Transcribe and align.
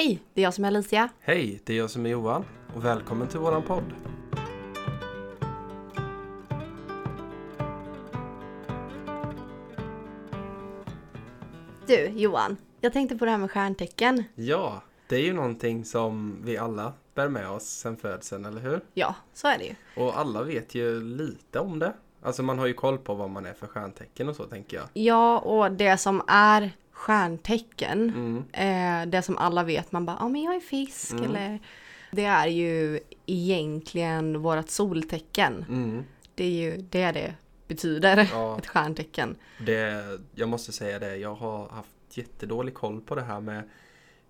Hej, 0.00 0.22
det 0.34 0.40
är 0.40 0.42
jag 0.42 0.54
som 0.54 0.64
är 0.64 0.68
Alicia. 0.68 1.08
Hej, 1.20 1.60
det 1.64 1.72
är 1.72 1.78
jag 1.78 1.90
som 1.90 2.06
är 2.06 2.10
Johan 2.10 2.44
och 2.74 2.84
välkommen 2.84 3.28
till 3.28 3.38
våran 3.38 3.62
podd. 3.62 3.84
Du, 11.86 12.08
Johan. 12.08 12.56
Jag 12.80 12.92
tänkte 12.92 13.16
på 13.16 13.24
det 13.24 13.30
här 13.30 13.38
med 13.38 13.50
stjärntecken. 13.50 14.24
Ja, 14.34 14.82
det 15.08 15.16
är 15.16 15.20
ju 15.20 15.32
någonting 15.32 15.84
som 15.84 16.42
vi 16.44 16.56
alla 16.56 16.92
bär 17.14 17.28
med 17.28 17.50
oss 17.50 17.64
sen 17.64 17.96
födseln, 17.96 18.44
eller 18.44 18.60
hur? 18.60 18.80
Ja, 18.94 19.14
så 19.34 19.48
är 19.48 19.58
det 19.58 19.64
ju. 19.64 19.74
Och 19.96 20.18
alla 20.18 20.42
vet 20.42 20.74
ju 20.74 21.00
lite 21.02 21.60
om 21.60 21.78
det. 21.78 21.92
Alltså 22.22 22.42
man 22.42 22.58
har 22.58 22.66
ju 22.66 22.74
koll 22.74 22.98
på 22.98 23.14
vad 23.14 23.30
man 23.30 23.46
är 23.46 23.52
för 23.52 23.66
stjärntecken 23.66 24.28
och 24.28 24.36
så 24.36 24.44
tänker 24.44 24.76
jag. 24.76 24.86
Ja, 24.92 25.38
och 25.38 25.72
det 25.72 25.96
som 25.96 26.22
är 26.26 26.72
stjärntecken, 27.00 28.00
Mm. 28.10 28.44
eh, 29.04 29.10
det 29.10 29.22
som 29.22 29.38
alla 29.38 29.62
vet, 29.62 29.92
man 29.92 30.06
bara, 30.06 30.16
ja 30.20 30.28
men 30.28 30.42
jag 30.42 30.54
är 30.54 30.60
fisk 30.60 31.12
Mm. 31.12 31.24
eller 31.24 31.58
det 32.10 32.24
är 32.24 32.46
ju 32.46 33.00
egentligen 33.26 34.42
vårt 34.42 34.68
soltecken. 34.70 35.64
Mm. 35.68 36.04
Det 36.34 36.44
är 36.44 36.50
ju 36.50 36.76
det 36.76 37.12
det 37.12 37.34
betyder, 37.68 38.28
Ja, 38.32 38.58
ett 38.58 38.66
stjärntecken. 38.66 39.36
det, 39.66 40.04
jag 40.34 40.48
måste 40.48 40.72
säga 40.72 40.98
det, 40.98 41.16
jag 41.16 41.34
har 41.34 41.68
haft 41.68 41.90
jättedålig 42.10 42.74
koll 42.74 43.00
på 43.00 43.14
det 43.14 43.22
här 43.22 43.40
med 43.40 43.58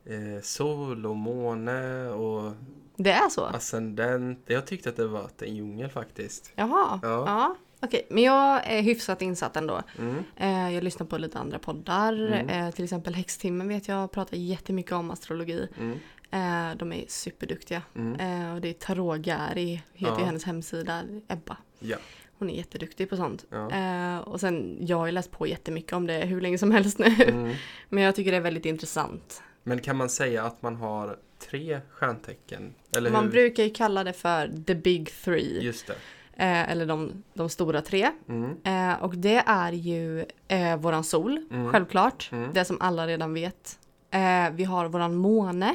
eh, 0.05 0.43
sol 0.43 1.07
och 1.07 1.17
måne 1.17 2.09
och 2.09 2.53
Det 2.97 3.11
är 3.11 3.29
så? 3.29 3.45
ascendent. 3.45 4.43
Jag 4.47 4.67
tyckte 4.67 4.89
att 4.89 4.97
det 4.97 5.07
var 5.07 5.31
en 5.39 5.57
djungel 5.57 5.91
faktiskt. 5.91 6.53
Jaha. 6.55 7.01
Ja. 7.03 7.25
Ja. 7.27 7.57
Okej, 7.83 8.07
men 8.11 8.23
jag 8.23 8.67
är 8.67 8.83
hyfsat 8.83 9.23
insatt 9.23 9.57
ändå. 9.57 9.83
Mm. 9.99 10.25
Eh, 10.37 10.75
jag 10.75 10.85
lyssnar 10.85 11.07
på 11.07 11.19
lite 11.19 11.39
andra 11.39 11.59
poddar. 11.59 12.13
Mm. 12.33 12.49
Eh, 12.49 12.71
till 12.75 12.85
exempel 12.85 13.15
Häxtimmen 13.15 13.69
vet 13.69 13.89
jag 13.89 14.13
pratar 14.13 14.37
jättemycket 14.37 14.93
om 14.93 15.11
astrologi. 15.11 15.69
Mm. 15.79 15.99
Eh, 16.31 16.77
de 16.77 16.93
är 16.93 17.05
superduktiga. 17.09 17.83
Mm. 17.97 18.21
Eh, 18.49 18.55
och 18.55 18.61
det 18.61 18.69
är 18.69 18.73
Tarot 18.73 19.19
Gary, 19.21 19.81
heter 19.95 20.15
ju 20.15 20.21
Ja. 20.21 20.27
hennes 20.27 20.45
hemsida, 20.45 21.03
Ebba. 21.29 21.57
Ja. 21.79 21.97
Hon 22.39 22.51
är 22.51 22.55
jätteduktig 22.55 23.11
på 23.11 23.17
sånt. 23.17 23.45
Ja. 23.51 23.71
Eh, 23.71 24.19
och 24.19 24.41
sen, 24.41 24.79
jag 24.81 24.97
har 24.97 25.07
ju 25.07 25.13
läst 25.13 25.31
på 25.31 25.47
jättemycket 25.47 25.93
om 25.93 26.07
det 26.07 26.19
hur 26.19 26.41
länge 26.41 26.59
som 26.59 26.71
helst 26.71 26.99
nu. 26.99 27.07
Mm. 27.07 27.55
Men 27.89 28.05
jag 28.05 28.15
tycker 28.15 28.31
det 28.31 28.37
är 28.37 28.41
väldigt 28.41 28.67
intressant. 28.67 29.43
Men 29.63 29.79
kan 29.81 29.97
man 29.97 30.09
säga 30.09 30.45
att 30.45 30.63
man 30.63 30.77
har 30.77 31.17
tre 31.51 31.81
stjärntecken? 31.91 32.75
Eller 32.97 33.11
Man 33.11 33.25
hur? 33.25 33.31
brukar 33.31 33.65
ju 33.65 33.71
kalla 33.71 34.05
det 34.05 34.13
för 34.13 34.65
the 34.67 34.75
big 34.75 35.11
three. 35.25 35.61
Just 35.63 35.87
det. 35.87 35.95
Eh, 36.41 36.71
eller 36.71 36.87
de, 36.87 37.23
de 37.35 37.49
stora 37.49 37.81
tre. 37.83 38.11
Mm. 38.29 38.57
Eh, 38.65 39.03
och 39.03 39.17
det 39.17 39.43
är 39.47 39.73
ju 39.73 40.25
eh, 40.49 40.77
våran 40.77 41.05
sol, 41.05 41.47
Mm. 41.51 41.73
självklart. 41.73 42.29
Mm. 42.33 42.51
Det 42.53 42.65
som 42.65 42.77
alla 42.81 43.07
redan 43.07 43.35
vet. 43.35 43.79
Eh, 44.11 44.51
vi 44.53 44.65
har 44.65 44.87
våran 44.89 45.15
måne. 45.15 45.75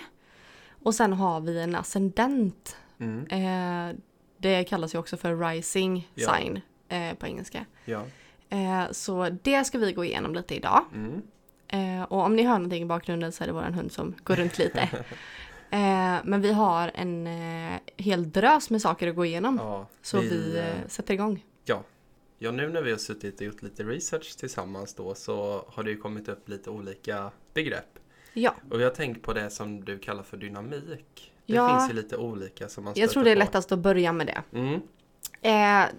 Och 0.84 0.96
sen 0.96 1.14
har 1.14 1.40
vi 1.40 1.62
en 1.62 1.76
ascendent. 1.76 2.78
Mm. 3.00 3.26
Eh, 3.90 3.96
det 4.38 4.64
kallas 4.64 4.96
ju 4.96 5.00
också 5.00 5.18
för 5.18 5.36
rising 5.50 6.10
Ja. 6.14 6.36
sign 6.36 6.62
eh, 6.90 7.14
på 7.14 7.28
engelska. 7.28 7.66
Ja. 7.86 8.02
Så 8.92 9.30
det 9.44 9.64
ska 9.64 9.78
vi 9.78 9.94
gå 9.94 10.06
igenom 10.06 10.34
lite 10.34 10.56
idag. 10.56 10.82
Mm. 10.94 11.22
Och 12.10 12.20
om 12.20 12.36
ni 12.36 12.44
hör 12.44 12.54
någonting 12.54 12.84
i 12.84 12.86
bakgrunden 12.86 13.32
så 13.32 13.44
är 13.44 13.48
det 13.48 13.54
våran 13.54 13.74
hund 13.74 13.92
som 13.92 14.16
går 14.24 14.36
runt 14.36 14.58
lite. 14.58 14.90
eh, 15.72 16.18
men 16.24 16.42
vi 16.42 16.54
har 16.54 16.92
en 16.96 17.28
eh, 17.28 17.80
hel 17.98 18.32
drös 18.32 18.70
med 18.70 18.82
saker 18.82 19.08
att 19.08 19.16
gå 19.16 19.26
igenom. 19.26 19.58
ja. 19.58 19.88
Så 20.02 20.20
vi, 20.20 20.58
eh, 20.58 20.68
eh, 20.70 20.88
sätter 20.88 21.14
igång. 21.14 21.44
Ja, 22.40 22.52
nu 22.52 22.70
när 22.70 22.82
vi 22.82 22.92
har 22.92 22.98
suttit 22.98 23.36
och 23.40 23.46
gjort 23.46 23.62
lite 23.62 23.84
research 23.84 24.38
tillsammans 24.38 24.94
då 24.94 25.16
så 25.16 25.66
har 25.68 25.84
det 25.84 25.90
ju 25.90 25.98
kommit 25.98 26.28
upp 26.30 26.50
lite 26.50 26.70
olika 26.70 27.32
begrepp. 27.54 28.00
Ja, 28.34 28.56
Och 28.72 28.80
vi 28.80 28.84
har 28.84 28.92
tänkt 28.92 29.22
på 29.22 29.34
det 29.34 29.50
som 29.50 29.86
du 29.86 30.00
kallar 30.00 30.24
för 30.24 30.38
dynamik. 30.38 31.34
Det 31.46 31.54
Ja. 31.54 31.70
finns 31.80 31.90
ju 31.92 31.94
lite 31.96 32.18
olika 32.18 32.70
som 32.70 32.84
man 32.84 32.94
jag 32.96 33.10
tror 33.10 33.24
stöter 33.24 33.26
det 33.26 33.32
är 33.32 33.36
på. 33.36 33.40
lättast 33.40 33.72
att 33.72 33.80
börja 33.80 34.14
med 34.14 34.28
det. 34.28 34.58
Mm. 34.58 34.82
Eh, 35.42 35.90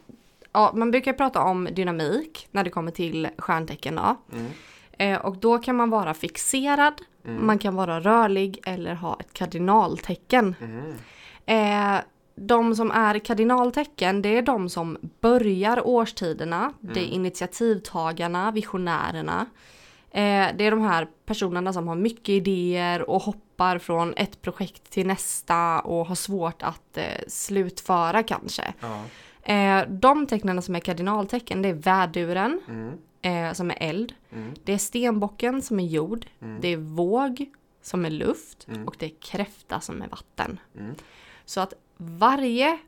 ja, 0.52 0.72
man 0.74 0.90
brukar 0.90 1.12
prata 1.12 1.40
om 1.42 1.68
dynamik 1.72 2.48
när 2.50 2.64
det 2.64 2.70
kommer 2.70 2.90
till 2.90 3.28
stjärntecken. 3.38 3.94
Då. 3.96 4.16
Mm. 4.32 4.46
Eh, 4.92 5.26
och 5.26 5.36
då 5.36 5.58
kan 5.58 5.76
man 5.76 5.90
vara 5.90 6.14
fixerad, 6.14 6.94
Mm. 7.26 7.46
man 7.46 7.58
kan 7.58 7.74
vara 7.76 8.00
rörlig 8.00 8.60
eller 8.66 8.94
ha 8.94 9.16
ett 9.20 9.32
kardinaltecken. 9.32 10.54
Mm. 10.60 10.94
Eh, 11.46 12.00
de 12.36 12.74
som 12.74 12.90
är 12.90 13.18
kardinaltecken, 13.18 14.22
det 14.22 14.28
är 14.38 14.42
de 14.42 14.68
som 14.68 14.96
börjar 15.20 15.86
årstiderna. 15.86 16.72
Det 16.80 17.00
är 17.00 17.04
Mm. 17.04 17.14
initiativtagarna, 17.14 18.50
visionärerna. 18.50 19.46
Eh, 20.10 20.46
det 20.56 20.64
är 20.64 20.70
de 20.70 20.80
här 20.80 21.08
personerna 21.26 21.72
som 21.72 21.88
har 21.88 21.94
mycket 21.96 22.28
idéer 22.28 23.10
och 23.10 23.22
hoppar 23.22 23.78
från 23.78 24.14
ett 24.16 24.42
projekt 24.42 24.90
till 24.90 25.06
nästa 25.06 25.80
och 25.80 26.06
har 26.06 26.14
svårt 26.14 26.62
att 26.62 26.96
eh, 26.96 27.04
slutföra 27.28 28.22
kanske. 28.22 28.62
Ja. 28.80 29.02
Eh, 29.52 29.88
de 29.88 30.26
tecknen 30.26 30.62
som 30.62 30.74
är 30.76 30.80
kardinaltecken, 30.80 31.62
det 31.62 31.68
är 31.68 31.74
väduren 31.74 32.60
Mm. 32.68 32.92
Eh, 33.26 33.52
som 33.52 33.70
är 33.70 33.76
eld. 33.80 34.14
Mm. 34.32 34.54
Det 34.64 34.72
är 34.72 34.78
stenbocken 34.78 35.62
som 35.62 35.80
är 35.80 35.86
jord. 35.86 36.26
Mm. 36.40 36.60
Det 36.60 36.68
är 36.68 36.76
våg 36.76 37.46
som 37.82 38.04
är 38.04 38.10
luft 38.10 38.66
Mm. 38.68 38.86
och 38.88 38.96
det 38.98 39.06
är 39.06 39.12
kräfta 39.20 39.80
som 39.80 40.02
är 40.02 40.08
vatten. 40.08 40.60
Mm. 40.78 40.94
Så 41.44 41.60
att 41.60 41.74
varje 41.96 42.78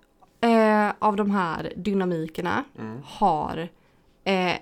eh, 0.40 0.92
av 0.98 1.16
de 1.16 1.30
här 1.30 1.72
dynamikerna 1.76 2.64
Mm. 2.78 2.98
har 3.04 3.68
eh, 4.24 4.54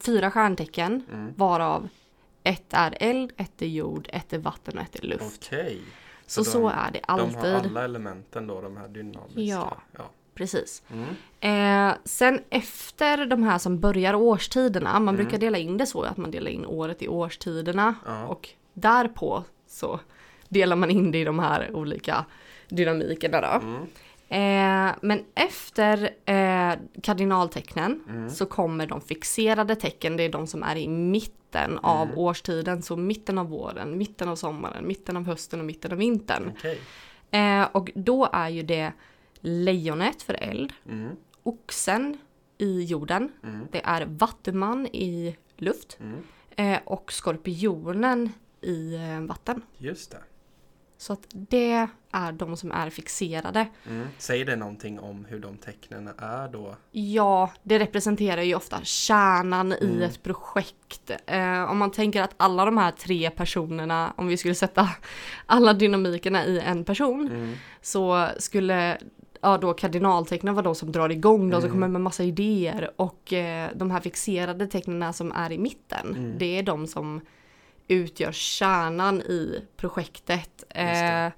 fyra 0.00 0.30
stjärntecken 0.30 1.02
Mm. 1.12 1.32
varav 1.36 1.88
ett 2.42 2.66
är 2.70 2.96
eld, 3.00 3.32
ett 3.36 3.62
är 3.62 3.66
jord, 3.66 4.08
ett 4.12 4.32
är 4.32 4.38
vatten 4.38 4.78
och 4.78 4.84
ett 4.84 4.96
är 4.96 5.06
luft. 5.06 5.48
Okej. 5.52 5.80
Så 6.26 6.40
de- 6.40 6.50
så 6.50 6.68
är 6.68 6.90
det 6.92 6.98
De 7.06 7.12
alltid. 7.12 7.36
har 7.36 7.54
alla 7.54 7.84
elementen 7.84 8.46
då, 8.46 8.60
de 8.60 8.76
här 8.76 8.88
dynamiska. 8.88 9.40
Ja. 9.40 9.76
ja. 9.96 10.04
Precis. 10.36 10.82
Mm. 10.92 11.88
Eh, 11.90 11.94
sen 12.04 12.40
efter 12.50 13.26
de 13.26 13.42
här 13.42 13.58
som 13.58 13.80
börjar 13.80 14.14
årstiderna, 14.14 14.92
man 14.92 15.02
Mm. 15.02 15.16
brukar 15.16 15.38
dela 15.38 15.58
in 15.58 15.76
det 15.76 15.86
så 15.86 16.02
att 16.02 16.16
man 16.16 16.30
delar 16.30 16.50
in 16.50 16.66
året 16.66 17.02
i 17.02 17.08
årstiderna 17.08 17.94
Ja. 18.06 18.26
och 18.26 18.48
därpå 18.72 19.44
så 19.66 20.00
delar 20.48 20.76
man 20.76 20.90
in 20.90 21.10
det 21.10 21.18
i 21.18 21.24
de 21.24 21.38
här 21.38 21.70
olika 21.74 22.24
dynamikerna 22.68 23.40
då. 23.40 23.60
Mm. 23.66 23.82
Eh, 24.28 24.94
men 25.02 25.24
efter 25.34 26.10
eh, 26.24 26.72
kardinaltecknen 27.02 28.00
Mm. 28.08 28.30
så 28.30 28.46
kommer 28.46 28.86
de 28.86 29.00
fixerade 29.00 29.76
tecken, 29.76 30.16
det 30.16 30.22
är 30.22 30.28
de 30.28 30.46
som 30.46 30.62
är 30.62 30.76
i 30.76 30.88
mitten 30.88 31.78
av 31.78 32.06
Mm. 32.06 32.18
årstiden, 32.18 32.82
så 32.82 32.96
mitten 32.96 33.38
av 33.38 33.48
våren, 33.48 33.98
mitten 33.98 34.28
av 34.28 34.36
sommaren, 34.36 34.86
mitten 34.88 35.16
av 35.16 35.26
hösten 35.26 35.60
och 35.60 35.66
mitten 35.66 35.92
av 35.92 35.98
vintern. 35.98 36.52
Okej. 36.58 36.80
Eh, 37.30 37.62
och 37.72 37.90
då 37.94 38.28
är 38.32 38.48
ju 38.48 38.62
det 38.62 38.92
lejonet 39.50 40.22
för 40.22 40.34
eld, 40.34 40.72
Mm. 40.88 41.16
oxen 41.42 42.18
i 42.58 42.82
jorden, 42.84 43.32
Mm. 43.44 43.66
det 43.72 43.80
är 43.84 44.06
vattuman 44.06 44.86
i 44.86 45.36
luft 45.56 45.98
Mm. 46.00 46.22
eh, 46.56 46.80
och 46.84 47.12
skorpionen 47.12 48.32
i 48.60 48.94
eh, 48.94 49.20
vatten. 49.20 49.62
Just 49.78 50.10
det. 50.10 50.18
Så 50.98 51.12
att 51.12 51.26
det 51.30 51.88
är 52.12 52.32
de 52.32 52.56
som 52.56 52.72
är 52.72 52.90
fixerade. 52.90 53.66
Mm. 53.88 54.06
Säger 54.18 54.44
det 54.44 54.56
någonting 54.56 55.00
om 55.00 55.24
hur 55.24 55.38
de 55.40 55.56
tecknen 55.56 56.08
är 56.18 56.48
då? 56.48 56.76
Ja, 56.90 57.50
det 57.62 57.78
representerar 57.78 58.42
ju 58.42 58.54
ofta 58.54 58.80
kärnan 58.84 59.72
i 59.72 59.76
Mm. 59.84 60.02
ett 60.02 60.22
projekt. 60.22 61.10
Eh, 61.26 61.70
om 61.70 61.78
man 61.78 61.90
tänker 61.90 62.22
att 62.22 62.34
alla 62.36 62.64
de 62.64 62.78
här 62.78 62.90
tre 62.92 63.30
personerna, 63.30 64.12
om 64.16 64.26
vi 64.26 64.36
skulle 64.36 64.54
sätta 64.54 64.88
alla 65.46 65.72
dynamikerna 65.72 66.44
i 66.46 66.60
en 66.60 66.84
person, 66.84 67.28
Mm. 67.30 67.54
så 67.82 68.28
skulle 68.38 68.98
ja, 69.40 69.58
då 69.58 69.74
kardinaltecknen 69.74 70.54
vara 70.54 70.64
de 70.64 70.74
som 70.74 70.92
drar 70.92 71.08
igång, 71.08 71.50
de 71.50 71.54
som 71.60 71.64
Mm. 71.64 71.72
kommer 71.72 71.88
med 71.88 72.00
massa 72.00 72.24
idéer 72.24 72.90
och 72.96 73.32
eh, 73.32 73.70
de 73.74 73.90
här 73.90 74.00
fixerade 74.00 74.66
tecknen 74.66 75.12
som 75.12 75.32
är 75.32 75.52
i 75.52 75.58
mitten, 75.58 76.14
Mm. 76.16 76.38
det 76.38 76.58
är 76.58 76.62
de 76.62 76.86
som 76.86 77.20
utgör 77.88 78.32
kärnan 78.32 79.20
i 79.22 79.62
projektet. 79.76 80.64
Eh, 80.70 81.32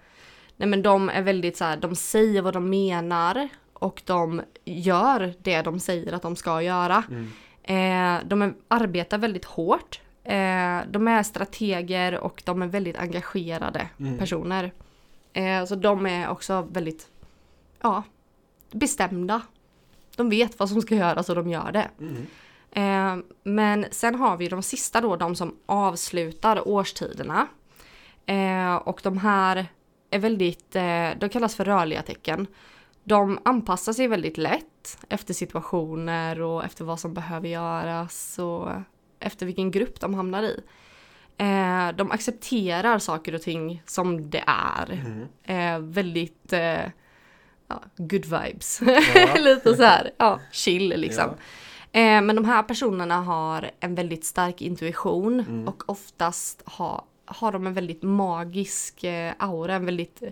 nej 0.56 0.68
men 0.68 0.82
de 0.82 1.08
är 1.08 1.22
väldigt 1.22 1.56
så 1.56 1.64
här, 1.64 1.76
de 1.76 1.94
säger 1.94 2.42
vad 2.42 2.54
de 2.54 2.70
menar 2.70 3.48
och 3.72 4.02
de 4.04 4.42
gör 4.64 5.34
det 5.42 5.62
de 5.62 5.80
säger 5.80 6.12
att 6.12 6.22
de 6.22 6.36
ska 6.36 6.62
göra. 6.62 7.02
Mm. 7.10 7.28
Eh, 7.62 8.28
de 8.28 8.42
är, 8.42 8.54
arbetar 8.68 9.18
väldigt 9.18 9.44
hårt. 9.44 10.00
Eh, 10.24 10.78
de 10.90 11.08
är 11.08 11.22
strateger 11.22 12.18
och 12.18 12.42
de 12.44 12.62
är 12.62 12.66
väldigt 12.66 12.96
engagerade 12.98 13.88
Mm. 14.00 14.18
personer. 14.18 14.72
Eh, 15.32 15.64
så 15.64 15.74
de 15.74 16.06
är 16.06 16.28
också 16.28 16.68
väldigt 16.72 17.08
ja, 17.80 18.02
bestämda. 18.70 19.42
De 20.16 20.30
vet 20.30 20.58
vad 20.58 20.68
som 20.68 20.82
ska 20.82 20.94
göras 20.94 21.28
och 21.28 21.36
de 21.36 21.48
gör 21.48 21.72
det. 21.72 21.90
Mm. 22.00 22.26
Eh, 22.70 23.24
men 23.42 23.86
sen 23.90 24.14
har 24.14 24.36
vi 24.36 24.48
de 24.48 24.62
sista 24.62 25.00
då, 25.00 25.16
de 25.16 25.36
som 25.36 25.56
avslutar 25.66 26.68
årstiderna. 26.68 27.46
Eh, 28.26 28.74
och 28.74 29.00
de 29.02 29.18
här 29.18 29.66
är 30.10 30.18
väldigt, 30.18 30.76
eh, 30.76 31.10
de 31.20 31.28
kallas 31.32 31.56
för 31.56 31.64
rörliga 31.64 32.02
tecken. 32.02 32.46
De 33.04 33.38
anpassar 33.44 33.92
sig 33.92 34.08
väldigt 34.08 34.38
lätt 34.38 34.98
efter 35.08 35.34
situationer 35.34 36.40
och 36.40 36.64
efter 36.64 36.84
vad 36.84 37.00
som 37.00 37.14
behöver 37.14 37.48
göras 37.48 38.38
och 38.38 38.68
efter 39.20 39.46
vilken 39.46 39.70
grupp 39.70 40.00
de 40.00 40.14
hamnar 40.14 40.42
i. 40.42 40.60
Eh, 41.36 41.96
de 41.96 42.10
accepterar 42.10 42.98
saker 42.98 43.34
och 43.34 43.42
ting 43.42 43.82
som 43.86 44.30
det 44.30 44.44
är. 44.46 44.90
Mm. 44.90 45.26
Eh, 45.42 45.92
väldigt 45.92 46.52
eh, 46.52 46.84
ja, 47.68 47.82
good 47.96 48.24
vibes. 48.24 48.80
Ja. 49.14 49.34
Lite 49.38 49.76
så 49.76 49.82
här, 49.82 50.10
ja, 50.16 50.40
chill 50.52 50.88
liksom. 51.00 51.24
Ja. 51.92 52.00
Eh, 52.00 52.22
men 52.22 52.36
de 52.36 52.44
här 52.44 52.62
personerna 52.62 53.20
har 53.20 53.70
en 53.80 53.94
väldigt 53.94 54.24
stark 54.24 54.62
intuition 54.62 55.40
Mm. 55.40 55.68
och 55.68 55.82
oftast 55.86 56.62
har, 56.64 57.04
har 57.24 57.52
de 57.52 57.66
en 57.66 57.74
väldigt 57.74 58.02
magisk 58.02 59.04
eh, 59.04 59.32
aura, 59.38 59.74
en 59.74 59.84
väldigt 59.86 60.22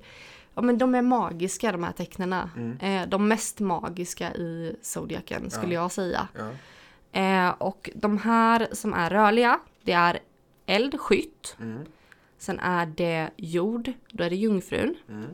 Ja 0.54 0.62
men 0.62 0.78
de 0.78 0.94
är 0.94 1.02
magiska 1.02 1.72
de 1.72 1.84
här 1.84 1.92
tecknena. 1.92 2.50
Mm. 2.56 2.78
Eh, 3.02 3.08
de 3.08 3.28
mest 3.28 3.60
magiska 3.60 4.34
i 4.34 4.76
zodiaken 4.82 5.50
skulle 5.50 5.74
Ja. 5.74 5.80
jag 5.82 5.92
säga. 5.92 6.28
Eh, 7.12 7.48
och 7.48 7.90
de 7.94 8.18
här 8.18 8.68
som 8.72 8.94
är 8.94 9.10
rörliga, 9.10 9.60
det 9.82 9.92
är 9.92 10.18
eld, 10.66 11.00
skytt. 11.00 11.56
Mm. 11.60 11.84
Sen 12.38 12.60
är 12.60 12.86
det 12.86 13.30
jord, 13.36 13.92
då 14.10 14.24
är 14.24 14.30
det 14.30 14.36
jungfrun. 14.36 14.94
Mm. 15.08 15.26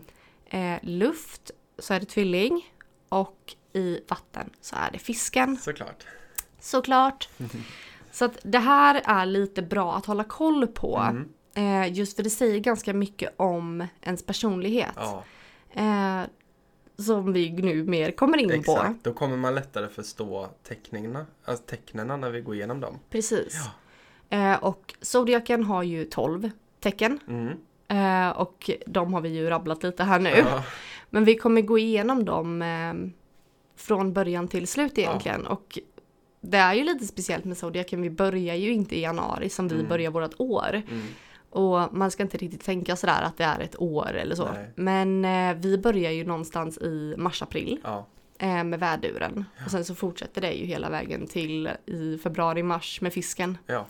Eh, 0.74 0.78
luft, 0.82 1.50
så 1.78 1.94
är 1.94 2.00
det 2.00 2.06
tvilling. 2.06 2.72
Och 3.08 3.54
i 3.72 4.00
vatten 4.08 4.50
så 4.60 4.76
är 4.76 4.90
det 4.92 4.98
fisken. 4.98 5.56
Såklart. 5.56 6.06
Såklart. 6.60 7.28
Så 8.12 8.24
att 8.24 8.38
det 8.42 8.58
här 8.58 9.02
är 9.04 9.26
lite 9.26 9.62
bra 9.62 9.94
att 9.94 10.06
hålla 10.06 10.24
koll 10.24 10.66
på. 10.66 10.98
Mm. 10.98 11.28
Eh, 11.54 11.92
just 11.92 12.16
för 12.16 12.22
det 12.22 12.30
säger 12.30 12.58
ganska 12.58 12.94
mycket 12.94 13.34
om 13.36 13.86
ens 14.02 14.26
personlighet. 14.26 14.92
Ja, 14.96 15.24
Eh, 15.74 16.22
som 16.98 17.32
vi 17.32 17.50
nu 17.52 17.84
mer 17.84 18.10
kommer 18.10 18.38
in 18.38 18.48
på. 18.48 18.54
exakt. 18.54 19.04
Då 19.04 19.12
kommer 19.12 19.36
man 19.36 19.54
lättare 19.54 19.88
förstå 19.88 20.48
teckningarna, 20.62 21.26
alltså 21.44 21.64
tecknena 21.64 22.16
när 22.16 22.30
vi 22.30 22.40
går 22.40 22.54
igenom 22.54 22.80
dem. 22.80 22.98
Precis. 23.10 23.56
Eh, 24.30 24.54
och 24.64 24.94
zodiaken 25.00 25.64
har 25.64 25.82
ju 25.82 26.04
12 26.04 26.50
tecken. 26.80 27.20
Mm. 27.28 27.58
Eh, 27.88 28.30
och 28.36 28.70
de 28.86 29.14
har 29.14 29.20
vi 29.20 29.28
ju 29.28 29.50
rabblat 29.50 29.82
lite 29.82 30.04
här 30.04 30.18
nu. 30.20 30.30
Ja. 30.30 30.64
Men 31.14 31.24
vi 31.24 31.36
kommer 31.36 31.60
gå 31.60 31.78
igenom 31.78 32.24
dem 32.24 32.62
eh, 32.62 32.94
från 33.76 34.12
början 34.12 34.48
till 34.48 34.66
slut 34.68 34.98
egentligen. 34.98 35.46
Och 35.46 35.78
det 36.40 36.56
är 36.58 36.74
ju 36.74 36.84
lite 36.84 37.06
speciellt 37.06 37.44
med 37.44 37.56
zodiaken. 37.58 38.02
Vi 38.02 38.10
börjar 38.10 38.54
ju 38.54 38.72
inte 38.72 38.96
i 38.96 39.00
januari 39.00 39.48
som 39.48 39.68
vi 39.68 39.74
Mm. 39.74 39.88
börjar 39.88 40.10
vårt 40.10 40.34
år. 40.40 40.82
Mm. 40.90 41.06
Och 41.50 41.94
man 41.94 42.10
ska 42.10 42.22
inte 42.22 42.36
riktigt 42.38 42.64
tänka 42.64 42.96
sådär 42.96 43.22
att 43.22 43.36
det 43.36 43.44
är 43.44 43.60
ett 43.60 43.80
år 43.80 44.12
eller 44.14 44.34
så. 44.34 44.48
Nej. 44.52 44.70
Men 44.74 45.24
eh, 45.24 45.54
vi 45.62 45.78
börjar 45.78 46.10
ju 46.10 46.24
någonstans 46.24 46.78
i 46.78 47.14
mars-april 47.18 47.80
Ja. 47.84 48.06
eh, 48.38 48.64
med 48.64 48.80
väduren. 48.80 49.44
Och 49.64 49.70
sen 49.70 49.84
så 49.84 49.94
fortsätter 49.94 50.40
det 50.40 50.52
ju 50.52 50.66
hela 50.66 50.90
vägen 50.90 51.26
till 51.26 51.70
i 51.86 52.18
februari-mars 52.18 53.00
med 53.00 53.12
fisken. 53.12 53.58
ja. 53.66 53.86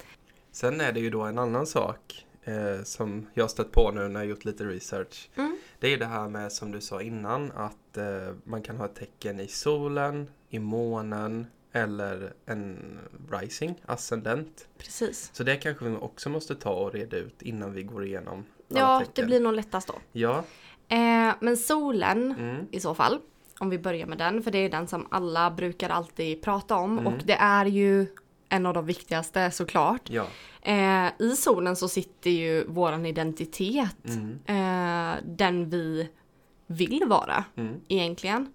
Sen 0.53 0.81
är 0.81 0.93
det 0.93 1.01
ju 1.01 1.11
då 1.11 1.23
en 1.23 1.39
annan 1.39 1.67
sak 1.67 2.27
eh, 2.45 2.83
som 2.85 3.27
jag 3.35 3.51
stött 3.51 3.73
på 3.73 3.91
nu 3.91 4.09
när 4.09 4.21
jag 4.21 4.29
gjort 4.29 4.45
lite 4.45 4.65
research. 4.65 5.31
Mm. 5.37 5.57
Det 5.79 5.89
är 5.93 5.99
det 5.99 6.07
här 6.07 6.29
med 6.29 6.53
som 6.53 6.73
du 6.73 6.81
sa 6.81 7.03
innan 7.03 7.53
att 7.53 7.97
eh, 7.97 8.35
man 8.45 8.63
kan 8.63 8.77
ha 8.77 8.85
ett 8.85 8.95
tecken 8.95 9.41
i 9.41 9.49
solen, 9.49 10.31
i 10.49 10.59
månen 10.59 11.47
eller 11.73 12.33
en 12.47 12.99
rising, 13.31 13.75
ascendent. 13.87 14.69
Precis. 14.79 15.31
Så 15.33 15.43
det 15.45 15.57
kanske 15.57 15.85
vi 15.85 15.97
också 15.97 16.29
måste 16.31 16.55
ta 16.55 16.71
och 16.73 16.93
reda 16.93 17.17
ut 17.17 17.43
innan 17.43 17.73
vi 17.73 17.83
går 17.83 18.05
igenom 18.05 18.45
Ja, 18.69 18.99
tecken. 18.99 19.13
det 19.15 19.23
blir 19.27 19.41
nog 19.41 19.53
lättast 19.55 19.89
då. 19.89 19.95
Ja. 20.13 20.45
Eh, 20.89 21.35
men 21.41 21.57
solen 21.57 22.33
Mm. 22.39 22.67
i 22.71 22.81
så 22.81 22.95
fall. 22.95 23.21
Om 23.59 23.71
vi 23.71 23.79
börjar 23.79 24.07
med 24.07 24.19
den, 24.19 24.43
för 24.43 24.51
det 24.51 24.59
är 24.59 24.71
den 24.71 24.87
som 24.89 25.07
alla 25.11 25.51
brukar 25.51 25.89
alltid 25.91 26.43
prata 26.43 26.75
om. 26.77 26.99
Mm. 26.99 27.07
Och 27.15 27.23
det 27.25 27.33
är 27.35 27.67
ju 27.67 28.07
en 28.53 28.67
av 28.67 28.75
de 28.75 28.87
viktigaste 28.87 29.51
såklart. 29.51 30.11
Ja. 30.11 30.27
Eh, 30.63 31.07
I 31.19 31.37
solen 31.37 31.77
så 31.77 31.89
sitter 31.89 32.31
ju 32.31 32.65
våran 32.67 33.07
identitet. 33.07 34.05
Mm. 34.05 34.39
Eh, 34.47 35.17
den 35.25 35.71
vi 35.71 36.09
vill 36.67 37.03
vara 37.07 37.45
Mm. 37.57 37.81
egentligen. 37.89 38.53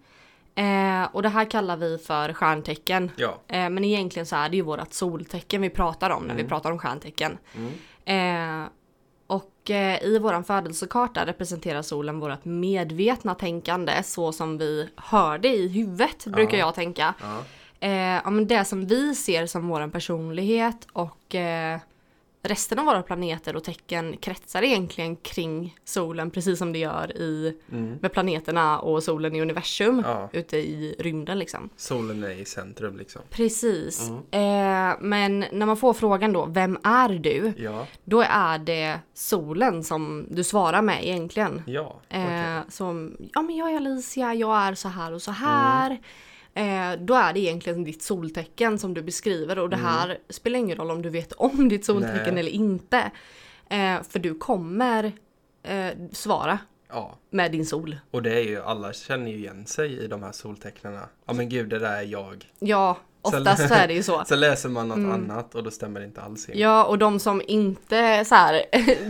Eh, 0.56 1.04
och 1.16 1.22
det 1.24 1.30
här 1.30 1.46
kallar 1.46 1.78
vi 1.78 1.98
för 1.98 2.34
stjärntecken. 2.34 3.12
Ja. 3.16 3.38
Eh, 3.48 3.70
men 3.70 3.84
egentligen 3.84 4.26
så 4.26 4.36
är 4.36 4.50
det 4.50 4.56
ju 4.58 4.64
vårat 4.64 4.94
soltecken 4.94 5.62
vi 5.62 5.70
pratar 5.70 6.10
om 6.10 6.24
när 6.24 6.36
vi 6.36 6.42
Mm. 6.42 6.50
pratar 6.50 6.72
om 6.72 6.80
stjärntecken. 6.80 7.38
Mm. 7.56 8.64
Eh, 8.64 8.70
och 9.28 9.70
eh, 9.70 10.04
i 10.04 10.20
våran 10.20 10.44
födelsekarta 10.44 11.26
representerar 11.26 11.82
solen 11.82 12.20
vårt 12.20 12.46
medvetna 12.46 13.36
tänkande 13.36 14.04
så 14.04 14.32
som 14.32 14.58
vi 14.58 14.90
hör 14.96 15.38
det 15.38 15.56
i 15.56 15.68
huvudet 15.68 16.26
brukar 16.26 16.58
Ja. 16.58 16.66
jag 16.66 16.76
tänka. 16.76 17.14
Ja. 17.22 17.38
Eh, 17.80 17.92
ja, 18.24 18.30
men 18.30 18.48
det 18.48 18.66
som 18.66 18.86
vi 18.88 19.16
ser 19.16 19.46
som 19.46 19.68
våran 19.68 19.92
personlighet 19.92 20.88
och 20.94 21.36
eh, 21.36 21.80
resten 22.44 22.80
av 22.80 22.86
våra 22.86 23.02
planeter 23.02 23.56
och 23.56 23.64
tecken 23.64 24.18
kretsar 24.18 24.62
egentligen 24.64 25.16
kring 25.16 25.76
solen 25.86 26.32
precis 26.32 26.60
som 26.60 26.74
det 26.74 26.80
gör 26.80 27.18
i, 27.18 27.58
Mm. 27.72 27.98
med 28.02 28.12
planeterna 28.12 28.80
och 28.80 29.04
solen 29.04 29.36
i 29.36 29.42
universum 29.42 30.04
Ja. 30.06 30.30
ute 30.34 30.58
i 30.58 30.96
rymden 31.00 31.40
liksom. 31.40 31.70
Solen 31.78 32.24
är 32.24 32.30
i 32.42 32.46
centrum 32.46 32.98
liksom. 32.98 33.22
Precis. 33.30 34.10
Mm. 34.10 34.20
Eh, 34.92 34.96
men 35.02 35.46
när 35.52 35.66
man 35.66 35.78
får 35.78 35.94
frågan 35.94 36.34
då, 36.34 36.46
vem 36.46 36.78
är 36.84 37.10
du? 37.10 37.54
Ja. 37.58 37.88
Då 38.04 38.22
är 38.30 38.58
det 38.58 39.00
solen 39.14 39.84
som 39.84 40.28
du 40.30 40.44
svarar 40.44 40.82
med 40.82 41.06
egentligen. 41.08 41.62
Ja. 41.68 42.02
okej. 42.08 42.22
Eh, 42.56 42.60
som, 42.70 43.18
ja 43.34 43.42
men 43.42 43.56
jag 43.56 43.72
är 43.72 43.76
Alicia, 43.76 44.34
jag 44.34 44.58
är 44.58 44.74
så 44.76 44.88
här 44.88 45.14
och 45.14 45.22
så 45.22 45.32
här. 45.32 46.00
Eh, 46.58 47.00
då 47.00 47.14
är 47.14 47.34
det 47.34 47.40
egentligen 47.40 47.84
ditt 47.84 48.02
soltecken 48.02 48.80
som 48.80 48.94
du 48.94 49.02
beskriver 49.02 49.60
och 49.60 49.70
det 49.70 49.78
här 49.78 50.18
spelar 50.30 50.60
ingen 50.60 50.78
roll 50.78 50.92
om 50.92 51.02
du 51.02 51.10
vet 51.10 51.34
om 51.34 51.70
ditt 51.70 51.86
soltecken 51.86 52.34
Nej. 52.34 52.40
eller 52.40 52.52
inte. 52.52 53.12
Eh, 53.70 54.04
för 54.10 54.20
du 54.20 54.34
kommer 54.36 55.12
eh, 55.64 55.90
svara 56.12 56.60
Ja. 56.90 57.18
med 57.30 57.52
din 57.52 57.66
sol. 57.66 57.98
Och 58.12 58.24
det 58.24 58.34
är 58.34 58.44
ju, 58.44 58.62
alla 58.62 58.94
känner 58.94 59.32
ju 59.32 59.38
igen 59.38 59.66
sig 59.66 60.04
i 60.04 60.08
de 60.08 60.24
här 60.24 60.32
soltecknarna. 60.32 61.10
Ja 61.26 61.34
men 61.34 61.50
gud, 61.50 61.70
det 61.70 61.80
där 61.80 61.98
är 61.98 62.02
jag. 62.04 62.46
Ja, 62.60 62.98
oftast 63.28 63.68
så 63.68 63.74
är 63.74 63.88
det 63.88 63.94
ju 63.94 64.04
så. 64.04 64.24
Så 64.28 64.36
läser 64.36 64.70
man 64.70 64.88
något 64.88 65.14
annat 65.14 65.56
och 65.56 65.64
då 65.64 65.72
stämmer 65.72 66.00
det 66.00 66.06
inte 66.06 66.22
alls 66.22 66.50
in. 66.50 66.60
Ja, 66.60 66.84
och 66.84 66.98
de 66.98 67.20
som 67.20 67.42
inte 67.48 68.26
så 68.26 68.36
här, 68.36 68.62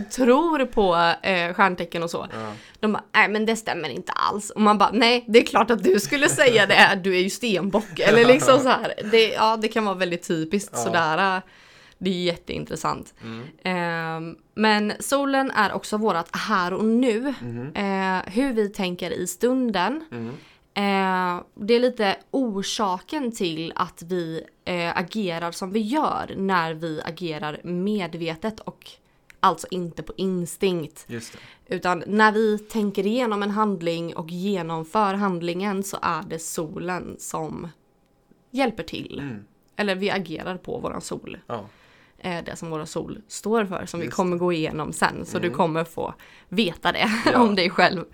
tror 0.10 0.64
på 0.66 0.94
eh, 1.28 1.54
stjärntecken 1.54 2.02
och 2.02 2.10
så, 2.10 2.26
Ja. 2.32 2.52
de 2.80 2.92
bara, 2.92 3.02
nej 3.14 3.28
men 3.28 3.46
det 3.46 3.56
stämmer 3.56 3.88
inte 3.88 4.12
alls. 4.12 4.50
Och 4.50 4.60
man 4.60 4.78
bara, 4.78 4.90
nej 4.92 5.24
det 5.28 5.38
är 5.38 5.46
klart 5.46 5.70
att 5.70 5.84
du 5.84 6.00
skulle 6.00 6.28
säga 6.28 6.66
det, 6.66 7.00
du 7.04 7.16
är 7.16 7.20
ju 7.20 7.30
stenbock. 7.30 7.98
Eller 7.98 8.24
liksom 8.24 8.58
så 8.60 8.68
här. 8.68 8.94
Det, 9.10 9.28
ja, 9.32 9.56
det 9.56 9.68
kan 9.68 9.84
vara 9.84 9.94
väldigt 9.94 10.28
typiskt 10.28 10.70
Ja. 10.76 10.82
sådär. 10.84 11.42
Det 12.00 12.10
är 12.10 12.14
jätteintressant. 12.24 13.14
Mm. 13.22 13.44
Ehm, 13.64 14.36
men 14.54 14.92
solen 15.00 15.50
är 15.50 15.72
också 15.72 15.96
vårat 15.96 16.28
här 16.36 16.72
och 16.72 16.84
nu. 16.84 17.34
Mhm. 17.40 17.72
Eh, 17.74 18.32
hur 18.32 18.52
vi 18.52 18.68
tänker 18.68 19.10
i 19.10 19.26
stunden. 19.26 20.04
Eh, 20.78 21.42
det 21.54 21.74
är 21.74 21.80
lite 21.80 22.16
orsaken 22.30 23.32
till 23.32 23.72
att 23.76 24.02
vi 24.02 24.42
eh, 24.64 24.98
agerar 24.98 25.50
som 25.52 25.72
vi 25.72 25.80
gör 25.80 26.34
när 26.36 26.74
vi 26.74 27.00
agerar 27.04 27.60
medvetet 27.64 28.60
och 28.60 28.90
alltså 29.40 29.66
inte 29.70 30.02
på 30.02 30.12
instinkt. 30.16 31.06
Utan 31.66 32.04
när 32.06 32.32
vi 32.32 32.58
tänker 32.58 33.06
igenom 33.06 33.42
en 33.42 33.50
handling 33.50 34.16
och 34.16 34.30
genomför 34.30 35.14
handlingen 35.14 35.82
så 35.82 35.98
är 36.02 36.22
det 36.22 36.38
solen 36.38 37.16
som 37.18 37.68
hjälper 38.50 38.82
till. 38.82 39.18
Mm. 39.22 39.44
Eller 39.76 39.94
vi 39.94 40.10
agerar 40.10 40.56
på 40.56 40.78
våran 40.78 41.00
sol. 41.00 41.38
Ja. 41.46 41.64
Eh, 42.18 42.44
det 42.44 42.56
som 42.56 42.70
våra 42.70 42.86
sol 42.86 43.20
står 43.28 43.64
för 43.64 43.86
som 43.86 44.00
vi 44.00 44.06
Just 44.06 44.16
kommer 44.16 44.36
gå 44.36 44.52
igenom 44.52 44.92
sen. 44.92 45.26
Så 45.26 45.38
du 45.38 45.46
Mm. 45.46 45.56
kommer 45.56 45.84
få 45.84 46.14
veta 46.48 46.92
det 46.92 47.10
Ja. 47.32 47.42
om 47.42 47.54
dig 47.54 47.70
själv. 47.70 48.04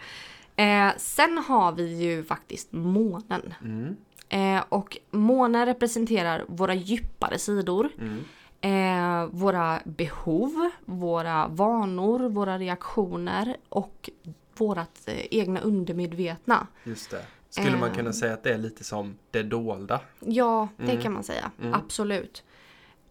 Eh, 0.57 0.91
sen 0.97 1.39
har 1.39 1.73
vi 1.73 1.95
ju 2.03 2.25
faktiskt 2.25 2.73
månen. 2.73 3.55
Mm. 3.65 3.97
Eh, 4.29 4.65
och 4.69 4.99
månen 5.11 5.67
representerar 5.67 6.45
våra 6.49 6.75
djupare 6.75 7.39
sidor. 7.39 7.89
Mm. 8.01 8.19
Eh, 8.61 9.27
våra 9.33 9.81
behov, 9.85 10.71
våra 10.85 11.49
vanor, 11.49 12.29
våra 12.29 12.59
reaktioner 12.59 13.57
och 13.69 14.11
vårat 14.59 15.01
eh, 15.07 15.27
egna 15.31 15.61
undermedvetna. 15.61 16.67
Just 16.85 17.11
det. 17.11 17.25
Skulle 17.51 17.77
man 17.77 17.89
Eh. 17.91 17.95
kunna 17.97 18.13
säga 18.13 18.35
att 18.35 18.43
det 18.43 18.55
är 18.55 18.59
lite 18.59 18.85
som 18.85 19.19
det 19.31 19.43
dolda? 19.43 20.01
Ja, 20.21 20.69
det 20.77 20.83
Mm. 20.91 21.03
kan 21.03 21.13
man 21.13 21.23
säga. 21.25 21.51
Mm. 21.63 21.75
Absolut. 21.75 22.45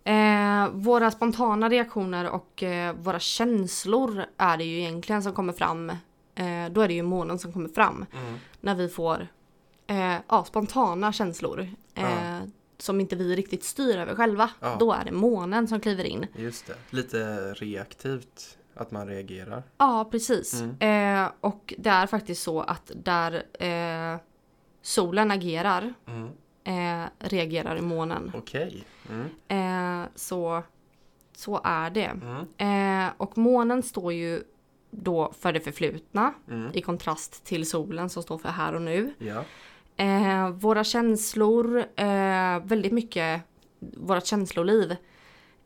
Eh, 0.03 0.69
våra 0.73 1.11
spontana 1.11 1.69
reaktioner 1.69 2.29
och 2.29 2.63
eh, 2.63 2.93
våra 2.95 3.19
känslor 3.19 4.25
är 4.37 4.57
det 4.57 4.63
ju 4.63 4.79
egentligen 4.79 5.23
som 5.23 5.33
kommer 5.33 5.53
fram. 5.53 5.91
Eh, 6.35 6.69
då 6.71 6.81
är 6.81 6.87
det 6.87 6.93
ju 6.93 7.03
månen 7.03 7.39
som 7.39 7.53
kommer 7.53 7.69
fram. 7.69 8.05
Mm. 8.13 8.35
När 8.61 8.75
vi 8.75 8.89
får 8.89 9.27
eh, 9.87 10.15
ja, 10.27 10.43
spontana 10.43 11.13
känslor. 11.13 11.59
Eh, 11.95 12.03
Ja. 12.03 12.39
Som 12.77 12.99
inte 13.01 13.15
vi 13.15 13.35
riktigt 13.35 13.63
styr 13.63 13.97
över 13.97 14.15
själva. 14.15 14.49
Ja. 14.59 14.75
Då 14.79 14.93
är 14.93 15.05
det 15.05 15.11
månen 15.11 15.67
som 15.67 15.79
kliver 15.79 16.03
in. 16.03 16.27
Just 16.35 16.67
det. 16.67 16.75
Lite 16.89 17.17
reaktivt. 17.53 18.57
Att 18.75 18.91
man 18.91 19.07
reagerar. 19.07 19.63
Ja, 19.77 20.07
precis. 20.11 20.61
Mm. 20.61 21.23
Eh, 21.25 21.31
och 21.39 21.73
det 21.77 21.89
är 21.89 22.07
faktiskt 22.07 22.43
så 22.43 22.61
att 22.61 22.91
där 22.95 23.43
eh, 23.59 24.19
solen 24.81 25.31
agerar 25.31 25.93
Mm. 26.07 26.29
eh, 27.03 27.09
reagerar 27.19 27.81
månen. 27.81 28.31
Okej. 28.35 28.83
Mm. 29.09 30.01
Eh, 30.03 30.07
så 30.15 30.63
Så 31.35 31.61
är 31.63 31.89
det. 31.89 32.11
Mm. 32.57 33.05
Eh, 33.07 33.13
och 33.17 33.37
månen 33.37 33.83
står 33.83 34.13
ju 34.13 34.43
då 34.97 35.33
för 35.39 35.53
det 35.53 35.59
förflutna 35.59 36.33
Mm. 36.49 36.69
i 36.73 36.81
kontrast 36.81 37.45
till 37.45 37.69
solen 37.69 38.09
som 38.09 38.23
står 38.23 38.37
för 38.37 38.49
här 38.49 38.75
och 38.75 38.81
nu. 38.81 39.13
Ja. 39.17 39.43
Eh, 40.03 40.49
våra 40.49 40.83
känslor, 40.83 41.77
eh, 41.95 42.59
väldigt 42.63 42.91
mycket 42.91 43.41
vårt 43.97 44.25
känsloliv. 44.25 44.91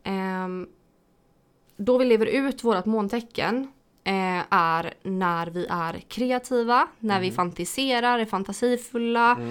Eh, 0.02 0.48
då 1.76 1.98
vi 1.98 2.04
lever 2.04 2.26
ut 2.26 2.64
vårt 2.64 2.86
måntecken 2.86 3.72
eh, 4.04 4.42
är 4.50 4.94
när 5.02 5.46
vi 5.46 5.66
är 5.70 5.92
kreativa, 6.08 6.88
när 6.98 7.20
vi 7.20 7.30
fantiserar, 7.30 8.18
är 8.18 8.24
fantasifulla, 8.24 9.32
Mm. 9.36 9.50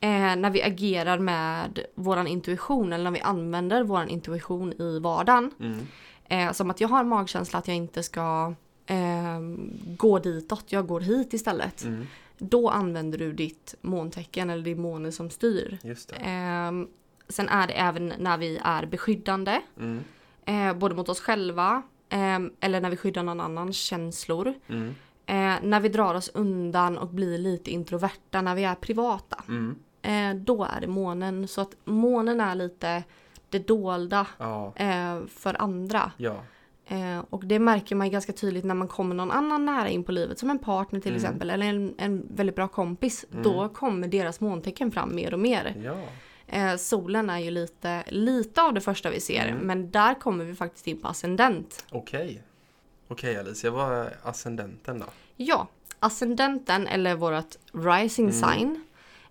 eh, 0.00 0.40
när 0.40 0.50
vi 0.50 0.62
agerar 0.62 1.18
med 1.18 1.78
våran 1.94 2.26
intuition 2.26 2.92
eller 2.92 3.04
när 3.04 3.10
vi 3.10 3.20
använder 3.20 3.82
våran 3.82 4.08
intuition 4.08 4.72
i 4.72 4.98
vardagen. 4.98 5.50
Mm. 5.60 5.78
Eh, 6.28 6.52
som 6.52 6.70
att 6.70 6.80
jag 6.80 6.88
har 6.88 7.00
en 7.00 7.08
magkänsla 7.08 7.58
att 7.58 7.68
jag 7.68 7.76
inte 7.76 8.02
ska 8.02 8.54
eh, 8.86 9.40
gå 9.96 10.18
ditåt, 10.18 10.64
jag 10.68 10.86
går 10.86 11.00
hit 11.00 11.32
istället. 11.32 11.84
Mm. 11.84 12.06
Då 12.38 12.68
använder 12.70 13.18
du 13.18 13.32
ditt 13.32 13.74
måntecken 13.80 14.50
eller 14.50 14.62
din 14.64 14.80
måne 14.80 15.12
som 15.12 15.30
styr. 15.30 15.78
Det. 15.82 16.14
Eh, 16.16 16.72
sen 17.28 17.48
är 17.48 17.66
det 17.66 17.72
även 17.72 18.12
när 18.18 18.38
vi 18.38 18.60
är 18.64 18.86
beskyddande. 18.86 19.60
Mm. 19.78 20.04
Eh, 20.44 20.78
både 20.78 20.94
mot 20.94 21.08
oss 21.08 21.20
själva 21.20 21.82
eh, 22.08 22.38
eller 22.60 22.80
när 22.80 22.90
vi 22.90 22.96
skyddar 22.96 23.22
någon 23.22 23.40
annans 23.40 23.76
känslor. 23.76 24.54
Mm. 24.68 24.94
Eh, 25.26 25.54
när 25.62 25.80
vi 25.80 25.88
drar 25.88 26.14
oss 26.14 26.30
undan 26.34 26.98
och 26.98 27.08
blir 27.08 27.38
lite 27.38 27.70
introverta 27.70 28.42
när 28.42 28.54
vi 28.54 28.64
är 28.64 28.74
privata. 28.74 29.44
Mm. 29.48 29.76
Eh, 30.02 30.42
då 30.42 30.64
är 30.64 30.80
det 30.80 30.86
månen. 30.86 31.48
Så 31.48 31.60
att 31.60 31.76
månen 31.84 32.40
är 32.40 32.54
lite 32.54 33.02
det 33.50 33.68
dolda 33.68 34.26
Ja. 34.38 34.72
för 35.28 35.62
andra. 35.62 36.12
Ja. 36.16 36.42
Eh, 36.88 37.18
och 37.30 37.44
det 37.46 37.58
märker 37.58 37.96
man 37.96 38.10
ganska 38.10 38.32
tydligt 38.32 38.64
när 38.64 38.74
man 38.74 38.88
kommer 38.88 39.14
någon 39.14 39.30
annan 39.30 39.66
nära 39.66 39.88
in 39.88 40.04
på 40.04 40.12
livet. 40.12 40.38
Som 40.38 40.50
en 40.50 40.58
partner 40.58 41.00
till 41.00 41.10
Mm. 41.12 41.22
exempel. 41.24 41.50
Eller 41.50 41.66
en, 41.66 41.94
en 41.98 42.26
väldigt 42.34 42.56
bra 42.56 42.68
kompis. 42.68 43.24
Då 43.42 43.68
kommer 43.68 44.08
deras 44.08 44.40
måntecken 44.40 44.90
fram 44.92 45.14
mer 45.14 45.32
och 45.34 45.40
mer. 45.40 45.74
Ja. 45.84 45.96
Eh, 46.46 46.76
solen 46.76 47.30
är 47.30 47.38
ju 47.38 47.50
lite, 47.50 48.02
lite 48.08 48.62
av 48.62 48.74
det 48.74 48.80
första 48.80 49.10
vi 49.10 49.20
ser. 49.20 49.48
Mm. 49.48 49.58
Men 49.66 49.90
där 49.90 50.14
kommer 50.14 50.44
vi 50.44 50.54
faktiskt 50.54 50.86
in 50.86 51.00
på 51.00 51.08
ascendent. 51.08 51.86
Okej. 51.90 52.42
Okej 53.08 53.36
Alicia, 53.38 53.70
vad 53.70 53.92
är 53.92 54.16
ascendenten 54.22 54.98
då? 54.98 55.06
Ja, 55.36 55.68
ascendenten 56.00 56.86
eller 56.86 57.14
vårt 57.14 57.56
rising 57.72 58.28
Mm. 58.30 58.32
sign. 58.50 58.84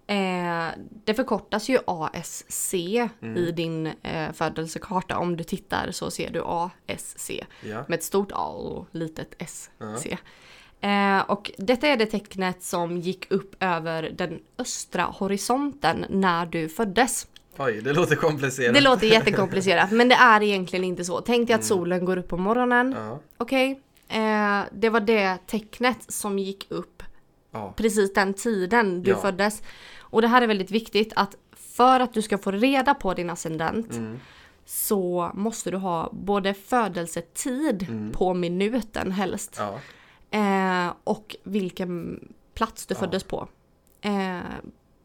Eh, 0.07 0.67
det 1.05 1.13
förkortas 1.13 1.69
ju 1.69 1.79
ASC 1.87 2.73
Mm. 3.21 3.37
i 3.37 3.51
din 3.51 3.87
eh, 3.87 4.31
födelsekarta. 4.33 5.17
Om 5.17 5.37
du 5.37 5.43
tittar 5.43 5.91
så 5.91 6.11
ser 6.11 6.29
du 6.31 6.41
ASC. 6.45 7.31
Ja. 7.61 7.85
Med 7.87 7.97
ett 7.97 8.03
stort 8.03 8.31
A 8.33 8.47
och 8.47 8.87
litet 8.91 9.35
SC. 9.49 9.69
Ja. 9.77 10.17
Eh, 10.89 11.21
och 11.21 11.51
detta 11.57 11.87
är 11.87 11.97
det 11.97 12.05
tecknet 12.05 12.63
som 12.63 12.97
gick 12.97 13.31
upp 13.31 13.55
över 13.63 14.03
den 14.17 14.39
östra 14.57 15.03
horisonten 15.03 16.05
när 16.09 16.45
du 16.45 16.69
föddes. 16.69 17.27
Oj, 17.57 17.81
det 17.81 17.93
låter 17.93 18.15
komplicerat. 18.15 18.73
Det 18.73 18.81
låter 18.81 19.07
jättekomplicerat 19.07 19.91
men 19.91 20.09
det 20.09 20.15
är 20.15 20.43
egentligen 20.43 20.85
inte 20.85 21.05
så. 21.05 21.21
Tänk 21.21 21.47
dig 21.47 21.55
att 21.55 21.63
solen 21.65 22.05
går 22.05 22.17
upp 22.17 22.27
på 22.27 22.37
morgonen. 22.37 22.93
Mm. 22.93 23.05
Ja. 23.07 23.19
Okej, 23.37 23.81
eh, 24.07 24.61
det 24.71 24.89
var 24.89 24.99
det 24.99 25.37
tecknet 25.47 26.11
som 26.13 26.39
gick 26.39 26.65
upp 26.71 27.03
Ja. 27.51 27.73
precis 27.77 28.13
den 28.13 28.33
tiden 28.33 29.03
du 29.03 29.09
Ja. 29.11 29.17
föddes. 29.21 29.61
Och 30.09 30.21
det 30.21 30.27
här 30.27 30.41
är 30.41 30.47
väldigt 30.47 30.71
viktigt 30.71 31.13
att 31.15 31.35
för 31.55 31.99
att 31.99 32.13
du 32.13 32.21
ska 32.21 32.37
få 32.37 32.51
reda 32.51 32.93
på 32.93 33.13
din 33.13 33.29
ascendent 33.29 33.91
Mm. 33.91 34.19
så 34.65 35.31
måste 35.33 35.71
du 35.71 35.77
ha 35.77 36.09
både 36.13 36.53
födelsetid 36.53 37.85
Mm. 37.89 38.11
på 38.11 38.33
minuten 38.33 39.11
helst 39.11 39.59
Ja. 39.59 39.79
eh, 40.39 40.93
och 41.03 41.35
vilken 41.43 42.19
plats 42.53 42.85
du 42.85 42.93
Ja. 42.95 42.99
föddes 42.99 43.23
på. 43.23 43.47
Eh, 44.01 44.39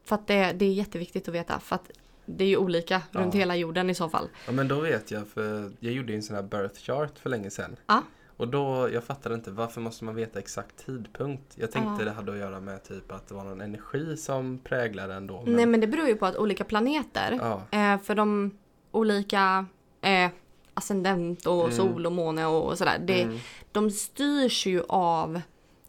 för 0.04 0.14
att 0.14 0.26
det, 0.26 0.52
det 0.52 0.64
är 0.64 0.72
jätteviktigt 0.72 1.28
att 1.28 1.34
veta 1.34 1.60
för 1.60 1.74
att 1.76 1.90
det 2.26 2.44
är 2.44 2.48
ju 2.48 2.56
olika 2.56 3.02
Ja. 3.10 3.20
runt 3.20 3.34
hela 3.34 3.56
jorden 3.56 3.90
i 3.90 3.94
så 3.94 4.08
fall. 4.08 4.28
ja, 4.46 4.52
men 4.52 4.68
då 4.68 4.80
vet 4.80 5.10
jag 5.10 5.28
för 5.28 5.72
jag 5.80 5.92
gjorde 5.92 6.12
ju 6.12 6.16
en 6.16 6.22
sån 6.22 6.36
här 6.36 6.42
birth 6.42 6.80
chart 6.80 7.18
för 7.18 7.30
länge 7.30 7.50
sedan. 7.50 7.76
Ja. 7.86 8.02
Och 8.40 8.48
då, 8.48 8.88
jag 8.92 9.04
fattade 9.04 9.34
inte 9.34 9.50
varför 9.50 9.80
måste 9.80 10.04
man 10.04 10.14
veta 10.14 10.38
exakt 10.38 10.86
tidpunkt? 10.86 11.52
Jag 11.56 11.70
tänkte 11.70 12.02
Ja. 12.02 12.04
det 12.04 12.10
hade 12.10 12.32
att 12.32 12.38
göra 12.38 12.60
med 12.60 12.82
typ 12.84 13.12
att 13.12 13.26
det 13.28 13.34
var 13.34 13.44
någon 13.44 13.60
energi 13.60 14.16
som 14.16 14.58
präglade 14.64 15.14
den 15.14 15.26
då. 15.26 15.42
Men, 15.44 15.56
Nej 15.56 15.66
men 15.66 15.80
det 15.80 15.86
beror 15.86 16.08
ju 16.08 16.14
på 16.16 16.26
att 16.26 16.36
olika 16.36 16.64
planeter 16.64 17.38
Ja, 17.40 17.62
Eh, 17.78 18.00
för 18.00 18.14
de 18.14 18.50
olika 18.90 19.66
eh, 20.00 20.30
ascendent 20.74 21.46
och 21.46 21.64
Mm. 21.64 21.76
sol 21.76 22.06
och 22.06 22.12
måne 22.12 22.46
och 22.46 22.78
sådär. 22.78 22.98
Det, 23.04 23.22
mm, 23.22 23.38
De 23.72 23.90
styrs 23.90 24.66
ju 24.66 24.82
av 24.88 25.40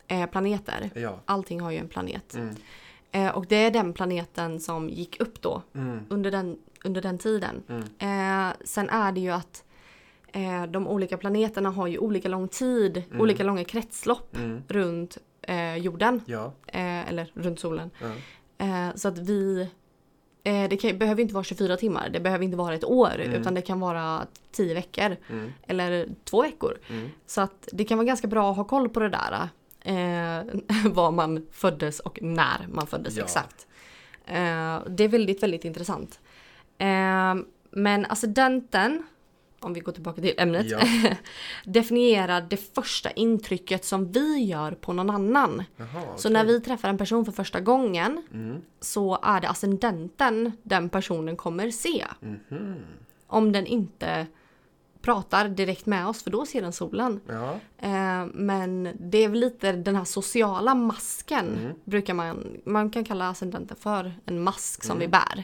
eh, 0.07 0.25
planeter. 0.29 0.89
ja. 0.95 1.19
Allting 1.25 1.61
har 1.61 1.71
ju 1.71 1.77
en 1.77 1.87
planet. 1.87 2.35
Mm, 2.35 2.55
Eh, 3.13 3.27
och 3.29 3.45
det 3.47 3.55
är 3.55 3.71
den 3.71 3.93
planeten 3.93 4.59
som 4.59 4.89
gick 4.89 5.19
upp 5.21 5.41
då 5.41 5.61
mm, 5.75 5.99
under 6.09 6.31
den, 6.31 6.57
under 6.85 7.01
den 7.01 7.17
tiden. 7.17 7.63
mm, 7.67 7.81
Eh, 8.49 8.53
sen 8.65 8.89
är 8.89 9.11
det 9.11 9.19
ju 9.21 9.29
att 9.29 9.63
eh, 10.31 10.63
de 10.65 10.87
olika 10.87 11.17
planeterna 11.17 11.69
har 11.69 11.87
ju 11.87 11.97
olika 11.97 12.29
lång 12.29 12.47
tid, 12.47 13.03
Mm. 13.09 13.21
olika 13.21 13.43
långa 13.43 13.63
kretslopp 13.63 14.35
mm, 14.37 14.63
runt 14.67 15.17
eh, 15.41 15.75
jorden. 15.77 16.21
ja, 16.25 16.53
Eh, 16.67 17.09
eller 17.09 17.31
runt 17.33 17.59
solen. 17.59 17.89
ja, 18.01 18.07
Eh, 18.65 18.95
så 18.95 19.07
att 19.07 19.17
vi... 19.17 19.69
Eh, 20.43 20.69
det 20.69 20.77
kan, 20.77 20.97
behöver 20.97 21.21
inte 21.21 21.33
vara 21.33 21.43
24 21.43 21.77
timmar, 21.77 22.09
det 22.09 22.19
behöver 22.19 22.45
inte 22.45 22.57
vara 22.57 22.75
ett 22.75 22.83
år, 22.83 23.19
Mm. 23.19 23.41
utan 23.41 23.53
det 23.53 23.61
kan 23.61 23.79
vara 23.79 24.27
10 24.51 24.73
veckor. 24.73 25.15
mm, 25.29 25.53
Eller 25.67 26.07
två 26.23 26.41
veckor. 26.41 26.77
mm, 26.89 27.09
Så 27.25 27.41
att 27.41 27.67
det 27.71 27.83
kan 27.85 27.97
vara 27.97 28.05
ganska 28.05 28.27
bra 28.27 28.51
att 28.51 28.57
ha 28.57 28.63
koll 28.63 28.89
på 28.89 28.99
det 28.99 29.09
där. 29.09 29.49
Eh, 29.81 30.45
var 30.91 31.11
man 31.11 31.47
föddes 31.51 31.99
och 31.99 32.21
när 32.21 32.67
man 32.71 32.87
föddes 32.87 33.17
Ja. 33.17 33.23
exakt. 33.23 33.67
Det 34.87 35.03
är 35.03 35.07
väldigt, 35.07 35.43
väldigt 35.43 35.65
intressant. 35.65 36.19
Men 37.71 38.05
ascendenten, 38.09 39.03
om 39.65 39.73
vi 39.73 39.79
går 39.79 39.91
tillbaka 39.91 40.21
till 40.21 40.33
ämnet, 40.37 40.65
Ja. 40.69 40.79
definierar 41.65 42.41
det 42.49 42.57
första 42.75 43.11
intrycket 43.11 43.85
som 43.85 44.11
vi 44.11 44.43
gör 44.43 44.71
på 44.71 44.93
någon 44.93 45.09
annan. 45.09 45.63
Jaha, 45.77 45.87
Så 46.17 46.27
okej. 46.27 46.31
när 46.33 46.45
vi 46.45 46.61
träffar 46.61 46.89
en 46.89 46.97
person 46.97 47.25
för 47.25 47.31
första 47.31 47.59
gången 47.59 48.23
Mm, 48.33 48.61
så 48.79 49.19
är 49.23 49.41
det 49.41 49.49
ascendenten 49.49 50.51
den 50.63 50.89
personen 50.89 51.37
kommer 51.37 51.71
se. 51.71 52.05
mhm, 52.19 52.75
Om 53.27 53.51
den 53.51 53.65
inte 53.67 54.27
pratar 55.01 55.47
direkt 55.49 55.85
med 55.85 56.07
oss 56.07 56.23
för 56.23 56.31
då 56.31 56.45
ser 56.45 56.61
den 56.61 56.73
solen. 56.73 57.19
ja, 57.27 57.59
Eh, 57.83 58.25
men 58.33 58.89
det 58.99 59.17
är 59.17 59.29
väl 59.29 59.39
lite 59.39 59.71
den 59.71 59.95
här 59.95 60.03
sociala 60.05 60.75
masken 60.75 61.47
Mm. 61.57 61.73
brukar 61.83 62.13
man, 62.13 62.57
man 62.65 62.89
kan 62.89 63.03
kalla 63.05 63.29
ascendenten 63.29 63.77
för 63.79 64.13
en 64.25 64.43
mask 64.43 64.83
som 64.83 64.95
Mm. 64.97 64.99
vi 64.99 65.07
bär 65.07 65.43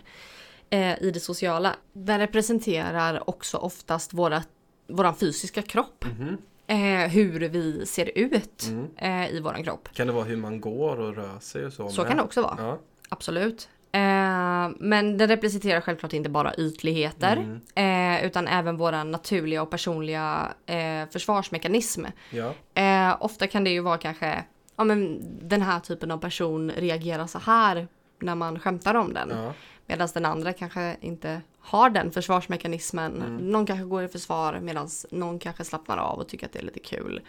eh, 0.70 1.02
i 1.04 1.12
det 1.12 1.20
sociala. 1.20 1.76
Den 1.94 2.20
representerar 2.20 3.30
också 3.30 3.58
oftast 3.58 4.14
våra, 4.14 4.44
våran 4.88 5.16
fysiska 5.16 5.62
kropp. 5.62 6.06
mhm, 6.06 6.38
Eh, 6.70 7.10
hur 7.10 7.40
vi 7.50 7.86
ser 7.86 8.12
ut 8.18 8.64
mm. 8.68 8.88
eh, 8.98 9.30
i 9.36 9.40
våran 9.40 9.64
kropp. 9.64 9.90
Kan 9.94 10.08
det 10.08 10.14
vara 10.14 10.24
hur 10.24 10.38
man 10.38 10.62
går 10.62 11.00
och 11.00 11.16
rör 11.16 11.40
sig 11.40 11.66
och 11.66 11.74
så? 11.74 11.90
Så 11.90 12.02
med? 12.02 12.08
kan 12.08 12.18
det 12.18 12.24
också 12.24 12.42
vara. 12.42 12.56
Ja. 12.58 12.78
Absolut. 13.10 13.70
Eh, 13.92 14.70
men 14.80 15.18
den 15.18 15.28
representerar 15.28 15.82
självklart 15.82 16.14
inte 16.14 16.30
bara 16.30 16.56
ytligheter 16.56 17.38
Mm. 17.76 18.18
eh, 18.20 18.26
utan 18.26 18.48
även 18.48 18.78
våra 18.78 19.04
naturliga 19.04 19.62
och 19.62 19.70
personliga 19.70 20.52
eh, 20.66 21.10
försvarsmekanism. 21.12 22.06
Ja. 22.30 23.18
Ofta 23.20 23.48
kan 23.48 23.64
det 23.64 23.70
ju 23.70 23.80
vara 23.82 23.98
kanske, 23.98 24.44
ja 24.76 24.84
men 24.84 25.20
den 25.50 25.62
här 25.62 25.80
typen 25.80 26.12
av 26.12 26.18
person 26.18 26.72
reagerar 26.72 27.28
så 27.28 27.40
här 27.40 27.88
när 28.20 28.36
man 28.36 28.60
skämtar 28.60 28.96
om 28.96 29.14
den. 29.14 29.30
Ja. 29.30 29.54
Medan 29.88 30.08
den 30.14 30.26
andra 30.26 30.54
kanske 30.54 30.98
inte 31.02 31.42
har 31.60 31.90
den 31.90 32.12
försvarsmekanismen. 32.12 33.16
Mm. 33.16 33.38
Någon 33.38 33.66
kanske 33.66 33.86
går 33.86 34.04
i 34.04 34.08
försvar 34.08 34.60
medan 34.60 34.90
någon 35.12 35.40
kanske 35.40 35.64
slappnar 35.64 35.98
av 35.98 36.20
och 36.20 36.28
tycker 36.28 36.46
att 36.46 36.54
det 36.54 36.60
är 36.60 36.64
lite 36.64 36.80
kul. 36.80 37.22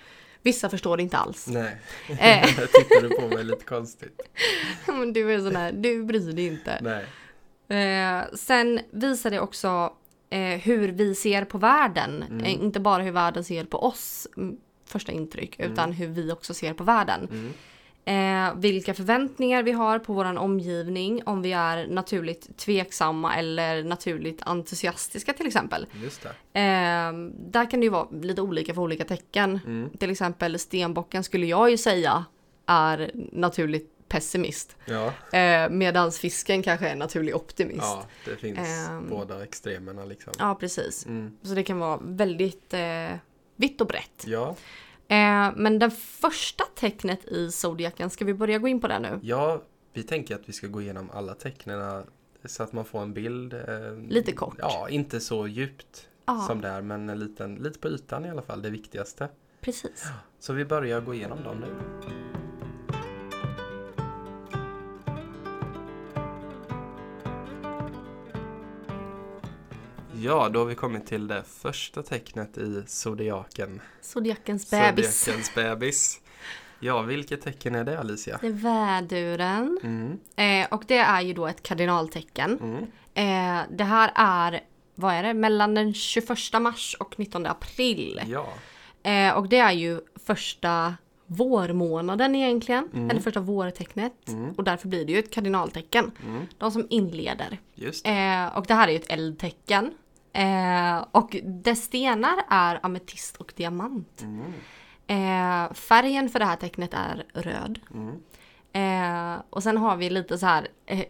Vissa 0.43 0.69
förstår 0.69 0.97
det 0.97 1.03
inte 1.03 1.17
alls. 1.17 1.47
Nej. 1.47 1.77
Eh. 2.09 2.17
Jag 2.59 2.73
tittade 2.73 3.09
på 3.09 3.29
mig 3.29 3.45
lite 3.45 3.65
konstigt. 3.65 4.21
men 4.87 5.13
du 5.13 5.35
är 5.35 5.39
sån 5.39 5.57
här, 5.57 5.73
du 5.73 6.05
bryr 6.05 6.33
dig 6.33 6.47
inte. 6.47 6.79
Nej. 6.83 7.05
Eh, 7.69 8.25
sen 8.35 8.81
visar 8.91 9.31
det 9.31 9.41
också 9.41 9.93
eh, 10.31 10.41
hur 10.41 10.89
vi 10.89 11.15
ser 11.15 11.45
på 11.45 11.59
världen. 11.59 12.23
Mm. 12.23 12.45
Eh, 12.45 12.53
inte 12.53 12.81
bara 12.81 13.03
hur 13.03 13.13
världen 13.13 13.45
ser 13.45 13.65
på 13.65 13.79
oss, 13.83 14.27
mm, 14.37 14.57
första 14.87 15.13
intryck, 15.13 15.59
Mm. 15.59 15.73
utan 15.73 15.93
hur 15.93 16.07
vi 16.09 16.33
också 16.33 16.55
ser 16.55 16.75
på 16.75 16.85
världen. 16.85 17.53
Eh, 18.09 18.55
vilka 18.57 18.95
förväntningar 18.95 19.63
vi 19.63 19.73
har 19.73 19.99
på 19.99 20.13
våran 20.13 20.39
omgivning, 20.39 21.23
om 21.27 21.43
vi 21.43 21.53
är 21.53 21.87
naturligt 21.87 22.57
tveksamma 22.59 23.37
eller 23.37 23.85
naturligt 23.85 24.43
entusiastiska 24.43 25.33
till 25.33 25.47
exempel. 25.47 25.87
Just 26.03 26.23
det. 26.23 26.61
Eh, 26.61 27.13
där 27.51 27.71
kan 27.71 27.81
det 27.81 27.85
ju 27.85 27.91
vara 27.91 28.09
lite 28.11 28.43
olika 28.43 28.75
för 28.75 28.83
olika 28.83 29.05
tecken. 29.05 29.61
Mm. 29.67 29.91
Till 29.99 30.11
exempel 30.11 30.59
stenbocken 30.59 31.25
skulle 31.25 31.47
jag 31.47 31.71
ju 31.71 31.77
säga 31.77 32.25
är 32.67 33.11
naturligt 33.33 33.95
pessimist. 34.09 34.77
Ja, 34.85 35.13
Eh, 35.39 35.71
Medan 35.71 36.13
fisken 36.13 36.63
kanske 36.63 36.89
är 36.89 36.97
naturlig 36.97 37.37
optimist. 37.37 37.81
ja 37.83 38.07
det 38.25 38.37
finns 38.37 38.59
Ehm. 38.89 39.09
båda 39.11 39.43
extremerna 39.45 40.05
liksom. 40.05 40.33
Ja, 40.39 40.55
precis. 40.61 41.07
Mm. 41.07 41.37
Så 41.43 41.55
det 41.55 41.63
kan 41.63 41.79
vara 41.79 41.99
väldigt 42.03 42.75
eh, 42.75 43.17
vitt 43.57 43.81
och 43.81 43.87
brett. 43.87 44.25
Ja, 44.27 44.57
Eh, 45.09 45.53
men 45.57 45.79
det 45.79 45.91
första 45.91 46.65
tecknet 46.75 47.25
i 47.25 47.51
zodiaken, 47.51 48.11
ska 48.11 48.25
vi 48.25 48.35
börja 48.35 48.59
gå 48.59 48.69
in 48.69 48.81
på 48.81 48.89
det 48.89 48.99
nu? 48.99 49.21
ja, 49.23 49.63
vi 49.93 50.03
tänker 50.03 50.35
att 50.35 50.49
vi 50.49 50.53
ska 50.53 50.67
gå 50.67 50.83
igenom 50.83 51.11
alla 51.11 51.35
tecknena 51.35 52.05
så 52.45 52.63
att 52.63 52.73
man 52.73 52.85
får 52.85 53.03
en 53.03 53.13
bild. 53.15 53.55
Eh, 53.55 53.61
Lite 54.09 54.33
kort. 54.33 54.57
Ja, 54.59 54.89
inte 54.89 55.21
så 55.21 55.47
djupt 55.49 56.09
Ja, 56.27 56.45
som 56.47 56.61
det 56.61 56.69
är, 56.69 56.83
men 56.83 57.09
en 57.09 57.19
liten, 57.19 57.55
lite 57.55 57.79
på 57.79 57.89
ytan 57.89 58.25
i 58.25 58.31
alla 58.31 58.43
fall, 58.43 58.63
det 58.63 58.71
viktigaste. 58.71 59.29
precis. 59.61 60.05
Så 60.39 60.53
vi 60.53 60.65
börjar 60.65 61.01
gå 61.01 61.15
igenom 61.15 61.43
dem 61.43 61.57
nu. 61.61 61.67
Ja, 70.21 70.49
då 70.49 70.59
har 70.59 70.67
vi 70.67 70.75
kommit 70.75 71.07
till 71.07 71.27
det 71.29 71.43
första 71.49 72.03
tecknet 72.03 72.59
i 72.59 72.83
zodiaken. 72.87 73.81
Zodiakens 74.01 74.71
bebis. 74.71 75.21
Zodiakens 75.25 75.55
bebis. 75.55 76.21
Ja, 76.81 77.03
vilket 77.03 77.43
tecken 77.43 77.75
är 77.75 77.85
det 77.85 77.99
Alicia? 77.99 78.39
Det 78.41 78.47
är 78.47 78.53
väduren. 78.53 79.79
Mm, 79.83 80.19
Eh, 80.37 80.69
och 80.71 80.85
det 80.87 80.99
är 80.99 81.21
ju 81.21 81.33
då 81.35 81.47
ett 81.47 81.63
kardinaltecken. 81.63 82.59
mm, 82.61 82.85
Eh, 83.15 83.63
det 83.71 83.85
här 83.85 84.13
är, 84.15 84.61
vad 84.95 85.15
är 85.15 85.23
det, 85.23 85.35
mellan 85.35 85.75
den 85.75 85.95
21 85.95 86.29
mars 86.61 86.97
och 87.01 87.19
19 87.19 87.47
april. 87.47 88.21
ja, 88.27 88.49
Eh, 89.03 89.33
och 89.37 89.49
det 89.49 89.59
är 89.59 89.73
ju 89.73 90.01
första 90.27 90.95
vårmånaden 91.27 92.35
egentligen. 92.35 92.89
Mm. 92.95 93.11
Eller 93.11 93.21
första 93.21 93.41
vårtecknet. 93.41 94.29
Mm. 94.29 94.51
Och 94.53 94.65
därför 94.65 94.89
blir 94.89 95.05
det 95.05 95.13
ju 95.13 95.19
ett 95.19 95.31
kardinaltecken. 95.31 96.11
mm, 96.25 96.47
De 96.59 96.71
som 96.71 96.87
inleder. 96.91 97.59
just 97.75 98.05
det. 98.05 98.11
Eh, 98.11 98.57
och 98.59 98.67
det 98.67 98.75
här 98.75 98.89
är 98.89 98.93
ju 98.93 98.99
ett 98.99 99.11
eldtecken. 99.13 99.91
Eh, 100.33 101.05
och 101.13 101.37
dess 101.43 101.85
stenar 101.85 102.45
är 102.49 102.81
ametist 102.83 103.37
och 103.37 103.53
diamant. 103.57 104.23
Mm, 104.23 104.53
Eh, 105.11 105.73
färgen 105.73 106.29
för 106.29 106.39
det 106.39 106.45
här 106.45 106.57
tecknet 106.57 106.95
är 106.95 107.27
röd. 107.35 107.79
mm, 107.95 108.23
Eh, 108.73 109.41
och 109.51 109.63
sen 109.63 109.77
har 109.77 109.97
vi 109.97 110.11
lite 110.11 110.39
så 110.39 110.47
här 110.47 110.69
eh, 110.87 111.05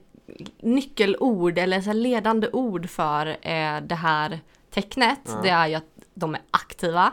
nyckelord 0.62 1.58
eller 1.58 1.80
så 1.80 1.92
ledande 1.92 2.48
ord 2.52 2.88
för 2.90 3.26
eh, 3.26 3.80
det 3.80 3.94
här 3.94 4.40
tecknet. 4.70 5.20
Ja. 5.24 5.40
Det 5.42 5.48
är 5.48 5.66
ju 5.66 5.74
att 5.74 5.84
de 6.14 6.34
är 6.34 6.40
aktiva, 6.50 7.12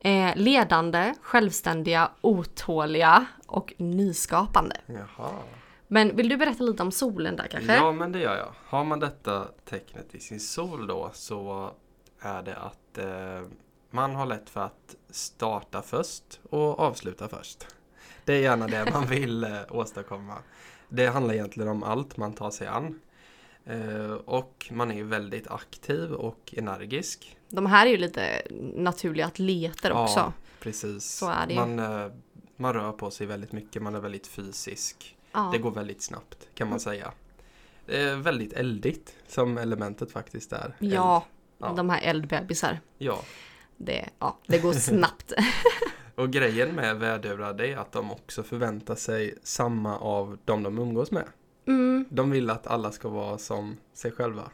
mm. 0.00 0.28
eh, 0.30 0.36
ledande, 0.36 1.14
självständiga, 1.22 2.10
otåliga 2.20 3.26
och 3.46 3.72
nyskapande. 3.76 4.76
Jaha. 4.86 5.30
Men 5.92 6.16
vill 6.16 6.28
du 6.28 6.36
berätta 6.36 6.62
lite 6.62 6.82
om 6.82 6.92
solen 6.92 7.36
där 7.36 7.46
kanske? 7.46 7.74
Ja, 7.74 7.92
men 7.92 8.12
det 8.12 8.18
gör 8.18 8.36
jag. 8.36 8.52
Har 8.64 8.84
man 8.84 9.00
detta 9.00 9.48
tecknet 9.64 10.14
i 10.14 10.20
sin 10.20 10.40
sol 10.40 10.86
då 10.86 11.10
så 11.12 11.70
är 12.20 12.42
det 12.42 12.56
att 12.56 12.98
eh, 12.98 13.48
man 13.90 14.14
har 14.14 14.26
lätt 14.26 14.50
för 14.50 14.60
att 14.60 14.96
starta 15.10 15.82
först 15.82 16.40
och 16.50 16.80
avsluta 16.80 17.28
först. 17.28 17.66
Det 18.24 18.32
är 18.32 18.40
gärna 18.40 18.66
det 18.66 18.90
man 18.92 19.06
vill 19.06 19.44
eh, 19.44 19.58
åstadkomma. 19.70 20.34
Det 20.88 21.06
handlar 21.06 21.34
egentligen 21.34 21.68
om 21.68 21.82
allt 21.82 22.16
man 22.16 22.32
tar 22.32 22.50
sig 22.50 22.66
an. 22.66 23.00
Eh, 23.64 24.12
och 24.12 24.70
man 24.72 24.90
är 24.92 25.04
väldigt 25.04 25.50
aktiv 25.50 26.12
och 26.12 26.54
energisk. 26.56 27.36
De 27.48 27.66
här 27.66 27.86
är 27.86 27.90
ju 27.90 27.96
lite 27.96 28.42
naturliga 28.74 29.26
atleter 29.26 29.92
också. 29.92 30.18
Ja, 30.18 30.32
precis. 30.60 31.04
Så 31.04 31.28
är 31.30 31.46
det 31.46 31.52
ju. 31.52 31.60
Man, 31.60 31.78
eh, 31.78 32.12
man 32.56 32.74
rör 32.74 32.92
på 32.92 33.10
sig 33.10 33.26
väldigt 33.26 33.52
mycket, 33.52 33.82
man 33.82 33.94
är 33.94 34.00
väldigt 34.00 34.26
fysisk. 34.26 35.16
Ja. 35.32 35.48
Det 35.52 35.58
går 35.58 35.70
väldigt 35.70 36.02
snabbt 36.02 36.48
kan 36.54 36.68
man 36.70 36.80
säga. 36.80 37.12
Det 37.86 38.00
är 38.00 38.16
väldigt 38.16 38.52
eldigt 38.52 39.16
som 39.28 39.58
elementet 39.58 40.12
faktiskt 40.12 40.52
är. 40.52 40.74
Ja, 40.78 41.24
Ja. 41.58 41.72
de 41.76 41.90
här 41.90 42.00
eldbebisar. 42.02 42.80
ja. 42.98 43.18
Det, 43.76 44.08
ja, 44.18 44.38
det 44.46 44.58
går 44.58 44.72
snabbt. 44.90 45.32
Och 46.14 46.30
grejen 46.30 46.74
med 46.74 46.96
vädurar 46.96 47.54
det 47.54 47.72
är 47.72 47.76
att 47.76 47.92
de 47.92 48.10
också 48.12 48.42
förväntar 48.42 48.94
sig 48.94 49.34
samma 49.42 49.98
av 49.98 50.38
de 50.44 50.62
de 50.62 50.78
umgås 50.78 51.10
med. 51.10 51.24
Mm, 51.66 52.04
De 52.10 52.30
vill 52.30 52.50
att 52.50 52.66
alla 52.66 52.92
ska 52.92 53.08
vara 53.08 53.38
som 53.38 53.76
sig 53.92 54.10
själva. 54.12 54.50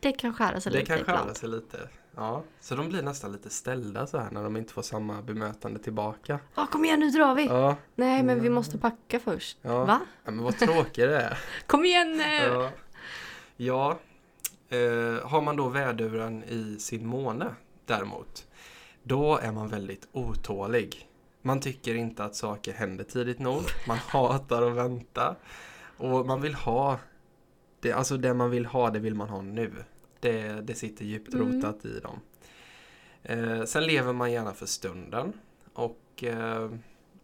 det 0.00 0.12
kan 0.12 0.34
skära 0.34 0.60
sig 0.60 0.72
Det 0.72 0.78
lite 0.78 0.90
kan 0.92 0.98
ibland. 1.00 1.20
skära 1.20 1.34
sig 1.34 1.48
lite. 1.48 1.88
Ja, 2.16 2.42
så 2.60 2.74
de 2.74 2.88
blir 2.88 3.02
nästan 3.02 3.32
lite 3.32 3.50
ställda 3.50 4.06
så 4.06 4.18
här 4.18 4.30
när 4.30 4.42
de 4.42 4.56
inte 4.56 4.72
får 4.72 4.82
samma 4.82 5.22
bemötande 5.22 5.78
tillbaka. 5.78 6.38
Ja, 6.54 6.66
kom 6.66 6.84
igen 6.84 7.00
nu 7.00 7.10
drar 7.10 7.34
vi! 7.34 7.46
Ja, 7.46 7.76
Nej, 7.94 8.22
men 8.22 8.42
vi 8.42 8.48
måste 8.48 8.78
packa 8.78 9.20
först. 9.20 9.58
ja. 9.62 9.84
Va? 9.84 10.00
ja 10.24 10.30
men 10.30 10.44
vad 10.44 10.58
tråkigt 10.58 10.94
det 11.04 11.20
är. 11.22 11.38
Kom 11.66 11.84
igen! 11.84 12.20
eh. 12.20 12.44
Ja, 12.44 12.70
ja. 13.56 13.98
Eh, 14.68 15.28
har 15.28 15.40
man 15.40 15.56
då 15.56 15.68
väduren 15.68 16.44
i 16.44 16.76
sin 16.78 17.06
måne 17.06 17.54
däremot, 17.86 18.46
då 19.02 19.36
är 19.36 19.52
man 19.52 19.68
väldigt 19.68 20.08
otålig. 20.12 21.08
Man 21.42 21.60
tycker 21.60 21.94
inte 21.94 22.24
att 22.24 22.36
saker 22.36 22.72
händer 22.72 23.04
tidigt 23.04 23.38
nog. 23.38 23.62
Man 23.88 23.98
hatar 23.98 24.62
att 24.62 24.76
vänta. 24.76 25.36
Och 25.96 26.26
man 26.26 26.40
vill 26.40 26.54
ha, 26.54 26.98
det, 27.80 27.92
alltså 27.92 28.16
det 28.16 28.34
man 28.34 28.50
vill 28.50 28.66
ha, 28.66 28.90
det 28.90 28.98
vill 28.98 29.14
man 29.14 29.28
ha 29.28 29.42
nu. 29.42 29.72
Det, 30.20 30.60
det 30.62 30.74
sitter 30.74 31.04
djupt 31.04 31.34
Mm. 31.34 31.52
rotat 31.52 31.84
i 31.84 32.00
dem. 32.00 32.20
Eh, 33.22 33.64
sen 33.64 33.84
lever 33.84 34.12
man 34.12 34.32
gärna 34.32 34.52
för 34.54 34.66
stunden. 34.66 35.32
Och 35.72 36.24
eh, 36.24 36.70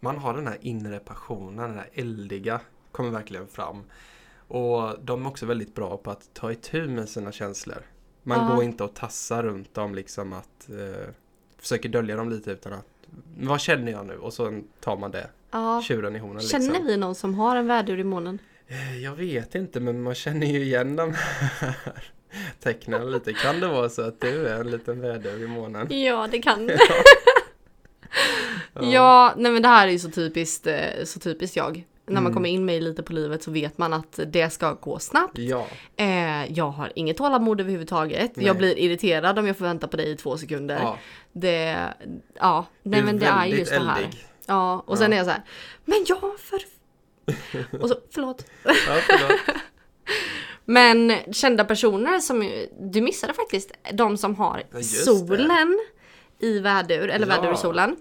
man 0.00 0.18
har 0.18 0.34
den 0.34 0.46
här 0.46 0.58
inre 0.60 0.98
passionen, 0.98 1.68
den 1.68 1.78
här 1.78 1.88
eldiga, 1.94 2.60
kommer 2.92 3.10
verkligen 3.10 3.46
fram. 3.48 3.82
Och 4.48 4.98
de 5.04 5.26
är 5.26 5.28
också 5.28 5.46
väldigt 5.46 5.74
bra 5.74 5.96
på 5.96 6.10
att 6.10 6.30
ta 6.34 6.52
itu 6.52 6.88
med 6.88 7.08
sina 7.08 7.32
känslor. 7.32 7.82
Man 8.22 8.48
Ja. 8.48 8.54
går 8.54 8.64
inte 8.64 8.84
och 8.84 8.94
tassar 8.94 9.42
runt 9.42 9.74
dem 9.74 9.94
liksom 9.94 10.32
att 10.32 10.68
eh, 10.70 11.08
försöker 11.58 11.88
dölja 11.88 12.16
dem 12.16 12.30
lite 12.30 12.50
utan 12.50 12.72
att 12.72 12.86
vad 13.38 13.60
känner 13.60 13.92
jag 13.92 14.06
nu? 14.06 14.16
Och 14.16 14.32
så 14.32 14.62
tar 14.80 14.96
man 14.96 15.10
det, 15.10 15.30
Ja. 15.50 15.82
tjuren 15.84 16.16
i 16.16 16.18
Känner 16.18 16.40
liksom. 16.68 16.86
vi 16.86 16.96
någon 16.96 17.14
som 17.14 17.34
har 17.34 17.56
en 17.56 17.66
vädur 17.66 17.98
i 17.98 18.04
månen? 18.04 18.38
Eh, 18.66 18.98
Jag 18.98 19.16
vet 19.16 19.54
inte 19.54 19.80
men 19.80 20.02
man 20.02 20.14
känner 20.14 20.46
ju 20.46 20.62
igen 20.62 20.96
de 20.96 21.12
här 21.14 21.76
tecknen 22.62 23.10
lite. 23.12 23.32
Kan 23.32 23.60
det 23.60 23.68
vara 23.68 23.88
så 23.88 24.02
att 24.02 24.20
du 24.20 24.48
är 24.48 24.60
en 24.60 24.70
liten 24.70 25.00
vädur 25.00 25.42
i 25.44 25.46
månen? 25.46 25.86
Ja, 26.02 26.28
det 26.30 26.38
kan. 26.38 26.70
Ja. 28.74 28.82
ja, 28.82 29.34
nej 29.36 29.52
men 29.52 29.62
det 29.62 29.68
här 29.68 29.86
är 29.88 29.92
ju 29.92 29.98
så 29.98 30.10
typiskt, 30.10 30.66
eh, 30.66 31.04
så 31.04 31.20
typiskt 31.20 31.56
jag. 31.56 31.84
När 32.06 32.14
man 32.14 32.22
Mm. 32.22 32.34
kommer 32.34 32.48
in 32.48 32.64
med 32.64 32.82
lite 32.82 33.02
på 33.02 33.12
livet 33.12 33.42
så 33.42 33.50
vet 33.50 33.78
man 33.78 33.92
att 33.92 34.20
det 34.26 34.50
ska 34.50 34.72
gå 34.72 34.98
snabbt. 34.98 35.38
Ja, 35.38 35.66
Eh, 35.96 36.52
jag 36.52 36.70
har 36.70 36.92
inget 36.94 37.16
tålamod 37.16 37.60
överhuvudtaget. 37.60 38.36
Nej. 38.36 38.46
Jag 38.46 38.56
blir 38.56 38.78
irriterad 38.78 39.38
om 39.38 39.46
jag 39.46 39.56
får 39.58 39.64
vänta 39.64 39.88
på 39.88 39.96
dig 39.96 40.10
i 40.10 40.16
två 40.16 40.36
sekunder. 40.36 40.78
ja. 40.82 40.98
Det, 41.32 41.76
ja, 42.34 42.66
nej 42.82 43.02
men 43.02 43.18
det 43.18 43.26
är 43.26 43.46
just 43.46 43.70
det 43.72 43.78
här. 43.78 43.96
eldig. 44.02 44.24
Ja, 44.46 44.84
och 44.86 44.92
Ja. 44.92 44.96
sen 44.96 45.12
är 45.12 45.16
jag 45.16 45.26
så 45.26 45.32
här, 45.32 45.42
men 45.84 46.04
ja, 46.08 46.20
för... 46.38 46.60
Och 47.82 47.88
så, 47.88 47.96
förlåt. 48.10 48.44
Ja, 48.64 48.72
förlåt. 49.06 49.40
Men 50.68 51.12
kända 51.32 51.64
personer 51.64 52.18
som, 52.20 52.66
du 52.80 53.00
missade 53.00 53.34
faktiskt, 53.34 53.72
de 53.92 54.16
som 54.16 54.34
har 54.34 54.62
just 54.74 55.04
solen 55.04 55.78
i 56.38 56.58
vädur, 56.58 57.08
eller 57.08 57.26
Ja. 57.26 57.40
vädur 57.40 57.54
i 57.54 57.56
solen. 57.56 57.96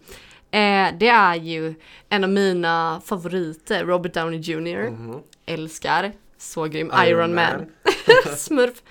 Eh, 0.51 0.97
det 0.99 1.07
är 1.07 1.35
ju 1.35 1.73
en 2.09 2.23
av 2.23 2.29
mina 2.29 3.01
favoriter, 3.05 3.85
Robert 3.85 4.13
Downey 4.13 4.39
Jr. 4.39 4.89
Mhm. 4.89 5.19
Älskar, 5.45 6.11
så 6.37 6.63
grym, 6.65 6.91
Iron, 7.07 7.35
Man, 7.35 7.65
Smurf, 8.37 8.81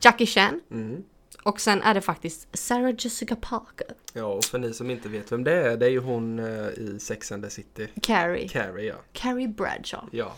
Jackie 0.00 0.26
Chan. 0.26 0.60
Mm. 0.70 1.02
Och 1.42 1.60
sen 1.60 1.82
är 1.82 1.94
det 1.94 2.00
faktiskt 2.00 2.48
Sarah 2.58 2.94
Jessica 2.98 3.36
Parker, 3.36 3.86
Ja, 4.12 4.24
och 4.24 4.44
för 4.44 4.58
ni 4.58 4.72
som 4.74 4.90
inte 4.90 5.08
vet 5.08 5.32
vem 5.32 5.44
det 5.44 5.52
är, 5.52 5.76
det 5.76 5.86
är 5.86 5.90
ju 5.90 5.98
hon 5.98 6.38
eh, 6.38 6.68
i 6.68 6.98
Sex 7.00 7.32
and 7.32 7.42
the 7.44 7.50
City. 7.50 7.88
Carrie, 8.02 8.48
Carrie, 8.48 8.86
ja. 8.88 8.94
Carrie 9.12 9.48
Bradshaw. 9.48 10.08
Ja, 10.18 10.34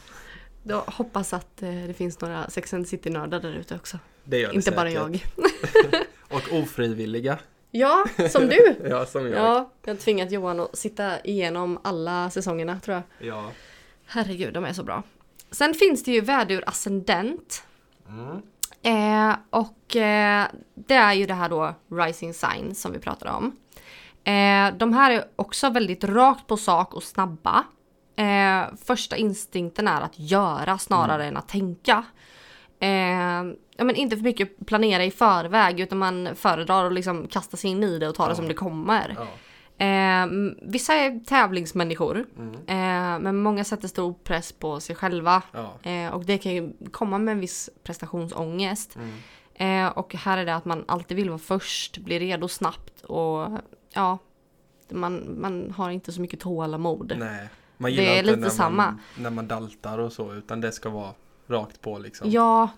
Jag 0.69 0.81
hoppas 0.81 1.33
att 1.33 1.63
eh, 1.63 1.71
det 1.87 1.95
finns 1.95 2.21
några 2.21 2.51
Sex 2.51 2.75
and 2.75 2.89
City-nördar 2.89 3.41
där 3.41 3.53
ute 3.53 3.75
också. 3.75 3.99
det 4.25 4.39
gör 4.39 4.49
det 4.49 4.55
Inte 4.55 4.71
bara 4.71 4.91
säkert. 4.91 5.23
jag. 5.37 6.01
Och 6.37 6.53
ofrivilliga. 6.63 7.39
Ja, 7.71 8.05
som 8.31 8.49
du! 8.49 8.77
Ja, 8.91 9.07
som 9.07 9.27
jag. 9.27 9.35
Ja, 9.35 9.71
jag 9.85 9.95
har 9.95 9.99
tvingat 9.99 10.31
Johan 10.31 10.61
att 10.61 10.79
sitta 10.79 11.21
igenom 11.21 11.79
alla 11.85 12.31
säsongerna 12.31 12.81
tror 12.81 12.95
jag. 12.95 13.29
Ja. 13.29 13.51
Herregud, 14.07 14.55
de 14.55 14.65
är 14.65 14.73
så 14.73 14.83
bra. 14.83 15.03
Sen 15.51 15.75
finns 15.75 16.05
det 16.05 16.13
ju 16.13 16.21
vädur 16.21 16.65
ascendent. 16.67 17.65
Mm. 18.09 18.43
Eh, 18.83 19.37
och 19.51 19.97
eh, 19.97 20.47
det 20.75 20.95
är 20.95 21.13
ju 21.13 21.27
det 21.27 21.35
här 21.35 21.49
då 21.49 21.75
rising 21.91 22.35
sign 22.35 22.75
som 22.75 22.93
vi 22.93 22.99
pratade 22.99 23.31
om. 23.31 23.57
Eh, 24.25 24.77
de 24.79 24.93
här 24.93 25.11
är 25.11 25.25
också 25.37 25.71
väldigt 25.71 26.05
rakt 26.05 26.47
på 26.47 26.57
sak 26.57 26.95
och 26.95 27.03
snabba. 27.03 27.65
Eh, 28.17 28.63
första 28.85 29.17
instinkten 29.17 29.89
är 29.89 30.01
att 30.01 30.19
göra 30.19 30.79
snarare 30.79 31.25
än 31.27 31.37
att 31.37 31.49
tänka. 31.49 32.05
Eh, 32.81 32.89
ja, 33.77 33.85
men 33.85 33.95
inte 33.97 34.17
för 34.17 34.25
mycket 34.25 34.67
planera 34.67 35.05
i 35.05 35.11
förväg 35.11 35.81
utan 35.81 35.99
man 35.99 36.29
föredrar 36.35 36.87
att 36.87 36.93
liksom 36.93 37.29
kasta 37.29 37.57
sig 37.57 37.71
in 37.71 37.83
i 37.85 37.99
det 37.99 38.09
och 38.09 38.15
ta 38.15 38.25
det 38.25 38.31
Ja. 38.31 38.35
som 38.37 38.49
det 38.49 38.55
kommer. 38.55 39.17
Ja. 39.17 39.27
Eh, 39.85 40.27
vissa 40.63 40.95
är 40.95 41.25
tävlingsmänniskor, 41.25 42.27
Mm. 42.39 42.53
eh, 42.55 43.19
men 43.23 43.37
många 43.43 43.65
sätter 43.65 43.89
stor 43.89 44.13
press 44.25 44.53
på 44.53 44.81
sig 44.81 44.97
själva. 44.97 45.43
Ja. 45.53 45.91
Eh, 45.91 46.15
och 46.15 46.25
det 46.25 46.39
kan 46.39 46.53
ju 46.55 46.73
komma 46.91 47.19
med 47.19 47.33
en 47.33 47.41
viss 47.41 47.71
prestationsångest. 47.85 48.97
Mm. 48.97 49.87
Eh, 49.87 49.93
och 49.99 50.15
här 50.15 50.39
är 50.39 50.45
det 50.45 50.55
att 50.55 50.65
man 50.65 50.85
alltid 50.89 51.17
vill 51.17 51.29
vara 51.31 51.39
först, 51.39 51.99
bli 51.99 52.19
redo 52.19 52.49
snabbt 52.49 53.01
och 53.01 53.49
ja, 53.93 54.19
man, 54.89 55.41
man 55.41 55.71
har 55.77 55.91
inte 55.91 56.13
så 56.13 56.21
mycket 56.21 56.41
tålamod. 56.41 57.13
Nej. 57.19 57.49
Man 57.77 57.91
Det 57.91 57.97
gillar 57.97 58.13
är 58.13 58.19
inte 58.19 58.31
lite 58.31 58.41
när 58.41 58.49
samma. 58.49 58.77
Man, 58.87 59.01
när 59.19 59.31
man 59.31 59.49
daltar 59.49 59.99
och 59.99 60.13
så, 60.13 60.33
utan 60.35 60.61
det 60.61 60.73
ska 60.73 60.89
vara 60.91 61.11
rakt 61.49 61.81
på 61.81 61.99
liksom. 61.99 62.31
Ja, 62.31 62.69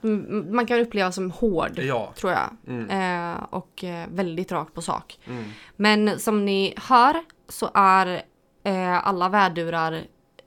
man 0.50 0.66
kan 0.66 0.80
uppleva 0.80 1.12
som 1.12 1.30
hård, 1.30 1.78
Ja. 1.78 2.12
tror 2.16 2.32
jag. 2.32 2.56
Mm. 2.66 2.90
Eh, 3.34 3.42
och 3.50 3.84
eh, 3.84 4.06
väldigt 4.12 4.52
rakt 4.52 4.74
på 4.74 4.82
sak. 4.82 5.18
Mm. 5.26 5.44
Men 5.76 6.18
som 6.18 6.44
ni 6.44 6.74
hör 6.76 7.16
så 7.48 7.70
är 7.74 8.22
eh, 8.64 9.06
alla 9.08 9.28
vädurar, 9.28 10.02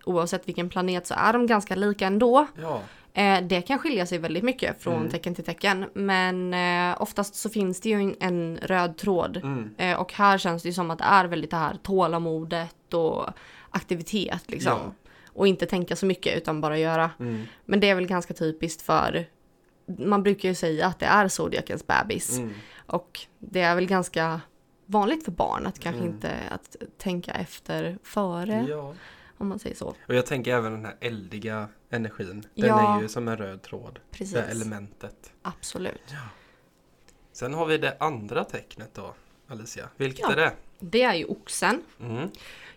oavsett 0.06 0.48
vilken 0.48 0.70
planet, 0.70 1.08
så 1.08 1.14
är 1.18 1.34
de 1.34 1.48
ganska 1.48 1.76
lika 1.76 2.08
ändå. 2.08 2.48
Ja. 2.62 2.82
Eh, 3.14 3.42
det 3.44 3.62
kan 3.62 3.80
skilja 3.80 4.06
sig 4.06 4.18
väldigt 4.18 4.44
mycket 4.44 4.84
från 4.84 4.96
Mm. 4.96 5.10
tecken 5.10 5.36
till 5.36 5.44
tecken. 5.46 5.86
Men 5.94 6.54
eh, 6.54 7.02
oftast 7.02 7.36
så 7.36 7.50
finns 7.50 7.82
det 7.82 7.90
ju 7.90 7.96
en, 7.96 8.16
en 8.20 8.58
röd 8.62 8.98
tråd. 8.98 9.38
Mm. 9.38 9.70
Eh, 9.78 10.00
och 10.02 10.14
här 10.14 10.38
känns 10.38 10.64
det 10.64 10.70
ju 10.70 10.74
som 10.74 10.92
att 10.92 10.98
det 10.98 11.04
är 11.04 11.26
väldigt 11.26 11.52
det 11.52 11.58
här 11.58 11.78
tålamodet 11.84 12.94
och 12.94 13.26
aktivitet 13.72 14.52
liksom. 14.52 14.72
Ja. 14.72 14.94
Och 15.34 15.48
inte 15.48 15.66
tänka 15.66 15.96
så 15.96 16.06
mycket 16.06 16.38
utan 16.38 16.62
bara 16.62 16.78
göra. 16.78 17.12
Mm. 17.20 17.44
Men 17.66 17.80
det 17.80 17.90
är 17.90 17.96
väl 17.96 18.08
ganska 18.08 18.34
typiskt 18.34 18.82
för 18.82 19.26
man 20.00 20.24
brukar 20.24 20.50
ju 20.50 20.56
säga 20.56 20.86
att 20.88 21.00
det 21.00 21.06
är 21.06 21.28
zodiakens 21.28 21.88
bebis. 21.88 22.38
Mm. 22.38 22.54
Och 22.86 23.20
det 23.40 23.62
är 23.62 23.76
väl 23.76 23.86
ganska 23.86 24.42
vanligt 24.86 25.26
för 25.26 25.32
barn 25.32 25.66
att 25.68 25.80
kanske 25.80 26.02
Mm. 26.02 26.14
inte 26.14 26.32
att 26.50 26.76
tänka 26.98 27.32
efter 27.32 27.98
före 28.04 28.66
Ja. 28.70 28.96
om 29.38 29.48
man 29.48 29.60
säger 29.60 29.76
så. 29.76 29.96
Och 30.08 30.16
jag 30.16 30.26
tänker 30.26 30.56
även 30.56 30.72
den 30.72 30.86
här 30.86 30.96
eldiga 31.02 31.68
energin. 31.90 32.46
Den 32.56 32.68
Ja. 32.68 32.98
är 32.98 33.02
ju 33.02 33.08
som 33.08 33.28
en 33.28 33.38
röd 33.38 33.62
tråd. 33.62 34.00
Precis. 34.12 34.34
Det 34.34 34.42
här 34.42 34.50
elementet. 34.52 35.34
Absolut. 35.42 36.14
Sen 37.34 37.54
har 37.54 37.66
vi 37.66 37.78
det 37.78 37.98
andra 38.00 38.44
tecknet 38.44 38.90
då, 38.94 39.14
Alicia. 39.48 39.90
Vilket 39.98 40.20
Ja. 40.20 40.32
är 40.32 40.36
det? 40.36 40.52
Det 40.80 41.02
är 41.02 41.14
ju 41.16 41.26
oxen. 41.26 41.84
Mm. 42.00 42.30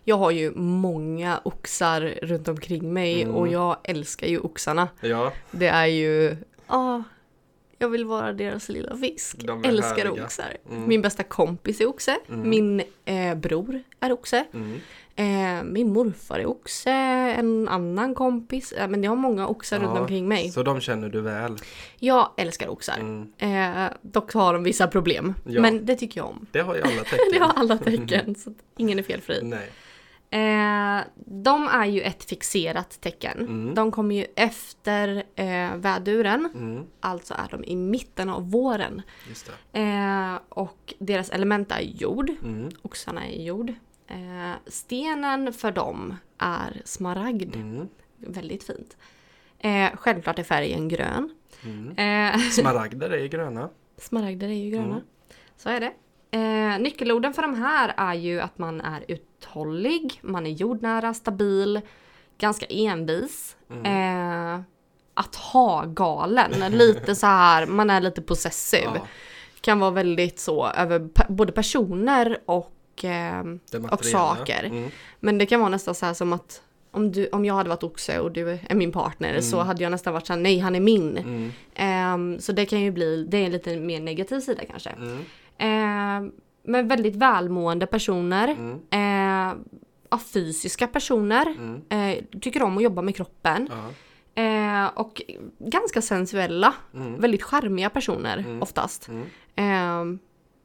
Jag 0.07 0.17
har 0.17 0.31
ju 0.31 0.51
många 0.55 1.39
oxar 1.43 2.13
runt 2.21 2.47
omkring 2.47 2.93
mig 2.93 3.21
Mm. 3.21 3.35
och 3.35 3.47
jag 3.47 3.77
älskar 3.83 4.27
ju 4.27 4.39
oxarna. 4.39 4.87
Ja, 5.01 5.31
Det 5.51 5.67
är 5.67 5.85
ju, 5.85 6.37
ja, 6.67 7.03
jag 7.77 7.89
vill 7.89 8.05
vara 8.05 8.33
deras 8.33 8.69
lilla 8.69 8.97
fisk. 8.97 9.37
De 9.43 9.63
älskar 9.63 10.05
härliga. 10.05 10.23
oxar. 10.25 10.57
Mm. 10.69 10.87
Min 10.87 11.01
bästa 11.01 11.23
kompis 11.23 11.81
är 11.81 11.85
oxe. 11.89 12.17
Mm. 12.29 12.49
Min 12.49 12.81
eh, 13.05 13.35
bror 13.35 13.81
är 13.99 14.11
oxe. 14.11 14.45
mm. 14.53 14.79
Eh, 15.17 15.63
min 15.63 15.93
morfar 15.93 16.39
är 16.39 16.45
oxe. 16.45 16.91
En 17.37 17.67
annan 17.67 18.15
kompis. 18.15 18.71
Eh, 18.71 18.87
men 18.87 19.03
jag 19.03 19.11
har 19.11 19.15
många 19.15 19.47
oxar 19.47 19.79
runt 19.79 19.91
Ja, 19.95 20.01
omkring 20.01 20.27
mig. 20.27 20.51
Så 20.51 20.63
de 20.63 20.79
känner 20.81 21.09
du 21.09 21.21
väl? 21.21 21.55
Jag 21.99 22.29
älskar 22.37 22.67
oxar. 22.69 22.97
Mm. 22.99 23.31
Eh, 23.85 23.91
dock 24.01 24.33
har 24.33 24.53
de 24.53 24.63
vissa 24.63 24.87
problem. 24.87 25.33
Ja. 25.45 25.61
Men 25.61 25.85
det 25.85 25.95
tycker 25.95 26.19
jag 26.21 26.27
om. 26.29 26.45
Det 26.51 26.59
har 26.59 26.75
ju 26.75 26.81
alla 26.81 27.03
tecken. 27.03 27.17
Det 27.33 27.39
har 27.39 27.53
alla 27.55 27.77
tecken. 27.77 28.35
så 28.43 28.53
ingen 28.77 28.99
är 28.99 29.03
felfri. 29.03 29.39
Nej. 29.43 29.69
Eh, 30.35 31.03
de 31.25 31.67
är 31.67 31.85
ju 31.85 32.01
ett 32.01 32.23
fixerat 32.23 33.01
tecken. 33.01 33.39
Mm. 33.39 33.75
De 33.75 33.91
kommer 33.91 34.15
ju 34.15 34.25
efter 34.35 35.23
eh, 35.35 35.75
väduren. 35.75 36.49
Mm. 36.55 36.83
Alltså 36.99 37.33
är 37.33 37.47
de 37.51 37.63
i 37.63 37.75
mitten 37.75 38.29
av 38.29 38.51
våren. 38.51 39.01
Eh, 39.73 40.35
och 40.49 40.93
deras 40.99 41.29
element 41.29 41.71
är 41.71 41.81
jord. 41.81 42.29
Mm. 42.43 42.69
Oxarna 42.81 43.27
är 43.27 43.43
jord. 43.43 43.73
Eh, 44.07 44.51
stenen 44.67 45.53
för 45.53 45.71
dem 45.71 46.15
är 46.37 46.81
smaragd. 46.85 47.55
Mm. 47.55 47.87
Väldigt 48.17 48.63
fint. 48.63 48.97
Eh, 49.59 49.89
självklart 49.93 50.39
är 50.39 50.43
färgen 50.43 50.87
grön. 50.87 51.35
Mm. 51.63 51.97
Eh, 51.97 52.39
Smaragder 52.51 53.09
är 53.09 53.17
ju 53.21 53.27
gröna. 53.27 53.69
smaragder 53.97 54.47
är 54.47 54.53
ju 54.53 54.69
gröna. 54.69 54.85
Mm. 54.85 55.03
Så 55.57 55.69
är 55.69 55.79
det. 55.79 55.91
Eh, 56.37 56.79
nyckelorden 56.79 57.33
för 57.33 57.41
de 57.41 57.53
här 57.55 57.93
är 57.97 58.13
ju 58.13 58.39
att 58.41 58.57
man 58.57 58.81
är 58.81 59.03
uthållig, 59.45 60.19
man 60.21 60.45
är 60.45 60.51
jordnära, 60.51 61.13
stabil, 61.13 61.81
ganska 62.37 62.65
envis. 62.65 63.55
Mm. 63.71 63.85
Eh, 64.55 64.61
att 65.13 65.35
ha 65.35 65.85
galen, 65.85 66.51
lite 66.71 67.15
så 67.15 67.27
här, 67.27 67.65
man 67.65 67.89
är 67.89 68.01
lite 68.01 68.21
possessiv. 68.21 68.89
Ja, 68.93 69.07
Kan 69.61 69.79
vara 69.79 69.91
väldigt 69.91 70.39
så 70.39 70.67
över 70.67 71.09
både 71.29 71.51
personer 71.51 72.37
och, 72.45 73.05
eh, 73.05 73.43
och 73.91 74.05
saker. 74.05 74.63
Mm. 74.63 74.89
Men 75.19 75.37
det 75.37 75.45
kan 75.45 75.59
vara 75.59 75.69
nästan 75.69 75.95
så 75.95 76.05
här 76.05 76.13
som 76.13 76.33
att 76.33 76.61
om, 76.91 77.11
du, 77.11 77.27
om 77.27 77.45
jag 77.45 77.53
hade 77.53 77.69
varit 77.69 77.83
oxe 77.83 78.19
och 78.19 78.31
du 78.31 78.49
är 78.49 78.75
min 78.75 78.91
partner 78.91 79.41
så 79.41 79.59
hade 79.59 79.83
jag 79.83 79.91
nästan 79.91 80.13
varit 80.13 80.27
såhär, 80.27 80.39
nej 80.39 80.59
han 80.59 80.75
är 80.75 80.79
min. 80.79 81.17
Mm. 81.17 81.51
Ehm, 81.75 82.39
så 82.39 82.51
det 82.51 82.65
kan 82.65 82.81
ju 82.81 82.91
bli, 82.91 83.25
det 83.29 83.37
är 83.37 83.45
en 83.45 83.51
lite 83.51 83.79
mer 83.79 83.99
negativ 83.99 84.39
sida 84.39 84.61
kanske. 84.69 84.89
Mm. 84.89 86.31
Men 86.65 86.87
väldigt 86.87 87.15
välmående 87.15 87.85
personer. 87.85 88.47
Mm. 88.47 89.59
Eh, 90.11 90.17
fysiska 90.33 90.87
personer. 90.87 91.45
Mm. 91.47 91.81
Eh, 91.89 92.23
tycker 92.41 92.63
om 92.63 92.77
att 92.77 92.83
jobba 92.83 93.01
med 93.01 93.15
kroppen. 93.15 93.69
Ja. 93.71 93.89
Eh, 94.43 94.85
och 94.95 95.21
ganska 95.59 96.01
sensuella. 96.01 96.73
Mm. 96.93 97.21
Väldigt 97.21 97.43
charmiga 97.43 97.89
personer 97.89 98.37
Mm. 98.37 98.61
oftast. 98.61 99.09
Mm. 99.09 99.25
Eh, 99.55 100.19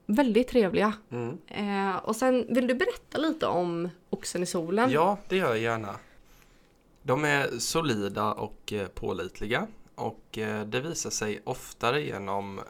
väldigt 0.07 0.49
trevliga. 0.49 0.93
Mm. 1.11 1.39
Eh, 1.47 1.97
och 1.97 2.17
sen 2.17 2.47
vill 2.49 2.67
du 2.67 2.75
berätta 2.75 3.19
lite 3.19 3.47
om 3.47 3.89
oxen 4.11 4.43
i 4.43 4.47
solen? 4.47 4.91
Ja, 4.91 5.19
det 5.29 5.37
gör 5.37 5.49
jag 5.49 5.59
gärna. 5.59 5.95
De 7.03 7.25
är 7.25 7.59
solida 7.59 8.33
och 8.33 8.73
eh, 8.73 8.87
pålitliga 8.87 9.67
och 9.95 10.39
det 10.67 10.81
visar 10.81 11.11
sig 11.11 11.41
oftare 11.45 12.01
genom 12.01 12.61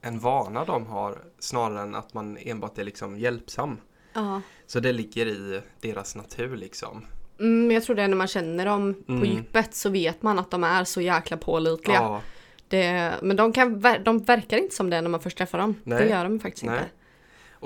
en 0.00 0.18
vana 0.18 0.64
de 0.64 0.86
har 0.86 1.18
snarare 1.38 1.82
än 1.82 1.94
att 1.94 2.14
man 2.14 2.36
enbart 2.40 2.78
är 2.78 2.84
liksom 2.84 3.18
hjälpsam. 3.18 3.76
Ja. 4.12 4.40
Så 4.66 4.80
det 4.80 4.92
ligger 4.92 5.26
i 5.26 5.60
deras 5.80 6.16
natur 6.16 6.56
liksom. 6.56 7.06
Mm, 7.40 7.70
jag 7.70 7.82
tror 7.84 7.96
det 7.96 8.02
är 8.02 8.08
när 8.08 8.16
man 8.16 8.26
känner 8.28 8.66
dem 8.66 8.94
Mm. 9.08 9.20
på 9.20 9.26
djupet 9.26 9.74
så 9.74 9.90
vet 9.90 10.22
man 10.22 10.38
att 10.38 10.50
de 10.50 10.64
är 10.64 10.84
så 10.84 11.00
jäkla 11.00 11.36
pålitliga. 11.36 11.96
Ja, 11.96 12.20
Det, 12.68 13.14
men 13.22 13.36
de, 13.36 13.52
kan, 13.52 13.80
de 14.04 14.18
verkar 14.18 14.56
inte 14.58 14.74
som 14.74 14.90
det 14.90 15.00
när 15.00 15.08
man 15.10 15.20
först 15.20 15.38
träffar 15.38 15.58
dem. 15.58 15.74
Nej. 15.84 15.98
Det 16.04 16.10
gör 16.10 16.24
de 16.24 16.40
faktiskt 16.40 16.64
Nej. 16.66 16.78
inte. 16.78 16.90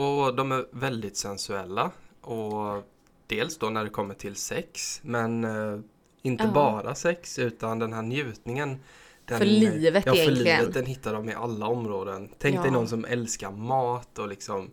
och 0.01 0.37
de 0.37 0.53
är 0.53 0.67
väldigt 0.73 1.17
sensuella 1.17 1.91
och 2.21 2.83
dels 3.27 3.59
då 3.59 3.71
när 3.71 3.85
det 3.85 3.91
kommer 3.91 4.15
till 4.15 4.35
sex 4.37 5.01
men 5.03 5.45
eh, 5.45 5.81
inte 6.23 6.45
Ja. 6.45 6.51
bara 6.51 6.95
sex 6.95 7.39
utan 7.39 7.79
den 7.79 7.93
här 7.93 8.03
njutningen 8.03 8.81
den, 9.27 9.39
För 9.39 9.45
livet 9.47 10.03
ja, 10.07 10.13
för 10.13 10.21
egentligen. 10.21 10.59
livet, 10.61 10.75
den 10.75 10.87
hittar 10.87 11.13
de 11.15 11.29
i 11.29 11.35
alla 11.35 11.67
områden. 11.67 12.29
Tänk 12.39 12.57
dig 12.57 12.65
Ja. 12.67 12.71
någon 12.73 12.89
som 12.89 13.05
älskar 13.05 13.51
mat 13.51 14.19
och 14.19 14.29
liksom 14.29 14.71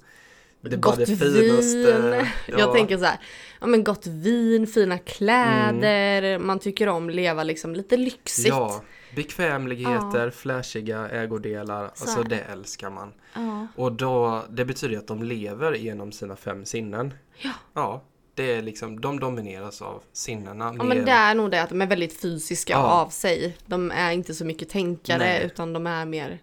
det 0.64 0.76
Gott 0.78 0.98
det 0.98 1.06
vin. 1.06 1.18
finaste. 1.18 2.28
Jag 2.48 2.60
Ja. 2.60 2.74
tänker 2.74 2.98
så 2.98 3.06
här, 3.06 3.20
ja 3.62 3.68
men 3.68 3.84
gott 3.84 4.08
vin, 4.08 4.68
fina 4.68 4.98
kläder, 4.98 6.24
Mm. 6.24 6.48
man 6.48 6.60
tycker 6.60 6.88
om 6.90 7.10
leva 7.10 7.44
liksom 7.44 7.76
lite 7.76 7.98
lyxigt. 7.98 8.48
Ja, 8.48 8.82
bekvämligheter, 9.16 10.30
flashiga 10.30 11.10
ägodelar, 11.10 11.92
Så 11.94 12.04
alltså 12.04 12.24
det. 12.24 12.30
det 12.36 12.42
älskar 12.42 12.90
man. 12.90 13.14
Ja. 13.34 13.68
Och 13.76 13.92
då, 13.92 14.44
det 14.50 14.66
betyder 14.66 14.98
att 14.98 15.08
de 15.08 15.24
lever 15.24 15.74
genom 15.74 16.12
sina 16.12 16.36
fem 16.36 16.66
sinnen. 16.66 17.14
Ja. 17.38 17.52
Ja, 17.74 18.04
det 18.36 18.54
är 18.54 18.62
liksom, 18.62 19.02
de 19.02 19.20
domineras 19.20 19.82
av 19.82 20.04
sinnena. 20.14 20.74
Ja 20.78 20.84
men 20.84 21.06
det 21.06 21.12
är 21.12 21.36
nog 21.36 21.52
det 21.52 21.62
att 21.62 21.70
de 21.70 21.82
är 21.82 21.88
väldigt 21.88 22.22
fysiska 22.22 22.74
Ja. 22.74 22.80
av 22.84 23.10
sig. 23.10 23.58
De 23.66 23.92
är 23.92 24.12
inte 24.12 24.34
så 24.34 24.46
mycket 24.46 24.70
tänkare 24.70 25.18
Nej. 25.18 25.46
utan 25.46 25.74
de 25.74 25.88
är 25.88 26.06
mer, 26.06 26.40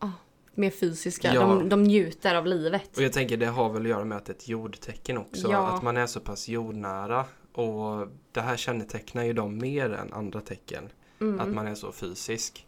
ja, 0.00 0.12
mer 0.54 0.70
fysiska. 0.70 1.34
Ja. 1.34 1.40
De, 1.40 1.68
de 1.68 1.82
njuter 1.82 2.34
av 2.34 2.46
livet. 2.46 2.96
Och 2.96 3.02
jag 3.02 3.12
tänker 3.12 3.36
det 3.36 3.46
har 3.46 3.68
väl 3.72 3.82
att 3.82 3.88
göra 3.88 4.04
med 4.04 4.18
att 4.18 4.26
det 4.26 4.32
är 4.32 4.34
ett 4.34 4.48
jordtecken 4.48 5.18
också. 5.18 5.50
Ja. 5.50 5.68
Att 5.68 5.82
man 5.82 5.96
är 5.96 6.06
så 6.06 6.20
pass 6.20 6.48
jordnära. 6.48 7.24
Och 7.52 8.08
det 8.32 8.40
här 8.40 8.56
kännetecknar 8.56 9.24
ju 9.24 9.32
dem 9.32 9.58
mer 9.58 9.92
än 9.92 10.12
andra 10.12 10.40
tecken. 10.40 10.88
Mm. 11.20 11.40
Att 11.40 11.48
man 11.48 11.66
är 11.66 11.74
så 11.74 11.92
fysisk. 11.92 12.65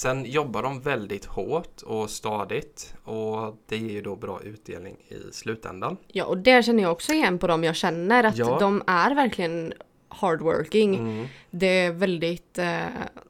Sen 0.00 0.24
jobbar 0.24 0.62
de 0.62 0.80
väldigt 0.80 1.24
hårt 1.24 1.82
och 1.82 2.10
stadigt. 2.10 2.94
Och 3.04 3.56
det 3.66 3.76
ger 3.76 3.90
ju 3.92 4.02
då 4.02 4.16
bra 4.16 4.40
utdelning 4.42 4.96
i 5.08 5.32
slutändan. 5.32 5.96
Ja 6.08 6.24
och 6.24 6.38
det 6.38 6.62
känner 6.64 6.82
jag 6.82 6.92
också 6.92 7.12
igen 7.12 7.38
på 7.38 7.46
dem 7.46 7.64
jag 7.64 7.76
känner 7.76 8.24
att 8.24 8.36
Ja. 8.36 8.58
de 8.60 8.82
är 8.86 9.14
verkligen 9.14 9.72
hardworking. 10.08 10.94
Mm. 10.94 11.26
Det 11.50 11.66
är 11.66 11.92
väldigt 11.92 12.58
eh, 12.58 12.80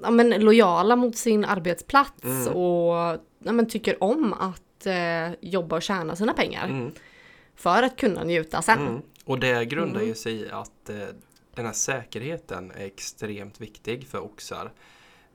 ja, 0.02 0.10
men 0.10 0.30
lojala 0.30 0.96
mot 0.96 1.16
sin 1.16 1.44
arbetsplats 1.44 2.24
Mm. 2.24 2.48
och 2.56 2.94
ja, 3.44 3.52
men 3.52 3.68
tycker 3.68 4.02
om 4.04 4.32
att 4.32 4.86
eh, 4.86 5.32
jobba 5.40 5.76
och 5.76 5.82
tjäna 5.82 6.16
sina 6.16 6.32
pengar. 6.32 6.68
Mm. 6.68 6.90
För 7.54 7.82
att 7.82 7.96
kunna 7.96 8.24
njuta 8.24 8.62
sen. 8.62 8.78
Mm. 8.78 9.02
Och 9.24 9.38
det 9.38 9.64
grundar 9.64 10.00
ju 10.00 10.04
Mm. 10.06 10.16
sig 10.16 10.32
i 10.34 10.50
att 10.50 10.88
eh, 10.90 10.96
den 11.54 11.66
här 11.66 11.72
säkerheten 11.72 12.70
är 12.70 12.84
extremt 12.84 13.60
viktig 13.60 14.08
för 14.08 14.18
oxar. 14.24 14.72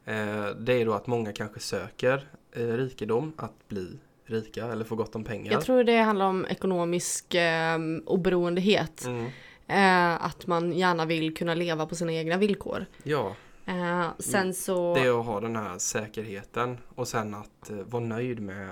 Eh, 0.05 0.45
det 0.59 0.73
är 0.73 0.85
då 0.85 0.93
att 0.93 1.07
många 1.07 1.33
kanske 1.33 1.59
söker 1.59 2.27
eh, 2.51 2.61
rikedom, 2.67 3.33
att 3.37 3.67
bli 3.67 3.99
rika 4.25 4.65
eller 4.65 4.85
få 4.85 4.95
gott 4.95 5.15
om 5.15 5.23
pengar. 5.23 5.51
Jag 5.51 5.61
tror 5.61 5.83
det 5.83 5.97
handlar 5.97 6.25
om 6.25 6.45
ekonomisk 6.49 7.33
eh, 7.33 7.77
oberoendehet. 8.05 9.05
Mm. 9.05 9.25
Eh, 9.67 10.25
att 10.25 10.47
man 10.47 10.73
gärna 10.73 11.05
vill 11.05 11.33
kunna 11.35 11.53
leva 11.53 11.85
på 11.85 11.95
sina 11.95 12.13
egna 12.13 12.37
villkor. 12.37 12.85
Ja, 13.03 13.35
Eh, 13.67 14.07
sen 14.19 14.53
så... 14.53 14.95
det 14.95 15.01
är 15.01 15.19
att 15.19 15.25
ha 15.25 15.39
den 15.39 15.55
här 15.55 15.77
säkerheten 15.77 16.77
och 16.95 17.07
sen 17.07 17.33
att 17.33 17.69
eh, 17.69 17.75
vara 17.77 18.03
nöjd 18.03 18.39
med 18.39 18.69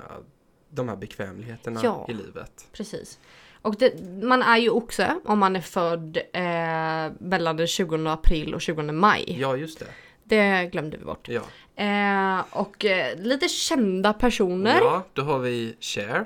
de 0.69 0.89
här 0.89 0.95
bekvämligheterna 0.95 1.79
Ja. 1.83 2.05
i 2.09 2.13
livet. 2.13 2.67
Precis. 2.71 3.19
Och 3.61 3.75
det, 3.75 4.03
man 4.23 4.41
är 4.41 4.57
ju 4.57 4.69
oxe 4.69 5.15
om 5.25 5.39
man 5.39 5.55
är 5.55 5.61
född 5.61 6.17
eh, 6.33 7.11
mellan 7.19 7.57
den 7.57 7.67
20 7.67 8.07
april 8.09 8.53
och 8.53 8.61
20 8.61 8.81
maj. 8.81 9.37
Ja, 9.39 9.57
just 9.57 9.79
det. 9.79 9.85
Det 10.33 10.69
glömde 10.71 10.97
vi 10.97 11.05
bort. 11.05 11.27
Ja. 11.29 11.41
Eh, 11.75 12.43
och 12.51 12.85
eh, 12.85 13.17
lite 13.19 13.47
kända 13.47 14.13
personer. 14.13 14.75
Ja, 14.77 14.83
ja, 14.83 15.03
då 15.13 15.21
har 15.21 15.39
vi 15.39 15.75
Cher, 15.79 16.25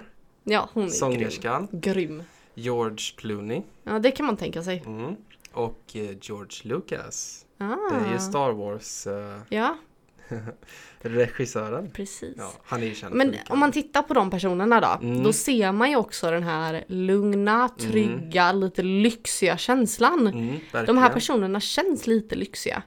hon 0.73 0.85
är 0.85 0.89
sångerskan, 0.89 1.67
grym. 1.71 2.23
George 2.53 2.97
Clooney 3.17 3.61
Ja, 3.83 3.99
det 3.99 4.11
kan 4.11 4.25
man 4.25 4.37
tänka 4.37 4.63
sig. 4.63 4.83
mm. 4.85 5.15
och 5.51 5.81
eh, 5.93 6.01
George 6.21 6.59
Lucas. 6.63 7.45
Ah. 7.57 7.65
Det 7.65 8.09
är 8.09 8.13
ju 8.13 8.19
Star 8.19 8.51
Wars 8.51 9.07
eh, 9.07 9.39
Ja, 9.49 9.77
regissören. 11.01 11.91
precis. 11.93 12.35
Ja, 12.37 12.51
han 12.65 12.83
är 12.83 12.93
känd 12.93 13.15
Men 13.15 13.35
om 13.49 13.59
man 13.59 13.71
tittar 13.71 14.01
på 14.01 14.13
de 14.13 14.29
personerna 14.29 14.81
då, 14.81 15.07
Mm. 15.07 15.23
då 15.23 15.33
ser 15.33 15.71
man 15.71 15.89
ju 15.89 15.95
också 15.95 16.31
den 16.31 16.43
här 16.43 16.83
lugna, 16.87 17.69
trygga, 17.69 18.51
lite 18.51 18.81
lyxiga 18.83 19.57
känslan. 19.57 20.27
Mm, 20.27 20.57
De 20.85 20.97
här 20.97 21.09
personerna 21.09 21.59
känns 21.59 22.07
lite 22.07 22.35
lyxiga. 22.35 22.83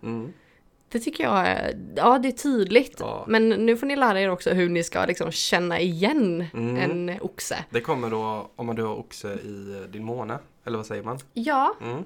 Det 0.92 0.98
tycker 1.00 1.24
jag 1.24 1.46
är, 1.46 1.78
ja 1.96 2.18
det 2.18 2.28
är 2.28 2.32
tydligt. 2.32 2.96
Ja. 3.00 3.24
Men 3.28 3.48
nu 3.48 3.76
får 3.76 3.86
ni 3.86 3.96
lära 3.96 4.20
er 4.20 4.30
också 4.30 4.50
hur 4.50 4.68
ni 4.68 4.82
ska 4.84 5.04
liksom 5.06 5.30
känna 5.30 5.80
igen 5.80 6.44
Mm. 6.54 6.76
en 7.10 7.18
oxe. 7.20 7.64
Det 7.70 7.80
kommer 7.80 8.10
då 8.10 8.50
om 8.56 8.66
man 8.66 8.76
du 8.76 8.82
har 8.82 8.94
oxe 8.96 9.28
i 9.32 9.76
eh, 9.82 9.90
din 9.90 10.04
måne, 10.04 10.38
eller 10.64 10.76
vad 10.76 10.86
säger 10.86 11.02
man? 11.02 11.18
Ja, 11.32 11.74
Mm. 11.80 11.98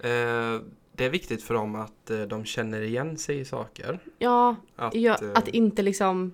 Eh, 0.00 0.60
det 0.96 1.04
är 1.04 1.10
viktigt 1.10 1.42
för 1.42 1.54
dem 1.54 1.74
att 1.74 2.10
eh, 2.10 2.20
de 2.20 2.44
känner 2.44 2.80
igen 2.80 3.18
sig 3.18 3.38
i 3.40 3.44
saker. 3.44 3.98
ja, 4.18 4.56
Att, 4.76 4.94
ja 4.94 5.18
eh, 5.22 5.28
att 5.34 5.48
inte 5.48 5.82
liksom 5.82 6.32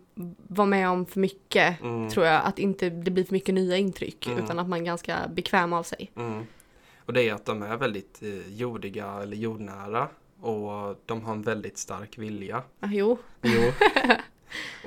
vara 0.49 0.67
med 0.67 0.89
om 0.89 1.07
för 1.07 1.21
mycket. 1.21 1.81
mm, 1.83 2.11
Tror 2.11 2.27
jag, 2.27 2.43
att 2.45 2.59
inte 2.59 2.91
det 2.91 3.11
blir 3.11 3.25
för 3.25 3.33
mycket 3.33 3.55
nya 3.55 3.77
intryck. 3.77 4.27
Mm. 4.27 4.45
Utan 4.45 4.59
att 4.59 4.69
man 4.69 4.81
är 4.81 4.85
ganska 4.85 5.17
bekväm 5.35 5.73
av 5.73 5.83
sig. 5.83 6.11
mm. 6.17 6.43
Och 7.07 7.13
det 7.13 7.29
är 7.29 7.35
att 7.35 7.45
de 7.45 7.63
är 7.63 7.77
väldigt 7.77 8.23
jordiga 8.49 9.07
eller 9.23 9.37
jordnära 9.37 10.09
och 10.41 10.97
de 11.07 11.23
har 11.25 11.33
en 11.33 11.43
väldigt 11.43 11.79
stark 11.79 12.19
vilja. 12.19 12.63
Ah, 12.81 12.89
jo, 12.91 13.19
Jo. 13.43 13.73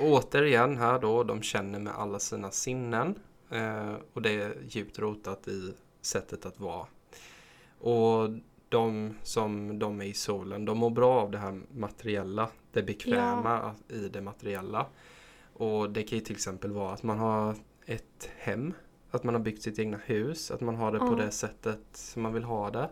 Återigen 0.00 0.76
här 0.76 0.98
då, 0.98 1.22
de 1.22 1.42
känner 1.42 1.78
med 1.78 1.94
alla 1.94 2.18
sina 2.18 2.50
sinnen. 2.50 3.14
Eh, 3.50 3.94
och 4.12 4.22
det 4.22 4.30
är 4.42 4.56
djupt 4.68 4.98
rotat 4.98 5.48
i 5.48 5.74
sättet 6.00 6.46
att 6.46 6.60
vara. 6.60 6.86
Och 7.80 8.28
de 8.68 9.14
som 9.22 9.78
de 9.78 10.00
är 10.00 10.04
i 10.04 10.14
solen, 10.14 10.64
de 10.64 10.78
mår 10.78 10.90
bra 10.90 11.20
av 11.20 11.30
det 11.30 11.38
här 11.38 11.60
materiella. 11.72 12.48
Det 12.72 12.82
bekväma 12.82 13.74
i 13.88 14.08
det 14.08 14.20
materiella. 14.20 14.86
Och 15.52 15.90
det 15.90 16.02
kan 16.02 16.18
ju 16.18 16.24
till 16.24 16.34
exempel 16.34 16.72
vara 16.72 16.92
att 16.92 17.02
man 17.02 17.18
har 17.18 17.54
ett 17.86 18.30
hem. 18.38 18.74
Att 19.10 19.24
man 19.24 19.34
har 19.34 19.42
byggt 19.42 19.62
sitt 19.62 19.78
egna 19.78 19.96
hus. 20.04 20.50
Att 20.50 20.60
man 20.60 20.74
har 20.76 20.92
det 20.92 20.98
på 20.98 21.06
Ja. 21.06 21.14
det 21.24 21.30
sättet 21.30 21.80
som 21.92 22.22
man 22.22 22.32
vill 22.32 22.44
ha 22.44 22.70
det. 22.70 22.88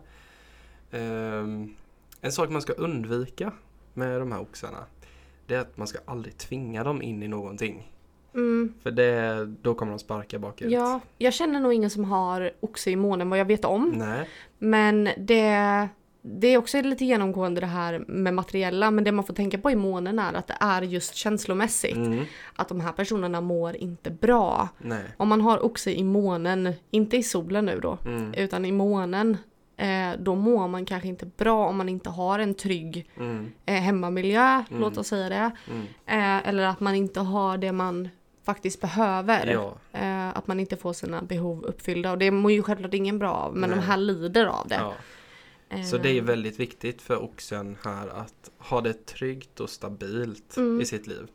Ehm, 0.91 1.75
en 2.23 2.31
sak 2.31 2.49
man 2.49 2.61
ska 2.61 2.73
undvika 2.73 3.51
med 3.93 4.19
de 4.21 4.31
här 4.31 4.41
oxarna. 4.41 4.77
Det 5.47 5.55
är 5.55 5.59
att 5.59 5.77
man 5.77 5.87
ska 5.87 5.99
aldrig 6.05 6.37
tvinga 6.37 6.83
dem 6.83 7.01
in 7.01 7.23
i 7.23 7.27
någonting. 7.27 7.91
mm, 8.33 8.73
För 8.83 8.91
det, 8.91 9.45
då 9.61 9.73
kommer 9.73 9.91
de 9.91 9.99
sparka 9.99 10.39
bakut. 10.39 10.71
ja. 10.71 10.99
Jag 11.17 11.33
känner 11.33 11.59
nog 11.59 11.73
ingen 11.73 11.89
som 11.89 12.03
har 12.05 12.51
oxe 12.59 12.91
i 12.91 12.95
månen 12.95 13.29
vad 13.29 13.39
jag 13.39 13.45
vet 13.45 13.65
om. 13.65 13.93
Nej. 13.95 14.29
Men 14.59 15.09
det, 15.17 15.87
det 16.21 16.47
är 16.47 16.57
också 16.57 16.81
lite 16.81 17.05
genomgående 17.05 17.61
det 17.61 17.67
här 17.67 17.99
med 18.07 18.33
materiella. 18.33 18.91
Men 18.91 19.03
det 19.03 19.11
man 19.11 19.25
får 19.25 19.33
tänka 19.33 19.57
på 19.57 19.71
i 19.71 19.75
månen 19.75 20.19
är 20.19 20.33
att 20.33 20.47
det 20.47 20.57
är 20.59 20.81
just 20.81 21.15
känslomässigt. 21.15 21.95
Mm. 21.95 22.25
Att 22.55 22.67
de 22.67 22.79
här 22.79 22.91
personerna 22.91 23.41
mår 23.41 23.75
inte 23.75 24.09
bra. 24.11 24.69
Nej. 24.77 25.03
Om 25.17 25.27
man 25.27 25.41
har 25.41 25.65
oxe 25.65 25.91
i 25.91 26.03
månen, 26.03 26.73
inte 26.91 27.17
i 27.17 27.23
solen 27.23 27.65
nu 27.65 27.79
då, 27.79 27.97
Mm. 28.05 28.33
utan 28.33 28.65
i 28.65 28.71
månen. 28.71 29.37
Eh, 29.77 30.11
då 30.19 30.35
mår 30.35 30.67
man 30.67 30.85
kanske 30.85 31.07
inte 31.07 31.25
bra 31.25 31.67
om 31.67 31.77
man 31.77 31.89
inte 31.89 32.09
har 32.09 32.39
en 32.39 32.53
trygg 32.53 33.09
Mm. 33.17 33.51
eh, 33.65 33.73
hemmamiljö, 33.81 34.63
Mm. 34.69 34.81
låt 34.81 34.97
oss 34.97 35.07
säga 35.07 35.29
det. 35.29 35.51
Mm. 35.71 35.85
Eh, 36.05 36.47
eller 36.49 36.63
att 36.63 36.79
man 36.79 36.95
inte 36.95 37.19
har 37.19 37.57
det 37.57 37.71
man 37.71 38.09
faktiskt 38.43 38.81
behöver. 38.81 39.47
Ja. 39.47 39.75
Eh, 39.99 40.29
att 40.37 40.47
man 40.47 40.59
inte 40.59 40.77
får 40.77 40.93
sina 40.93 41.21
behov 41.21 41.63
uppfyllda. 41.63 42.11
Och 42.11 42.17
det 42.17 42.31
mår 42.31 42.51
ju 42.51 42.63
självklart 42.63 42.93
ingen 42.93 43.19
bra 43.19 43.31
av, 43.33 43.55
men 43.55 43.69
Nej. 43.69 43.79
de 43.79 43.85
här 43.85 43.97
lider 43.97 44.45
av 44.45 44.67
det. 44.67 44.75
ja. 44.79 44.93
Så 45.91 45.97
det 45.97 46.17
är 46.17 46.21
väldigt 46.21 46.59
viktigt 46.59 47.01
för 47.01 47.23
oxen 47.23 47.77
här 47.85 48.07
att 48.07 48.49
ha 48.57 48.81
det 48.81 49.05
tryggt 49.05 49.59
och 49.59 49.69
stabilt 49.69 50.57
Mm. 50.57 50.81
i 50.81 50.85
sitt 50.85 51.07
liv. 51.07 51.27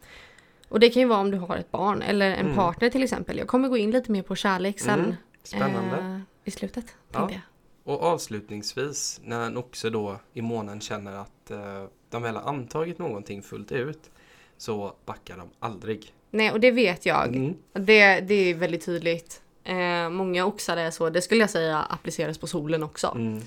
Och 0.69 0.81
det 0.81 0.91
kan 0.91 1.03
ju 1.03 1.09
vara 1.09 1.19
om 1.21 1.31
du 1.31 1.39
har 1.39 1.57
ett 1.57 1.71
barn 1.71 2.03
eller 2.03 2.31
en 2.31 2.41
Mm. 2.47 2.55
partner 2.57 2.91
till 2.91 3.03
exempel. 3.03 3.39
Jag 3.39 3.49
kommer 3.49 3.69
gå 3.69 3.77
in 3.77 3.91
lite 3.91 4.13
mer 4.13 4.23
på 4.23 4.35
kärlek 4.37 4.81
sen. 4.81 5.01
Mm. 5.01 5.15
Spännande. 5.43 5.97
eh, 5.99 6.21
I 6.45 6.51
slutet, 6.51 6.97
Ja. 7.13 7.19
tänkte 7.19 7.35
jag. 7.35 7.43
Och 7.89 8.03
avslutningsvis, 8.03 9.21
när 9.25 9.47
en 9.47 9.57
oxe 9.57 9.91
då 9.91 10.17
i 10.35 10.43
månen 10.43 10.81
känner 10.81 11.13
att 11.13 11.51
eh, 11.51 11.85
de 12.11 12.23
väl 12.23 12.37
har 12.37 12.43
antagit 12.43 12.99
någonting 12.99 13.43
fullt 13.43 13.73
ut 13.73 14.11
så 14.57 14.93
backar 15.07 15.37
de 15.37 15.49
aldrig. 15.59 16.13
Nej, 16.31 16.53
och 16.53 16.61
det 16.61 16.71
vet 16.71 17.07
jag. 17.07 17.27
Mm. 17.37 17.55
Det, 17.73 18.21
det 18.21 18.35
är 18.35 18.55
väldigt 18.55 18.85
tydligt. 18.85 19.43
Eh, 19.65 20.11
många 20.11 20.47
oxar 20.47 20.77
är 20.77 20.91
så. 20.91 21.11
Det 21.11 21.23
skulle 21.23 21.41
jag 21.41 21.51
säga 21.51 21.79
appliceras 21.83 22.39
på 22.39 22.47
solen 22.47 22.83
också. 22.83 23.07
Mm. 23.17 23.41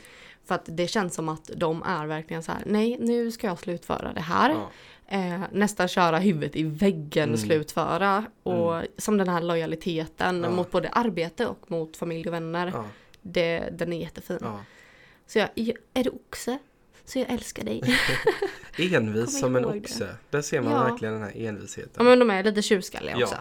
För 0.45 0.56
att 0.56 0.65
det 0.65 0.88
känns 0.88 1.13
som 1.15 1.30
att 1.30 1.49
de 1.56 1.84
är 1.84 2.06
verkligen 2.08 2.43
så 2.43 2.51
här. 2.51 2.62
Nej, 2.65 2.97
nu 2.99 3.32
ska 3.32 3.47
jag 3.47 3.60
slutföra 3.60 4.13
det 4.13 4.21
här. 4.21 4.49
Ja. 4.49 4.69
Eh, 5.17 5.41
nästan 5.51 5.88
köra 5.88 6.17
huvudet 6.19 6.56
i 6.56 6.63
väggen, 6.63 7.23
Mm. 7.30 7.38
slutföra. 7.38 8.25
Och 8.43 8.82
som 8.97 9.17
den 9.17 9.30
här 9.30 9.41
lojaliteten 9.41 10.41
Ja. 10.43 10.49
mot 10.49 10.71
både 10.71 10.89
arbete 10.89 11.47
och 11.47 11.71
mot 11.71 11.97
familj 11.97 12.27
och 12.27 12.34
vänner. 12.34 12.71
Ja. 12.75 12.86
Det, 13.21 13.69
den 13.71 13.93
är 13.93 13.97
jättefin. 14.01 14.38
Ja. 14.41 14.60
Så 15.27 15.39
jag, 15.39 15.49
är 15.93 16.03
du 16.03 16.10
oxe? 16.10 16.57
Så 17.05 17.19
jag 17.19 17.29
älskar 17.29 17.63
dig. 17.63 17.81
Envis 18.95 19.39
som 19.39 19.55
en 19.55 19.63
ihåg 19.63 19.73
det. 19.73 19.79
oxe. 19.79 20.15
Där 20.29 20.41
ser 20.41 20.62
man 20.62 20.73
Ja. 20.73 20.84
verkligen 20.84 21.13
den 21.13 21.23
här 21.23 21.38
envisheten. 21.47 21.91
ja 21.97 22.03
men 22.03 22.19
de 22.19 22.29
är 22.29 22.43
lite 22.43 22.62
tjurskalliga 22.62 23.15
Ja. 23.19 23.25
också. 23.25 23.38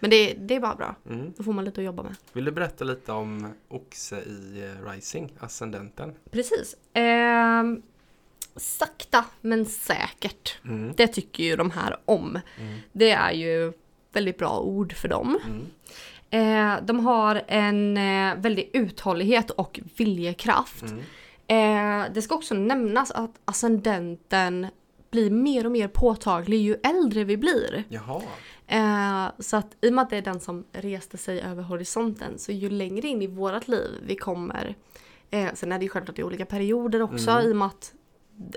Men 0.00 0.10
det, 0.10 0.34
det 0.34 0.54
är 0.54 0.60
bara 0.60 0.74
bra. 0.74 0.94
Mm. 1.10 1.32
Då 1.36 1.42
får 1.42 1.52
man 1.52 1.64
lite 1.64 1.80
att 1.80 1.84
jobba 1.84 2.02
med. 2.02 2.14
Vill 2.32 2.44
du 2.44 2.50
berätta 2.52 2.84
lite 2.84 3.12
om 3.12 3.52
oxe 3.68 4.16
i 4.20 4.62
eh, 4.62 4.90
Rising, 4.90 5.32
ascendenten? 5.38 6.14
Precis. 6.30 6.76
Ehm, 6.92 7.82
sakta 8.56 9.24
men 9.40 9.66
säkert. 9.66 10.58
Mm. 10.64 10.92
Det 10.96 11.06
tycker 11.06 11.44
ju 11.44 11.56
de 11.56 11.70
här 11.70 11.96
om. 12.04 12.38
Mm. 12.60 12.78
Det 12.92 13.10
är 13.10 13.32
ju 13.32 13.72
väldigt 14.12 14.38
bra 14.38 14.58
ord 14.60 14.92
för 14.92 15.08
dem. 15.08 15.38
Eh, 16.34 16.74
de 16.82 17.06
har 17.06 17.42
en 17.46 17.96
eh, 17.96 18.36
väldig 18.36 18.70
uthållighet 18.72 19.50
och 19.50 19.80
viljekraft. 19.96 20.84
Mm. 21.46 22.04
Eh, 22.06 22.12
det 22.14 22.22
ska 22.22 22.34
också 22.34 22.54
nämnas 22.54 23.10
att 23.10 23.30
ascendenten 23.44 24.66
blir 25.10 25.30
mer 25.30 25.66
och 25.66 25.72
mer 25.72 25.88
påtaglig 25.88 26.60
ju 26.60 26.76
äldre 26.82 27.24
vi 27.24 27.36
blir. 27.36 27.84
Eh, 28.66 29.26
så 29.38 29.56
att 29.56 29.76
i 29.80 29.88
och 29.88 29.92
med 29.92 30.02
att 30.02 30.10
det 30.10 30.16
är 30.16 30.22
den 30.22 30.40
som 30.40 30.64
reste 30.72 31.16
sig 31.16 31.40
över 31.40 31.62
horisonten 31.62 32.38
så 32.38 32.52
ju 32.52 32.70
längre 32.70 33.08
in 33.08 33.22
i 33.22 33.26
vårat 33.26 33.68
liv 33.68 33.90
vi 34.06 34.16
kommer 34.16 34.74
eh, 35.30 35.48
Sen 35.54 35.72
är 35.72 35.78
det 35.78 35.84
ju 35.84 35.88
självklart 35.88 36.18
i 36.18 36.22
olika 36.22 36.46
perioder 36.46 37.02
också 37.02 37.30
Mm. 37.30 37.46
i 37.48 37.52
och 37.52 37.56
med 37.56 37.66
att 37.66 37.92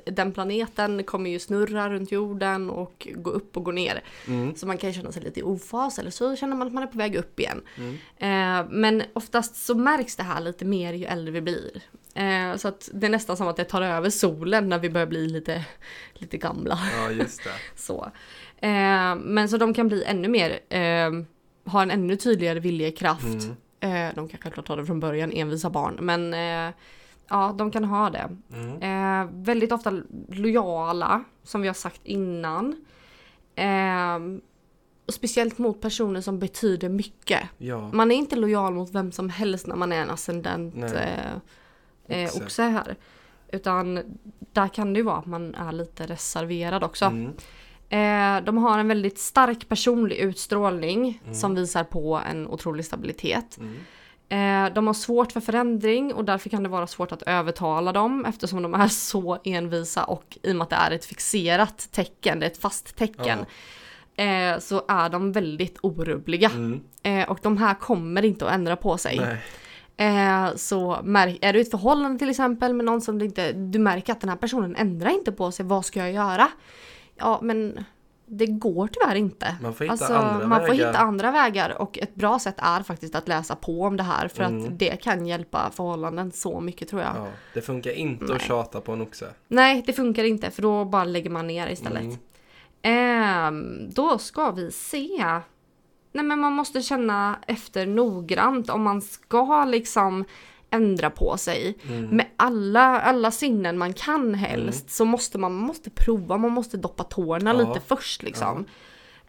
den 0.06 0.32
planeten 0.32 1.04
kommer 1.04 1.30
ju 1.30 1.40
snurra 1.40 1.90
runt 1.90 2.12
jorden 2.12 2.70
och 2.70 3.08
gå 3.16 3.30
upp 3.30 3.58
och 3.58 3.64
gå 3.64 3.72
ner. 3.72 4.04
Mm. 4.28 4.56
Så 4.56 4.68
man 4.68 4.78
kan 4.78 4.94
känna 4.94 5.12
sig 5.12 5.24
lite 5.24 5.40
i 5.40 5.44
ofas 5.44 6.00
eller 6.00 6.12
så 6.12 6.36
känner 6.36 6.56
man 6.56 6.68
att 6.68 6.74
man 6.74 6.84
är 6.84 6.88
på 6.88 6.98
väg 6.98 7.16
upp 7.16 7.40
igen. 7.40 7.62
Mm. 7.78 7.94
Eh, 8.18 8.72
men 8.72 9.04
oftast 9.14 9.66
så 9.66 9.76
märks 9.76 10.16
det 10.16 10.24
här 10.24 10.42
lite 10.42 10.66
mer 10.66 10.94
ju 10.94 11.06
äldre 11.06 11.32
vi 11.32 11.42
blir. 11.42 11.82
Eh, 12.14 12.56
så 12.56 12.68
att 12.68 12.90
det 12.94 13.08
är 13.08 13.12
nästan 13.12 13.38
som 13.38 13.48
att 13.48 13.56
det 13.56 13.64
tar 13.64 13.82
över 13.82 14.10
solen 14.10 14.70
när 14.70 14.80
vi 14.80 14.90
börjar 14.90 15.08
bli 15.08 15.28
lite, 15.28 15.66
lite 16.14 16.38
gamla. 16.38 16.80
Ja, 16.98 17.12
just 17.12 17.44
det. 17.44 17.50
Så. 17.82 18.12
Eh, 18.60 19.16
men 19.16 19.50
så 19.50 19.58
de 19.58 19.74
kan 19.74 19.88
bli 19.88 20.04
ännu 20.04 20.28
mer, 20.28 20.60
eh, 20.70 21.12
ha 21.72 21.82
en 21.82 21.92
ännu 21.92 22.16
tydligare 22.16 22.60
viljekraft. 22.60 23.24
Mm. 23.24 23.56
Eh, 23.80 24.16
de 24.16 24.28
kan 24.30 24.40
självklart 24.40 24.68
ha 24.68 24.76
det 24.76 24.86
från 24.86 25.00
början, 25.00 25.32
envisa 25.32 25.70
barn. 25.70 25.98
Men 26.02 26.34
eh, 26.34 26.74
ja, 27.30 27.56
de 27.58 27.72
kan 27.72 27.84
ha 27.84 28.10
det. 28.10 28.30
Mm. 28.54 28.82
Eh, 29.22 29.30
väldigt 29.34 29.72
ofta 29.72 30.02
lojala, 30.30 31.24
som 31.44 31.62
vi 31.62 31.68
har 31.68 31.74
sagt 31.76 32.02
innan. 32.06 32.86
Eh, 33.56 34.20
speciellt 35.10 35.58
mot 35.58 35.82
personer 35.82 36.22
som 36.22 36.40
betyder 36.40 36.90
mycket. 36.90 37.42
Ja. 37.58 37.90
Man 37.94 38.12
är 38.12 38.16
inte 38.16 38.36
lojal 38.36 38.74
mot 38.74 38.92
vem 38.96 39.12
som 39.12 39.30
helst 39.30 39.68
när 39.68 39.76
man 39.76 39.92
är 39.92 40.02
en 40.02 40.10
ascendent 40.10 40.76
eh, 40.76 41.32
eh, 42.08 42.30
oxe 42.36 42.64
här. 42.64 42.96
Utan 43.52 44.00
där 44.54 44.68
kan 44.68 44.94
det 44.94 44.98
ju 45.00 45.04
vara 45.04 45.18
att 45.18 45.26
man 45.26 45.56
är 45.56 45.72
lite 45.72 46.06
reserverad 46.06 46.84
också. 46.84 47.06
Mm. 47.06 47.34
Eh, 47.90 48.46
de 48.46 48.58
har 48.58 48.80
en 48.80 48.88
väldigt 48.88 49.20
stark 49.20 49.70
personlig 49.70 50.16
utstrålning 50.16 51.22
Mm. 51.24 51.36
som 51.36 51.56
visar 51.56 51.84
på 51.84 52.22
en 52.32 52.48
otrolig 52.48 52.86
stabilitet. 52.86 53.58
Mm. 53.58 53.76
Eh, 54.30 54.74
de 54.74 54.88
har 54.88 54.94
svårt 54.94 55.32
för 55.32 55.40
förändring 55.40 56.14
och 56.14 56.26
därför 56.26 56.50
kan 56.50 56.64
det 56.64 56.70
vara 56.70 56.88
svårt 56.88 57.12
att 57.12 57.22
övertala 57.22 57.92
dem 57.92 58.26
eftersom 58.26 58.62
de 58.62 58.74
är 58.74 58.88
så 58.88 59.38
envisa 59.44 60.04
och 60.04 60.38
i 60.44 60.52
och 60.52 60.56
med 60.56 60.64
att 60.64 60.70
det 60.70 60.76
är 60.76 60.92
ett 60.92 61.06
fixerat 61.06 61.90
tecken, 61.92 62.40
det 62.40 62.46
är 62.46 62.50
ett 62.50 62.58
fast 62.58 62.96
tecken, 62.96 63.40
eh, 64.16 64.60
så 64.60 64.86
är 64.88 65.10
de 65.10 65.32
väldigt 65.32 65.78
orubbliga. 65.82 66.50
Mm. 66.50 66.82
Eh, 67.04 67.30
och 67.30 67.40
de 67.42 67.58
här 67.58 67.74
kommer 67.74 68.26
inte 68.26 68.46
att 68.48 68.54
ändra 68.54 68.76
på 68.76 68.98
sig. 68.98 69.20
Nej. 69.20 69.42
Så 70.56 70.94
är 71.42 71.54
du 71.54 71.60
i 71.60 71.62
ett 71.62 71.72
förhållande 71.72 72.20
till 72.20 72.30
exempel 72.30 72.74
med 72.74 72.86
någon 72.86 73.02
som 73.02 73.20
du 73.20 73.26
inte, 73.26 73.52
du 73.52 73.80
märker 73.80 74.14
att 74.14 74.22
den 74.22 74.30
här 74.30 74.38
personen 74.38 74.76
ändrar 74.76 75.10
inte 75.10 75.32
på 75.32 75.52
sig, 75.52 75.66
vad 75.66 75.86
ska 75.86 76.00
jag 76.00 76.12
göra? 76.12 76.48
Ja 77.16 77.40
men 77.42 77.86
det 78.30 78.46
går 78.46 78.88
tyvärr 78.88 79.16
inte. 79.16 79.56
Man 79.62 79.74
får 79.74 79.86
hitta 79.86 79.92
Alltså, 79.92 80.14
andra 80.14 80.48
man 80.48 80.60
får 80.62 80.68
vägar. 80.68 80.88
hitta 80.88 81.00
andra 81.00 81.32
vägar 81.32 81.82
och 81.82 81.98
ett 81.98 82.16
bra 82.16 82.40
sätt 82.40 82.56
är 82.58 82.84
faktiskt 82.84 83.16
att 83.16 83.28
läsa 83.28 83.56
på 83.56 83.82
om 83.82 83.98
det 83.98 84.04
här 84.04 84.28
för 84.28 84.44
Mm. 84.44 84.64
att 84.66 84.80
det 84.80 85.02
kan 85.04 85.26
hjälpa 85.26 85.72
förhållanden 85.74 86.32
så 86.32 86.60
mycket 86.60 86.88
tror 86.90 87.02
jag. 87.02 87.12
Ja, 87.16 87.28
det 87.54 87.62
funkar 87.62 87.92
inte 87.92 88.26
Nej. 88.26 88.36
att 88.36 88.42
tjata 88.42 88.82
på 88.82 88.92
en 88.92 89.02
oxe. 89.02 89.28
Nej, 89.48 89.84
det 89.86 89.94
funkar 89.94 90.24
inte 90.24 90.52
för 90.52 90.62
då 90.62 90.86
bara 90.86 91.04
lägger 91.04 91.30
man 91.30 91.48
ner 91.48 91.68
istället. 91.70 92.04
Mm. 92.04 92.18
Ehm, 92.82 93.90
då 93.94 94.18
ska 94.18 94.52
vi 94.52 94.72
se. 94.72 95.24
Nej 96.12 96.26
men 96.26 96.40
man 96.40 96.54
måste 96.54 96.82
känna 96.82 97.40
efter 97.48 97.86
noggrant 97.86 98.70
om 98.70 98.82
man 98.84 99.02
ska 99.02 99.66
liksom 99.66 100.26
ändra 100.72 101.10
på 101.10 101.38
sig. 101.38 101.78
Mm. 101.90 102.06
Med 102.06 102.26
alla, 102.38 103.02
alla 103.02 103.32
sinnen 103.32 103.78
man 103.78 103.94
kan 103.94 104.34
helst 104.34 104.90
så 104.90 105.06
måste 105.06 105.38
man, 105.38 105.54
man 105.56 105.68
måste 105.68 105.90
prova, 105.90 106.38
man 106.38 106.52
måste 106.52 106.78
doppa 106.78 107.04
tårna 107.04 107.54
Ja. 107.54 107.58
lite 107.68 107.80
först 107.88 108.24
liksom. 108.24 108.66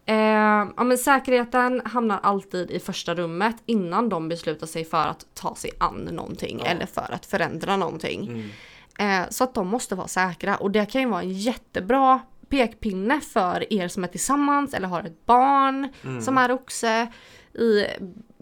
Ehm, 0.07 0.73
ja 0.77 0.85
men 0.85 0.99
säkerheten 0.99 1.83
hamnar 1.85 2.19
alltid 2.23 2.71
i 2.71 2.79
första 2.81 3.15
rummet 3.15 3.57
innan 3.67 4.09
de 4.09 4.29
beslutar 4.29 4.67
sig 4.67 4.85
för 4.85 5.07
att 5.07 5.27
ta 5.35 5.55
sig 5.55 5.71
an 5.81 6.09
någonting 6.13 6.61
Ja. 6.65 6.71
eller 6.71 6.87
för 6.87 7.13
att 7.15 7.27
förändra 7.27 7.77
någonting. 7.77 8.29
Mm. 8.29 9.23
Eh, 9.23 9.29
så 9.31 9.45
att 9.45 9.55
de 9.55 9.67
måste 9.69 9.95
vara 9.95 10.09
säkra 10.09 10.57
och 10.57 10.71
det 10.71 10.87
kan 10.87 11.01
ju 11.01 11.09
vara 11.09 11.23
en 11.23 11.33
jättebra 11.33 12.21
pekpinne 12.49 13.21
för 13.21 13.73
er 13.73 13.89
som 13.89 14.05
är 14.05 14.09
tillsammans 14.09 14.75
eller 14.75 14.89
har 14.89 15.03
ett 15.03 15.27
barn 15.27 15.89
Mm. 16.05 16.21
som 16.23 16.39
är 16.39 16.53
oxe 16.53 17.07
i 17.55 17.87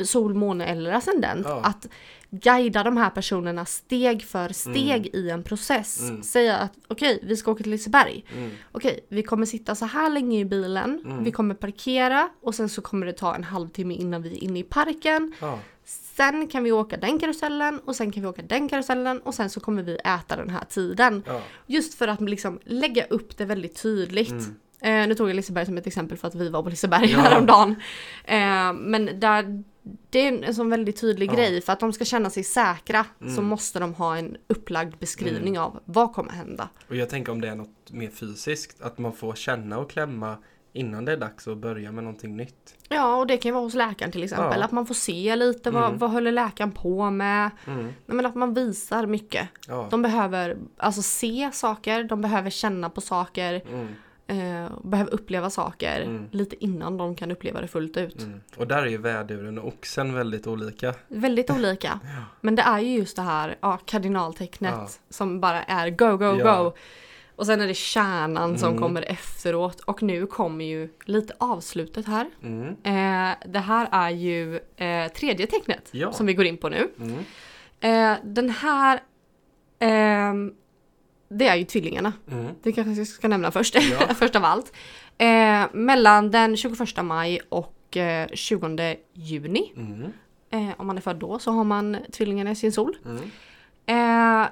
sol, 0.05 0.35
måne 0.35 0.67
eller 0.67 0.93
ascendent. 0.93 1.47
Ja. 1.49 1.61
Att 1.65 1.87
guida 2.31 2.83
de 2.83 2.97
här 2.97 3.11
personerna 3.11 3.65
steg 3.65 4.23
för 4.23 4.49
steg 4.49 5.11
i 5.15 5.31
en 5.31 5.43
process. 5.43 6.01
Mm. 6.01 6.23
Säga 6.23 6.57
att 6.57 6.73
okej, 6.89 7.21
vi 7.23 7.37
ska 7.37 7.51
åka 7.51 7.63
till 7.63 7.71
Liseberg. 7.71 8.25
Mm. 8.37 8.51
Okej, 8.73 9.07
vi 9.09 9.23
kommer 9.23 9.47
sitta 9.47 9.75
så 9.75 9.85
här 9.85 10.11
länge 10.11 10.41
i 10.41 10.45
bilen. 10.45 11.03
Mm. 11.05 11.25
Vi 11.25 11.33
kommer 11.33 11.55
parkera 11.55 12.29
och 12.43 12.55
sen 12.55 12.69
så 12.69 12.83
kommer 12.83 13.07
det 13.07 13.13
ta 13.13 13.35
en 13.35 13.45
halvtimme 13.45 13.95
innan 13.95 14.23
vi 14.23 14.37
är 14.37 14.45
inne 14.45 14.59
i 14.59 14.63
parken. 14.63 15.33
Ja. 15.41 15.59
Sen 15.85 16.49
kan 16.49 16.65
vi 16.65 16.73
åka 16.73 16.97
den 16.97 17.19
karusellen 17.19 17.79
och 17.79 17.97
sen 17.97 18.13
kan 18.13 18.23
vi 18.23 18.29
åka 18.29 18.43
den 18.43 18.69
karusellen 18.69 19.21
och 19.21 19.35
sen 19.35 19.51
så 19.51 19.61
kommer 19.61 19.83
vi 19.83 19.97
äta 19.97 20.37
den 20.37 20.51
här 20.51 20.65
tiden. 20.65 21.23
Ja. 21.27 21.41
Just 21.67 21.95
för 21.95 22.09
att 22.09 22.21
liksom 22.21 22.61
lägga 22.65 23.05
upp 23.05 23.37
det 23.37 23.45
väldigt 23.45 23.83
tydligt. 23.83 24.49
Mm. 24.81 25.01
Eh, 25.03 25.09
nu 25.09 25.15
tog 25.15 25.29
jag 25.29 25.37
Liseberg 25.37 25.67
som 25.67 25.79
ett 25.79 25.87
exempel 25.87 26.19
för 26.19 26.29
att 26.29 26.35
vi 26.35 26.49
var 26.49 26.63
på 26.63 26.69
Liseberg 26.69 27.11
Ja. 27.11 27.19
häromdagen. 27.19 27.75
Eh, 28.25 28.73
men 28.73 29.21
där, 29.21 29.63
det 30.11 30.19
är 30.29 30.45
en, 30.45 30.55
sån 30.55 30.71
väldigt 30.71 31.01
tydlig 31.01 31.31
Ja. 31.31 31.35
grej. 31.35 31.61
För 31.61 31.73
att 31.73 31.81
de 31.81 31.93
ska 31.93 32.05
känna 32.05 32.31
sig 32.31 32.45
säkra 32.45 33.05
så 33.21 33.27
Mm. 33.27 33.45
måste 33.45 33.79
de 33.79 33.95
ha 33.95 34.17
en 34.17 34.37
upplagd 34.49 34.95
beskrivning 34.99 35.59
av 35.59 35.81
vad 35.85 36.13
kommer 36.13 36.33
hända. 36.33 36.69
Och 36.89 36.97
jag 36.97 37.09
tänker 37.11 37.33
om 37.33 37.41
det 37.41 37.49
är 37.49 37.55
något 37.55 37.93
mer 37.93 38.11
fysiskt, 38.11 38.83
att 38.83 38.99
man 38.99 39.13
får 39.13 39.35
känna 39.35 39.79
och 39.79 39.91
klämma 39.91 40.37
innan 40.73 41.05
det 41.05 41.13
är 41.13 41.17
dags 41.17 41.49
att 41.49 41.59
börja 41.59 41.93
med 41.93 42.05
någonting 42.05 42.37
nytt. 42.37 42.75
Ja, 42.89 43.17
och 43.17 43.27
det 43.27 43.37
kan 43.37 43.49
ju 43.49 43.53
vara 43.55 43.65
hos 43.65 43.75
läkaren 43.75 44.13
till 44.13 44.23
exempel. 44.23 44.59
Ja. 44.61 44.65
Att 44.65 44.73
man 44.73 44.87
får 44.87 44.95
se 44.95 45.37
lite 45.37 45.71
vad, 45.71 45.85
Mm. 45.85 45.99
vad 45.99 46.11
håller 46.11 46.33
läkaren 46.33 46.73
på 46.73 47.11
med. 47.11 47.51
Mm. 47.67 47.85
Nej, 47.85 47.95
men 48.07 48.27
att 48.27 48.35
man 48.35 48.55
visar 48.55 49.07
mycket. 49.07 49.49
Ja. 49.69 49.89
De 49.91 50.03
behöver 50.03 50.57
alltså 50.77 51.03
se 51.03 51.51
saker, 51.53 52.05
de 52.05 52.21
behöver 52.23 52.51
känna 52.51 52.91
på 52.91 53.01
saker, 53.01 53.63
Mm. 53.69 53.87
Eh, 54.27 54.67
behöver 54.85 55.15
uppleva 55.15 55.51
saker 55.51 56.01
Mm. 56.03 56.29
lite 56.31 56.65
innan 56.65 56.97
de 56.97 57.15
kan 57.17 57.31
uppleva 57.31 57.61
det 57.61 57.69
fullt 57.69 57.97
ut. 57.97 58.23
Mm. 58.23 58.41
Och 58.57 58.67
där 58.67 58.83
är 58.83 58.87
ju 58.87 58.97
väduren 58.99 59.59
och 59.59 59.69
oxen 59.69 60.15
väldigt 60.15 60.47
olika. 60.47 60.95
Väldigt 61.09 61.51
olika. 61.57 62.01
Men 62.41 62.55
det 62.55 62.63
är 62.63 62.79
ju 62.79 62.97
just 62.99 63.17
det 63.17 63.23
här 63.23 63.57
ja, 63.61 63.79
kardinaltecknet 63.85 64.75
Ja. 64.77 64.89
som 65.11 65.41
bara 65.41 65.63
är 65.63 65.91
go, 65.91 66.17
go, 66.17 66.37
Ja. 66.39 66.63
go. 66.63 66.73
Och 67.37 67.47
sen 67.47 67.61
är 67.61 67.67
det 67.67 67.75
kärnan 67.77 68.59
som 68.59 68.69
Mm. 68.69 68.83
kommer 68.83 69.03
efteråt 69.03 69.81
och 69.81 70.03
nu 70.03 70.27
kommer 70.27 70.65
ju 70.65 70.89
lite 71.05 71.35
avslutet 71.39 72.07
här. 72.07 72.31
Mm. 72.43 72.67
Eh, 72.69 73.37
det 73.47 73.59
här 73.59 73.89
är 73.93 74.11
ju 74.11 74.57
eh, 74.77 75.09
tredje 75.13 75.47
tecknet 75.47 75.89
Ja. 75.91 76.13
som 76.13 76.27
vi 76.27 76.35
går 76.35 76.45
in 76.47 76.57
på 76.57 76.69
nu. 76.69 76.89
Mm. 77.01 77.19
Eh, 77.81 78.19
den 78.25 78.51
här, 78.51 79.01
ehm, 79.79 80.55
det 81.29 81.49
är 81.49 81.57
ju 81.57 81.65
tvillingarna. 81.65 82.13
Mm. 82.31 82.47
Det 82.63 82.73
kanske 82.73 82.93
jag 83.01 83.07
ska 83.07 83.29
nämna 83.29 83.51
först, 83.51 83.75
Ja. 83.75 84.15
först 84.15 84.37
av 84.37 84.45
allt. 84.45 84.73
Eh, 85.19 85.65
mellan 85.73 86.31
den 86.31 86.57
21 86.57 86.79
maj 87.05 87.41
och 87.49 87.97
eh, 87.97 88.29
20 88.35 88.97
juni, 89.13 89.73
Mm. 89.77 90.13
eh, 90.51 90.75
om 90.81 90.87
man 90.87 90.97
är 90.97 91.01
född 91.01 91.17
då, 91.17 91.39
så 91.39 91.51
har 91.51 91.65
man 91.65 91.97
tvillingarna 92.13 92.51
i 92.51 92.57
sin 92.57 92.73
sol. 92.73 92.97
Mm. 93.05 93.23
Eh, 93.87 94.49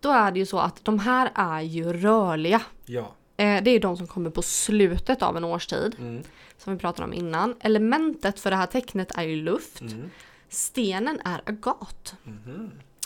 då 0.00 0.10
är 0.10 0.30
det 0.32 0.38
ju 0.38 0.46
så 0.46 0.58
att 0.58 0.84
de 0.84 0.98
här 0.98 1.30
är 1.34 1.60
ju 1.60 1.92
rörliga. 1.92 2.60
Ja. 2.86 3.12
Eh, 3.36 3.62
det 3.62 3.70
är 3.70 3.80
de 3.80 3.96
som 3.96 4.06
kommer 4.06 4.30
på 4.30 4.42
slutet 4.42 5.22
av 5.22 5.36
en 5.36 5.44
årstid, 5.44 5.96
Mm. 5.98 6.22
som 6.58 6.72
vi 6.72 6.78
pratade 6.78 7.04
om 7.08 7.12
innan. 7.14 7.54
Elementet 7.60 8.40
för 8.40 8.50
det 8.50 8.56
här 8.56 8.66
tecknet 8.66 9.12
är 9.18 9.22
ju 9.22 9.36
luft. 9.36 9.80
Mm. 9.80 10.10
Stenen 10.48 11.20
är 11.24 11.40
agat. 11.46 12.14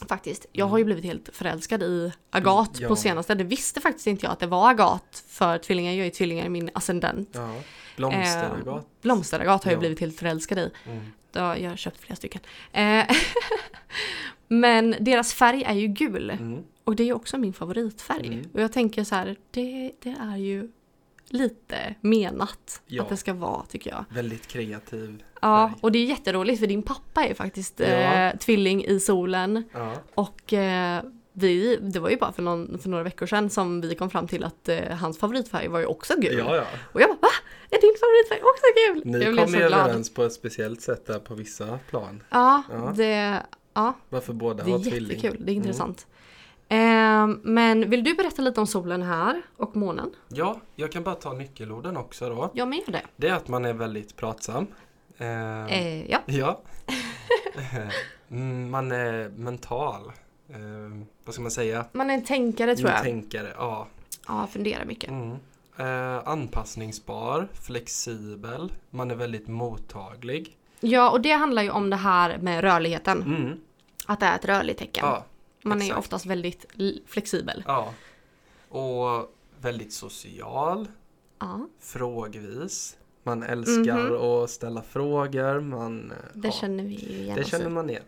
Faktiskt. 0.09 0.47
Jag 0.53 0.67
har 0.67 0.79
ju 0.79 0.85
blivit 0.85 1.05
helt 1.05 1.29
förälskad 1.33 1.83
i 1.83 2.13
agat 2.31 2.69
Mm, 2.69 2.83
ja. 2.83 2.89
på 2.89 2.97
senaste. 2.97 3.35
Det 3.35 3.45
visste 3.45 3.81
faktiskt 3.81 4.07
inte 4.07 4.27
jag 4.27 4.33
att 4.33 4.41
det 4.41 4.47
var 4.47 4.71
agat 4.71 5.25
för 5.29 5.59
tvillingar. 5.59 5.93
Jag 5.93 6.01
är 6.01 6.05
ju 6.05 6.11
tvillingar 6.11 6.47
i 6.47 6.49
min 6.49 6.71
ascendent. 6.75 7.31
Ja. 7.33 7.55
Blomsteragat. 7.97 8.87
Blomsteragat 9.03 9.65
har 9.65 9.71
jag 9.71 9.77
Ja. 9.77 9.81
blivit 9.81 10.01
helt 10.01 10.19
förälskad 10.19 10.59
i. 10.59 10.71
Mm. 10.87 11.05
Då 11.33 11.41
har 11.41 11.57
jag 11.57 11.79
köpt 11.79 12.01
flera 12.01 12.17
stycken. 12.17 12.41
Eh, 12.73 13.05
Men 14.49 14.97
deras 15.01 15.35
färg 15.35 15.63
är 15.65 15.75
ju 15.75 15.87
gul. 15.87 16.31
Mm. 16.31 16.63
Och 16.85 16.97
det 16.97 17.03
är 17.03 17.07
ju 17.07 17.13
också 17.13 17.39
min 17.39 17.53
favoritfärg. 17.53 18.27
Mm. 18.27 18.51
Och 18.55 18.61
jag 18.61 18.73
tänker 18.73 19.05
så 19.05 19.15
här, 19.15 19.37
det, 19.51 19.93
det 20.03 20.17
är 20.21 20.37
ju 20.37 20.69
lite 21.29 21.95
menat 22.01 22.83
Ja. 22.87 23.03
att 23.03 23.09
det 23.09 23.17
ska 23.17 23.35
vara 23.35 23.63
tycker 23.63 23.91
jag. 23.91 24.05
Väldigt 24.11 24.47
kreativ 24.47 25.23
Ja, 25.41 25.69
färg. 25.69 25.79
och 25.83 25.93
det 25.93 25.99
är 25.99 26.05
jätteroligt 26.05 26.61
för 26.61 26.67
din 26.67 26.83
pappa 26.83 27.25
är 27.25 27.35
faktiskt 27.35 27.81
Ja. 27.81 27.87
eh, 27.87 28.37
tvilling 28.37 28.85
i 28.85 29.01
solen. 29.01 29.65
Ja. 29.73 29.93
Och 30.15 30.53
eh, 30.53 31.03
vi, 31.33 31.77
det 31.83 32.01
var 32.01 32.11
ju 32.11 32.17
bara 32.17 32.33
för, 32.33 32.43
någon, 32.43 32.79
för 32.79 32.89
några 32.89 33.05
veckor 33.05 33.27
sedan 33.27 33.51
som 33.51 33.81
vi 33.81 33.95
kom 33.95 34.11
fram 34.11 34.27
till 34.29 34.45
att 34.45 34.69
eh, 34.69 34.79
hans 34.91 35.19
favoritfärg 35.19 35.69
var 35.69 35.79
ju 35.79 35.87
också 35.87 36.15
gul. 36.21 36.39
ja, 36.39 36.57
ja. 36.57 36.65
Och 36.93 37.01
jag 37.01 37.09
bara 37.09 37.19
va? 37.21 37.29
Är 37.71 37.81
din 37.81 37.95
favoritfärg 38.01 38.41
också 38.43 38.65
gul? 39.05 39.13
Ni 39.19 39.25
jag 39.25 39.33
blev 39.33 39.47
så 39.47 39.53
ju 39.53 39.69
glad. 39.69 39.81
överens 39.81 40.15
på 40.15 40.23
ett 40.25 40.33
speciellt 40.33 40.81
sätt 40.83 41.07
där 41.07 41.19
på 41.19 41.35
vissa 41.35 41.79
plan. 41.91 42.23
Ja, 42.31 42.63
Ja. 42.73 42.93
det, 42.97 43.43
ja, 43.75 43.95
Varför 44.09 44.33
båda 44.33 44.65
det 44.65 44.71
är 44.71 44.73
har 44.73 44.79
tvilling. 44.85 45.17
jättekul. 45.17 45.37
Det 45.47 45.53
är 45.53 45.55
Mm. 45.55 45.67
Ehm, 46.69 47.41
men 47.43 47.91
vill 47.91 48.05
du 48.05 48.15
berätta 48.15 48.43
lite 48.43 48.61
om 48.61 48.67
solen 48.67 49.03
här 49.03 49.43
och 49.57 49.77
månen? 49.77 50.11
Ja, 50.29 50.61
jag 50.77 50.93
kan 50.93 51.03
bara 51.03 51.15
ta 51.15 51.33
nyckelorden 51.33 51.97
också 51.97 52.29
då. 52.29 52.51
Jag 52.55 52.69
med 52.69 52.83
det. 52.87 53.03
Det 53.17 53.29
är 53.29 53.35
att 53.35 53.49
man 53.49 53.65
är 53.65 53.73
väldigt 53.73 54.17
pratsam. 54.17 54.67
Eh, 55.19 55.65
Eh, 55.65 56.11
ja. 56.11 56.21
Ja. 56.27 56.61
Mm, 58.31 58.71
man 58.71 58.93
är 58.93 59.29
mental. 59.29 60.13
Eh, 60.49 60.57
vad 61.25 61.35
ska 61.35 61.43
man 61.43 61.51
säga? 61.51 61.85
Man 61.93 62.11
är 62.11 62.15
en 62.15 62.25
tänkare 62.25 62.77
tror 62.77 62.91
jag. 62.91 63.03
Tänkare, 63.03 63.53
ja. 63.57 63.87
Ja, 64.29 64.47
funderar 64.47 64.85
mycket. 64.85 65.11
Mm. 65.11 65.37
Eh, 65.79 66.29
anpassningsbar, 66.29 67.49
flexibel, 67.67 68.73
man 68.91 69.11
är 69.11 69.15
väldigt 69.15 69.49
mottaglig. 69.49 70.57
Ja, 70.81 71.11
och 71.11 71.21
det 71.21 71.31
handlar 71.33 71.63
ju 71.63 71.71
om 71.71 71.91
det 71.91 71.97
här 71.97 72.39
med 72.39 72.61
rörligheten. 72.61 73.23
Mm. 73.23 73.61
Att 74.07 74.21
det 74.21 74.27
är 74.27 74.35
ett 74.37 74.45
rörligt 74.45 74.79
tecken. 74.79 75.05
Ja, 75.07 75.25
Man 75.69 75.79
är 75.79 75.85
exakt. 75.85 75.99
oftast 75.99 76.27
väldigt 76.27 76.67
flexibel. 77.07 77.65
ja. 77.67 77.95
Och 78.69 79.35
väldigt 79.61 79.93
social, 79.93 80.89
Ja, 81.39 81.69
frågvis. 81.81 82.97
Man 83.23 83.43
älskar 83.43 84.43
att 84.43 84.51
ställa 84.51 84.83
frågor. 84.83 85.61
Man, 85.61 86.11
eh, 86.11 86.17
det 86.35 86.49
ja, 86.49 86.53
känner 86.53 86.85
vi 86.85 86.95
ju 86.95 87.19
igen 87.19 87.37
det 87.37 87.45
känner 87.45 87.69
man 87.71 87.91
igen. 87.91 88.03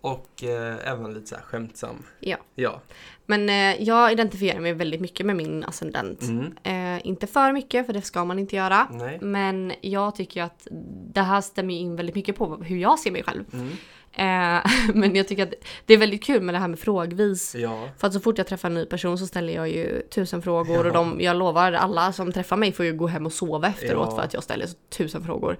Och 0.00 0.44
eh, 0.44 0.88
även 0.88 1.14
lite 1.14 1.26
så 1.26 1.34
här 1.34 1.42
skämtsam. 1.42 2.02
Ja. 2.20 2.36
Ja. 2.54 2.80
Men 3.26 3.48
eh, 3.48 3.82
jag 3.82 4.12
identifierar 4.12 4.60
mig 4.60 4.72
väldigt 4.72 5.00
mycket 5.00 5.26
med 5.26 5.36
min 5.36 5.64
ascendent. 5.64 6.22
Mm. 6.22 6.54
Eh, 6.62 7.06
inte 7.06 7.26
för 7.26 7.52
mycket, 7.52 7.86
för 7.86 7.92
det 7.92 8.02
ska 8.02 8.24
man 8.24 8.38
inte 8.38 8.56
göra. 8.56 8.88
Nej. 8.90 9.18
Men 9.20 9.72
jag 9.80 10.14
tycker 10.14 10.42
att 10.42 10.66
det 11.14 11.22
här 11.22 11.40
stämmer 11.40 11.74
in 11.74 11.96
väldigt 11.96 12.14
mycket 12.14 12.36
på 12.36 12.56
hur 12.56 12.76
jag 12.76 12.98
ser 12.98 13.10
mig 13.10 13.22
själv. 13.22 13.44
Mm. 13.52 13.68
Eh, 14.14 14.60
men 14.94 15.16
jag 15.16 15.28
tycker 15.28 15.42
att 15.42 15.54
det 15.86 15.94
är 15.94 15.98
väldigt 15.98 16.24
kul 16.24 16.42
med 16.42 16.54
det 16.54 16.58
här 16.58 16.68
med 16.68 16.78
frågvis. 16.78 17.54
Ja, 17.54 17.88
För 17.98 18.06
att 18.06 18.12
så 18.12 18.20
fort 18.20 18.38
jag 18.38 18.46
träffar 18.46 18.68
en 18.68 18.74
ny 18.74 18.84
person 18.86 19.18
så 19.18 19.26
ställer 19.26 19.52
jag 19.52 19.68
ju 19.68 20.02
tusen 20.14 20.42
frågor 20.42 20.78
och 20.80 20.86
Ja. 20.86 20.92
de, 20.92 21.20
jag 21.20 21.36
lovar 21.36 21.72
alla 21.72 22.12
som 22.12 22.32
träffar 22.32 22.56
mig 22.56 22.72
får 22.72 22.84
ju 22.84 22.92
gå 22.92 23.06
hem 23.06 23.26
och 23.26 23.32
sova 23.32 23.68
efteråt 23.68 24.08
Ja. 24.10 24.16
för 24.16 24.22
att 24.22 24.34
jag 24.34 24.42
ställer 24.42 24.68
tusen 24.90 25.24
frågor. 25.24 25.56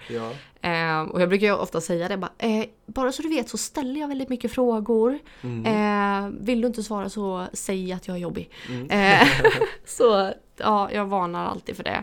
Eh, 0.60 1.00
och 1.02 1.20
jag 1.22 1.28
brukar 1.28 1.46
ju 1.46 1.52
ofta 1.54 1.80
säga 1.80 2.08
det 2.08 2.16
bara, 2.16 2.32
eh, 2.38 2.64
bara 2.86 3.12
så 3.12 3.22
du 3.22 3.28
vet 3.28 3.48
så 3.48 3.58
ställer 3.58 4.00
jag 4.00 4.08
väldigt 4.08 4.28
mycket 4.28 4.52
frågor. 4.52 5.18
mm. 5.42 5.66
Eh, 5.66 6.30
vill 6.40 6.60
du 6.60 6.66
inte 6.66 6.82
svara 6.82 7.08
så 7.08 7.46
säg 7.52 7.92
att 7.92 8.08
jag 8.08 8.16
är 8.16 8.20
jobbig. 8.20 8.50
Mm. 8.68 8.90
Eh, 8.90 9.28
så 9.86 10.32
ja, 10.56 10.92
jag 10.92 11.04
varnar 11.06 11.46
alltid 11.46 11.76
för 11.76 11.84
det. 11.84 12.02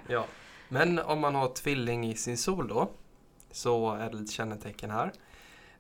Men 0.70 1.00
om 1.00 1.20
man 1.20 1.36
har 1.36 1.48
tvilling 1.48 2.08
i 2.10 2.16
sin 2.16 2.38
sol 2.38 2.68
då, 2.68 2.90
så 3.52 3.94
är 3.96 4.10
det 4.10 4.18
lite 4.18 4.34
kännetecken 4.34 4.92
här. 4.92 5.12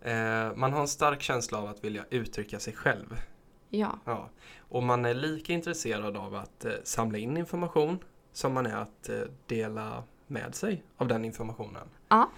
Eh, 0.01 0.55
man 0.55 0.73
har 0.73 0.81
en 0.81 0.87
stark 0.87 1.21
känsla 1.21 1.57
av 1.57 1.67
att 1.67 1.83
vilja 1.83 2.05
uttrycka 2.09 2.59
sig 2.59 2.73
själv. 2.73 3.21
Ja, 3.69 3.99
Ja. 4.05 4.29
Och 4.69 4.83
man 4.83 5.05
är 5.05 5.13
lika 5.13 5.53
intresserad 5.53 6.17
av 6.17 6.35
att 6.35 6.65
eh, 6.65 6.71
samla 6.83 7.17
in 7.17 7.37
information 7.37 7.99
som 8.33 8.53
man 8.53 8.65
är 8.65 8.75
att 8.75 9.09
eh, 9.09 9.21
dela 9.47 10.03
med 10.27 10.55
sig 10.55 10.83
av 10.97 11.07
den 11.07 11.25
informationen. 11.25 11.87
Ja. 12.09 12.29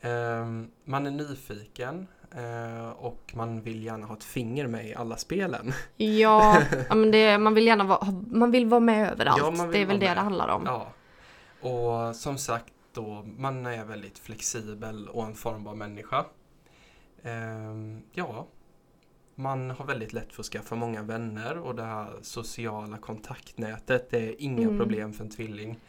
Ehm, 0.00 0.70
man 0.84 1.06
är 1.06 1.10
nyfiken 1.10 2.06
eh, 2.36 2.88
och 2.88 3.32
man 3.34 3.60
vill 3.62 3.82
gärna 3.84 4.06
ha 4.06 4.16
ett 4.16 4.24
finger 4.24 4.66
med 4.66 4.86
i 4.86 4.94
alla 4.94 5.16
spelen. 5.16 5.72
ja, 5.96 6.62
men 6.88 7.10
det, 7.10 7.38
man 7.38 7.54
vill 7.54 7.66
gärna 7.66 7.84
vara, 7.84 8.06
man 8.30 8.50
vill 8.50 8.66
vara 8.66 8.80
med 8.80 9.12
överallt. 9.12 9.58
Ja, 9.58 9.66
det 9.72 9.78
är 9.78 9.86
väl 9.86 9.98
det 10.00 10.06
med. 10.06 10.16
det 10.16 10.20
handlar 10.20 10.48
om. 10.48 10.62
Ja. 10.66 10.92
Och 11.60 12.16
som 12.16 12.38
sagt 12.38 12.72
då, 12.92 13.24
man 13.36 13.66
är 13.66 13.84
väldigt 13.84 14.18
flexibel 14.18 15.08
och 15.08 15.24
en 15.24 15.34
formbar 15.34 15.74
människa. 15.74 16.24
Ehm, 17.22 18.02
ja, 18.12 18.46
man 19.34 19.70
har 19.70 19.84
väldigt 19.84 20.12
lätt 20.12 20.32
för 20.32 20.42
att 20.42 20.46
skaffa 20.46 20.74
många 20.74 21.02
vänner 21.02 21.58
och 21.58 21.74
det 21.74 21.82
här 21.84 22.06
sociala 22.22 22.96
kontaktnätet 22.98 24.10
det 24.10 24.18
är 24.18 24.34
inga 24.38 24.62
Mm. 24.62 24.78
problem 24.78 25.12
för 25.12 25.24
en 25.24 25.30
tvilling. 25.30 25.80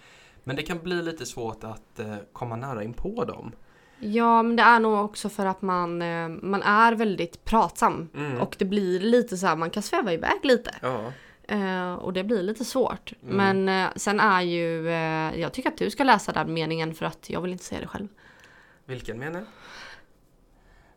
Men 0.44 0.56
det 0.56 0.62
kan 0.64 0.80
bli 0.80 1.02
lite 1.02 1.26
svårt 1.26 1.64
att 1.64 2.00
eh, 2.00 2.16
komma 2.34 2.56
nära 2.56 2.84
in 2.84 2.94
på 2.94 3.26
dem. 3.26 3.52
Ja, 4.00 4.42
men 4.44 4.56
det 4.56 4.64
är 4.64 4.80
nog 4.80 5.06
också 5.06 5.30
för 5.30 5.46
att 5.46 5.62
man, 5.62 6.02
eh, 6.02 6.28
man 6.30 6.62
är 6.62 6.94
väldigt 6.96 7.46
pratsam. 7.46 8.10
Mm. 8.16 8.38
Och 8.42 8.56
det 8.60 8.66
blir 8.66 9.00
lite 9.00 9.38
så 9.38 9.48
här, 9.48 9.56
man 9.56 9.70
kan 9.70 9.84
sväva 9.84 10.14
iväg 10.14 10.40
lite. 10.44 10.76
Ja, 10.82 11.14
Eh, 11.52 11.94
och 11.94 12.14
det 12.14 12.24
blir 12.24 12.44
lite 12.44 12.66
svårt. 12.66 13.14
Mm. 13.24 13.36
Men 13.66 13.86
eh, 13.86 13.92
sen 13.96 14.20
är 14.20 14.42
ju, 14.42 14.90
jag 15.42 15.54
tycker 15.54 15.70
att 15.70 15.78
du 15.78 15.90
ska 15.90 16.04
läsa 16.04 16.32
den 16.32 16.54
meningen 16.54 16.94
för 16.96 17.06
att 17.06 17.30
jag 17.30 17.42
vill 17.42 17.52
inte 17.52 17.64
säga 17.64 17.82
det 17.82 17.88
själv. 17.88 18.08
vilken 18.86 19.20
mening? 19.20 19.46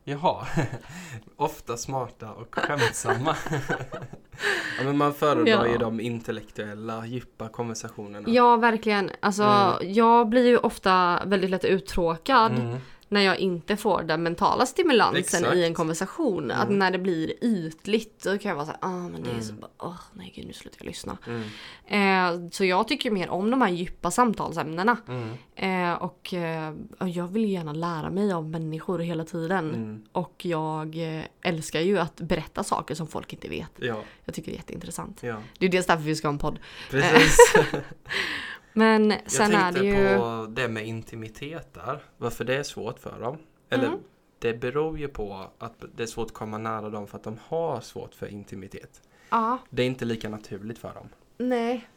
Jaha, 0.05 0.46
ofta 1.36 1.76
smarta 1.76 2.30
och 2.32 2.55
skämtsamma. 2.55 3.36
ja, 4.78 4.84
men 4.84 4.96
man 4.98 5.14
föredrar 5.14 5.64
Ja. 5.66 5.72
ju 5.72 5.78
de 5.78 6.00
intellektuella, 6.00 7.07
djupa 7.07 7.48
konversationerna. 7.48 8.28
Ja, 8.30 8.57
verkligen. 8.57 9.11
Alltså, 9.20 9.42
Mm. 9.42 9.92
jag 9.92 10.28
blir 10.28 10.46
ju 10.46 10.57
ofta 10.59 11.22
väldigt 11.26 11.50
lätt 11.50 11.64
uttråkad 11.64 12.53
Mm. 12.53 12.76
När 13.12 13.20
jag 13.20 13.38
inte 13.38 13.76
får 13.76 14.02
den 14.02 14.22
mentala 14.22 14.66
stimulansen 14.66 15.18
Exakt. 15.20 15.54
i 15.56 15.64
en 15.64 15.74
konversation. 15.74 16.50
Att 16.50 16.66
Mm. 16.66 16.78
när 16.78 16.90
det 16.90 16.98
blir 16.98 17.44
ytligt, 17.44 18.22
då 18.24 18.38
kan 18.38 18.48
jag 18.48 18.56
vara 18.56 18.66
såhär, 18.66 18.78
ah 18.82 19.08
men 19.08 19.22
det 19.22 19.28
är 19.28 19.32
Mm. 19.32 19.42
så 19.44 19.52
bara, 19.54 19.70
åh 19.78 20.00
nej 20.12 20.32
gud 20.36 20.46
nu 20.46 20.52
slutar 20.52 20.78
jag 20.80 20.86
lyssna. 20.86 21.18
Mm. 21.26 22.44
Eh, 22.44 22.50
så 22.50 22.64
jag 22.64 22.88
tycker 22.88 23.10
mer 23.10 23.28
om 23.30 23.50
de 23.50 23.62
här 23.62 23.68
djupa 23.70 24.10
samtalsämnena. 24.10 24.96
Mm. 25.08 25.30
Eh, 25.56 26.02
och 26.02 26.34
eh, 26.34 26.74
och 26.98 27.08
jag 27.08 27.28
vill 27.28 27.50
gärna 27.50 27.72
lära 27.72 28.10
mig 28.10 28.32
av 28.32 28.48
människor 28.50 28.98
hela 28.98 29.24
tiden. 29.24 30.02
Och 30.12 30.44
jag 30.44 31.16
eh, 31.18 31.22
älskar 31.42 31.80
ju 31.80 31.98
att 31.98 32.16
berätta 32.16 32.64
saker 32.64 32.94
som 32.94 33.06
folk 33.06 33.32
inte 33.32 33.48
vet. 33.48 33.70
Ja, 33.76 33.96
Jag 34.24 34.34
tycker 34.34 34.50
det 34.50 34.54
är 34.54 34.58
jätteintressant. 34.58 35.18
ja, 35.22 35.36
Det 35.58 35.66
är 35.66 35.70
dels 35.70 35.86
därför 35.86 36.02
vi 36.02 36.16
ska 36.16 36.28
ha 36.28 36.32
en 36.32 36.38
podd. 36.38 36.58
precis. 36.90 37.36
Men 38.72 39.10
Jag 39.10 39.30
sen 39.30 39.52
är 39.54 39.62
tänkte 39.72 39.80
det 39.82 39.86
ju... 40.12 40.18
på 40.18 40.46
det 40.50 40.68
med 40.68 40.86
intimitet 40.86 41.74
där. 41.74 42.02
Varför 42.16 42.44
det 42.44 42.56
är 42.56 42.62
svårt 42.62 42.98
för 42.98 43.20
dem. 43.20 43.38
Eller 43.68 43.86
Mm. 43.86 43.98
det 44.38 44.54
beror 44.54 44.98
ju 44.98 45.08
på 45.08 45.46
att 45.58 45.84
det 45.94 46.02
är 46.02 46.06
svårt 46.06 46.26
att 46.26 46.32
komma 46.34 46.58
nära 46.58 46.90
dem 46.90 47.06
för 47.06 47.16
att 47.18 47.24
de 47.24 47.38
har 47.48 47.80
svårt 47.80 48.14
för 48.14 48.26
intimitet. 48.26 49.02
Ja, 49.30 49.58
Det 49.70 49.82
är 49.82 49.86
inte 49.86 50.04
lika 50.04 50.28
naturligt 50.28 50.78
för 50.78 50.94
dem. 50.94 51.08
nej. 51.38 51.88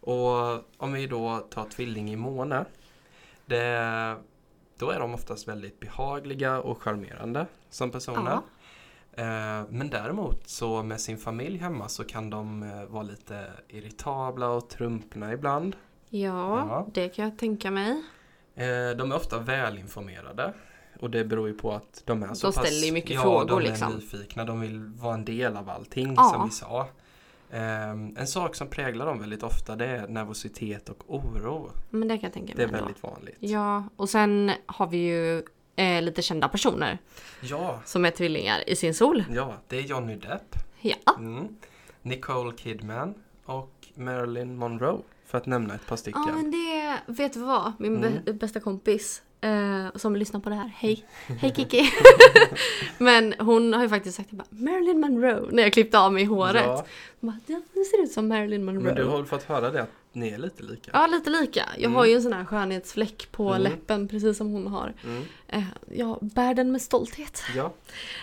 Och 0.00 0.36
om 0.76 0.92
vi 0.92 1.06
då 1.06 1.38
tar 1.38 1.64
tvilling 1.64 2.10
i 2.10 2.16
måne. 2.16 2.64
Det, 3.46 4.16
då 4.78 4.90
är 4.90 5.00
de 5.00 5.14
oftast 5.14 5.48
väldigt 5.48 5.80
behagliga 5.80 6.60
och 6.60 6.82
charmerande 6.82 7.46
som 7.70 7.90
personer. 7.90 8.30
Ja. 8.30 8.42
Eh, 9.22 9.66
Men 9.70 9.88
däremot 9.90 10.48
så 10.48 10.82
med 10.82 11.00
sin 11.00 11.18
familj 11.18 11.58
hemma 11.58 11.88
så 11.88 12.04
kan 12.04 12.30
de 12.30 12.62
eh, 12.62 12.84
vara 12.84 13.02
lite 13.02 13.50
irritabla 13.68 14.48
och 14.48 14.68
trumpna 14.68 15.32
ibland. 15.32 15.76
Ja, 16.10 16.58
Ja. 16.68 16.88
det 16.92 17.08
kan 17.08 17.24
jag 17.24 17.38
tänka 17.38 17.70
mig. 17.70 17.90
Eh, 18.54 18.96
De 18.96 19.12
är 19.12 19.16
ofta 19.16 19.38
välinformerade. 19.38 20.52
Och 21.00 21.10
det 21.10 21.24
beror 21.24 21.48
ju 21.48 21.54
på 21.54 21.72
att 21.72 22.02
de 22.04 22.22
är 22.22 22.34
så 22.34 22.46
De 22.46 22.52
pass... 22.54 22.66
ställer 22.66 22.86
ju 22.86 22.92
mycket 22.92 23.10
ja, 23.10 23.22
frågor, 23.22 23.46
de 23.46 23.58
är 23.58 23.62
liksom. 23.62 23.92
nyfikna. 23.92 24.44
De 24.44 24.60
vill 24.60 24.78
vara 24.78 25.14
en 25.14 25.24
del 25.24 25.56
av 25.56 25.70
allting 25.70 26.14
Ja. 26.16 26.24
som 26.34 26.44
vi 26.44 26.50
sa. 26.50 26.80
Eh, 27.50 27.90
En 27.90 28.26
sak 28.26 28.54
som 28.54 28.68
präglar 28.68 29.06
dem 29.06 29.18
väldigt 29.18 29.42
ofta 29.42 29.76
det 29.76 29.86
är 29.86 30.08
nervositet 30.08 30.88
och 30.88 31.04
oro. 31.14 31.70
Men 31.90 32.08
det 32.08 32.14
kan 32.18 32.22
jag 32.26 32.32
tänka 32.32 32.52
Det 32.52 32.56
mig 32.56 32.64
är 32.64 32.68
ändå. 32.68 32.84
väldigt 32.84 33.02
vanligt. 33.02 33.36
Ja, 33.40 33.84
och 33.96 34.08
sen 34.08 34.52
har 34.66 34.86
vi 34.86 34.96
ju 34.98 35.42
eh, 35.76 36.02
lite 36.02 36.22
kända 36.22 36.48
personer 36.48 36.98
Ja, 37.42 37.80
som 37.84 38.04
är 38.04 38.10
tvillingar 38.10 38.68
i 38.70 38.76
sin 38.76 38.94
sol. 38.94 39.24
ja, 39.30 39.54
det 39.68 39.76
är 39.78 39.82
Johnny 39.82 40.16
Depp, 40.16 40.54
Ja. 40.80 41.14
mm. 41.18 41.48
Nicole 42.02 42.56
Kidman 42.56 43.14
och 43.44 43.72
Marilyn 43.94 44.56
Monroe. 44.56 44.98
För 45.30 45.38
att 45.38 45.46
nämna 45.46 45.74
ett 45.74 45.86
par 45.86 45.96
stycken. 45.96 46.22
Ja 46.26 46.32
men 46.34 46.50
det, 46.50 46.96
vet 47.06 47.32
du 47.32 47.40
vad? 47.40 47.72
Min 47.78 47.96
Mm. 47.96 48.12
bä- 48.24 48.32
bästa 48.32 48.60
kompis 48.60 49.22
eh, 49.40 49.86
som 49.94 50.16
lyssnar 50.16 50.40
på 50.40 50.48
det 50.48 50.54
här, 50.54 50.72
hej! 50.76 51.04
Hej 51.40 51.52
Kiki! 51.56 51.90
men 52.98 53.34
hon 53.38 53.72
har 53.72 53.82
ju 53.82 53.88
faktiskt 53.88 54.16
sagt 54.16 54.30
bara, 54.30 54.44
Marilyn 54.50 55.00
Monroe 55.00 55.48
när 55.50 55.62
jag 55.62 55.72
klippte 55.72 55.98
av 55.98 56.12
mig 56.12 56.24
håret. 56.24 56.62
Ja, 56.66 56.84
Hon 57.20 57.30
Bara, 57.30 57.40
"Ja, 57.46 57.60
du 57.74 57.84
ser 57.84 58.02
ut 58.02 58.12
som 58.12 58.28
Marilyn 58.28 58.64
Monroe. 58.64 58.82
men 58.84 58.94
du 58.94 59.04
har 59.04 59.16
väl 59.16 59.26
fått 59.26 59.42
höra 59.42 59.70
det 59.70 59.82
att 59.82 59.88
ni 60.12 60.28
är 60.28 60.38
lite 60.38 60.62
lika? 60.62 60.90
Ja 60.94 61.06
lite 61.06 61.30
lika. 61.30 61.64
Jag 61.74 61.84
Mm. 61.84 61.94
har 61.94 62.04
ju 62.06 62.14
en 62.14 62.22
sån 62.22 62.32
här 62.32 62.44
skönhetsfläck 62.44 63.28
på 63.32 63.48
Mm. 63.50 63.62
läppen 63.62 64.08
precis 64.08 64.36
som 64.38 64.52
hon 64.52 64.66
har. 64.66 64.94
Mm. 65.04 65.22
Eh, 65.48 65.62
jag 65.94 66.18
bär 66.20 66.54
den 66.54 66.72
med 66.72 66.82
stolthet. 66.82 67.42
Ja. 67.56 67.64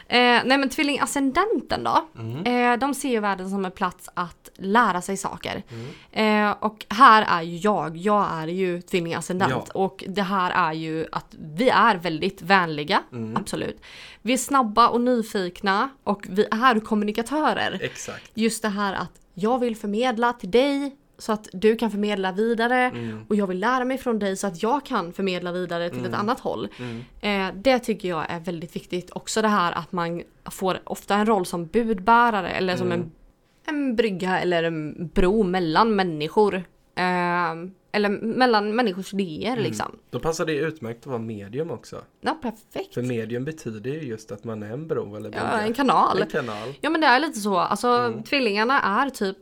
Eh, 0.07 0.41
nej 0.45 0.57
men 0.57 0.69
tvillingascendenten 0.69 1.83
då? 1.83 2.07
Mm. 2.19 2.45
Eh, 2.73 2.79
de 2.79 2.93
ser 2.93 3.09
ju 3.09 3.19
världen 3.19 3.49
som 3.49 3.65
en 3.65 3.71
plats 3.71 4.09
att 4.13 4.49
lära 4.55 5.01
sig 5.01 5.17
saker. 5.17 5.63
Mm. 6.11 6.49
Eh, 6.51 6.55
och 6.59 6.85
här 6.89 7.25
är 7.39 7.41
ju 7.41 7.57
jag, 7.57 7.97
jag 7.97 8.27
är 8.31 8.47
ju 8.47 8.81
tvillingascendent. 8.81 9.51
Ja. 9.73 9.79
Och 9.81 10.03
det 10.07 10.21
här 10.21 10.51
är 10.69 10.73
ju 10.73 11.05
att 11.11 11.35
vi 11.39 11.69
är 11.69 11.95
väldigt 11.95 12.41
vänliga, 12.41 13.03
Mm. 13.11 13.37
absolut. 13.37 13.81
Vi 14.21 14.33
är 14.33 14.37
snabba 14.37 14.87
och 14.89 15.01
nyfikna 15.01 15.89
och 16.03 16.25
vi 16.29 16.45
är 16.51 16.79
kommunikatörer. 16.79 17.79
Exakt. 17.81 18.31
Just 18.33 18.61
det 18.61 18.69
här 18.69 18.93
att 18.93 19.11
jag 19.33 19.59
vill 19.59 19.75
förmedla 19.75 20.33
till 20.33 20.51
dig 20.51 20.95
så 21.17 21.31
att 21.31 21.47
du 21.53 21.75
kan 21.75 21.91
förmedla 21.91 22.31
vidare. 22.31 22.75
Mm. 22.83 23.25
Och 23.29 23.35
jag 23.35 23.47
vill 23.47 23.59
lära 23.59 23.85
mig 23.85 23.97
från 23.97 24.19
dig 24.19 24.37
så 24.37 24.47
att 24.47 24.63
jag 24.63 24.85
kan 24.85 25.13
förmedla 25.13 25.51
vidare 25.51 25.89
till 25.89 25.99
Mm. 25.99 26.11
ett 26.13 26.19
annat 26.19 26.39
håll. 26.39 26.67
Mm. 26.79 27.49
Eh, 27.49 27.55
det 27.61 27.79
tycker 27.79 28.09
jag 28.09 28.25
är 28.29 28.39
väldigt 28.39 28.75
viktigt. 28.75 29.11
Också 29.11 29.41
det 29.41 29.47
här 29.47 29.71
att 29.71 29.91
man 29.91 30.21
får 30.51 30.79
ofta 30.83 31.15
en 31.15 31.25
roll 31.25 31.45
som 31.45 31.65
budbärare 31.65 32.49
eller 32.49 32.75
som 32.75 32.87
Mm. 32.91 33.01
en, 33.01 33.75
en 33.75 33.95
brygga 33.95 34.39
eller 34.39 34.63
en 34.63 35.07
bro 35.13 35.43
mellan 35.43 35.95
människor. 35.95 36.55
Eh, 36.95 37.51
eller 37.91 38.09
mellan 38.21 38.75
människors 38.75 39.13
idéer 39.13 39.51
Mm. 39.51 39.63
liksom. 39.63 39.95
Då 40.09 40.19
passar 40.19 40.45
det 40.45 40.53
utmärkt 40.55 40.99
att 40.99 41.05
vara 41.07 41.17
medium 41.19 41.71
också. 41.71 42.01
Ja, 42.21 42.37
perfekt. 42.41 42.93
För 42.93 43.01
medium 43.01 43.45
betyder 43.45 43.91
ju 43.91 44.01
just 44.01 44.31
att 44.31 44.43
man 44.43 44.63
är 44.63 44.71
en 44.73 44.87
bro 44.87 45.15
eller 45.15 45.29
brygga. 45.29 45.49
Ja, 45.51 45.59
en 45.59 45.73
kanal. 45.73 46.21
En 46.21 46.27
kanal. 46.27 46.73
Ja 46.81 46.89
men 46.89 47.01
det 47.01 47.07
är 47.07 47.19
lite 47.19 47.39
så. 47.39 47.57
Alltså 47.57 47.87
Mm. 47.87 48.23
tvillingarna 48.23 48.81
är 48.81 49.09
typ, 49.09 49.37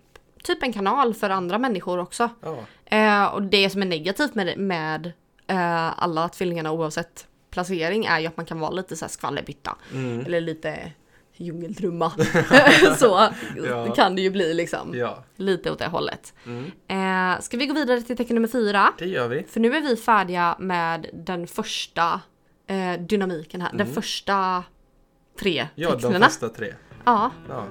typ 0.45 0.63
en 0.63 0.73
kanal 0.73 1.13
för 1.13 1.29
andra 1.29 1.57
människor 1.57 1.99
också. 1.99 2.29
Ja. 2.41 2.57
Eh, 2.85 3.25
och 3.25 3.41
det 3.41 3.69
som 3.69 3.81
är 3.81 3.85
negativt 3.85 4.35
med, 4.35 4.57
med 4.57 5.11
eh, 5.47 6.03
alla 6.03 6.29
tvillingarna 6.29 6.71
oavsett 6.71 7.27
placering 7.51 8.05
är 8.05 8.19
ju 8.19 8.27
att 8.27 8.37
man 8.37 8.45
kan 8.45 8.59
vara 8.59 8.71
lite 8.71 8.95
så 8.95 9.05
här 9.05 9.09
skvallerbytta. 9.09 9.75
Mm. 9.93 10.25
Eller 10.25 10.41
lite 10.41 10.91
djungeltrumma. 11.37 12.11
så 12.97 13.29
Ja. 13.67 13.93
kan 13.95 14.15
det 14.15 14.21
ju 14.21 14.29
bli 14.29 14.53
liksom. 14.53 14.91
ja. 14.93 15.23
Lite 15.35 15.71
åt 15.71 15.79
det 15.79 15.87
hållet. 15.87 16.33
Mm. 16.45 16.71
Eh, 17.35 17.41
ska 17.41 17.57
vi 17.57 17.65
gå 17.67 17.73
vidare 17.73 18.01
till 18.01 18.17
tecken 18.17 18.35
nummer 18.35 18.47
fyra? 18.47 18.93
Det 18.97 19.05
gör 19.05 19.27
vi. 19.27 19.43
För 19.43 19.59
nu 19.59 19.75
är 19.75 19.81
vi 19.81 19.95
färdiga 19.95 20.55
med 20.59 21.07
den 21.13 21.47
första 21.47 22.21
eh, 22.67 22.93
dynamiken 22.99 23.61
här. 23.61 23.69
Den 23.71 23.81
Mm. 23.81 23.93
första 23.93 24.63
tre 25.39 25.67
Ja, 25.75 25.89
de 25.91 26.01
tecknena. 26.01 26.25
första 26.25 26.49
tre. 26.49 26.73
Ja. 27.05 27.31
Ja. 27.49 27.65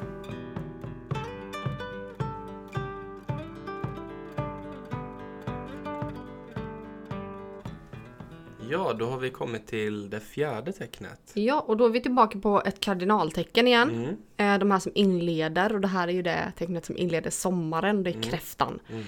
Ja, 8.71 8.93
då 8.93 9.07
har 9.07 9.19
vi 9.19 9.31
kommit 9.31 9.67
till 9.67 10.11
det 10.11 10.21
fjärde 10.21 10.73
tecknet. 10.73 11.31
Ja, 11.35 11.61
och 11.61 11.77
då 11.77 11.87
är 11.87 11.91
vi 11.91 12.01
tillbaka 12.01 12.39
på 12.39 12.63
ett 12.67 12.81
kardinaltecken 12.81 13.67
igen. 13.67 13.91
Mm. 13.91 14.17
Eh, 14.55 14.59
De 14.59 14.71
här 14.71 14.79
som 14.79 14.93
inleder 14.95 15.75
och 15.75 15.81
det 15.81 15.89
här 15.89 16.09
är 16.09 16.13
ju 16.13 16.23
det 16.23 16.53
tecknet 16.59 16.85
som 16.85 16.97
inleder 16.97 17.31
sommaren, 17.31 18.03
det 18.03 18.11
är 18.11 18.23
kräftan. 18.23 18.79
Mm. 18.89 19.05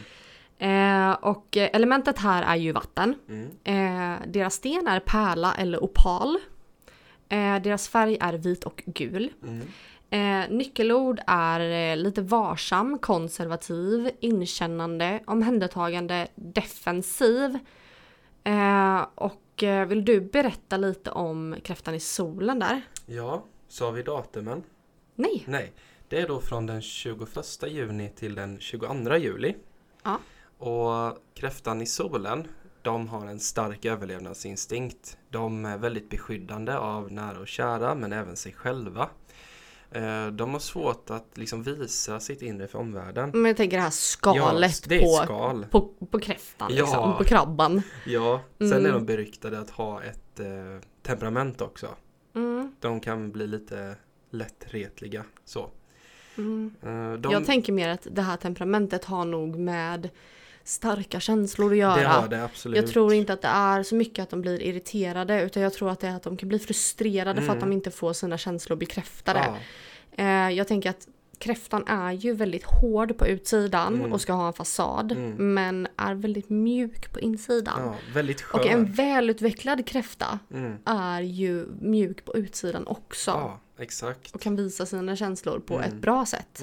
Eh, 0.58 1.12
och 1.14 1.56
eh, 1.56 1.70
elementet 1.72 2.18
här 2.18 2.42
är 2.42 2.56
ju 2.56 2.72
vatten. 2.72 3.14
Mm. 3.28 3.50
Eh, 3.64 4.26
deras 4.26 4.54
sten 4.54 4.86
är 4.88 5.00
pärla 5.00 5.54
eller 5.54 5.84
opal. 5.84 6.38
Eh, 7.28 7.56
deras 7.62 7.88
färg 7.88 8.18
är 8.20 8.32
vit 8.32 8.64
och 8.64 8.82
gul. 8.86 9.32
Mm. 9.42 9.62
Eh, 10.10 10.50
nyckelord 10.50 11.20
är 11.26 11.60
eh, 11.92 11.96
lite 11.96 12.22
varsam, 12.22 12.98
konservativ, 12.98 14.10
inkännande, 14.20 15.20
omhändertagande, 15.26 16.28
defensiv. 16.34 17.58
Eh, 18.44 19.06
och 19.14 19.42
eh, 19.62 19.86
vill 19.86 20.04
du 20.04 20.20
berätta 20.20 20.76
lite 20.76 21.10
om 21.10 21.56
kräftan 21.62 21.94
i 21.94 22.00
solen 22.00 22.58
där? 22.58 22.82
Ja, 23.06 23.44
sa 23.68 23.90
vi 23.90 24.02
datumen? 24.02 24.62
Nej. 25.14 25.44
Nej, 25.46 25.72
det 26.08 26.20
är 26.20 26.28
då 26.28 26.40
från 26.40 26.66
den 26.66 26.82
21 26.82 27.28
juni 27.68 28.12
till 28.16 28.34
den 28.34 28.60
22 28.60 29.16
juli. 29.16 29.54
Ja. 30.02 30.20
Och 30.58 31.18
kräftan 31.34 31.82
i 31.82 31.86
solen, 31.86 32.46
de 32.82 33.08
har 33.08 33.26
en 33.26 33.40
stark 33.40 33.84
överlevnadsinstinkt. 33.84 35.18
De 35.30 35.64
är 35.64 35.78
väldigt 35.78 36.10
beskyddande 36.10 36.76
av 36.76 37.12
nära 37.12 37.38
och 37.40 37.48
kära, 37.48 37.94
men 37.94 38.12
även 38.12 38.36
sig 38.36 38.52
själva. 38.52 39.08
Eh, 39.90 40.26
De 40.26 40.52
har 40.52 40.58
svårt 40.60 41.10
att 41.10 41.26
liksom 41.34 41.62
visa 41.62 42.20
sitt 42.20 42.42
inre 42.42 42.66
för 42.68 42.78
omvärlden. 42.78 43.30
Men 43.34 43.44
jag 43.44 43.56
tänker 43.56 43.76
det 43.76 43.82
här 43.82 43.90
skalet 43.90 44.88
det 44.88 44.96
är 44.96 45.00
på, 45.02 45.24
skal. 45.24 45.64
på, 45.70 45.80
på 46.10 46.18
kräftan, 46.20 46.70
Ja. 46.74 46.82
liksom, 46.84 47.16
på 47.18 47.24
krabban. 47.24 47.82
Ja, 48.06 48.40
sen 48.58 48.72
Mm. 48.72 48.86
är 48.86 48.92
de 48.92 49.06
beryktade 49.06 49.58
att 49.60 49.70
ha 49.70 50.02
ett 50.02 50.40
eh, 50.40 50.46
temperament 51.02 51.60
också. 51.60 51.88
Mm, 52.34 52.74
De 52.80 53.00
kan 53.00 53.30
bli 53.32 53.46
lite 53.46 53.96
lättretliga. 54.30 55.24
Så. 55.44 55.70
mm. 56.36 56.74
Eh, 56.82 57.12
De, 57.12 57.32
Jag 57.32 57.44
tänker 57.46 57.72
mer 57.72 57.88
att 57.88 58.06
det 58.10 58.22
här 58.22 58.36
temperamentet 58.36 59.04
har 59.04 59.24
nog 59.24 59.58
med 59.58 60.08
starka 60.66 61.20
känslor 61.20 61.72
att 61.72 61.78
göra. 61.78 61.96
det 61.96 62.06
har 62.06 62.28
det 62.28 62.44
absolut. 62.44 62.76
Jag 62.76 62.86
tror 62.86 63.14
inte 63.14 63.32
att 63.32 63.42
det 63.42 63.48
är 63.48 63.82
så 63.82 63.94
mycket 63.94 64.22
att 64.22 64.30
de 64.30 64.40
blir 64.42 64.62
irriterade 64.62 65.42
utan 65.42 65.62
jag 65.62 65.72
tror 65.72 65.90
att 65.90 66.00
det 66.00 66.08
är 66.08 66.16
att 66.16 66.22
de 66.22 66.36
kan 66.36 66.48
bli 66.48 66.58
frustrerade 66.58 67.40
för 67.42 67.48
att 67.48 67.56
Mm. 67.56 67.68
de 67.70 67.74
inte 67.74 67.90
får 67.90 68.12
sina 68.12 68.38
känslor 68.38 68.76
bekräftade. 68.76 69.38
Ja, 69.46 69.56
Eh, 70.18 70.50
jag 70.50 70.68
tänker 70.68 70.90
att 70.90 71.08
kräftan 71.38 71.84
är 71.86 72.12
ju 72.12 72.32
väldigt 72.32 72.64
hård 72.64 73.18
på 73.18 73.26
utsidan 73.26 73.94
Mm. 73.94 74.12
och 74.12 74.20
ska 74.20 74.32
ha 74.32 74.46
en 74.46 74.52
fasad 74.52 75.12
Mm. 75.12 75.54
men 75.54 75.88
är 75.96 76.14
väldigt 76.14 76.48
mjuk 76.50 77.12
på 77.12 77.20
insidan. 77.20 77.80
ja, 77.82 77.94
väldigt 78.14 78.40
skör. 78.42 78.58
och 78.58 78.66
en 78.66 78.92
välutvecklad 78.92 79.86
kräfta 79.86 80.38
mm. 80.54 80.72
är 80.84 81.20
ju 81.20 81.66
mjuk 81.80 82.24
på 82.24 82.36
utsidan 82.36 82.86
också. 82.86 83.30
Ja, 83.30 83.60
exakt. 83.78 84.34
Och 84.34 84.40
kan 84.40 84.56
visa 84.56 84.86
sina 84.86 85.16
känslor 85.16 85.58
på 85.58 85.74
Mm. 85.74 85.88
ett 85.88 85.94
bra 85.94 86.26
sätt. 86.26 86.62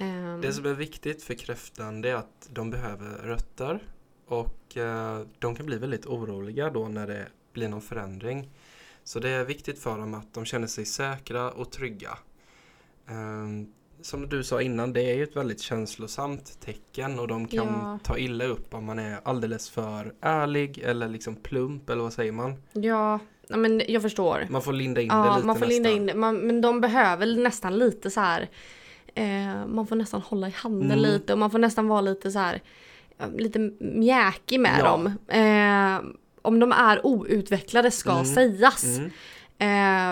Ehm, 0.00 0.40
Det 0.40 0.52
som 0.52 0.66
är 0.66 0.74
viktigt 0.74 1.22
för 1.22 1.34
kräftan 1.34 2.00
det 2.00 2.08
är 2.10 2.14
att 2.14 2.48
de 2.52 2.70
behöver 2.70 3.08
rötter 3.10 3.82
och 4.26 4.76
eh, 4.76 5.20
de 5.38 5.54
kan 5.54 5.66
bli 5.66 5.76
väldigt 5.78 6.06
oroliga 6.06 6.70
då 6.70 6.88
när 6.88 7.06
det 7.06 7.26
blir 7.52 7.68
någon 7.68 7.80
förändring. 7.82 8.50
Så 9.04 9.18
det 9.20 9.28
är 9.30 9.44
viktigt 9.44 9.78
för 9.78 9.98
dem 9.98 10.14
att 10.14 10.34
de 10.34 10.44
känner 10.44 10.66
sig 10.66 10.84
säkra 10.84 11.50
och 11.50 11.70
trygga. 11.72 12.18
Ehm, 13.08 13.66
som 14.02 14.28
du 14.28 14.44
sa 14.44 14.62
innan, 14.62 14.92
det 14.92 15.02
är 15.10 15.14
ju 15.14 15.22
ett 15.22 15.36
väldigt 15.36 15.60
känslosamt 15.60 16.60
tecken 16.60 17.18
och 17.18 17.28
de 17.28 17.48
kan 17.48 17.66
Ja. 17.66 17.98
ta 18.04 18.18
illa 18.18 18.44
upp 18.44 18.74
om 18.74 18.84
man 18.84 18.98
är 18.98 19.20
alldeles 19.24 19.70
för 19.70 20.14
ärlig 20.20 20.78
eller 20.78 21.08
liksom 21.08 21.36
plump 21.36 21.90
eller 21.90 22.02
vad 22.02 22.12
säger 22.12 22.32
man? 22.32 22.62
Ja, 22.72 23.18
men 23.48 23.82
jag 23.88 24.02
förstår. 24.02 24.46
Man 24.50 24.62
får 24.62 24.72
linda 24.72 25.00
in 25.00 25.08
det 25.08 25.14
Ja, 25.14 25.34
lite 25.36 25.46
man 25.46 25.58
får 25.58 25.66
linda 25.66 25.88
nästan. 25.88 26.00
in 26.02 26.06
det. 26.06 26.14
Man, 26.14 26.36
men 26.36 26.60
de 26.60 26.80
behöver 26.80 27.26
nästan 27.36 27.78
lite 27.78 28.10
så 28.10 28.20
här. 28.20 28.48
Eh, 29.14 29.66
man 29.66 29.86
får 29.86 29.96
nästan 29.96 30.20
hålla 30.20 30.48
i 30.48 30.52
handen 30.56 30.98
Mm. 30.98 30.98
lite 31.12 31.32
och 31.32 31.38
man 31.38 31.50
får 31.50 31.58
nästan 31.58 31.88
vara 31.88 32.00
lite 32.00 32.30
så 32.30 32.38
här. 32.38 32.60
Lite 33.38 33.58
mjäkig 33.80 34.60
med 34.60 34.76
Ja. 34.80 34.84
dem. 34.84 35.06
Eh, 35.28 36.10
om 36.42 36.60
de 36.60 36.72
är 36.72 37.06
outvecklade 37.06 37.90
ska 37.90 38.12
Mm. 38.12 38.24
sägas. 38.24 38.84
Mm. 38.84 39.10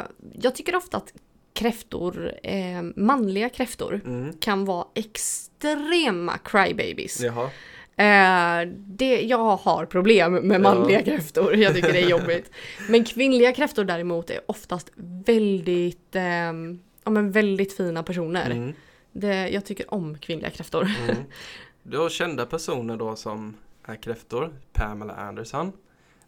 Eh, 0.01 0.07
jag 0.40 0.55
tycker 0.55 0.76
ofta 0.76 0.96
att 0.96 1.12
kräftor, 1.55 2.32
eh, 2.42 2.82
manliga 2.96 3.49
kräftor, 3.49 4.01
Mm. 4.07 4.32
kan 4.40 4.64
vara 4.64 4.86
extrema 4.94 6.38
crybabies. 6.38 7.24
Eh, 7.96 8.68
det, 8.76 9.20
jag 9.20 9.57
har 9.57 9.86
problem 9.86 10.32
med 10.34 10.61
manliga 10.61 10.99
Ja. 10.99 11.05
kräftor, 11.05 11.55
jag 11.57 11.74
tycker 11.74 11.92
det 11.92 12.03
är 12.03 12.09
jobbigt. 12.18 12.51
Men 12.88 13.05
kvinnliga 13.05 13.53
kräftor 13.53 13.84
däremot 13.84 14.30
är 14.30 14.40
oftast 14.46 14.90
väldigt, 15.26 16.14
ehm, 16.16 16.78
ja, 17.05 17.11
men 17.11 17.30
väldigt 17.32 17.76
fina 17.76 18.03
personer. 18.03 18.51
Mm. 18.51 18.72
Det, 19.12 19.48
jag 19.48 19.64
tycker 19.64 19.94
om 19.94 20.18
kvinnliga 20.18 20.50
kräftor. 20.50 20.88
Mm. 21.09 21.16
Du 21.82 21.98
har 21.98 22.09
kända 22.09 22.46
personer 22.46 22.96
då 22.96 23.16
som 23.16 23.56
är 23.84 23.96
kräftor. 23.96 24.52
Pamela 24.72 25.14
Anderson, 25.14 25.72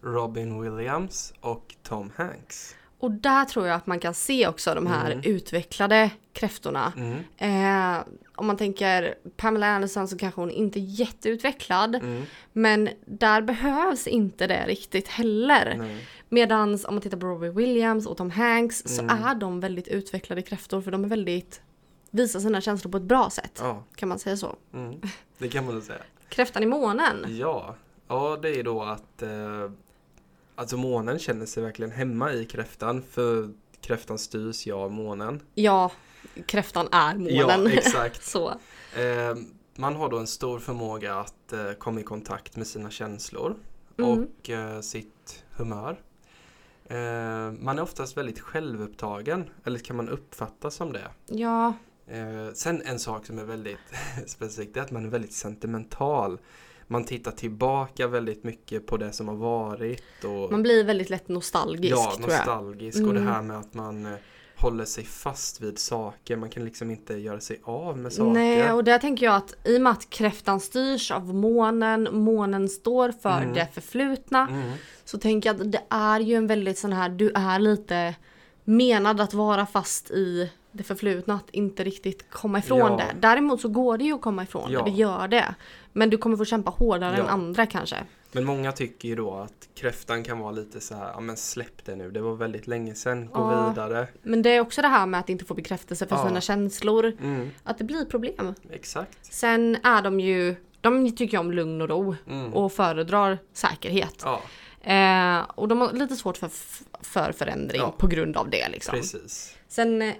Robin 0.02 0.60
Williams 0.62 1.34
och 1.40 1.74
Tom 1.82 2.12
Hanks. 2.16 2.76
Och 2.98 3.10
där 3.10 3.44
tror 3.44 3.66
jag 3.66 3.76
att 3.76 3.86
man 3.86 4.00
kan 4.00 4.14
se 4.14 4.48
också 4.48 4.74
de 4.74 4.86
här 4.86 5.10
Mm. 5.10 5.24
utvecklade 5.24 6.10
kräftorna. 6.32 6.92
Mm. 6.96 7.18
Eh, 7.96 8.02
om 8.34 8.46
man 8.46 8.56
tänker 8.56 9.14
Pamela 9.36 9.66
Anderson 9.66 10.08
så 10.08 10.18
kanske 10.18 10.40
hon 10.40 10.50
inte 10.50 10.78
är 10.78 11.00
jätteutvecklad. 11.00 11.94
Mm. 11.94 12.22
Men 12.52 12.88
där 13.06 13.42
behövs 13.42 14.06
inte 14.06 14.46
det 14.46 14.64
riktigt 14.66 15.08
heller. 15.08 15.74
Nej. 15.78 16.06
Medan 16.28 16.78
om 16.84 16.94
man 16.94 17.00
tittar 17.00 17.18
på 17.18 17.26
Robbie 17.26 17.48
Williams 17.50 18.06
och 18.06 18.16
Tom 18.16 18.30
Hanks 18.30 18.82
så 18.96 19.02
Mm. 19.02 19.24
är 19.24 19.34
de 19.34 19.60
väldigt 19.60 19.88
utvecklade 19.88 20.42
kräftor 20.42 20.80
för 20.82 20.90
de 20.90 21.04
är 21.04 21.08
väldigt 21.08 21.60
visar 22.10 22.40
sina 22.40 22.60
känslor 22.60 22.90
på 22.92 22.96
ett 22.98 23.02
bra 23.04 23.30
sätt. 23.30 23.58
Ja, 23.58 23.84
Kan 23.94 24.08
man 24.08 24.18
säga 24.18 24.36
så. 24.36 24.56
mm. 24.72 25.00
det 25.38 25.48
kan 25.48 25.64
man 25.66 25.82
säga. 25.82 26.02
Kräftan 26.28 26.62
i 26.62 26.66
månen. 26.66 27.26
Ja, 27.28 27.74
ja 28.08 28.38
det 28.42 28.48
är 28.50 28.62
då 28.62 28.82
att 28.82 29.22
eh, 29.22 29.70
alltså 30.54 30.76
månen 30.76 31.18
känner 31.18 31.46
sig 31.46 31.62
verkligen 31.62 31.90
hemma 31.90 32.32
i 32.32 32.44
kräftan 32.44 33.02
för 33.02 33.50
kräftan 33.80 34.18
styrs 34.18 34.66
ju 34.66 34.72
av 34.72 34.92
månen. 34.92 35.40
Ja, 35.54 35.92
kräftan 36.46 36.88
är 36.92 37.14
månen. 37.14 37.34
Ja, 37.64 37.70
exakt. 37.70 38.24
så. 38.30 38.48
Eh, 38.96 39.34
man 39.76 39.96
har 39.96 40.08
då 40.08 40.18
en 40.18 40.26
stor 40.26 40.58
förmåga 40.58 41.14
att 41.14 41.52
eh, 41.52 41.72
komma 41.72 42.00
i 42.00 42.02
kontakt 42.02 42.56
med 42.56 42.66
sina 42.66 42.90
känslor 42.90 43.56
Mm. 43.98 44.10
och 44.10 44.50
eh, 44.50 44.80
sitt 44.80 45.44
humör. 45.56 46.00
Eh, 46.84 47.52
man 47.60 47.78
är 47.78 47.82
oftast 47.82 48.16
väldigt 48.16 48.40
självupptagen, 48.40 49.50
eller 49.64 49.78
kan 49.78 49.96
man 49.96 50.08
uppfatta 50.08 50.70
som 50.70 50.92
det. 50.92 51.08
Ja, 51.26 51.72
Eh, 52.10 52.52
sen 52.54 52.82
en 52.84 52.98
sak 52.98 53.26
som 53.26 53.38
är 53.38 53.44
väldigt 53.44 53.78
specifikt 54.26 54.76
är 54.76 54.80
att 54.80 54.90
man 54.90 55.04
är 55.04 55.08
väldigt 55.08 55.32
sentimental. 55.32 56.38
Man 56.86 57.04
tittar 57.04 57.30
tillbaka 57.30 58.06
väldigt 58.06 58.44
mycket 58.44 58.86
på 58.86 58.96
det 58.96 59.12
som 59.12 59.28
har 59.28 59.36
varit. 59.36 60.24
Och, 60.24 60.50
man 60.50 60.62
blir 60.62 60.84
väldigt 60.84 61.10
lätt 61.10 61.28
nostalgisk 61.28 61.96
ja, 61.96 62.14
nostalgisk. 62.18 62.98
Och 62.98 63.14
det 63.14 63.20
Mm. 63.20 63.32
här 63.32 63.42
med 63.42 63.58
att 63.58 63.74
man 63.74 64.06
eh, 64.06 64.12
håller 64.56 64.84
sig 64.84 65.04
fast 65.04 65.60
vid 65.60 65.78
saker. 65.78 66.36
Man 66.36 66.50
kan 66.50 66.64
liksom 66.64 66.90
inte 66.90 67.14
göra 67.14 67.40
sig 67.40 67.60
av 67.64 67.98
med 67.98 68.12
saker. 68.12 68.30
Nej, 68.30 68.72
och 68.72 68.84
där 68.84 68.98
tänker 68.98 69.26
jag 69.26 69.34
att 69.34 69.54
i 69.64 69.76
och 69.76 69.80
med 69.80 69.92
att 69.92 70.10
kräftan 70.10 70.60
styrs 70.60 71.10
av 71.10 71.34
månen, 71.34 72.08
månen 72.12 72.68
står 72.68 73.12
för 73.12 73.42
Mm. 73.42 73.54
det 73.54 73.68
förflutna, 73.72 74.48
Mm. 74.50 74.72
så 75.04 75.18
tänker 75.18 75.48
jag 75.48 75.60
att 75.60 75.72
det 75.72 75.82
är 75.90 76.20
ju 76.20 76.34
en 76.34 76.46
väldigt 76.46 76.78
sån 76.78 76.92
här, 76.92 77.08
du 77.08 77.30
är 77.34 77.58
lite 77.58 78.14
menad 78.64 79.20
att 79.20 79.34
vara 79.34 79.66
fast 79.66 80.10
i 80.10 80.50
det 80.72 80.82
förflutna, 80.82 81.34
att 81.34 81.50
inte 81.50 81.84
riktigt 81.84 82.30
komma 82.30 82.58
ifrån 82.58 82.78
Ja. 82.78 82.96
det. 82.96 83.16
Däremot 83.20 83.60
så 83.60 83.68
går 83.68 83.98
det 83.98 84.04
ju 84.04 84.12
att 84.14 84.20
komma 84.20 84.42
ifrån 84.42 84.70
Ja. 84.72 84.82
det, 84.84 84.90
det 84.90 84.96
gör 84.96 85.28
det. 85.28 85.54
Men 85.92 86.10
du 86.10 86.16
kommer 86.18 86.36
få 86.36 86.44
kämpa 86.44 86.70
hårdare 86.70 87.16
Ja. 87.16 87.22
än 87.22 87.28
andra 87.28 87.66
kanske. 87.66 87.96
Men 88.32 88.44
många 88.44 88.72
tycker 88.72 89.08
ju 89.08 89.16
då 89.16 89.34
att 89.34 89.68
kräftan 89.74 90.24
kan 90.24 90.38
vara 90.38 90.50
lite 90.52 90.80
så 90.80 90.94
här, 90.94 91.10
ja 91.14 91.20
men 91.20 91.36
släpp 91.36 91.84
det 91.84 91.96
nu, 91.96 92.10
det 92.10 92.20
var 92.20 92.34
väldigt 92.36 92.66
länge 92.66 92.94
sedan, 92.94 93.26
gå 93.26 93.40
Ja. 93.40 93.68
vidare. 93.68 94.06
Men 94.22 94.42
det 94.42 94.50
är 94.50 94.60
också 94.60 94.82
det 94.82 94.88
här 94.88 95.06
med 95.06 95.20
att 95.20 95.28
inte 95.28 95.44
få 95.44 95.54
bekräftelse 95.54 96.06
för 96.06 96.16
sina 96.28 96.40
känslor, 96.40 97.12
Mm, 97.22 97.50
att 97.64 97.78
det 97.78 97.84
blir 97.84 98.04
problem. 98.04 98.54
exakt. 98.70 99.18
Sen 99.34 99.76
är 99.82 100.02
de 100.02 100.20
ju, 100.20 100.56
de 100.80 101.16
tycker 101.16 101.32
ju 101.36 101.38
om 101.38 101.52
lugn 101.52 101.82
och 101.82 101.88
ro 101.88 102.14
Mm. 102.26 102.54
och 102.54 102.72
föredrar 102.72 103.38
säkerhet. 103.52 104.24
Eh, 104.82 105.40
och 105.54 105.68
de 105.68 105.80
har 105.80 105.92
lite 105.92 106.16
svårt 106.16 106.36
för, 106.36 106.50
för 107.00 107.32
förändring 107.32 107.80
Ja. 107.80 107.94
på 107.98 108.06
grund 108.06 108.36
av 108.36 108.50
det. 108.50 108.68
Liksom. 108.68 108.92
precis. 108.94 109.56
Sen 109.68 110.02
eh, 110.02 110.14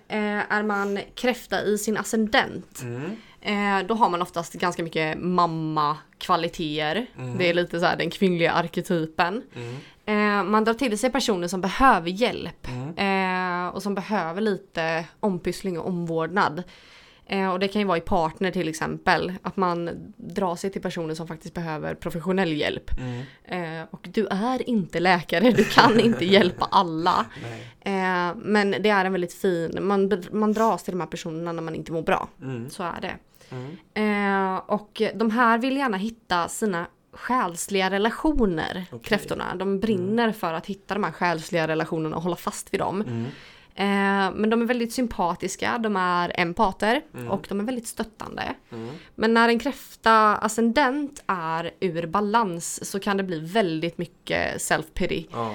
är 0.53 0.63
man 0.63 0.99
kräfta 1.15 1.63
i 1.63 1.79
sin 1.79 1.97
ascendent. 1.97 2.83
Mm. 2.83 3.11
Eh, 3.41 3.87
då 3.87 3.95
har 3.95 4.09
man 4.11 4.23
oftast 4.23 4.53
ganska 4.53 4.83
mycket 4.83 5.19
mamma-kvaliteter. 5.19 7.07
Mm. 7.19 7.39
Det 7.39 7.49
är 7.49 7.55
lite 7.55 7.81
så 7.81 7.87
här 7.87 7.97
den 7.97 8.11
kvinnliga 8.11 8.53
arketypen. 8.53 9.43
Mm. 9.55 9.77
Eh, 10.07 10.45
man 10.51 10.65
drar 10.65 10.75
till 10.75 10.99
sig 10.99 11.11
personer 11.11 11.49
som 11.49 11.61
behöver 11.61 12.11
hjälp. 12.11 12.67
Mm. 12.69 13.67
Eh, 13.67 13.69
och 13.75 13.83
som 13.83 13.95
behöver 13.95 14.41
lite 14.41 15.05
ompyssling 15.21 15.79
och 15.79 15.87
omvårdnad. 15.89 16.63
Eh, 17.31 17.53
och 17.53 17.59
det 17.59 17.69
kan 17.69 17.81
ju 17.81 17.87
vara 17.87 17.99
i 17.99 18.01
partner 18.01 18.51
till 18.51 18.69
exempel. 18.69 19.33
Att 19.43 19.57
man 19.57 19.91
drar 20.17 20.57
sig 20.57 20.71
till 20.71 20.83
personer 20.83 21.15
som 21.15 21.27
faktiskt 21.27 21.55
behöver 21.55 21.95
professionell 21.95 22.53
hjälp. 22.53 22.91
Mm. 22.99 23.81
Eh, 23.81 23.87
och 23.91 24.09
du 24.13 24.27
är 24.27 24.69
inte 24.69 25.01
läkare, 25.01 25.51
du 25.51 25.65
kan 25.65 26.01
inte 26.01 26.25
hjälpa 26.35 26.69
alla. 26.71 27.27
Nej. 27.43 27.61
Eh, 27.81 28.37
men 28.37 28.71
det 28.71 28.89
är 28.89 29.05
en 29.05 29.13
väldigt 29.13 29.35
fin, 29.35 29.79
man, 29.81 30.23
man 30.33 30.53
dras 30.53 30.83
till 30.83 30.93
de 30.93 31.01
här 31.01 31.07
personerna 31.07 31.53
när 31.53 31.63
man 31.63 31.75
inte 31.75 31.93
mår 31.93 32.03
bra. 32.03 32.29
Mm. 32.43 32.71
Så 32.71 32.83
är 32.83 33.01
det. 33.01 33.17
Mm. 33.51 34.61
Och 34.67 35.03
de 35.15 35.31
här 35.31 35.59
vill 35.59 35.77
gärna 35.77 35.97
hitta 35.97 36.49
sina 36.49 36.87
själsliga 37.13 37.91
relationer, 37.91 38.87
Okej. 38.91 39.05
kräftorna. 39.05 39.55
De 39.55 39.81
brinner 39.81 40.33
för 40.33 40.53
att 40.55 40.67
hitta 40.67 40.95
de 40.95 41.05
här 41.05 41.13
själsliga 41.13 41.69
relationerna 41.69 42.17
och 42.17 42.23
hålla 42.23 42.37
fast 42.37 42.75
vid 42.75 42.81
dem. 42.81 43.27
Mm. 43.75 44.29
Eh, 44.29 44.35
men 44.41 44.51
de 44.51 44.63
är 44.63 44.67
väldigt 44.67 44.93
sympatiska, 44.93 45.79
de 45.79 45.97
är 45.97 46.33
empater 46.41 47.01
Mm. 47.15 47.31
och 47.31 47.47
de 47.49 47.61
är 47.61 47.65
väldigt 47.65 47.87
stöttande. 47.87 48.55
Mm. 48.73 48.89
Men 49.15 49.35
när 49.35 49.49
en 49.49 49.59
kräfta 49.59 50.37
ascendent 50.37 51.23
är 51.27 51.71
ur 51.81 52.07
balans 52.07 52.91
så 52.91 53.01
kan 53.01 53.17
det 53.17 53.23
bli 53.23 53.39
väldigt 53.41 53.99
mycket 53.99 54.57
self-pity. 54.59 55.27
Ja. 55.33 55.55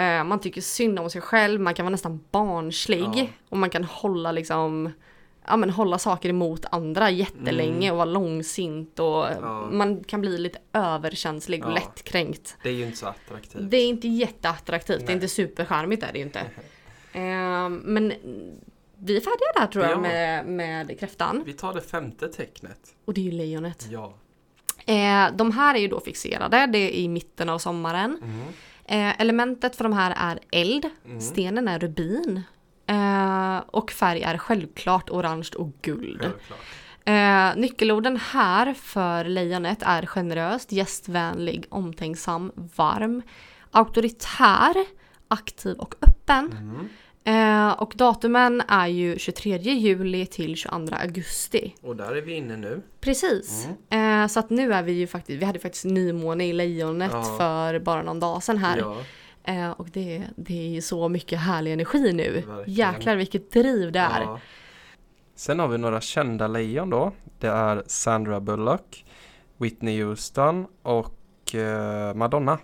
Eh, 0.00 0.24
man 0.24 0.40
tycker 0.40 0.60
synd 0.60 0.98
om 0.98 1.10
sig 1.10 1.20
själv, 1.20 1.60
man 1.60 1.74
kan 1.74 1.84
vara 1.84 1.90
nästan 1.90 2.20
barnslig 2.30 3.08
Ja. 3.14 3.26
och 3.48 3.56
man 3.58 3.70
kan 3.70 3.84
hålla 3.84 4.32
liksom 4.32 4.92
Ja 5.46 5.56
men 5.56 5.70
hålla 5.70 5.98
saker 5.98 6.28
emot 6.28 6.64
andra 6.72 7.10
jättelänge 7.10 7.90
och 7.90 7.96
vara 7.96 8.04
långsint 8.04 8.98
och 8.98 9.28
Mm. 9.30 9.44
Ja. 9.44 9.68
man 9.72 10.04
kan 10.04 10.20
bli 10.20 10.38
lite 10.38 10.58
överkänslig 10.72 11.64
och 11.64 11.70
Ja. 11.70 11.74
lättkränkt. 11.74 12.56
Det 12.62 12.68
är 12.68 12.72
ju 12.72 12.84
inte 12.84 12.96
så 12.98 13.06
attraktivt. 13.06 13.70
Det 13.70 13.76
är 13.76 13.88
inte 13.88 14.08
jätteattraktivt, 14.08 14.98
det 14.98 15.04
är 15.04 15.06
Nej. 15.06 15.14
inte 15.14 15.28
supercharmigt 15.28 16.02
är 16.02 16.12
det 16.12 16.18
ju 16.18 16.24
inte. 16.24 16.40
Eh, 17.12 17.68
men 17.68 18.12
vi 18.98 19.16
är 19.16 19.20
färdiga 19.20 19.52
där 19.56 19.66
tror 19.66 19.84
jag 19.84 19.92
Ja. 19.92 19.98
med, 20.00 20.46
med 20.46 21.00
kräftan. 21.00 21.42
Vi 21.46 21.52
tar 21.52 21.74
det 21.74 21.80
femte 21.80 22.28
tecknet. 22.28 22.80
Och 23.04 23.14
det 23.14 23.20
är 23.20 23.24
ju 23.24 23.30
lejonet. 23.32 23.86
Ja. 23.90 24.14
Eh, 24.86 25.32
de 25.36 25.50
här 25.52 25.74
är 25.74 25.78
ju 25.78 25.88
då 25.88 26.00
fixerade, 26.00 26.66
det 26.66 26.78
är 26.78 26.90
i 26.90 27.08
mitten 27.08 27.48
av 27.48 27.58
sommaren. 27.58 28.18
Mm. 28.22 28.40
Eh, 28.84 29.20
elementet 29.20 29.76
för 29.76 29.84
de 29.84 29.92
här 29.92 30.14
är 30.16 30.38
eld, 30.60 30.86
Mm. 31.04 31.20
stenen 31.20 31.68
är 31.68 31.78
rubin. 31.78 32.42
Och 33.66 33.90
färg 33.90 34.22
är 34.22 34.38
självklart 34.38 35.10
orange 35.10 35.48
och 35.56 35.68
guld. 35.82 36.20
Självklart. 36.20 36.58
Eh, 37.04 37.60
nyckelorden 37.60 38.16
här 38.16 38.74
för 38.74 39.24
lejonet 39.24 39.78
är 39.82 40.06
generöst, 40.06 40.72
gästvänlig, 40.72 41.66
omtänksam, 41.68 42.52
varm, 42.76 43.22
auktoritär, 43.70 44.74
aktiv 45.30 45.76
och 45.76 45.94
öppen. 46.02 46.52
Mm. 46.52 46.88
Eh, 47.24 47.72
och 47.72 47.92
datumen 47.96 48.62
är 48.68 48.86
ju 48.86 49.18
23 49.18 49.56
juli 49.58 50.26
till 50.26 50.56
22 50.56 50.94
augusti. 50.96 51.74
Och 51.82 51.96
där 51.96 52.16
är 52.16 52.20
vi 52.22 52.32
inne 52.34 52.56
nu. 52.56 52.82
Precis. 53.00 53.68
Eh, 53.90 54.26
så 54.26 54.40
att 54.40 54.50
nu 54.50 54.72
är 54.72 54.82
vi 54.82 54.92
ju 54.92 55.06
faktiskt, 55.06 55.42
vi 55.42 55.44
hade 55.44 55.58
faktiskt 55.58 55.84
nymåne 55.84 56.46
i 56.46 56.52
lejonet 56.52 57.10
Ja. 57.12 57.22
för 57.38 57.78
bara 57.78 58.02
någon 58.02 58.20
dag 58.20 58.42
sedan 58.42 58.58
här. 58.58 58.78
Ja. 58.78 58.96
Eh, 59.44 59.70
och 59.70 59.88
det, 59.90 60.22
det 60.36 60.58
är 60.66 60.68
ju 60.68 60.80
så 60.82 61.08
mycket 61.08 61.38
härlig 61.38 61.72
energi 61.72 62.12
nu. 62.12 62.32
Verkligen. 62.32 62.64
Jäklar 62.66 63.16
vilket 63.16 63.52
driv 63.52 63.92
det 63.92 63.98
är. 63.98 64.20
Ja. 64.20 64.40
Sen 65.34 65.58
har 65.58 65.68
vi 65.68 65.78
några 65.78 66.00
kända 66.00 66.48
lejon 66.48 66.90
då. 66.90 67.12
Det 67.38 67.48
är 67.48 67.82
Sandra 67.86 68.40
Bullock, 68.40 69.04
Whitney 69.56 70.02
Houston 70.02 70.66
och 70.82 71.54
eh, 71.54 72.14
Madonna. 72.14 72.58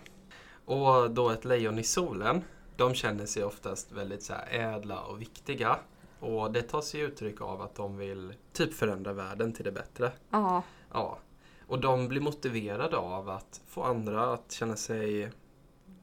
Och 0.64 1.11
då 1.11 1.31
ett 1.31 1.45
lejon 1.45 1.79
i 1.79 1.83
solen. 1.83 2.43
De 2.77 2.95
känner 2.95 3.27
sig 3.27 3.45
oftast 3.45 3.93
väldigt 3.93 4.22
så 4.22 4.35
ädla 4.51 5.01
och 5.01 5.20
viktiga. 5.20 5.79
Och 6.20 6.53
det 6.53 6.62
tar 6.62 6.81
sig 6.81 7.01
uttryck 7.01 7.41
av 7.41 7.62
att 7.62 7.74
de 7.74 7.97
vill 7.97 8.35
typ 8.53 8.74
förändra 8.74 9.12
världen 9.12 9.53
till 9.53 9.64
det 9.64 9.72
bättre. 9.72 10.12
Ja. 10.31 10.62
Ja. 10.93 11.18
Och 11.66 11.81
de 11.81 12.09
blir 12.09 12.20
motiverade 12.20 12.97
av 12.97 13.29
att 13.29 13.61
få 13.66 13.83
andra 13.83 14.33
att 14.33 14.53
känna 14.53 14.77
sig 14.77 15.31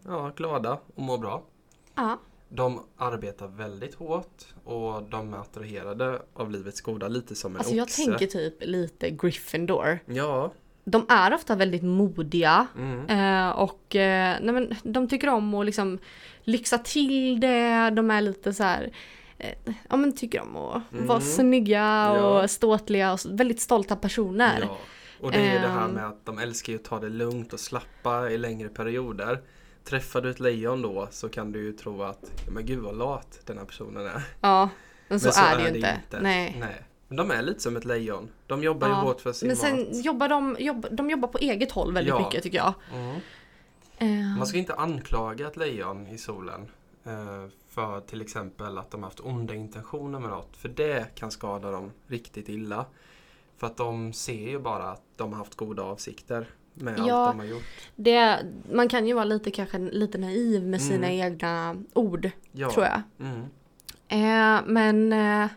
ja, 0.06 0.32
glada 0.36 0.80
och 0.96 1.02
må 1.04 1.18
bra. 1.18 1.44
ja. 1.96 2.18
De 2.50 2.84
arbetar 2.98 3.48
väldigt 3.48 3.96
hårt 3.96 4.46
och 4.64 5.04
de 5.04 5.34
är 5.34 5.38
attraherade 5.38 6.22
av 6.34 6.52
livets 6.52 6.82
goda, 6.82 7.08
lite 7.08 7.36
som 7.36 7.52
en 7.52 7.58
Alltså 7.58 7.76
jag 7.76 7.84
oxe. 7.84 8.06
tänker 8.06 8.28
typ 8.28 8.56
lite 8.60 9.10
Gryffindor. 9.10 10.00
Ja. 10.06 10.52
De 10.86 11.06
är 11.10 11.34
ofta 11.34 11.56
väldigt 11.56 11.84
modiga. 11.84 12.68
Mm. 12.78 13.06
Eh, 13.10 13.50
och 13.50 13.96
eh, 13.96 14.38
nej 14.42 14.54
men, 14.54 14.76
de 14.84 15.08
tycker 15.08 15.30
om 15.30 15.54
att 15.54 15.66
liksom 15.66 16.00
lyxa 16.44 16.78
till 16.78 17.40
det. 17.40 17.90
De 17.90 18.12
är 18.12 18.22
lite 18.22 18.54
så 18.54 18.64
här. 18.64 18.92
Eh, 19.38 19.74
ja 19.90 19.98
men 19.98 20.16
tycker 20.16 20.42
om 20.42 20.56
att 20.58 20.82
vara 20.92 21.20
Mhm. 21.20 21.28
snygga 21.28 22.12
och 22.12 22.44
Ja. 22.44 22.48
ståtliga 22.48 23.14
och 23.14 23.20
väldigt 23.26 23.62
stolta 23.62 23.96
personer. 23.96 24.60
Ja. 24.62 24.78
Och 25.22 25.32
det 25.32 25.38
är 25.38 25.54
ju 25.54 25.60
det 25.60 25.68
här 25.68 25.88
med 25.88 26.06
att 26.08 26.26
de 26.26 26.40
älskar 26.40 26.76
att 26.76 26.84
ta 26.84 27.00
det 27.00 27.10
lugnt 27.10 27.54
och 27.54 27.60
slappa 27.60 28.30
i 28.30 28.38
längre 28.38 28.70
perioder. 28.70 29.42
Träffar 29.84 30.22
du 30.22 30.30
ett 30.30 30.40
lejon 30.40 30.82
då 30.82 31.08
så 31.12 31.30
kan 31.30 31.52
du 31.52 31.64
ju 31.64 31.72
tro 31.72 32.04
att, 32.04 32.32
men 32.52 32.66
gud 32.66 32.80
vad 32.80 32.98
lat 32.98 33.40
den 33.46 33.58
här 33.58 33.66
personen 33.66 34.06
är. 34.06 34.22
Ja, 34.42 34.70
men 35.08 35.20
så, 35.20 35.32
Men 35.42 35.54
är 35.54 35.58
det 35.58 35.70
ju 35.70 35.76
inte. 35.76 36.20
Nej. 36.22 36.58
Nej. 36.60 36.82
Men 37.08 37.18
de 37.18 37.32
är 37.32 37.42
lite 37.42 37.60
som 37.60 37.76
ett 37.78 37.86
lejon. 37.86 38.30
De 38.48 38.64
jobbar 38.64 38.88
ju 38.88 38.94
Ja, 38.94 39.00
hårt 39.00 39.22
för 39.22 39.34
sin 39.34 39.48
Men 39.48 39.58
sen 39.58 39.78
mat. 39.78 40.06
jobbar 40.06 40.30
de, 40.30 40.56
jobb, 40.60 40.88
de 40.92 41.10
jobbar 41.10 41.28
på 41.28 41.38
eget 41.38 41.72
håll 41.72 41.94
väldigt 41.94 42.14
Ja. 42.14 42.20
mycket 42.26 42.44
tycker 42.44 42.58
jag. 42.58 42.74
Mm. 42.94 43.16
Eh, 43.98 44.38
Man 44.38 44.48
ska 44.48 44.58
inte 44.58 44.76
anklaga 44.76 45.48
ett 45.48 45.58
lejon 45.58 46.08
i 46.08 46.18
solen 46.18 46.62
eh, 47.04 47.46
för 47.70 48.00
till 48.02 48.22
exempel 48.22 48.78
att 48.78 48.92
de 48.92 49.04
haft 49.04 49.20
onda 49.20 49.54
intentioner 49.56 50.20
med 50.20 50.30
något. 50.30 50.58
För 50.58 50.70
det 50.70 51.16
kan 51.16 51.32
skada 51.32 51.72
dem 51.72 51.92
riktigt 52.08 52.50
illa. 52.50 52.86
För 53.58 53.68
att 53.68 53.78
de 53.78 54.14
ser 54.14 54.50
ju 54.50 54.60
bara 54.60 54.92
att 54.92 55.02
de 55.16 55.32
har 55.32 55.38
haft 55.38 55.56
goda 55.56 55.84
avsikter 55.84 56.48
med 56.74 57.00
Ja. 57.00 57.16
allt 57.28 57.34
de 57.34 57.40
har 57.40 57.46
gjort. 57.46 57.64
det, 57.96 58.40
man 58.72 58.90
kan 58.90 59.08
ju 59.08 59.14
vara 59.14 59.26
lite 59.26 59.52
kanske 59.52 59.78
lite 59.78 60.18
naiv 60.18 60.64
med 60.68 60.82
sina 60.82 61.08
Mm. 61.12 61.22
egna 61.34 61.76
ord, 61.94 62.30
Ja. 62.52 62.72
tror 62.72 62.86
jag. 62.86 63.02
Mm. 63.20 63.42
Eh, 64.08 64.62
men 64.66 65.14
eh, 65.14 65.50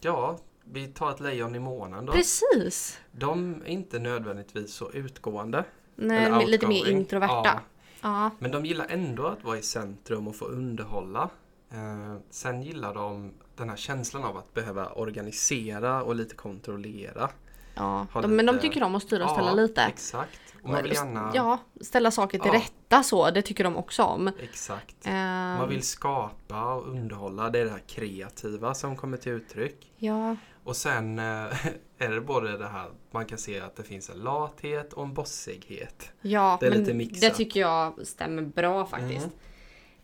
Ja, 0.00 0.38
vi 0.72 0.86
tar 0.86 1.10
ett 1.10 1.20
lejon 1.20 1.54
i 1.54 1.58
månen 1.58 2.06
då. 2.06 2.12
precis. 2.12 2.98
De 3.12 3.62
är 3.64 3.68
inte 3.68 3.98
nödvändigtvis 3.98 4.74
så 4.74 4.90
utgående. 4.92 5.64
Nej, 5.94 6.46
lite 6.46 6.66
mer 6.66 6.88
introverta. 6.88 7.42
Ja, 7.44 7.60
Ja. 8.00 8.30
men 8.38 8.50
de 8.50 8.66
gillar 8.66 8.86
ändå 8.88 9.26
att 9.26 9.44
vara 9.44 9.58
i 9.58 9.62
centrum 9.62 10.28
och 10.28 10.36
få 10.36 10.44
underhålla. 10.44 11.28
Eh, 11.72 12.16
sen 12.30 12.62
gillar 12.62 12.94
de 12.94 13.32
den 13.56 13.68
här 13.68 13.76
känslan 13.76 14.24
av 14.24 14.36
att 14.36 14.54
behöva 14.54 14.88
organisera 14.92 16.02
och 16.02 16.14
lite 16.14 16.34
kontrollera. 16.34 17.30
ja. 17.74 18.06
De, 18.12 18.36
men 18.36 18.46
de 18.46 18.52
lite- 18.52 18.62
tycker 18.68 18.82
om 18.82 18.94
att 18.94 19.02
styra 19.02 19.24
och 19.24 19.30
ställa 19.30 19.48
Ja, 19.48 19.54
lite. 19.54 19.82
Exakt. 19.82 20.40
Och 20.62 20.68
man 20.70 20.82
vill 20.82 20.92
gärna... 20.92 21.30
Ja, 21.34 21.58
ställa 21.80 22.10
saker 22.10 22.38
till 22.38 22.50
Ja. 22.54 22.58
rätta 22.60 23.02
så, 23.02 23.30
det 23.30 23.42
tycker 23.42 23.64
de 23.64 23.76
också 23.76 24.02
om. 24.02 24.30
Exakt. 24.40 25.06
Eh, 25.06 25.12
Man 25.12 25.68
vill 25.68 25.82
skapa 25.82 26.74
och 26.74 26.88
underhålla. 26.88 27.50
Det 27.50 27.58
är 27.58 27.64
det 27.64 27.70
här 27.70 27.82
kreativa 27.86 28.74
som 28.74 28.96
kommer 28.96 29.16
till 29.16 29.32
uttryck. 29.32 29.92
Ja, 29.96 30.36
Och 30.64 30.76
sen 30.76 31.18
eh, 31.18 31.24
är 31.98 32.08
det 32.10 32.20
både 32.20 32.58
det 32.58 32.68
här, 32.68 32.90
man 33.10 33.26
kan 33.26 33.38
se 33.38 33.60
att 33.60 33.76
det 33.76 33.82
finns 33.82 34.10
en 34.10 34.18
lathet 34.18 34.92
och 34.92 35.04
en 35.04 35.14
bossighet. 35.14 36.12
ja 36.22 36.56
Det 36.60 36.66
är 36.66 36.70
men 36.70 36.78
lite 36.80 36.94
mixat. 36.94 37.20
det 37.20 37.30
tycker 37.30 37.60
jag 37.60 38.06
stämmer 38.06 38.42
bra 38.42 38.86
faktiskt. 38.86 39.28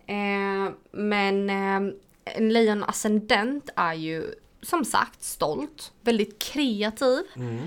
Eh, 0.07 0.73
men 0.93 1.51
eh, 1.51 1.95
en 2.25 2.53
lejon 2.53 2.85
ascendent 2.85 3.71
är 3.77 3.95
ju 3.95 4.35
som 4.63 4.85
sagt 4.85 5.23
stolt, 5.23 5.93
väldigt 6.01 6.43
kreativ, 6.43 7.23
Mm. 7.37 7.59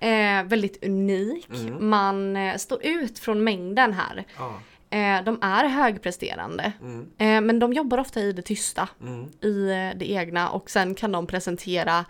eh, 0.00 0.48
väldigt 0.50 0.84
unik. 0.84 1.48
Mm. 1.50 1.88
Man 1.90 2.36
eh, 2.36 2.56
står 2.56 2.86
ut 2.86 3.18
från 3.18 3.44
mängden 3.44 3.92
här. 3.92 4.24
Ja. 4.38 4.54
Eh, 4.90 5.24
de 5.24 5.38
är 5.42 5.64
högpresterande, 5.68 6.72
Mm. 6.80 7.00
eh, 7.18 7.40
men 7.46 7.58
de 7.58 7.72
jobbar 7.72 7.98
ofta 7.98 8.20
i 8.20 8.32
det 8.32 8.42
tysta, 8.42 8.88
Mm. 9.00 9.28
i 9.40 9.70
eh, 9.70 9.98
det 9.98 10.10
egna 10.10 10.48
och 10.50 10.70
sen 10.70 10.94
kan 10.94 11.12
de 11.12 11.26
presentera 11.26 12.04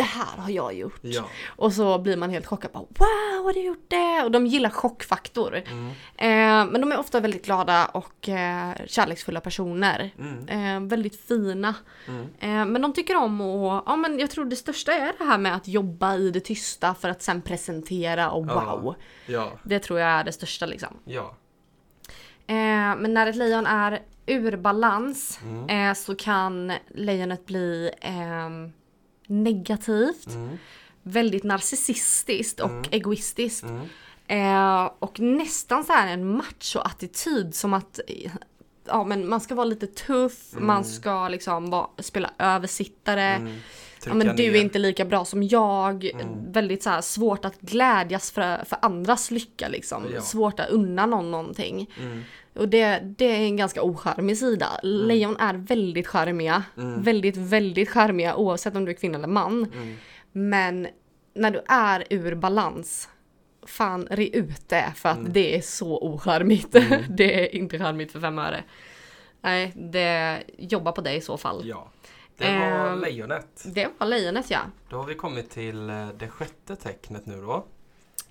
det 0.00 0.04
här 0.06 0.36
har 0.36 0.50
jag 0.50 0.74
gjort. 0.74 0.98
Ja. 1.02 1.24
Och 1.56 1.72
så 1.72 1.98
blir 1.98 2.16
man 2.16 2.30
helt 2.30 2.46
chockad. 2.46 2.70
Bara, 2.72 2.84
wow, 2.88 3.44
har 3.44 3.52
du 3.52 3.60
gjort 3.60 3.84
det? 3.88 4.22
Och 4.24 4.30
de 4.30 4.46
gillar 4.46 4.70
chockfaktor. 4.70 5.62
Mm. 5.70 5.88
Eh, 6.16 6.72
men 6.72 6.80
de 6.80 6.92
är 6.92 6.98
ofta 6.98 7.20
väldigt 7.20 7.44
glada 7.44 7.86
och 7.86 8.28
eh, 8.28 8.72
kärleksfulla 8.86 9.40
personer. 9.40 10.10
Mm. 10.18 10.48
Eh, 10.48 10.88
väldigt 10.88 11.20
fina. 11.20 11.74
Mm. 12.08 12.26
Eh, 12.40 12.72
men 12.72 12.82
de 12.82 12.92
tycker 12.92 13.16
om 13.16 13.40
att, 13.40 13.82
ja 13.86 13.96
men 13.96 14.18
jag 14.18 14.30
tror 14.30 14.44
det 14.44 14.56
största 14.56 14.92
är 14.92 15.12
det 15.18 15.24
här 15.24 15.38
med 15.38 15.54
att 15.56 15.68
jobba 15.68 16.16
i 16.16 16.30
det 16.30 16.40
tysta 16.40 16.94
för 16.94 17.08
att 17.08 17.22
sen 17.22 17.42
presentera 17.42 18.30
och 18.30 18.46
wow. 18.46 18.94
Ja. 19.26 19.52
Det 19.62 19.78
tror 19.78 20.00
jag 20.00 20.08
är 20.08 20.24
det 20.24 20.32
största 20.32 20.66
liksom. 20.66 20.96
Ja. 21.04 21.34
Eh, 22.46 22.96
men 22.96 23.14
när 23.14 23.26
ett 23.26 23.36
lejon 23.36 23.66
är 23.66 24.02
ur 24.26 24.56
balans 24.56 25.40
Mm. 25.42 25.88
eh, 25.88 25.94
så 25.94 26.14
kan 26.14 26.72
lejonet 26.94 27.46
bli 27.46 27.90
ehm, 28.00 28.72
negativt, 29.30 30.26
Mm. 30.26 30.58
väldigt 31.02 31.44
narcissistiskt 31.44 32.60
och 32.60 32.70
Mm. 32.70 32.84
egoistiskt. 32.90 33.62
Mm. 33.64 33.86
Eh, 34.26 34.90
och 34.98 35.20
nästan 35.20 35.84
så 35.84 35.92
här 35.92 36.12
en 36.12 36.36
macho-attityd 36.36 37.54
som 37.54 37.74
att 37.74 38.00
ja, 38.86 39.04
men 39.04 39.28
man 39.28 39.40
ska 39.40 39.54
vara 39.54 39.64
lite 39.64 39.86
tuff, 39.86 40.38
man 40.52 40.84
ska 40.84 41.28
liksom 41.28 41.70
vara, 41.70 41.86
spela 41.98 42.30
översittare. 42.38 43.58
Mm. 44.06 44.18
Ja, 44.18 44.24
men 44.24 44.36
du 44.36 44.44
är 44.44 44.52
ner. 44.52 44.60
inte 44.60 44.78
lika 44.78 45.04
bra 45.04 45.24
som 45.24 45.42
jag. 45.42 46.04
Mm. 46.04 46.52
Väldigt 46.52 46.82
så 46.82 46.90
här, 46.90 47.00
svårt 47.00 47.44
att 47.44 47.60
glädjas 47.60 48.30
för, 48.30 48.64
för 48.64 48.78
andras 48.82 49.30
lycka 49.30 49.68
liksom. 49.68 50.06
Ja. 50.14 50.20
Svårt 50.20 50.60
att 50.60 50.68
unna 50.70 51.06
någon 51.06 51.30
någonting. 51.30 51.90
Mm. 52.00 52.22
Och 52.54 52.68
det, 52.68 52.98
det 53.18 53.24
är 53.24 53.40
en 53.40 53.56
ganska 53.56 53.82
ocharmig 53.82 54.38
sida. 54.38 54.80
Lejon 54.82 55.36
är 55.36 55.54
väldigt 55.54 56.06
charmiga. 56.06 56.62
Mm. 56.76 57.02
Väldigt, 57.02 57.36
väldigt 57.36 57.90
charmiga 57.90 58.36
oavsett 58.36 58.76
om 58.76 58.84
du 58.84 58.90
är 58.90 58.96
kvinna 58.96 59.18
eller 59.18 59.28
man. 59.28 59.64
Mm. 59.74 59.96
Men 60.32 60.88
när 61.34 61.50
du 61.50 61.62
är 61.68 62.04
ur 62.10 62.34
balans, 62.34 63.08
fan 63.66 64.06
re 64.10 64.28
ut 64.28 64.68
det 64.68 64.92
för 64.96 65.08
att 65.08 65.18
Mm. 65.18 65.32
det 65.32 65.56
är 65.56 65.60
så 65.60 65.98
ocharmigt. 65.98 66.72
det 67.08 67.44
är 67.44 67.54
inte 67.54 67.78
charmigt 67.78 68.12
för 68.12 68.20
fem 68.20 68.38
öre. 68.38 68.64
Nej, 69.42 69.72
det 69.76 70.42
jobba 70.58 70.92
på 70.92 71.00
det 71.00 71.12
i 71.14 71.20
så 71.20 71.36
fall. 71.36 71.62
Ja. 71.68 71.90
Det 72.40 72.58
var 72.58 72.92
Ehm, 72.92 73.00
lejonet. 73.00 73.62
Det 73.64 73.88
var 73.98 74.06
lejonet 74.06 74.50
ja. 74.50 74.60
Då 74.88 74.96
har 74.96 75.04
vi 75.04 75.14
kommit 75.14 75.50
till 75.50 75.90
eh, 75.90 76.08
det 76.18 76.28
sjätte 76.28 76.76
tecknet 76.76 77.26
nu 77.26 77.40
då. 77.40 77.64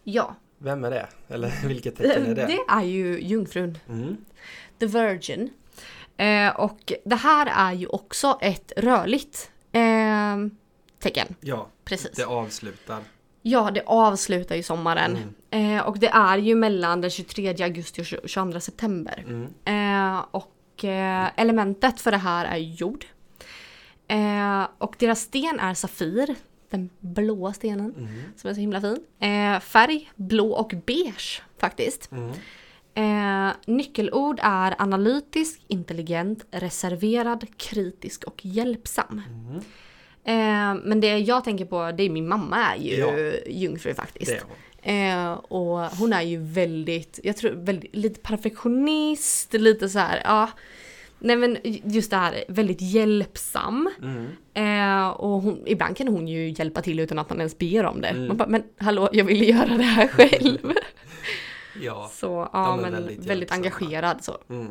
Ja, 0.04 0.36
Vem 0.58 0.84
är 0.84 0.92
det? 0.92 1.08
Eller 1.28 1.52
vilket 1.68 1.96
tecken 1.98 2.26
är 2.26 2.36
det? 2.36 2.46
det 2.46 2.60
är 2.70 2.84
ju 2.84 3.22
jungfrun. 3.22 3.78
Mm. 3.90 4.18
The 4.80 4.86
Virgin. 4.86 5.50
Eh, 6.18 6.50
och 6.60 6.94
det 7.06 7.16
här 7.16 7.46
är 7.70 7.74
ju 7.74 7.88
också 7.88 8.38
ett 8.42 8.72
rörligt 8.78 9.52
eh, 9.72 10.38
tecken. 11.00 11.36
Ja, 11.42 11.68
Precis. 11.86 12.12
det 12.12 12.26
avslutar. 12.26 13.00
Ja, 13.42 13.72
det 13.74 13.82
avslutar 13.86 14.56
ju 14.56 14.64
sommaren. 14.64 15.18
Mm. 15.52 15.78
Eh, 15.78 15.84
och 15.84 16.00
det 16.00 16.08
är 16.10 16.38
ju 16.38 16.56
mellan 16.56 17.02
den 17.02 17.10
23 17.10 17.64
augusti 17.64 18.02
och 18.02 18.06
20 18.06 18.28
22 18.28 18.60
september. 18.60 19.26
Mm. 19.28 19.48
Eh, 20.16 20.26
och 20.32 20.84
eh, 20.86 21.30
elementet 21.36 22.02
för 22.02 22.12
det 22.12 22.18
här 22.18 22.46
är 22.46 22.58
jord. 22.58 23.06
Eh, 24.10 24.68
och 24.78 24.96
deras 25.00 25.22
sten 25.22 25.60
är 25.60 25.74
Safir, 25.74 26.36
den 26.70 26.90
blåa 27.00 27.54
stenen 27.54 27.94
Mm. 27.98 28.10
som 28.36 28.50
är 28.50 28.54
så 28.54 28.60
himla 28.60 28.82
fin. 28.82 29.00
Eh, 29.20 29.60
färg 29.60 30.12
blå 30.16 30.52
och 30.52 30.74
beige 30.86 31.42
faktiskt. 31.58 32.10
Mm. 32.12 32.32
Eh, 32.96 33.54
nyckelord 33.66 34.40
är 34.44 34.76
analytisk, 34.82 35.62
intelligent, 35.68 36.46
reserverad, 36.52 37.46
kritisk 37.58 38.24
och 38.24 38.46
hjälpsam. 38.46 39.22
Mm. 39.30 39.56
Eh, 40.24 40.82
men 40.86 41.00
det 41.02 41.18
jag 41.18 41.44
tänker 41.44 41.66
på, 41.66 41.92
det 41.92 42.04
är 42.04 42.10
min 42.10 42.28
mamma 42.28 42.58
är 42.74 42.78
ju 42.78 42.96
Ja. 42.96 43.32
jungfru 43.48 43.94
faktiskt. 43.94 44.46
Eh, 44.82 45.32
och 45.32 45.80
hon 45.86 46.14
är 46.14 46.22
ju 46.22 46.38
väldigt, 46.44 47.20
jag 47.24 47.38
tror 47.38 47.52
väldigt, 47.52 47.96
lite 47.96 48.20
perfektionist, 48.20 49.54
lite 49.54 49.90
så 49.90 50.00
här, 50.00 50.22
ja. 50.26 50.50
Nej 51.20 51.36
men 51.36 51.58
just 51.64 52.12
det 52.12 52.18
här, 52.18 52.44
väldigt 52.48 52.82
hjälpsam. 52.82 53.90
Mm. 54.02 54.28
Eh, 54.54 55.10
och 55.10 55.42
hon, 55.42 55.64
ibland 55.66 55.98
kan 55.98 56.08
hon 56.08 56.28
ju 56.28 56.50
hjälpa 56.50 56.82
till 56.82 57.00
utan 57.00 57.20
att 57.20 57.30
man 57.30 57.38
ens 57.38 57.58
ber 57.58 57.86
om 57.86 58.02
det. 58.02 58.08
Mm. 58.08 58.28
Man 58.28 58.38
bara, 58.38 58.50
men 58.50 58.64
hallå, 58.78 59.10
jag 59.12 59.26
vill 59.26 59.50
göra 59.50 59.78
det 59.78 59.84
här 59.84 60.08
själv. 60.08 60.72
Ja. 61.82 62.10
så 62.14 62.50
ja, 62.54 62.66
De 62.68 62.80
är 62.80 62.82
men 62.82 62.92
väldigt 62.92 63.26
väldigt, 63.26 63.52
engagerad 63.52 64.24
så. 64.24 64.38
Mm. 64.50 64.68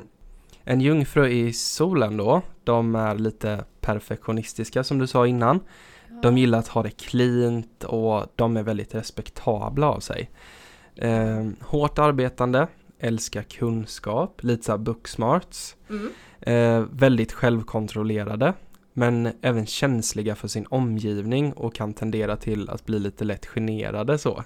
En 0.64 0.80
jungfru 0.80 1.28
i 1.28 1.52
solen 1.52 2.16
då, 2.16 2.42
de 2.64 2.94
är 2.94 3.14
lite 3.14 3.64
perfektionistiska 3.80 4.84
som 4.84 4.98
du 4.98 5.06
sa 5.06 5.26
innan. 5.26 5.60
De 6.22 6.38
gillar 6.38 6.58
att 6.58 6.68
ha 6.68 6.82
det 6.82 6.90
cleant 6.90 7.84
och 7.84 8.26
de 8.36 8.56
är 8.56 8.62
väldigt 8.62 8.94
respektabla 8.94 9.90
av 9.90 10.00
sig. 10.00 10.30
Eh, 10.96 11.46
hårt 11.60 11.98
arbetande, 11.98 12.66
älskar 12.98 13.42
kunskap, 13.42 14.42
lite 14.42 14.64
såhär 14.64 14.78
booksmarts. 14.78 15.76
Mm. 15.90 16.12
Eh, 16.40 16.86
väldigt 16.90 17.32
självkontrollerade, 17.32 18.54
men 18.92 19.32
även 19.42 19.66
känsliga 19.66 20.34
för 20.36 20.48
sin 20.48 20.66
omgivning 20.66 21.52
och 21.52 21.74
kan 21.74 21.92
tendera 21.92 22.36
till 22.36 22.70
att 22.70 22.86
bli 22.86 22.98
lite 22.98 23.24
lätt 23.24 23.46
generade 23.46 24.18
så. 24.18 24.44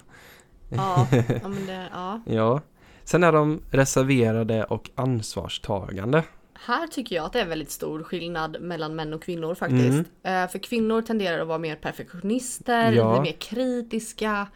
Ja, 0.69 1.07
ja, 1.11 1.49
det, 1.67 1.89
ja. 1.93 2.21
Ja. 2.25 2.61
Sen 3.03 3.23
är 3.23 3.31
de 3.31 3.61
reserverade 3.71 4.63
och 4.63 4.89
ansvarstagande. 4.95 6.23
Här 6.53 6.87
tycker 6.87 7.15
jag 7.15 7.25
att 7.25 7.33
det 7.33 7.41
är 7.41 7.45
väldigt 7.47 7.71
stor 7.71 8.03
skillnad 8.03 8.61
mellan 8.61 8.95
män 8.95 9.13
och 9.13 9.23
kvinnor 9.23 9.55
faktiskt. 9.55 10.09
Eh, 10.23 10.47
för 10.47 10.59
kvinnor 10.59 11.01
tenderar 11.01 11.39
att 11.39 11.47
vara 11.47 11.57
mer 11.57 11.75
perfektionister, 11.75 12.91
Ja. 12.91 13.21
mer 13.21 13.31
kritiska, 13.31 14.47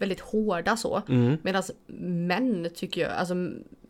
väldigt 0.00 0.20
hårda 0.20 0.76
så. 0.76 1.02
Mm. 1.08 1.36
Medan 1.42 1.62
män 2.26 2.68
tycker 2.74 3.00
jag, 3.00 3.10
alltså 3.12 3.34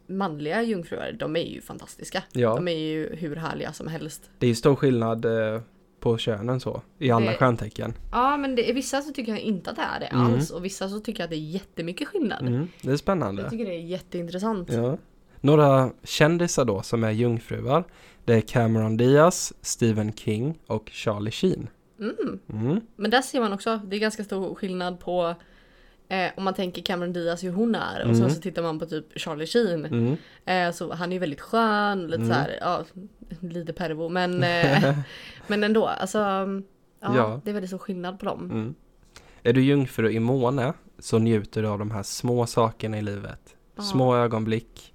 manliga 0.07 0.63
jungfrur, 0.63 1.17
de 1.19 1.37
är 1.37 1.45
ju 1.45 1.61
fantastiska. 1.61 2.23
Ja. 2.33 2.55
De 2.55 2.69
är 2.69 2.77
ju 2.79 3.15
hur 3.17 3.37
härliga 3.37 3.73
som 3.73 3.87
helst. 3.89 4.31
Det 4.39 4.47
är 4.47 4.49
ju 4.49 4.55
stor 4.55 4.77
skillnad 4.77 5.25
eh, 5.25 5.61
på 6.01 6.19
könen 6.19 6.61
så, 6.61 6.83
i 6.99 7.11
alla 7.11 7.31
Det- 7.31 7.37
stjärntecken. 7.37 7.95
Ja 8.13 8.37
men 8.37 8.55
det, 8.55 8.73
vissa 8.73 9.03
så 9.03 9.13
tycker 9.13 9.33
jag 9.33 9.41
inte 9.41 9.71
att 9.71 9.77
det 9.77 9.83
är 9.83 10.01
det 10.01 10.07
Mm. 10.07 10.27
alls 10.27 10.51
och 10.51 10.65
vissa 10.65 10.89
så 10.89 11.01
tycker 11.01 11.21
jag 11.21 11.25
att 11.25 11.31
det 11.31 11.37
är 11.37 11.51
jättemycket 11.51 12.09
skillnad. 12.09 12.41
Mm, 12.47 12.69
det 12.83 12.89
är 12.89 12.91
Jag 12.93 12.99
spännande. 12.99 13.51
tycker 13.51 13.65
det 13.65 13.75
är 13.75 13.81
jätteintressant. 13.81 14.73
Ja. 14.73 14.99
Några 15.41 15.91
kändisar 16.05 16.65
då 16.65 16.83
som 16.83 17.05
är 17.05 17.11
jungfruar. 17.11 17.85
Det 18.25 18.35
är 18.35 18.41
Cameron 18.41 18.97
Diaz, 18.97 19.53
Stephen 19.61 20.13
King 20.13 20.59
och 20.67 20.89
Charlie 20.93 21.31
Sheen. 21.31 21.69
Mm. 22.01 22.39
Mm. 22.53 22.81
Men 22.97 23.11
där 23.11 23.23
ser 23.23 23.41
man 23.41 23.53
också, 23.53 23.81
det 23.87 23.97
är 23.97 24.01
ganska 24.01 24.25
stor 24.25 24.55
skillnad 24.55 25.01
på 25.01 25.35
eh, 26.11 26.31
om 26.37 26.45
man 26.45 26.55
tänker 26.55 26.83
Cameron 26.83 27.13
Diaz 27.13 27.45
hur 27.45 27.53
hon 27.53 27.75
är 27.75 27.99
och 28.01 28.05
Mm. 28.05 28.17
sen 28.17 28.31
så 28.31 28.41
tittar 28.41 28.63
man 28.63 28.79
på 28.79 28.87
typ 28.87 29.19
Charlie 29.21 29.47
Sheen. 29.47 29.85
Mm. 29.85 30.17
Eh, 30.45 30.73
så 30.75 30.93
han 30.95 31.11
är 31.11 31.13
ju 31.15 31.19
väldigt 31.21 31.41
skön, 31.41 32.07
lite 32.07 32.15
Mm. 32.23 32.29
så 32.29 32.35
här, 32.35 32.59
ja, 32.61 32.85
lite 33.41 33.73
pervo 33.73 34.09
men, 34.09 34.43
eh, 34.45 34.95
men 35.47 35.65
ändå 35.65 35.87
alltså. 35.87 36.19
Ja, 36.19 37.17
Ja. 37.17 37.41
det 37.45 37.51
är 37.51 37.55
väldigt 37.55 37.71
stor 37.71 37.79
skillnad 37.79 38.19
på 38.19 38.25
dem. 38.27 38.45
Mm. 38.51 38.75
Är 39.43 39.53
du 39.53 39.63
jungfru 39.63 40.11
i 40.11 40.21
måne 40.21 40.73
så 40.99 41.19
njuter 41.19 41.63
du 41.63 41.69
av 41.69 41.79
de 41.79 41.91
här 41.91 42.03
små 42.03 42.47
sakerna 42.47 42.99
i 42.99 43.03
livet. 43.03 43.57
Ja. 43.77 43.83
Små 43.83 44.17
ögonblick. 44.17 44.95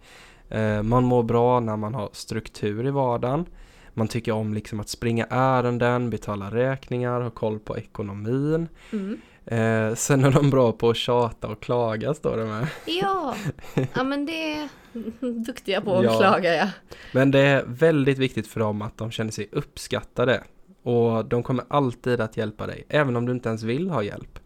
Eh, 0.50 0.84
man 0.84 1.04
mår 1.04 1.24
bra 1.24 1.60
när 1.60 1.78
man 1.78 1.94
har 1.96 2.10
struktur 2.14 2.88
i 2.88 2.92
vardagen. 2.92 3.46
Man 3.94 4.08
tycker 4.08 4.32
om 4.32 4.54
liksom 4.54 4.80
att 4.80 4.90
springa 4.90 5.26
ärenden, 5.30 6.10
betala 6.10 6.52
räkningar, 6.52 7.22
ha 7.22 7.30
koll 7.30 7.60
på 7.60 7.78
ekonomin. 7.78 8.68
Mm. 8.92 9.22
Eh, 9.46 9.96
sen 9.96 10.24
är 10.26 10.32
de 10.32 10.50
bra 10.50 10.72
på 10.72 10.90
att 10.90 10.98
tjata 10.98 11.48
och 11.48 11.60
klaga 11.62 12.14
står 12.14 12.38
det 12.38 12.46
med. 12.46 12.68
Ja, 12.86 13.36
ja 13.94 14.04
men 14.04 14.26
det 14.26 14.54
är 14.54 14.70
duktiga 15.46 15.82
på 15.82 15.98
att 15.98 16.04
Ja. 16.04 16.18
klaga 16.20 16.56
ja. 16.56 16.68
Men 17.14 17.32
det 17.32 17.40
är 17.40 17.64
väldigt 17.68 18.18
viktigt 18.18 18.48
för 18.48 18.60
dem 18.60 18.82
att 18.82 18.98
de 18.98 19.12
känner 19.12 19.32
sig 19.32 19.50
uppskattade. 19.52 20.44
Och 20.84 21.26
de 21.26 21.44
kommer 21.44 21.66
alltid 21.68 22.22
att 22.22 22.38
hjälpa 22.38 22.68
dig, 22.68 22.84
även 22.90 23.16
om 23.16 23.26
du 23.26 23.32
inte 23.32 23.50
ens 23.50 23.64
vill 23.64 23.90
ha 23.90 24.04
hjälp. 24.04 24.40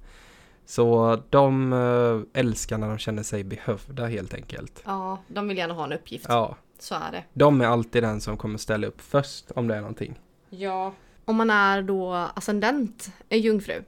Så 0.65 1.17
de 1.29 1.73
eh, 1.73 2.39
älskar 2.39 2.77
när 2.77 2.87
de 2.89 2.97
känner 2.97 3.23
sig 3.23 3.43
behövda 3.43 4.05
helt 4.05 4.33
enkelt. 4.33 4.81
Ja, 4.85 5.19
de 5.27 5.47
vill 5.47 5.57
gärna 5.57 5.73
ha 5.73 5.83
en 5.83 5.93
uppgift. 5.93 6.25
Ja, 6.29 6.55
Så 6.79 6.95
är 6.95 7.11
det. 7.11 7.23
de 7.33 7.61
är 7.61 7.65
alltid 7.65 8.03
den 8.03 8.21
som 8.21 8.37
kommer 8.37 8.57
ställa 8.57 8.87
upp 8.87 9.01
först 9.01 9.51
om 9.51 9.67
det 9.67 9.75
är 9.75 9.79
någonting. 9.79 10.19
Ja. 10.49 10.93
Om 11.25 11.35
man 11.35 11.49
är 11.49 11.81
då 11.81 12.13
ascendent 12.35 13.11
är 13.29 13.37
jungfru 13.37 13.83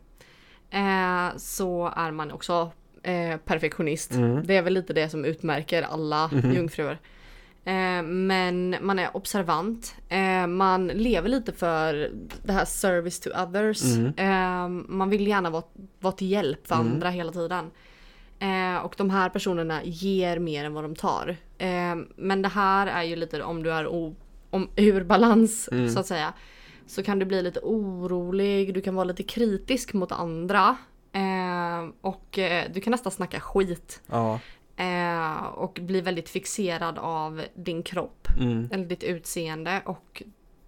eh, 0.71 1.37
så 1.37 1.93
är 1.95 2.11
man 2.11 2.31
också 2.31 2.71
eh, 3.03 3.37
perfektionist. 3.37 4.11
Mm. 4.11 4.47
Det 4.47 4.57
är 4.57 4.61
väl 4.61 4.73
lite 4.73 4.93
det 4.93 5.09
som 5.09 5.25
utmärker 5.25 5.83
alla 5.83 6.29
Mhm. 6.33 6.51
jungfrur. 6.53 6.97
Eh, 7.65 8.01
men 8.03 8.75
man 8.81 8.99
är 8.99 9.17
observant. 9.17 9.95
Eh, 10.09 10.47
man 10.47 10.87
lever 10.87 11.29
lite 11.29 11.53
för 11.53 12.11
det 12.43 12.53
här 12.53 12.65
service 12.65 13.19
to 13.19 13.29
others. 13.43 13.83
Mm. 13.83 14.13
Eh, 14.17 14.67
man 14.89 15.09
vill 15.09 15.27
gärna 15.27 15.49
vara, 15.49 15.63
vara 15.99 16.13
till 16.13 16.31
hjälp 16.31 16.67
för 16.67 16.75
Mm. 16.75 16.87
andra 16.93 17.09
hela 17.09 17.31
tiden. 17.31 17.71
Och 18.83 18.93
de 18.97 19.09
här 19.09 19.29
personerna 19.29 19.83
ger 19.83 20.39
mer 20.39 20.65
än 20.65 20.73
vad 20.73 20.83
de 20.83 20.95
tar. 20.95 21.37
Men 22.15 22.41
det 22.41 22.47
här 22.47 22.87
är 22.87 23.03
ju 23.03 23.15
lite 23.15 23.43
om 23.43 23.63
du 23.63 23.71
är 23.73 23.87
o, 23.87 24.15
om, 24.49 24.69
ur 24.75 25.03
balans 25.03 25.69
Mm. 25.71 25.89
så 25.89 25.99
att 25.99 26.05
säga. 26.05 26.33
Så 26.91 27.03
kan 27.03 27.19
du 27.19 27.25
bli 27.25 27.41
lite 27.41 27.59
orolig, 27.63 28.73
du 28.73 28.81
kan 28.81 28.95
vara 28.95 29.03
lite 29.03 29.23
kritisk 29.23 29.93
mot 29.93 30.11
andra. 30.11 30.77
Eh, 31.13 31.89
och 32.01 32.39
eh, 32.39 32.71
du 32.73 32.81
kan 32.81 32.91
nästan 32.91 33.11
snacka 33.11 33.39
skit. 33.39 34.01
Ja, 34.07 34.39
Eh, 34.75 35.43
och 35.45 35.79
bli 35.81 36.01
väldigt 36.01 36.29
fixerad 36.29 36.97
av 36.99 37.41
din 37.55 37.83
kropp. 37.83 38.27
mm. 38.39 38.69
Eller 38.71 38.85
ditt 38.85 39.03
utseende 39.03 39.81
och 39.85 40.23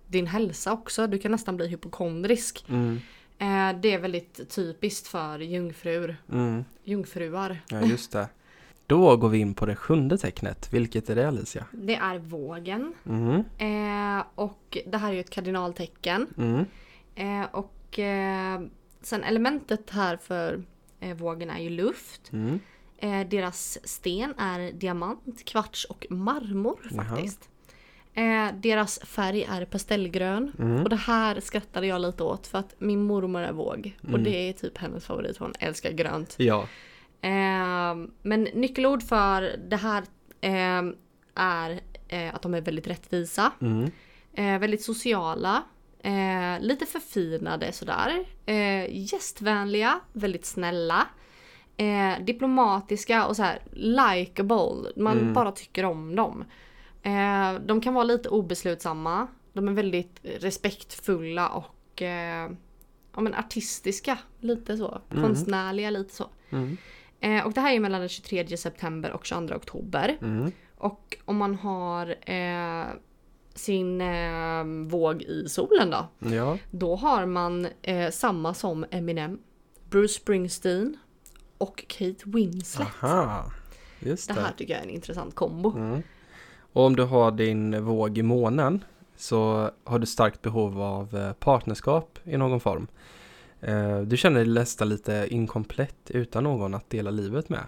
din 0.07 0.27
hälsa 0.27 0.73
också. 0.73 1.07
Du 1.07 1.19
kan 1.19 1.31
nästan 1.31 1.57
bli 1.57 1.67
hypokondrisk. 1.67 2.65
Mm. 2.69 2.99
Eh, 3.39 3.79
det 3.81 3.93
är 3.93 3.99
väldigt 3.99 4.49
typiskt 4.55 5.07
för 5.07 5.39
jungfrur, 5.39 6.17
Mm. 6.31 6.65
jungfruar. 6.83 7.61
Ja, 7.69 7.81
just 7.81 8.11
det. 8.11 8.27
Då 8.93 9.17
går 9.17 9.29
vi 9.29 9.37
in 9.37 9.53
på 9.53 9.65
det 9.65 9.75
sjunde 9.75 10.17
tecknet. 10.17 10.73
Vilket 10.73 11.09
är 11.09 11.15
det 11.15 11.27
Alicia? 11.27 11.65
Det 11.71 11.95
är 11.95 12.17
vågen. 12.19 12.93
Mm. 13.09 13.43
Eh, 13.57 14.23
och 14.35 14.77
det 14.85 14.97
här 14.97 15.09
är 15.09 15.13
ju 15.13 15.19
ett 15.19 15.29
kardinaltecken. 15.29 16.27
Mm. 16.37 16.65
Eh, 17.15 17.47
och 17.51 17.99
eh, 17.99 18.61
sen 19.01 19.23
elementet 19.23 19.89
här 19.89 20.17
för 20.17 20.63
eh, 20.99 21.15
vågen 21.17 21.49
är 21.49 21.59
ju 21.59 21.69
luft. 21.69 22.31
Mm. 22.33 22.59
Eh, 22.97 23.27
deras 23.27 23.79
sten 23.83 24.33
är 24.37 24.71
diamant, 24.71 25.45
kvarts 25.45 25.85
och 25.85 26.05
marmor 26.09 26.79
faktiskt. 26.95 27.49
Eh, 28.13 28.47
deras 28.55 28.99
färg 28.99 29.43
är 29.49 29.65
pastellgrön. 29.65 30.51
Mm. 30.59 30.83
Och 30.83 30.89
det 30.89 30.95
här 30.95 31.39
skrattade 31.39 31.87
jag 31.87 32.01
lite 32.01 32.23
åt 32.23 32.47
för 32.47 32.57
att 32.57 32.75
min 32.77 33.03
mormor 33.03 33.41
är 33.41 33.51
våg. 33.53 33.97
Och 34.01 34.09
Mm. 34.09 34.23
det 34.23 34.49
är 34.49 34.53
typ 34.53 34.77
hennes 34.77 35.05
favorit, 35.05 35.37
hon 35.37 35.53
älskar 35.59 35.91
grönt. 35.91 36.35
Ja. 36.37 36.67
Eh, 37.23 38.07
men 38.21 38.43
nyckelord 38.43 39.03
för 39.03 39.41
det 39.69 39.75
här 39.75 40.03
eh, 40.41 40.81
är 41.35 41.79
eh, 42.07 42.35
att 42.35 42.41
de 42.41 42.53
är 42.53 42.61
väldigt 42.61 42.87
rättvisa. 42.87 43.51
Mm. 43.61 43.91
Eh, 44.33 44.59
väldigt 44.59 44.83
sociala. 44.83 45.63
Eh, 45.99 46.59
lite 46.61 46.85
förfinade 46.85 47.71
sådär. 47.71 48.25
Eh, 48.45 48.85
gästvänliga, 49.13 49.99
väldigt 50.13 50.45
snälla. 50.45 51.07
Diplomatiska 52.21 53.25
och 53.27 53.35
så 53.35 53.43
här 53.43 53.59
likable. 53.71 54.91
Man 54.95 55.19
Mm. 55.19 55.33
bara 55.33 55.51
tycker 55.51 55.85
om 55.85 56.15
dem. 56.15 56.45
De 57.65 57.81
kan 57.81 57.93
vara 57.93 58.03
lite 58.03 58.29
obeslutsamma. 58.29 59.27
De 59.53 59.67
är 59.67 59.71
väldigt 59.71 60.19
respektfulla 60.23 61.49
och 61.49 62.01
ja, 63.15 63.21
men 63.21 63.33
artistiska. 63.33 64.17
Lite 64.39 64.77
så. 64.77 65.01
Mm. 65.11 65.23
Konstnärliga 65.23 65.89
lite 65.89 66.15
så. 66.15 66.29
Mm. 66.49 66.77
Eh, 67.23 67.45
och 67.45 67.53
det 67.53 67.61
här 67.61 67.73
är 67.75 67.79
mellan 67.79 67.99
den 67.99 68.09
23 68.09 68.57
september 68.57 69.11
och 69.11 69.25
22 69.25 69.55
oktober. 69.55 70.17
Mm. 70.21 70.51
Och 70.77 71.17
om 71.25 71.37
man 71.37 71.55
har 71.55 72.15
eh, 72.31 72.85
sin 73.53 74.01
eh, 74.01 74.63
våg 74.87 75.21
i 75.21 75.49
solen 75.49 75.89
då. 75.89 76.07
Ja. 76.29 76.57
Då 76.71 76.95
har 76.95 77.25
man 77.25 77.67
eh, 77.81 78.09
samma 78.11 78.53
som 78.53 78.85
Eminem, 78.91 79.39
Bruce 79.89 80.13
Springsteen 80.13 80.97
och 81.57 81.83
Kate 81.87 82.23
Winslet. 82.25 82.87
Aha. 83.03 83.51
Just 83.99 84.27
Det 84.27 84.33
det. 84.33 84.41
här 84.41 84.51
tycker 84.57 84.73
jag 84.73 84.79
är 84.83 84.87
en 84.87 84.93
intressant 84.93 85.35
kombo. 85.35 85.71
Mm. 85.77 86.01
Och 86.73 86.85
om 86.85 86.95
du 86.95 87.03
har 87.03 87.31
din 87.31 87.83
våg 87.85 88.17
i 88.17 88.23
månen 88.23 88.83
så 89.15 89.69
har 89.83 89.99
du 89.99 90.05
starkt 90.05 90.41
behov 90.41 90.81
av 90.81 91.15
eh, 91.17 91.33
partnerskap 91.33 92.19
i 92.23 92.37
någon 92.37 92.59
form. 92.59 92.87
Eh, 93.67 93.99
Du 94.01 94.17
känner 94.17 94.39
dig 94.45 94.53
nästan 94.53 94.89
lite 94.89 95.27
inkomplett 95.29 95.95
utan 96.11 96.43
någon 96.43 96.73
att 96.73 96.89
dela 96.89 97.11
livet 97.11 97.49
med. 97.49 97.63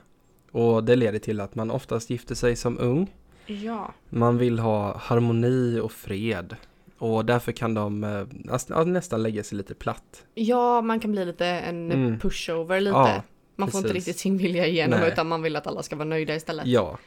Och 0.51 0.83
det 0.83 0.95
leder 0.95 1.19
till 1.19 1.39
att 1.41 1.55
man 1.55 1.71
oftast 1.71 2.09
gifter 2.09 2.35
sig 2.35 2.55
som 2.55 2.79
ung. 2.79 3.13
Ja. 3.45 3.93
Man 4.09 4.37
vill 4.37 4.59
ha 4.59 4.97
harmoni 4.97 5.79
och 5.79 5.91
fred. 5.91 6.55
Och 6.97 7.25
därför 7.25 7.51
kan 7.51 7.73
de 7.73 8.03
eh, 8.03 8.85
nästan 8.85 9.23
lägga 9.23 9.43
sig 9.43 9.57
lite 9.57 9.73
platt. 9.75 10.23
ja, 10.35 10.81
man 10.81 10.99
kan 10.99 11.11
bli 11.11 11.25
lite 11.25 11.45
en 11.45 11.91
Mm. 11.91 12.19
pushover 12.19 12.81
lite. 12.81 12.97
Ja, 12.97 13.21
man 13.55 13.71
får 13.71 13.77
inte 13.81 13.93
riktigt 13.93 14.19
sin 14.19 14.37
vilja 14.37 14.67
igenom 14.67 14.99
Nej. 14.99 15.11
utan 15.11 15.27
man 15.27 15.41
vill 15.41 15.55
att 15.55 15.67
alla 15.67 15.83
ska 15.83 15.95
vara 15.95 16.07
nöjda 16.07 16.35
istället. 16.35 16.65
Ja. 16.65 16.97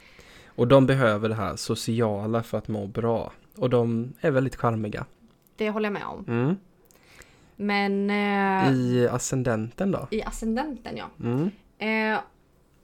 Och 0.46 0.68
de 0.68 0.86
behöver 0.86 1.28
det 1.28 1.34
här 1.34 1.56
sociala 1.56 2.42
för 2.42 2.58
att 2.58 2.68
må 2.68 2.86
bra. 2.86 3.32
Och 3.56 3.70
de 3.70 4.12
är 4.20 4.30
väldigt 4.30 4.56
charmiga. 4.56 5.06
Det 5.56 5.70
håller 5.70 5.86
jag 5.86 5.92
med 5.92 6.04
om. 6.06 6.24
Mm. 6.28 6.56
Men 7.60 8.10
eh, 8.10 8.72
i, 8.72 8.98
I 8.98 9.08
ascendenten 9.08 9.90
då? 9.90 10.08
ascendenten 10.26 10.96
ja. 10.96 11.10
Mm. 11.20 11.50
Eh, 11.78 12.20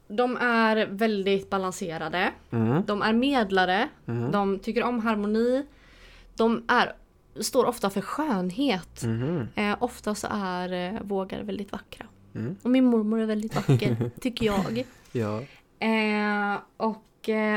de 0.08 0.36
är 0.36 0.86
väldigt 0.86 1.50
balanserade. 1.50 2.32
Mm. 2.50 2.82
De 2.86 3.02
är 3.02 3.12
medlare. 3.12 3.88
Mm. 4.06 4.30
De 4.30 4.58
tycker 4.58 4.82
om 4.82 5.00
harmoni. 5.00 5.66
De 6.36 6.64
är, 6.68 6.92
står 7.40 7.64
ofta 7.64 7.90
för 7.90 8.00
skönhet. 8.00 9.02
Mhm. 9.04 9.48
Eh, 9.54 9.76
ofta 9.80 10.14
så 10.14 10.28
är 10.30 10.94
eh, 10.94 11.00
vågar 11.02 11.42
väldigt 11.42 11.72
vackra. 11.72 12.06
Mm. 12.34 12.56
Och 12.62 12.70
min 12.70 12.84
mormor 12.84 13.20
är 13.20 13.26
väldigt 13.26 13.54
vacker, 13.54 14.10
tycker 14.20 14.46
jag. 14.46 14.86
Ja. 15.12 15.42
Eh, 15.86 16.58
och 16.76 17.02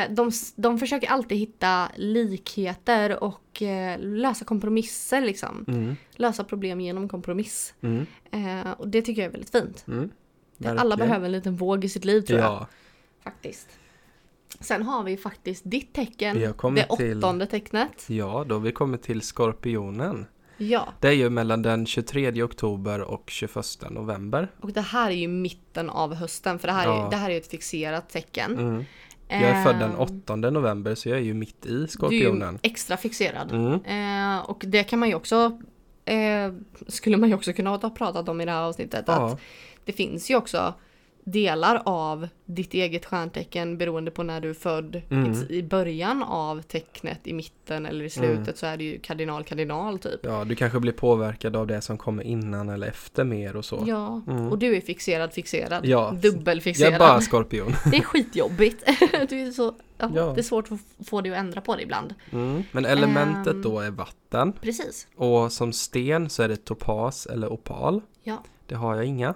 de, 0.10 0.32
de 0.56 0.80
försöker 0.80 1.08
alltid 1.10 1.38
hitta 1.38 1.92
likheter 1.96 3.24
och 3.24 3.62
eh, 3.62 4.00
lösa 4.00 4.46
kompromisser 4.46 5.22
liksom. 5.22 5.66
Mm. 5.68 5.96
Lösa 6.16 6.44
problem 6.44 6.82
genom 6.82 7.10
kompromiss. 7.10 7.74
Mm. 7.82 8.06
Eh, 8.32 8.72
och 8.72 8.88
det 8.88 9.02
tycker 9.02 9.22
jag 9.22 9.28
är 9.28 9.32
väldigt 9.32 9.52
fint. 9.52 9.86
Mm. 9.88 10.10
Alla 10.80 10.98
behöver 10.98 11.26
en 11.26 11.32
liten 11.32 11.56
våg 11.56 11.86
i 11.86 11.90
sitt 11.90 12.06
liv 12.06 12.22
tror 12.22 12.40
jag. 12.40 12.52
Ja, 12.52 12.68
Faktiskt. 13.24 13.68
Sen 14.60 14.84
har 14.84 15.04
vi 15.04 15.18
faktiskt 15.18 15.62
ditt 15.66 15.94
tecken. 15.94 16.40
Det 16.40 16.54
till- 16.98 17.18
åttonde 17.18 17.46
tecknet. 17.46 18.06
ja, 18.10 18.46
då 18.48 18.60
vi 18.60 18.72
kommit 18.72 19.04
till 19.04 19.22
Skorpionen. 19.22 20.26
Ja, 20.58 20.88
Det 21.02 21.08
är 21.08 21.12
ju 21.12 21.30
mellan 21.30 21.62
den 21.62 21.86
23 21.86 22.44
oktober 22.44 23.02
och 23.02 23.30
21 23.30 23.56
november. 23.90 24.52
och 24.62 24.72
det 24.74 24.82
här 24.82 25.12
är 25.12 25.16
ju 25.16 25.28
mitten 25.28 25.90
av 25.90 26.14
hösten 26.16 26.60
för 26.60 26.68
det 26.68 26.74
här, 26.74 26.88
är, 26.88 26.92
Ja. 26.92 27.08
det 27.12 27.16
här 27.16 27.30
är 27.30 27.38
ett 27.38 27.48
fixerat 27.48 28.10
tecken. 28.10 28.60
Mm. 28.60 28.84
Jag 29.28 29.42
är 29.42 29.64
född 29.64 29.80
den 29.80 29.92
Ehm, 29.92 30.00
8 30.00 30.36
november 30.36 30.96
så 30.96 31.10
jag 31.10 31.18
är 31.18 31.22
ju 31.22 31.34
mitt 31.34 31.66
i 31.66 31.70
Du 31.70 31.84
är 31.84 31.88
Skorpionen. 31.88 32.60
extra 32.64 32.98
fixerad. 32.98 33.52
Mm. 33.52 33.74
Eh, 34.36 34.50
och 34.50 34.64
det 34.68 34.84
kan 34.84 35.00
man 35.00 35.10
ju 35.10 35.16
också 35.16 35.60
eh, 36.06 36.54
skulle 36.88 37.18
man 37.18 37.30
ju 37.30 37.36
också 37.36 37.54
kunna 37.54 37.70
ha 37.70 37.90
pratat 37.90 38.30
om 38.30 38.42
i 38.42 38.46
det 38.46 38.52
här 38.52 38.62
avsnittet. 38.62 39.04
Ja. 39.08 39.14
Att 39.32 39.40
det 39.86 39.92
finns 39.94 40.32
ju 40.32 40.36
också 40.36 40.74
delar 41.32 41.82
av 41.86 42.28
ditt 42.46 42.74
eget 42.74 43.06
stjärntecken 43.06 43.78
beroende 43.78 44.12
på 44.12 44.24
när 44.24 44.42
du 44.42 44.50
är 44.50 44.54
född. 44.54 45.02
Mm. 45.12 45.44
I, 45.50 45.64
början 45.64 46.24
av 46.24 46.62
tecknet, 46.62 47.20
i 47.24 47.34
mitten 47.34 47.86
eller 47.86 48.06
i 48.06 48.10
slutet 48.10 48.58
så 48.58 48.66
är 48.66 48.78
det 48.78 48.84
ju 48.84 49.00
kardinal 49.00 49.44
kardinal 49.44 50.00
typ. 50.00 50.20
Ja, 50.24 50.44
du 50.46 50.56
kanske 50.56 50.80
blir 50.80 50.92
påverkad 50.92 51.56
av 51.56 51.68
det 51.68 51.82
som 51.82 51.98
kommer 51.98 52.24
innan 52.24 52.70
eller 52.70 52.88
efter 52.88 53.24
mer 53.24 53.56
och 53.56 53.66
så. 53.66 53.84
Ja, 53.88 54.22
Mm. 54.28 54.48
och 54.52 54.58
du 54.58 54.76
är 54.76 54.82
fixerad 54.82 55.34
fixerad. 55.34 55.86
Ja. 55.86 56.12
Dubbelfixerad. 56.22 56.94
Jag 56.94 56.96
är 56.96 57.00
bara 57.00 57.22
skorpion. 57.22 57.74
Det 57.92 57.98
är 57.98 58.02
skitjobbigt. 58.04 58.84
du 59.30 59.40
är 59.40 59.52
så, 59.52 59.74
ja, 59.98 60.12
Ja. 60.16 60.32
Det 60.34 60.42
är 60.42 60.44
svårt 60.44 60.72
att 60.72 61.08
få 61.08 61.22
dig 61.22 61.32
att 61.32 61.38
ändra 61.38 61.62
på 61.62 61.76
det 61.76 61.82
ibland. 61.82 62.14
Mm. 62.32 62.64
Men 62.72 62.86
elementet 62.86 63.54
Ehm. 63.54 63.62
då 63.62 63.80
är 63.80 63.92
vatten. 63.92 64.54
Precis. 64.62 65.08
Och 65.16 65.52
som 65.52 65.74
sten 65.74 66.30
så 66.30 66.44
är 66.44 66.48
det 66.48 66.66
topas 66.66 67.26
eller 67.26 67.48
opal. 67.48 68.02
Ja. 68.24 68.44
Det 68.68 68.76
har 68.76 68.96
jag 68.96 69.06
inga. 69.06 69.34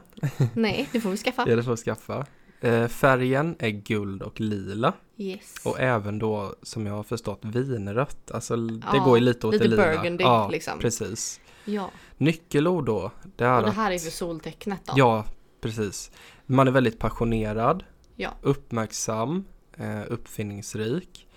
Nej, 0.53 0.89
det 0.91 1.01
får 1.01 1.09
vi 1.09 1.17
skaffa. 1.17 1.45
Det 1.55 1.63
för 1.63 1.73
att 1.73 1.79
skaffa. 1.79 2.25
Eh, 2.61 2.87
färgen 2.87 3.55
är 3.59 3.69
guld 3.69 4.21
och 4.21 4.39
lila. 4.39 4.93
Yes. 5.17 5.55
Och 5.65 5.79
även 5.79 6.19
då 6.19 6.55
som 6.63 6.85
jag 6.85 6.93
har 6.93 7.03
förstått 7.03 7.39
vinrött. 7.43 8.31
Alltså 8.31 8.55
det 8.55 8.81
Ja, 8.93 9.03
går 9.03 9.17
ju 9.17 9.23
lite 9.23 9.47
åt 9.47 9.53
lite 9.53 9.63
det 9.63 9.69
lila. 9.69 9.83
burgundy, 9.83 10.23
ja, 10.23 10.49
liksom. 10.49 10.79
precis. 10.79 11.39
Ja, 11.65 11.91
Nyckelord 12.17 12.85
då. 12.85 13.11
Det 13.35 13.43
är 13.45 13.57
och 13.57 13.63
det 13.63 13.69
att, 13.69 13.75
här 13.75 13.91
är 13.91 13.99
för 13.99 14.11
soltecknet 14.11 14.81
då. 14.85 14.93
Ja, 14.95 15.25
precis. 15.61 16.11
Man 16.45 16.67
är 16.67 16.71
väldigt 16.71 16.99
passionerad. 16.99 17.83
Ja. 18.15 18.29
Uppmärksam. 18.41 19.45
Eh, 19.77 20.01
uppfinningsrik. 20.07 21.27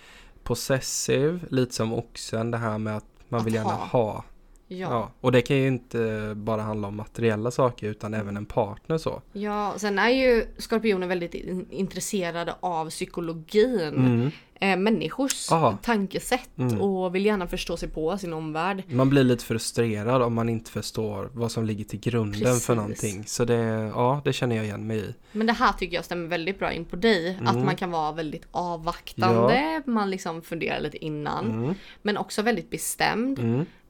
Possessiv. 0.42 1.46
Lite 1.50 1.74
som 1.74 1.92
oxen. 1.92 2.50
Det 2.50 2.58
här 2.58 2.78
med 2.78 2.96
att 2.96 3.04
man 3.28 3.40
Att 3.40 3.46
vill 3.46 3.54
gärna 3.54 3.70
ha. 3.70 3.86
ha. 3.86 4.24
Ja. 4.74 4.88
Ja. 4.90 5.10
Och 5.20 5.32
det 5.32 5.42
kan 5.42 5.56
ju 5.56 5.66
inte 5.66 6.32
bara 6.36 6.62
handla 6.62 6.88
om 6.88 6.96
materiella 6.96 7.50
saker 7.50 7.86
utan 7.90 8.14
även 8.14 8.36
en 8.36 8.46
partner 8.46 8.98
så. 8.98 9.22
ja, 9.32 9.74
sen 9.76 9.98
är 9.98 10.08
ju 10.08 10.46
skorpioner 10.58 11.06
väldigt 11.06 11.34
in- 11.34 11.66
intresserade 11.70 12.54
av 12.60 12.90
psykologin. 12.90 13.80
Mm. 13.80 14.30
Eh, 14.60 14.76
människors 14.76 15.52
Aha. 15.52 15.78
tankesätt 15.82 16.58
Mm. 16.58 16.80
och 16.80 17.14
vill 17.14 17.26
gärna 17.26 17.46
förstå 17.46 17.76
sig 17.76 17.88
på 17.88 18.18
sin 18.18 18.32
omvärld. 18.32 18.82
Man 18.88 19.10
blir 19.10 19.24
lite 19.24 19.44
frustrerad 19.44 20.22
om 20.22 20.34
man 20.34 20.48
inte 20.48 20.70
förstår 20.70 21.30
vad 21.32 21.50
som 21.52 21.64
ligger 21.64 21.84
till 21.84 22.00
grunden 22.00 22.40
Precis. 22.40 22.66
för 22.66 22.74
någonting. 22.74 23.24
Så 23.26 23.44
det, 23.44 23.54
ja, 23.94 24.20
det 24.24 24.32
känner 24.32 24.56
jag 24.56 24.64
igen 24.64 24.86
mig 24.86 24.98
i. 24.98 25.14
Men 25.32 25.46
det 25.46 25.52
här 25.52 25.72
tycker 25.72 25.94
jag 25.96 26.04
stämmer 26.04 26.28
väldigt 26.28 26.58
bra 26.58 26.72
in 26.72 26.84
på 26.84 26.96
dig. 26.96 27.38
Att 27.44 27.54
Mm. 27.54 27.64
man 27.66 27.76
kan 27.76 27.90
vara 27.90 28.12
väldigt 28.12 28.46
avvaktande, 28.50 29.82
man 29.86 30.10
liksom 30.10 30.42
funderar 30.42 30.80
lite 30.80 31.04
innan. 31.04 31.50
Mm. 31.50 31.74
Men 32.02 32.16
också 32.16 32.42
väldigt 32.42 32.70
bestämd. 32.70 33.38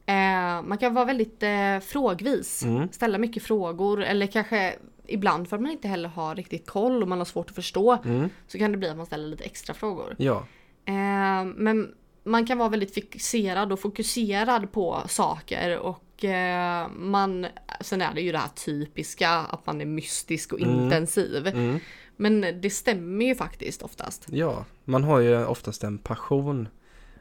Eh, 0.05 0.61
man 0.61 0.77
kan 0.77 0.93
vara 0.93 1.05
väldigt 1.05 1.43
eh, 1.43 1.79
frågvis. 1.79 2.63
Mm. 2.63 2.89
Ställa 2.91 3.17
mycket 3.17 3.43
frågor 3.43 4.03
eller 4.03 4.27
kanske 4.27 4.75
ibland 5.07 5.49
för 5.49 5.55
att 5.55 5.61
man 5.61 5.71
inte 5.71 5.87
heller 5.87 6.09
har 6.09 6.35
riktigt 6.35 6.67
koll 6.67 7.01
och 7.01 7.07
man 7.07 7.17
har 7.17 7.25
svårt 7.25 7.49
att 7.49 7.55
förstå. 7.55 7.97
Mm. 8.05 8.29
Så 8.47 8.57
kan 8.57 8.71
det 8.71 8.77
bli 8.77 8.89
att 8.89 8.97
man 8.97 9.05
ställer 9.05 9.27
lite 9.27 9.43
extra 9.43 9.73
frågor. 9.73 10.15
Ja. 10.17 10.45
Eh, 10.85 11.45
men 11.55 11.93
man 12.23 12.45
kan 12.45 12.57
vara 12.57 12.69
väldigt 12.69 12.93
fixerad 12.93 13.71
och 13.71 13.79
fokuserad 13.79 14.71
på 14.71 15.01
saker 15.07 15.77
och 15.79 16.23
eh, 16.25 16.87
man, 16.89 17.47
sen 17.81 18.01
är 18.01 18.13
det 18.13 18.21
ju 18.21 18.31
det 18.31 18.37
här 18.37 18.49
typiska 18.65 19.29
att 19.29 19.65
man 19.65 19.81
är 19.81 19.85
mystisk 19.85 20.53
och 20.53 20.61
Mm. 20.61 20.79
intensiv. 20.83 21.47
Mm. 21.47 21.79
Men 22.17 22.61
det 22.61 22.69
stämmer 22.69 23.25
ju 23.25 23.35
faktiskt 23.35 23.81
oftast. 23.81 24.25
Ja, 24.29 24.65
man 24.85 25.03
har 25.03 25.19
ju 25.19 25.45
oftast 25.45 25.83
en 25.83 25.97
passion 25.97 26.67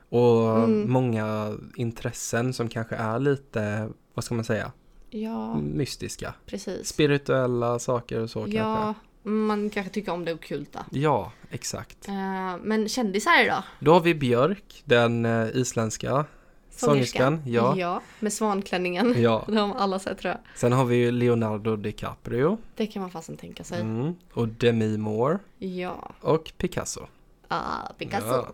och 0.08 0.58
Mm. 0.58 0.92
många 0.92 1.52
intressen 1.76 2.52
som 2.52 2.68
kanske 2.68 2.94
är 2.96 3.18
lite, 3.18 3.88
vad 4.14 4.24
ska 4.24 4.34
man 4.34 4.44
säga, 4.44 4.72
Ja, 5.10 5.54
mystiska. 5.56 6.34
precis. 6.46 6.88
Spirituella 6.88 7.78
saker 7.78 8.20
och 8.20 8.30
så 8.30 8.40
kanske. 8.40 8.58
Ja, 8.58 8.94
man 9.22 9.70
kanske 9.70 9.92
tycker 9.92 10.12
om 10.12 10.24
det 10.24 10.32
ockulta. 10.34 10.86
Ja, 10.90 11.32
exakt. 11.50 12.08
Eh, 12.08 12.56
men 12.62 12.88
kändisar 12.88 13.48
då? 13.48 13.64
Då 13.80 13.92
har 13.92 14.00
vi 14.00 14.14
Björk, 14.14 14.82
den 14.84 15.24
eh, 15.24 15.46
isländska 15.56 16.24
sångerskan. 16.70 17.42
Ja. 17.46 17.74
ja, 17.76 18.00
med 18.20 18.32
svanklänningen. 18.32 19.14
ja. 19.22 19.44
De 19.48 19.56
har 19.56 19.74
alla 19.74 19.98
sett 19.98 20.18
tror 20.18 20.30
jag. 20.30 20.40
Sen 20.56 20.72
har 20.72 20.84
vi 20.84 20.96
ju 20.96 21.10
Leonardo 21.10 21.76
DiCaprio 21.76 22.58
Det 22.76 22.86
kan 22.86 23.02
man 23.02 23.10
fasen 23.10 23.36
tänka 23.36 23.64
sig. 23.64 23.80
mm. 23.80 24.14
och 24.32 24.48
Demi 24.48 24.98
Moore 24.98 25.38
Ja, 25.58 26.12
och 26.20 26.52
Picasso. 26.58 27.00
ah, 27.48 27.92
Picasso. 27.98 28.26
Ja. 28.26 28.52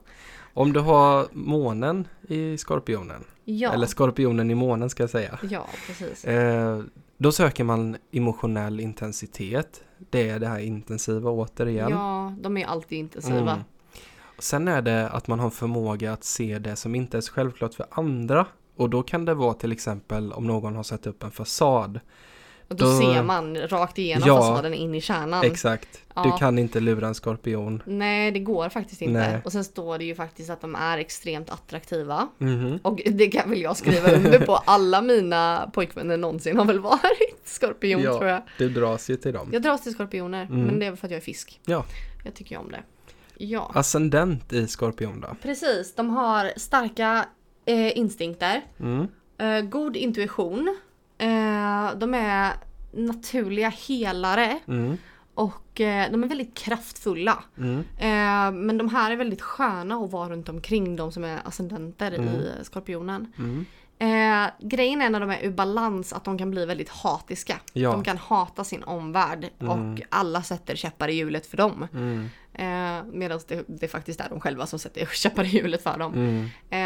Om 0.55 0.73
du 0.73 0.81
har 0.81 1.27
månen 1.33 2.09
i 2.29 2.59
skorpionen, 2.59 3.25
Ja, 3.45 3.73
eller 3.73 3.87
skorpionen 3.87 4.51
i 4.51 4.55
månen 4.55 4.91
ska 4.91 5.03
jag 5.03 5.11
säga. 5.11 5.39
ja 5.43 5.67
precis. 5.87 6.25
Eh, 6.25 6.83
då 7.17 7.33
söker 7.33 7.65
man 7.65 7.97
emotionell 8.13 8.81
intensitet. 8.81 9.85
Det 10.11 10.29
är 10.29 10.39
det 10.39 10.47
här 10.47 10.59
intensiva 10.59 11.31
återigen. 11.31 11.91
Ja, 11.91 12.35
de 12.41 12.57
är 12.57 12.67
alltid 12.67 12.99
intensiva. 12.99 13.53
Mm. 13.53 13.59
Sen 14.39 14.69
är 14.69 14.83
det 14.83 15.09
att 15.09 15.29
man 15.29 15.41
har 15.41 15.51
förmåga 15.51 16.13
att 16.13 16.25
se 16.25 16.59
det 16.59 16.77
som 16.77 16.95
inte 16.95 17.17
är 17.17 17.21
så 17.21 17.33
självklart 17.33 17.75
för 17.75 17.87
andra. 17.91 18.47
Och 18.77 18.91
då 18.91 19.03
kan 19.03 19.25
det 19.25 19.35
vara 19.35 19.55
till 19.55 19.73
exempel 19.73 20.33
om 20.33 20.47
någon 20.47 20.77
har 20.77 20.83
satt 20.83 21.07
upp 21.07 21.23
en 21.23 21.31
fasad. 21.31 22.01
Och 22.71 22.77
då, 22.77 22.85
Då- 22.85 22.99
ser 23.01 23.23
man 23.23 23.57
rakt 23.57 23.99
igenom 23.99 24.29
Ja, 24.29 24.37
fasaden 24.41 24.75
in 24.75 24.95
i 24.95 25.01
kärnan. 25.01 25.45
Exakt. 25.45 25.89
Ja. 26.15 26.23
Du 26.25 26.39
kan 26.39 26.59
inte 26.59 26.81
lura 26.81 27.07
en 27.09 27.15
skorpion. 27.15 27.83
Nej, 27.87 28.31
det 28.31 28.39
går 28.41 28.69
faktiskt 28.69 29.03
inte. 29.03 29.13
Nej. 29.21 29.41
Och 29.45 29.53
sen 29.53 29.65
står 29.65 29.99
det 29.99 30.05
ju 30.05 30.15
faktiskt 30.15 30.51
att 30.51 30.61
de 30.61 30.75
är 30.75 30.99
extremt 30.99 31.51
attraktiva. 31.51 32.29
Mhm. 32.39 32.79
Och 32.83 33.01
det 33.07 33.27
kan 33.27 33.51
väl 33.51 33.61
jag 33.61 33.77
skriva 33.77 34.11
under 34.13 34.41
på. 34.47 34.57
Alla 34.57 35.03
mina 35.03 35.71
pojkvänner 35.75 36.17
någonsin 36.17 36.59
har 36.59 36.65
väl 36.65 36.81
varit 36.81 37.41
skorpion 37.45 38.01
Ja. 38.03 38.19
tror 38.19 38.31
jag. 38.31 38.43
Du 38.59 38.69
dras 38.69 39.11
ju 39.11 39.17
till 39.17 39.33
dem. 39.33 39.49
Jag 39.53 39.63
dras 39.63 39.83
till 39.83 39.93
skorpioner, 39.93 40.43
Mm. 40.43 40.63
men 40.63 40.79
det 40.79 40.87
är 40.87 40.91
väl 40.91 40.99
för 40.99 41.07
att 41.07 41.11
jag 41.11 41.19
är 41.19 41.25
fisk. 41.25 41.61
Ja. 41.65 41.85
Jag 42.25 42.35
tycker 42.35 42.51
ju 42.55 42.59
om 42.61 42.71
det. 42.71 42.81
Ja, 43.45 43.71
Ascendent 43.75 44.53
i 44.53 44.67
skorpion 44.67 45.21
då? 45.21 45.29
precis. 45.43 45.95
De 45.95 46.11
har 46.11 46.53
starka 46.57 47.25
eh, 47.67 47.99
instinkter, 47.99 48.61
Mm. 48.81 49.09
eh, 49.39 49.61
god 49.61 49.97
intuition, 49.97 50.77
eh, 51.21 51.99
de 51.99 52.15
är 52.15 52.53
naturliga 52.93 53.69
helare 53.69 54.59
Mm. 54.69 54.97
och 55.35 55.81
eh, 55.81 56.11
de 56.11 56.25
är 56.25 56.29
väldigt 56.29 56.57
kraftfulla. 56.59 57.45
Mm. 57.59 57.79
Eh, 57.99 58.59
men 58.65 58.79
de 58.79 58.89
här 58.89 59.11
är 59.11 59.17
väldigt 59.17 59.43
sköna 59.43 59.95
att 59.97 60.11
vara 60.11 60.29
runt 60.29 60.49
omkring 60.49 60.97
de 60.97 61.13
som 61.13 61.25
är 61.25 61.39
ascendenter 61.45 62.13
Mm. 62.13 62.29
i 62.29 62.53
skorpionen. 62.63 63.33
Mm. 63.39 63.67
Eh, 63.99 64.51
grejen 64.61 65.03
är 65.03 65.11
när 65.11 65.21
de 65.21 65.31
är 65.31 65.39
ur 65.43 65.51
balans 65.51 66.13
att 66.13 66.25
de 66.25 66.39
kan 66.39 66.51
bli 66.51 66.67
väldigt 66.67 66.89
hatiska. 66.89 67.57
Ja. 67.73 67.91
De 67.93 68.05
kan 68.05 68.17
hata 68.19 68.65
sin 68.65 68.83
omvärld 68.83 69.51
Mm. 69.61 69.71
och 69.93 70.01
alla 70.09 70.43
sätter 70.43 70.77
käppar 70.77 71.09
i 71.09 71.15
hjulet 71.15 71.47
för 71.47 71.57
dem. 71.57 71.87
Mm. 71.93 72.29
Eh, 72.61 73.05
Medan 73.13 73.41
det, 73.49 73.65
det 73.67 73.89
faktiskt 73.89 74.21
är 74.21 74.29
de 74.29 74.41
själva 74.41 74.67
som 74.67 74.79
sätter 74.79 75.07
käppar 75.13 75.45
i 75.45 75.49
hjulet 75.49 75.83
för 75.83 75.99
dem. 75.99 76.15
Mm. 76.15 76.45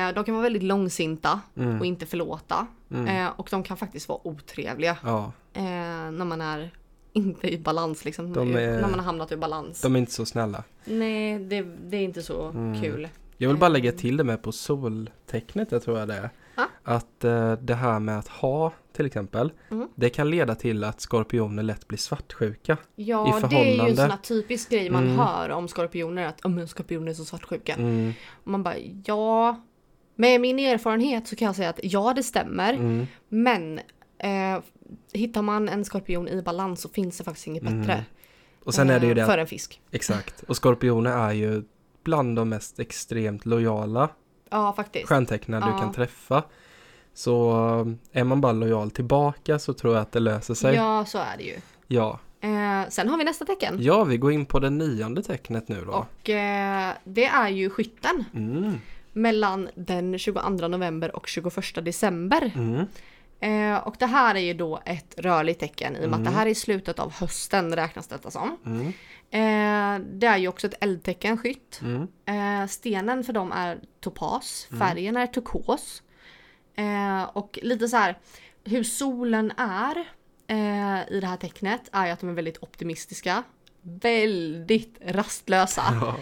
Eh, 0.09 0.15
de 0.15 0.25
kan 0.25 0.35
vara 0.35 0.43
väldigt 0.43 0.63
långsinta 0.63 1.41
Mm. 1.57 1.79
och 1.81 1.87
inte 1.87 2.07
förlåta. 2.07 2.67
Mm. 2.91 3.07
Eh, 3.27 3.33
och 3.37 3.49
de 3.51 3.63
kan 3.63 3.77
faktiskt 3.77 4.09
vara 4.09 4.19
otrevliga 4.29 4.97
Ja, 5.03 5.33
eh, 5.55 5.63
när 6.11 6.25
man 6.25 6.41
är 6.41 6.71
inte 7.13 7.55
i 7.55 7.59
balans 7.59 8.05
liksom. 8.05 8.27
Är- 8.27 8.45
När 8.45 8.81
man 8.81 8.95
har 8.95 9.03
hamnat 9.03 9.33
ur 9.33 9.37
balans. 9.37 9.81
de 9.83 9.95
är 9.97 10.01
inte 10.01 10.13
så 10.13 10.27
snälla. 10.27 10.65
Nej, 10.85 11.39
det, 11.39 11.63
det 11.63 11.97
är 11.97 12.03
inte 12.03 12.23
så 12.23 12.49
Mm. 12.49 12.83
kul. 12.83 13.09
Jag 13.37 13.49
vill 13.49 13.59
bara 13.59 13.69
lägga 13.69 13.93
till 13.93 14.17
det 14.17 14.25
med 14.25 14.43
på 14.43 14.53
soltecknet, 14.53 15.73
jag 15.73 15.83
tror 15.83 15.99
jag 15.99 16.09
det 16.09 16.15
är. 16.15 16.31
Att 16.83 17.25
eh, 17.25 17.53
det 17.53 17.75
här 17.75 17.99
med 18.01 18.19
att 18.19 18.29
ha, 18.29 18.73
till 18.93 19.07
exempel, 19.07 19.53
Mm. 19.71 19.89
det 19.95 20.11
kan 20.11 20.31
leda 20.31 20.55
till 20.55 20.85
att 20.85 21.01
skorpioner 21.01 21.63
lätt 21.63 21.89
blir 21.89 21.99
svartsjuka. 21.99 22.77
Ja, 22.95 23.39
I 23.39 23.49
det 23.49 23.57
är 23.57 23.65
ju 23.65 23.71
en 23.71 23.77
förhållande. 23.77 23.97
sån 23.97 24.11
här 24.11 24.17
typisk 24.19 24.71
grej 24.71 24.91
man 24.91 25.05
Mm. 25.05 25.19
hör 25.19 25.49
om 25.51 25.69
skorpioner. 25.69 26.27
Att 26.27 26.45
oh, 26.45 26.67
skorpioner 26.67 27.11
är 27.11 27.15
så 27.15 27.25
svartsjuka. 27.25 27.75
Mm. 27.75 28.13
Man 28.45 28.63
bara, 28.63 28.77
ja. 29.05 29.61
Med 30.17 30.41
min 30.41 30.59
erfarenhet 30.59 31.29
så 31.29 31.37
kan 31.37 31.47
jag 31.47 31.57
säga 31.57 31.71
att 31.71 31.81
ja, 31.83 32.13
det 32.17 32.23
stämmer. 32.23 32.73
Mm. 32.75 33.07
Men 33.29 33.79
eh, 34.19 34.63
hittar 35.13 35.43
man 35.43 35.69
en 35.69 35.85
skorpion 35.85 36.29
i 36.29 36.43
balans 36.43 36.81
så 36.81 36.89
finns 36.89 37.19
det 37.19 37.25
faktiskt 37.25 37.47
inget 37.47 37.63
Mm. 37.63 37.81
bättre. 37.81 38.05
Och 38.65 38.75
sen 38.75 38.91
är 38.91 39.01
det 39.01 39.07
ju 39.07 39.13
eh, 39.13 39.17
det, 39.17 39.27
För 39.27 39.39
en 39.39 39.47
fisk. 39.47 39.81
exakt, 39.91 40.43
och 40.43 40.57
skorpioner 40.57 41.11
är 41.11 41.33
ju 41.33 41.63
bland 42.05 42.37
de 42.37 42.49
mest 42.49 42.79
extremt 42.79 43.47
lojala 43.47 44.09
Ja, 44.55 44.73
faktiskt. 44.73 45.09
stjärntecknen 45.09 45.63
du 45.63 45.69
Ja. 45.69 45.79
kan 45.79 45.93
träffa. 45.93 46.43
Så 47.15 47.51
eh, 48.13 48.21
är 48.21 48.25
man 48.25 48.41
bara 48.41 48.53
lojal 48.53 48.91
tillbaka 48.91 49.59
så 49.59 49.73
tror 49.73 49.95
jag 49.95 50.03
att 50.03 50.13
det 50.13 50.21
löser 50.21 50.55
sig. 50.55 50.75
Ja, 50.75 50.99
Ja, 50.99 51.05
så 51.05 51.19
är 51.19 51.37
det 51.39 51.43
ju. 51.45 51.57
ja. 51.87 52.19
Eh, 52.41 52.89
sen 52.91 53.09
har 53.09 53.19
vi 53.19 53.25
nästa 53.25 53.45
tecken. 53.45 53.79
vi 54.05 54.17
går 54.17 54.33
in 54.33 54.47
på 54.47 54.59
det 54.59 54.71
nionde 54.71 55.23
tecknet 55.23 55.69
nu 55.69 55.85
då. 55.85 55.93
Och 55.93 56.31
eh, 56.31 56.93
det 57.05 57.25
är 57.25 57.49
ju 57.49 57.71
skytten. 57.71 58.25
Mm. 58.35 58.75
Mellan 59.13 59.69
den 59.75 60.19
22 60.19 60.41
november 60.69 61.17
och 61.17 61.27
21 61.29 61.55
december. 61.85 62.53
Mm. 62.55 62.87
Eh, 63.41 63.79
och 63.87 63.95
det 63.99 64.07
här 64.07 64.35
är 64.35 64.39
ju 64.41 64.55
då 64.55 64.81
ett 64.85 65.15
rörligt 65.19 65.61
tecken 65.61 65.97
i 65.97 65.99
och 66.07 66.11
med 66.11 66.15
att 66.15 66.21
Mm. 66.21 66.25
det 66.33 66.39
här 66.39 66.47
är 66.47 66.55
slutet 66.55 66.99
av 66.99 67.13
hösten 67.13 67.77
räknas 67.77 68.07
detta 68.09 68.31
som. 68.31 68.57
Mm. 68.67 68.93
Eh, 69.35 69.99
det 69.99 70.27
är 70.27 70.37
ju 70.37 70.49
också 70.49 70.67
ett 70.67 70.75
eldtecken 70.81 71.39
skytt. 71.39 71.81
Mm. 71.83 72.09
Eh, 72.27 72.67
stenen 72.69 73.25
för 73.25 73.33
dem 73.33 73.53
är 73.53 73.79
topas, 74.01 74.67
Mm. 74.71 74.81
färgen 74.89 75.17
är 75.17 75.27
turkos. 75.27 76.03
Eh, 76.77 77.23
och 77.23 77.59
lite 77.63 77.89
så 77.89 77.97
här 77.97 78.19
hur 78.65 78.83
solen 78.85 79.53
är 79.57 79.97
eh, 80.47 81.13
i 81.17 81.21
det 81.21 81.27
här 81.27 81.37
tecknet 81.37 81.81
är 81.93 82.07
ju 82.07 82.13
att 82.13 82.21
de 82.21 82.29
är 82.29 82.33
väldigt 82.35 82.63
optimistiska. 82.63 83.43
Väldigt 83.83 84.99
rastlösa. 85.07 85.83
Ja. 86.01 86.17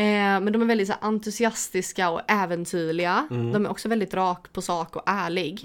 Eh, 0.00 0.40
men 0.40 0.52
de 0.52 0.62
är 0.62 0.66
väldigt 0.66 0.86
så 0.88 0.92
här, 0.92 1.02
entusiastiska 1.08 2.10
och 2.10 2.20
äventyrliga. 2.30 3.28
Mm. 3.30 3.52
De 3.52 3.64
är 3.66 3.70
också 3.70 3.88
väldigt 3.88 4.14
rak 4.14 4.52
på 4.52 4.62
sak 4.62 4.96
och 4.96 5.02
ärlig. 5.06 5.64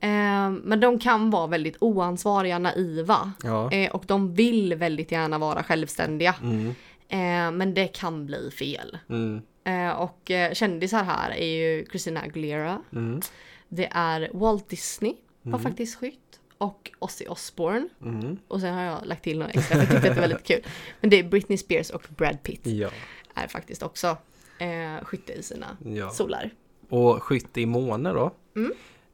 Mm. 0.00 0.54
Eh, 0.54 0.60
men 0.64 0.80
de 0.80 0.98
kan 0.98 1.30
vara 1.30 1.46
väldigt 1.46 1.76
oansvariga, 1.80 2.58
naiva. 2.58 3.32
Ja. 3.42 3.72
Eh, 3.72 3.90
och 3.90 4.04
de 4.06 4.34
vill 4.34 4.74
väldigt 4.74 5.12
gärna 5.12 5.38
vara 5.38 5.62
självständiga. 5.62 6.34
Mm. 6.42 6.66
Eh, 7.08 7.58
men 7.58 7.74
det 7.74 7.86
kan 7.86 8.26
bli 8.26 8.50
fel. 8.50 8.98
Mm. 9.08 9.42
Eh, 9.64 9.90
och 10.00 10.30
eh, 10.30 10.52
kändisar 10.52 11.04
här 11.04 11.30
är 11.30 11.46
ju 11.46 11.86
Christina 11.90 12.20
Aguilera. 12.20 12.82
Mm. 12.92 13.20
Det 13.68 13.88
är 13.92 14.30
Walt 14.32 14.68
Disney 14.68 15.14
var 15.42 15.58
Mm. 15.58 15.62
faktiskt 15.62 15.98
skytt. 15.98 16.40
Och 16.58 16.90
Ozzy 16.98 17.26
Osbourne. 17.26 17.88
Mm. 18.02 18.38
Och 18.48 18.60
sen 18.60 18.74
har 18.74 18.82
jag 18.82 19.06
lagt 19.06 19.24
till 19.24 19.38
några 19.38 19.50
extra 19.50 19.74
för 19.74 19.82
jag 19.82 19.90
tyckte 19.90 19.96
att 19.96 20.02
det 20.02 20.20
var 20.20 20.28
väldigt 20.28 20.44
kul. 20.46 20.62
Men 21.00 21.10
det 21.10 21.18
är 21.18 21.24
Britney 21.24 21.58
Spears 21.58 21.90
och 21.90 22.06
Brad 22.16 22.42
Pitt. 22.42 22.66
Ja. 22.66 22.88
Är 23.34 23.48
faktiskt 23.48 23.82
också 23.82 24.16
eh, 24.58 25.04
skytte 25.04 25.32
i 25.32 25.42
sina 25.42 25.76
ja. 25.84 26.10
solar. 26.10 26.50
Och 26.88 27.22
skytte 27.22 27.60
i 27.60 27.66
måne 27.66 28.12
då. 28.12 28.30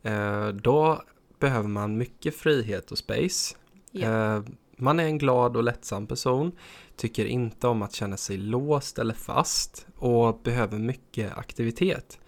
Eh, 0.07 0.49
då 0.49 1.03
behöver 1.39 1.69
man 1.69 1.97
mycket 1.99 2.37
frihet 2.37 2.93
och 2.93 2.99
space. 2.99 3.57
Eh, 3.93 4.43
man 4.77 5.01
är 5.01 5.05
en 5.05 5.19
glad 5.19 5.57
och 5.57 5.63
lättsam 5.63 6.07
person. 6.07 6.53
Tycker 6.97 7.25
inte 7.27 7.69
om 7.69 7.83
att 7.83 7.93
känna 7.93 8.17
sig 8.17 8.37
låst 8.37 8.99
eller 8.99 9.15
fast. 9.15 9.87
Och 9.97 10.41
behöver 10.43 10.79
mycket 10.79 11.37
aktivitet. 11.39 12.19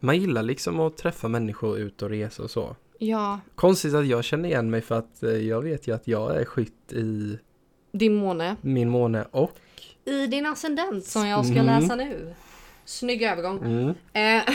Man 0.00 0.18
gillar 0.20 0.42
liksom 0.42 0.80
att 0.80 0.96
träffa 0.96 1.28
människor 1.28 1.78
ut 1.78 2.02
och 2.02 2.10
resa 2.10 2.42
och 2.42 2.50
så. 2.50 2.76
Ja, 2.98 3.40
Konstigt 3.54 3.94
att 3.94 4.06
jag 4.06 4.24
känner 4.24 4.48
igen 4.48 4.70
mig 4.70 4.80
för 4.80 4.98
att 4.98 5.22
eh, 5.22 5.30
jag 5.30 5.62
vet 5.62 5.88
ju 5.88 5.94
att 5.94 6.08
jag 6.08 6.36
är 6.40 6.44
skytt 6.44 6.92
i 6.92 7.38
din 7.92 8.14
måne. 8.14 8.56
min 8.60 8.88
måne 8.88 9.24
och 9.30 9.50
I 10.04 10.26
din 10.26 10.46
ascendent 10.46 11.04
som 11.04 11.26
jag 11.26 11.44
ska 11.46 11.54
Mm. 11.58 11.66
läsa 11.80 11.94
nu. 11.96 12.34
Snygg 12.84 13.22
övergång. 13.22 13.58
mm, 13.58 13.94
Eh, 14.12 14.54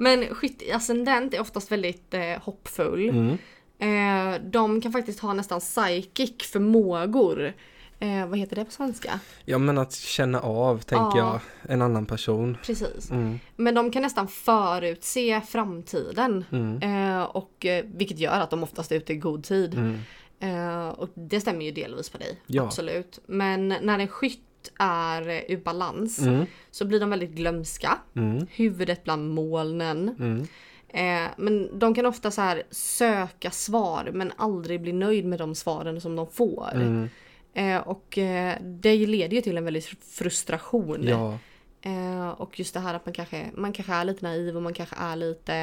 men 0.00 0.34
skytt 0.34 0.62
i 0.62 0.72
ascendent 0.72 1.34
är 1.34 1.40
oftast 1.40 1.72
väldigt 1.72 2.14
eh, 2.14 2.38
hoppfull. 2.42 3.08
mm, 3.08 3.36
Eh, 3.82 4.40
de 4.42 4.80
kan 4.80 4.92
faktiskt 4.92 5.20
ha 5.20 5.32
nästan 5.32 5.60
psychic 5.60 6.34
förmågor. 6.52 7.52
Eh, 8.00 8.26
vad 8.26 8.38
heter 8.38 8.56
det 8.56 8.64
på 8.64 8.70
svenska? 8.70 9.20
Ja 9.44 9.58
men 9.58 9.78
att 9.78 9.92
känna 9.94 10.40
av 10.40 10.78
tänker 10.78 11.18
Ja. 11.18 11.40
jag 11.64 11.72
en 11.72 11.82
annan 11.82 12.06
person. 12.06 12.58
Precis. 12.62 13.10
Mm, 13.10 13.40
Men 13.56 13.74
de 13.74 13.90
kan 13.90 14.02
nästan 14.02 14.28
förutse 14.28 15.40
framtiden. 15.48 16.44
mm, 16.52 16.82
Eh, 16.82 17.22
och, 17.22 17.66
eh, 17.66 17.84
vilket 17.94 18.18
gör 18.18 18.40
att 18.40 18.50
de 18.50 18.62
oftast 18.62 18.92
är 18.92 18.96
ute 18.96 19.12
i 19.12 19.16
god 19.16 19.44
tid. 19.44 19.74
mm, 19.74 19.98
Eh, 20.42 20.88
och 20.88 21.08
det 21.14 21.40
stämmer 21.40 21.64
ju 21.64 21.70
delvis 21.70 22.10
på 22.10 22.18
dig. 22.18 22.38
Ja. 22.46 22.62
Absolut. 22.62 23.18
Men 23.26 23.68
när 23.68 23.98
en 23.98 24.08
skytt 24.08 24.40
är 24.78 25.28
eh, 25.28 25.42
ur 25.48 25.56
balans 25.64 26.18
mm, 26.18 26.46
så 26.70 26.84
blir 26.84 27.00
de 27.00 27.10
väldigt 27.10 27.30
glömska. 27.30 27.98
mm, 28.16 28.46
Huvudet 28.50 29.04
bland 29.04 29.30
molnen. 29.34 30.14
mm, 30.18 30.46
Eh, 30.92 31.30
men 31.36 31.78
de 31.78 31.94
kan 31.94 32.06
ofta 32.06 32.30
så 32.30 32.40
här 32.40 32.62
söka 32.70 33.50
svar 33.50 34.10
men 34.12 34.32
aldrig 34.36 34.80
bli 34.80 34.92
nöjd 34.92 35.24
med 35.26 35.38
de 35.38 35.54
svaren 35.54 36.00
som 36.00 36.16
de 36.16 36.26
får. 36.26 36.70
mm. 36.74 37.08
Eh, 37.54 37.78
och 37.88 38.18
eh, 38.18 38.56
det 38.62 39.06
leder 39.06 39.34
ju 39.36 39.40
till 39.42 39.56
en 39.56 39.64
väldigt 39.64 39.86
frustration. 40.02 41.00
Ja, 41.02 41.38
Eh, 41.82 42.28
och 42.28 42.58
just 42.58 42.74
det 42.74 42.80
här 42.80 42.94
att 42.94 43.06
man 43.06 43.12
kanske, 43.12 43.50
man 43.54 43.72
kanske 43.72 43.92
är 43.94 44.04
lite 44.04 44.24
naiv 44.24 44.56
och 44.56 44.62
man 44.62 44.72
kanske 44.74 44.96
är 44.98 45.16
lite, 45.16 45.54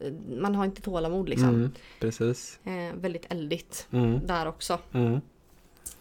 eh, 0.00 0.12
man 0.40 0.54
har 0.54 0.64
inte 0.64 0.82
tålamod 0.82 1.28
liksom. 1.28 1.48
mm, 1.48 1.70
precis. 2.00 2.58
Väldigt 2.94 3.26
eldigt 3.32 3.86
Mm, 3.92 4.26
där 4.26 4.46
också. 4.48 4.78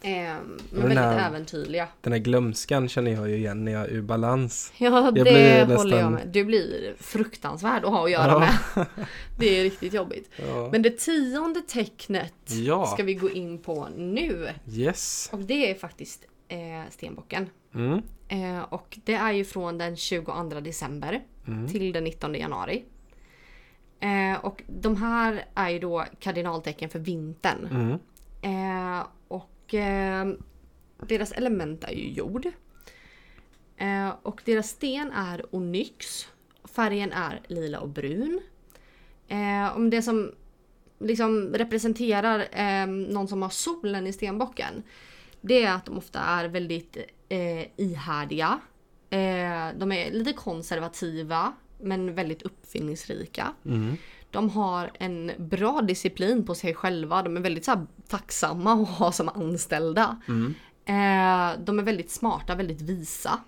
Mm. 0.02 0.28
Eh, 0.38 0.42
men 0.72 0.82
väldigt 0.82 0.98
här- 1.00 1.30
äventyrliga. 1.30 1.88
Den 2.02 2.14
här 2.14 2.20
glömskan 2.20 2.90
känner 2.90 3.12
jag 3.12 3.30
ju 3.30 3.36
igen 3.36 3.66
när 3.66 3.72
jag 3.72 3.82
är 3.82 3.88
ur 3.90 4.02
balans. 4.02 4.74
Ja, 4.78 5.12
det 5.12 5.22
blir 5.22 5.66
håller 5.66 5.98
jag 5.98 6.04
nästan- 6.04 6.14
med. 6.14 6.28
Du 6.28 6.44
blir 6.46 6.96
fruktansvärd 7.00 7.84
att 7.86 7.90
ha 7.92 8.04
att 8.06 8.12
göra 8.12 8.32
Ja. 8.32 8.40
med. 8.40 8.86
Det 9.40 9.60
är 9.60 9.64
riktigt 9.64 9.94
jobbigt. 9.94 10.30
Ja. 10.48 10.70
Men 10.72 10.82
det 10.82 10.98
tionde 11.00 11.62
tecknet 11.62 12.34
Ja. 12.48 12.86
ska 12.86 13.04
vi 13.04 13.14
gå 13.14 13.30
in 13.30 13.58
på 13.58 13.88
nu. 13.98 14.50
Yes. 14.72 15.30
Och 15.34 15.40
det 15.40 15.72
är 15.72 15.76
faktiskt 15.76 16.26
eh, 16.48 16.58
stenbocken. 16.90 17.50
Mm. 17.76 18.02
Eh, 18.28 18.64
och 18.64 18.98
det 19.06 19.14
är 19.14 19.32
ju 19.32 19.46
från 19.46 19.78
den 19.78 19.96
22 19.98 20.60
december 20.60 21.24
Mm. 21.48 21.68
till 21.68 21.92
den 21.94 22.04
19 22.04 22.36
januari. 22.36 22.84
Eh, 24.00 24.40
och 24.46 24.64
de 24.68 24.96
här 24.98 25.46
är 25.56 25.70
ju 25.70 25.80
då 25.80 26.06
kardinaltecken 26.20 26.90
för 26.90 27.00
vintern. 27.00 27.68
Mm. 27.72 27.92
Eh, 29.00 29.06
och 29.28 29.50
eh, 29.74 30.26
deras 31.00 31.32
element 31.32 31.84
är 31.84 31.92
ju 31.92 32.10
jord. 32.10 32.48
Eh, 33.78 34.10
och 34.22 34.42
deras 34.46 34.70
sten 34.70 35.12
är 35.12 35.56
onyx. 35.56 36.28
Färgen 36.64 37.12
är 37.12 37.42
lila 37.48 37.80
och 37.80 37.90
brun. 37.90 38.40
Eh, 39.28 39.76
om 39.76 39.90
det 39.90 40.02
som 40.02 40.32
liksom 41.00 41.54
representerar 41.54 42.48
eh, 42.52 42.88
någon 42.88 43.28
som 43.28 43.42
har 43.42 43.50
solen 43.50 44.08
i 44.08 44.14
stenbocken. 44.14 44.84
Det 45.42 45.64
är 45.64 45.74
att 45.74 45.86
de 45.86 45.98
ofta 45.98 46.20
är 46.20 46.48
väldigt 46.48 46.98
eh, 47.30 47.80
ihärdiga. 47.82 48.60
Eh, 49.10 49.68
de 49.78 49.92
är 49.92 50.12
lite 50.12 50.34
konservativa 50.34 51.54
men 51.80 52.16
väldigt 52.16 52.42
uppfinningsrika. 52.42 53.54
Mm. 53.66 53.98
De 54.32 54.50
har 54.50 54.92
en 55.00 55.32
bra 55.38 55.82
disciplin 55.82 56.46
på 56.46 56.56
sig 56.56 56.74
själva. 56.74 57.24
De 57.24 57.38
är 57.38 57.42
väldigt 57.42 57.66
så 57.66 57.72
här, 57.72 57.86
tacksamma 58.08 58.74
att 58.74 58.88
ha 58.90 59.12
som 59.12 59.30
anställda. 59.30 60.22
Mm. 60.28 60.54
Eh, 60.86 61.60
de 61.66 61.80
är 61.80 61.84
väldigt 61.84 62.12
smarta, 62.12 62.56
väldigt 62.56 62.82
visa. 62.82 63.40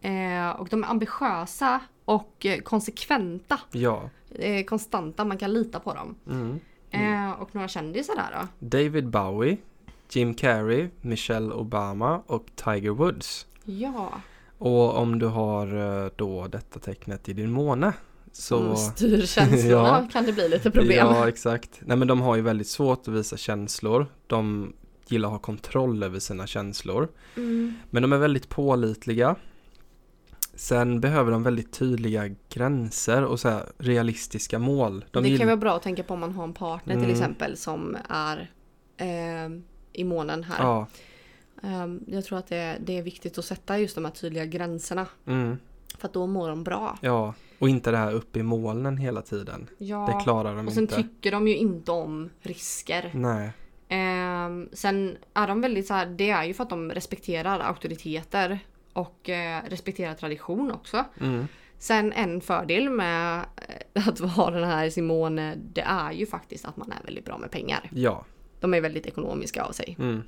Eh, 0.00 0.50
och 0.50 0.68
de 0.68 0.84
är 0.84 0.88
ambitiösa 0.88 1.80
och 2.04 2.46
eh, 2.46 2.58
konsekventa. 2.60 3.60
Ja. 3.72 4.10
Eh, 4.38 4.64
konstanta, 4.64 5.24
man 5.24 5.38
kan 5.38 5.52
lita 5.52 5.80
på 5.80 5.94
dem. 5.94 6.14
Mm. 6.30 6.60
Eh, 6.90 7.30
och 7.30 7.54
några 7.54 7.68
kändisar 7.68 8.14
där 8.14 8.40
då? 8.40 8.66
David 8.66 9.08
Bowie, 9.08 9.56
Jim 10.10 10.34
Carrey, 10.34 10.88
Michelle 11.00 11.54
Obama 11.54 12.22
och 12.26 12.46
Tiger 12.54 12.90
Woods. 12.90 13.46
Ja, 13.64 14.10
Och 14.58 14.96
om 14.98 15.18
du 15.18 15.26
har 15.26 15.66
eh, 16.04 16.10
då 16.16 16.46
detta 16.46 16.78
tecknet 16.80 17.28
i 17.28 17.32
din 17.32 17.50
måne 17.50 17.92
så... 18.32 18.76
som 18.76 18.92
styr 18.92 19.26
känslorna 19.26 19.88
Ja. 19.88 20.08
kan 20.12 20.24
det 20.24 20.32
bli 20.32 20.48
lite 20.48 20.70
problem. 20.70 21.06
Ja, 21.06 21.28
exakt. 21.28 21.70
Nej 21.80 21.96
men 21.96 22.08
de 22.08 22.20
har 22.20 22.36
ju 22.36 22.42
väldigt 22.42 22.68
svårt 22.68 23.08
att 23.08 23.14
visa 23.14 23.36
känslor. 23.36 24.06
De 24.26 24.72
gillar 25.08 25.28
att 25.28 25.32
ha 25.32 25.38
kontroll 25.38 26.02
över 26.02 26.18
sina 26.18 26.46
känslor. 26.46 27.08
Mm. 27.36 27.74
Men 27.90 28.02
de 28.02 28.12
är 28.12 28.18
väldigt 28.18 28.48
pålitliga. 28.48 29.36
Sen 30.54 31.00
behöver 31.00 31.30
de 31.32 31.42
väldigt 31.42 31.72
tydliga 31.72 32.28
gränser 32.48 33.24
och 33.24 33.40
så 33.40 33.48
här 33.48 33.62
realistiska 33.78 34.58
mål. 34.58 35.04
De 35.10 35.22
det 35.24 35.38
kan 35.38 35.46
vara 35.46 35.56
bra 35.56 35.76
att 35.76 35.82
tänka 35.82 36.02
på 36.02 36.14
om 36.14 36.20
man 36.20 36.32
har 36.32 36.44
en 36.44 36.52
partner 36.54 36.94
Mm. 36.94 37.04
till 37.06 37.12
exempel 37.12 37.56
som 37.56 37.96
är 38.08 38.50
eh, 38.96 39.50
i 39.92 40.04
månen 40.04 40.42
här. 40.44 40.64
Ja. 40.64 40.86
Ehm, 41.62 42.00
jag 42.06 42.24
tror 42.24 42.38
att 42.38 42.46
det, 42.46 42.76
det 42.84 42.98
är 42.98 43.02
viktigt 43.02 43.38
att 43.38 43.44
sätta 43.44 43.78
just 43.78 43.94
de 43.94 44.04
här 44.04 44.12
tydliga 44.12 44.44
gränserna. 44.46 45.06
Mm, 45.26 45.56
För 45.98 46.08
att 46.08 46.14
då 46.14 46.26
mår 46.26 46.48
de 46.48 46.64
bra. 46.64 46.98
ja. 47.02 47.34
Och 47.58 47.68
inte 47.68 47.90
det 47.90 47.96
här 47.96 48.12
uppe 48.12 48.38
i 48.38 48.42
molnen 48.42 48.96
hela 48.96 49.22
tiden. 49.22 49.68
Ja. 49.78 50.06
Det 50.06 50.24
klarar 50.24 50.56
de 50.56 50.66
och 50.66 50.72
sen 50.72 50.82
inte. 50.82 50.96
tycker 50.96 51.30
de 51.30 51.48
ju 51.48 51.56
inte 51.56 51.92
om 51.92 52.30
risker. 52.40 53.10
Nej. 53.14 53.50
Ehm, 53.88 54.68
sen 54.72 55.16
är 55.34 55.46
de 55.46 55.60
väldigt 55.60 55.86
så 55.86 55.94
här, 55.94 56.06
det 56.06 56.30
är 56.30 56.44
ju 56.44 56.54
för 56.54 56.62
att 56.62 56.70
de 56.70 56.90
respekterar 56.90 57.60
auktoriteter 57.60 58.58
och 58.92 59.28
eh, 59.28 59.62
respekterar 59.68 60.14
tradition 60.14 60.72
också. 60.72 61.04
Mm. 61.20 61.46
Sen 61.78 62.12
en 62.12 62.40
fördel 62.40 62.90
med 62.90 63.44
eh, 63.94 64.08
att 64.08 64.18
ha 64.18 64.50
den 64.50 64.64
här 64.64 65.02
måne, 65.02 65.54
det 65.56 65.80
är 65.80 66.12
ju 66.12 66.26
faktiskt 66.26 66.64
att 66.64 66.76
man 66.76 66.92
är 66.92 67.04
väldigt 67.04 67.24
bra 67.24 67.38
med 67.38 67.50
pengar. 67.50 67.90
Ja. 67.92 68.24
De 68.60 68.74
är 68.74 68.80
väldigt 68.80 69.06
ekonomiska 69.06 69.64
av 69.64 69.72
sig. 69.72 69.96
Mm. 69.98 70.22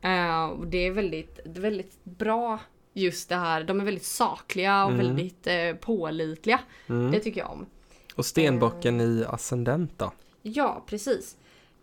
Eh, 0.00 0.44
och 0.44 0.66
det 0.66 0.78
är 0.78 0.90
väldigt, 0.90 1.40
det 1.44 1.58
är 1.58 1.62
väldigt 1.62 2.04
bra 2.04 2.58
just 2.94 3.28
det 3.28 3.36
här. 3.36 3.64
De 3.64 3.80
är 3.80 3.84
väldigt 3.84 4.04
sakliga 4.04 4.84
och 4.84 4.92
Mm. 4.92 5.06
väldigt 5.06 5.46
eh, 5.46 5.72
pålitliga. 5.80 6.60
Mm. 6.88 7.10
Det 7.12 7.20
tycker 7.20 7.40
jag 7.40 7.50
om. 7.50 7.66
Och 8.14 8.26
stenbocken 8.26 9.00
i 9.00 9.24
ascendent 9.28 9.98
då? 9.98 10.12
Ja, 10.42 10.84
precis. 10.86 11.36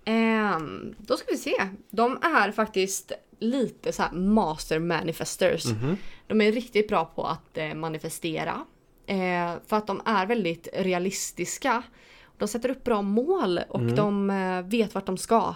Ehm, 0.06 0.96
då 0.98 1.18
ska 1.18 1.32
vi 1.32 1.38
se. 1.38 1.68
De 1.90 2.18
är 2.22 2.52
faktiskt 2.52 3.12
lite 3.40 3.92
så 3.92 4.02
här 4.04 4.12
master 4.12 4.80
manifestors. 4.80 5.66
Mhm. 5.66 5.98
De 6.28 6.42
är 6.42 6.52
riktigt 6.52 6.88
bra 6.88 7.06
på 7.06 7.24
att 7.28 7.58
eh, 7.58 7.74
manifestera. 7.74 8.66
Eh, 9.06 9.54
för 9.68 9.76
att 9.78 9.88
de 9.88 10.02
är 10.06 10.26
väldigt 10.26 10.68
realistiska. 10.74 11.84
De 12.38 12.48
sätter 12.48 12.70
upp 12.70 12.84
bra 12.84 13.02
mål 13.02 13.60
och 13.70 13.80
Mm. 13.80 13.96
de 13.96 14.30
eh, 14.30 14.62
vet 14.62 14.96
vart 14.96 15.06
de 15.06 15.18
ska. 15.18 15.56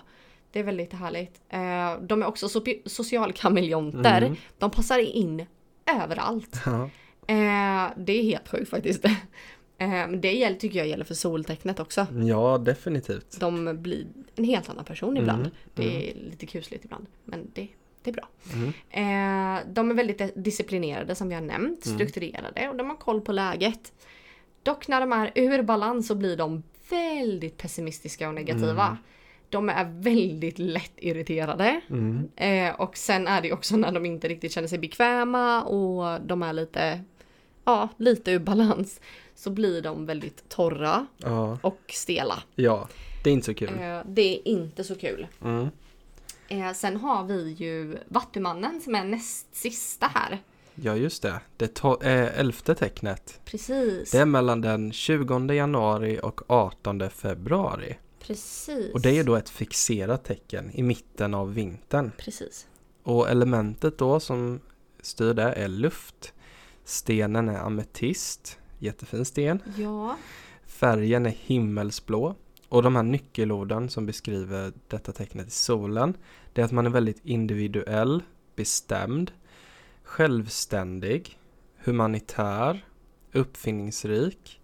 Det 0.56 0.60
är 0.60 0.64
väldigt 0.64 0.94
härligt. 0.94 1.42
Eh, 1.50 2.02
de 2.08 2.22
är 2.22 2.26
också 2.26 2.46
so- 2.48 2.82
socialkameleonter. 2.86 4.22
Mm. 4.22 4.36
De 4.58 4.72
passar 4.72 5.00
in 5.00 5.46
överallt. 6.02 6.62
Ja. 6.66 6.84
Eh, 7.28 7.92
det 7.98 8.14
är 8.20 8.24
helt 8.24 8.48
sjukt 8.48 8.70
faktiskt. 8.70 9.06
Eh, 9.78 10.08
det 10.18 10.32
gäller, 10.34 10.58
tycker 10.58 10.80
jag 10.80 10.88
gäller 10.88 11.04
för 11.06 11.14
soltecknet 11.14 11.80
också. 11.80 12.08
ja, 12.28 12.58
definitivt. 12.58 13.40
De 13.40 13.82
blir 13.82 14.08
en 14.36 14.44
helt 14.44 14.70
annan 14.70 14.86
person 14.86 15.18
ibland. 15.18 15.40
Mm, 15.42 15.52
Det 15.74 16.10
är 16.12 16.16
lite 16.16 16.46
kusligt 16.46 16.86
ibland. 16.86 17.06
Men 17.24 17.52
det, 17.54 17.68
det 18.04 18.10
är 18.10 18.14
bra. 18.14 18.28
Mm. 18.54 19.74
De 19.74 19.92
är 19.92 19.96
väldigt 19.96 20.22
disciplinerade 20.44 21.16
som 21.16 21.30
vi 21.30 21.36
har 21.36 21.42
nämnt. 21.42 21.86
Mm. 21.86 21.98
Strukturerade 21.98 22.70
och 22.70 22.76
de 22.76 22.90
har 22.90 22.98
koll 22.98 23.22
på 23.22 23.32
läget. 23.32 23.94
Dock 24.64 24.88
när 24.88 25.00
de 25.02 25.12
är 25.14 25.32
ur 25.36 25.64
balans 25.64 26.08
så 26.08 26.16
blir 26.16 26.38
de 26.38 26.64
väldigt 26.90 27.58
pessimistiska 27.58 28.28
och 28.28 28.36
negativa. 28.36 28.98
De 29.50 29.70
är 29.70 30.02
väldigt 30.02 30.60
lätt 30.60 30.92
irriterade. 30.98 31.82
Mm. 31.90 32.30
Eh, 32.36 32.76
och 32.82 32.98
sen 32.98 33.28
är 33.28 33.42
det 33.42 33.54
också 33.54 33.78
när 33.78 33.92
de 33.92 34.06
inte 34.06 34.28
riktigt 34.28 34.52
känner 34.52 34.68
sig 34.68 34.80
bekväma 34.80 35.64
och 35.64 36.22
de 36.22 36.44
är 36.44 36.54
lite, 36.54 37.04
ja, 37.66 37.90
lite 37.98 38.32
ur 38.32 38.40
balans. 38.40 39.02
Så 39.36 39.50
blir 39.50 39.82
de 39.82 40.06
väldigt 40.06 40.50
torra 40.50 41.06
Ja. 41.18 41.58
och 41.62 41.82
stela. 41.88 42.44
ja, 42.56 42.88
det 43.24 43.30
är 43.30 43.34
inte 43.34 43.46
så 43.46 43.54
kul. 43.54 43.70
Eh, 43.70 44.00
det 44.06 44.22
är 44.22 44.48
inte 44.48 44.84
så 44.84 44.96
kul. 44.96 45.28
Mm. 45.44 45.68
Eh, 46.48 46.74
sen 46.74 46.98
har 46.98 47.24
vi 47.24 47.52
ju 47.52 47.98
Vattumannen 48.08 48.82
som 48.82 48.96
är 48.96 49.04
näst 49.04 49.56
sista 49.56 50.08
här. 50.14 50.40
Ja, 50.76 50.96
just 50.96 51.24
det. 51.24 51.40
Det 51.58 51.84
eh, 51.84 52.40
elfte 52.40 52.76
tecknet. 52.76 53.40
Precis. 53.46 54.12
Det 54.12 54.18
är 54.18 54.26
mellan 54.26 54.62
den 54.62 54.92
20 54.92 55.54
januari 55.54 56.20
och 56.24 56.42
18 56.52 57.10
februari. 57.10 57.96
Precis. 58.28 58.94
Och 58.94 59.02
det 59.02 59.20
är 59.20 59.24
då 59.24 59.36
ett 59.36 59.50
fixerat 59.50 60.24
tecken 60.24 60.72
i 60.74 60.84
mitten 60.84 61.34
av 61.34 61.54
vintern. 61.54 62.12
Precis. 62.18 62.68
Och 63.04 63.30
elementet 63.30 63.98
då 63.98 64.20
som 64.20 64.60
styr 65.02 65.34
det 65.34 65.54
är 65.54 65.68
luft. 65.68 66.34
Stenen 66.84 67.50
är 67.50 67.60
ametist, 67.60 68.60
jättefin 68.80 69.26
sten. 69.26 69.62
Ja. 69.78 70.18
Färgen 70.66 71.26
är 71.26 71.36
himmelsblå. 71.40 72.36
Och 72.70 72.84
de 72.84 72.96
här 72.96 73.04
nyckelorden 73.04 73.90
som 73.90 74.06
beskriver 74.06 74.74
detta 74.88 75.12
tecknet 75.12 75.48
i 75.48 75.52
solen, 75.52 76.18
det 76.54 76.62
är 76.62 76.66
att 76.66 76.72
man 76.72 76.86
är 76.86 76.90
väldigt 76.90 77.26
individuell, 77.26 78.24
bestämd, 78.56 79.32
självständig, 80.04 81.40
humanitär, 81.78 82.86
uppfinningsrik, 83.34 84.62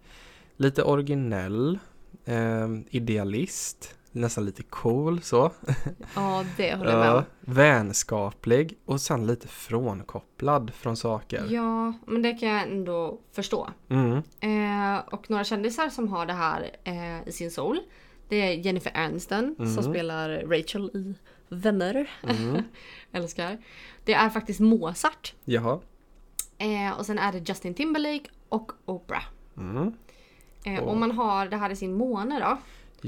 lite 0.56 0.82
originell, 0.82 1.78
eh, 2.24 2.68
idealist, 2.90 3.94
nästan 4.12 4.44
lite 4.44 4.62
cool 4.62 5.22
så. 5.22 5.50
Ja, 6.14 6.44
det 6.56 6.74
håller 6.74 6.90
jag 6.90 7.00
med 7.00 7.12
om. 7.14 7.22
vänskaplig 7.40 8.78
och 8.84 9.00
sen 9.00 9.26
lite 9.26 9.48
frånkopplad 9.48 10.70
från 10.74 10.96
saker. 10.96 11.46
Ja, 11.50 11.92
men 12.06 12.22
det 12.22 12.32
kan 12.32 12.48
jag 12.48 12.62
ändå 12.62 13.18
förstå. 13.32 13.68
Mm, 13.88 14.22
Eh, 14.40 14.98
och 15.12 15.30
några 15.30 15.44
kändisar 15.44 15.88
som 15.88 16.08
har 16.08 16.26
det 16.26 16.32
här 16.32 16.70
eh, 16.84 17.28
i 17.28 17.32
sin 17.32 17.50
sol. 17.50 17.78
Det 18.28 18.36
är 18.36 18.52
Jennifer 18.52 18.96
Aniston 18.96 19.54
som 19.56 19.66
Mhm. 19.66 19.82
spelar 19.82 20.28
Rachel 20.46 20.90
i 20.94 21.14
Vänner. 21.48 22.10
mm. 22.28 22.62
Älskar. 23.12 23.58
Det 24.04 24.14
är 24.14 24.30
faktiskt 24.30 24.60
Mozart. 24.60 25.34
Jaha. 25.44 25.80
Eh, 26.58 26.98
och 26.98 27.06
sen 27.06 27.18
är 27.18 27.32
det 27.32 27.48
Justin 27.48 27.74
Timberlake 27.74 28.24
och 28.48 28.72
Oprah. 28.84 29.24
Mm. 29.56 29.92
Eh. 30.64 30.82
Om 30.84 31.00
man 31.00 31.10
har 31.10 31.46
det 31.46 31.56
här 31.56 31.70
i 31.70 31.76
sin 31.76 31.94
måne 31.94 32.40
då. 32.40 32.58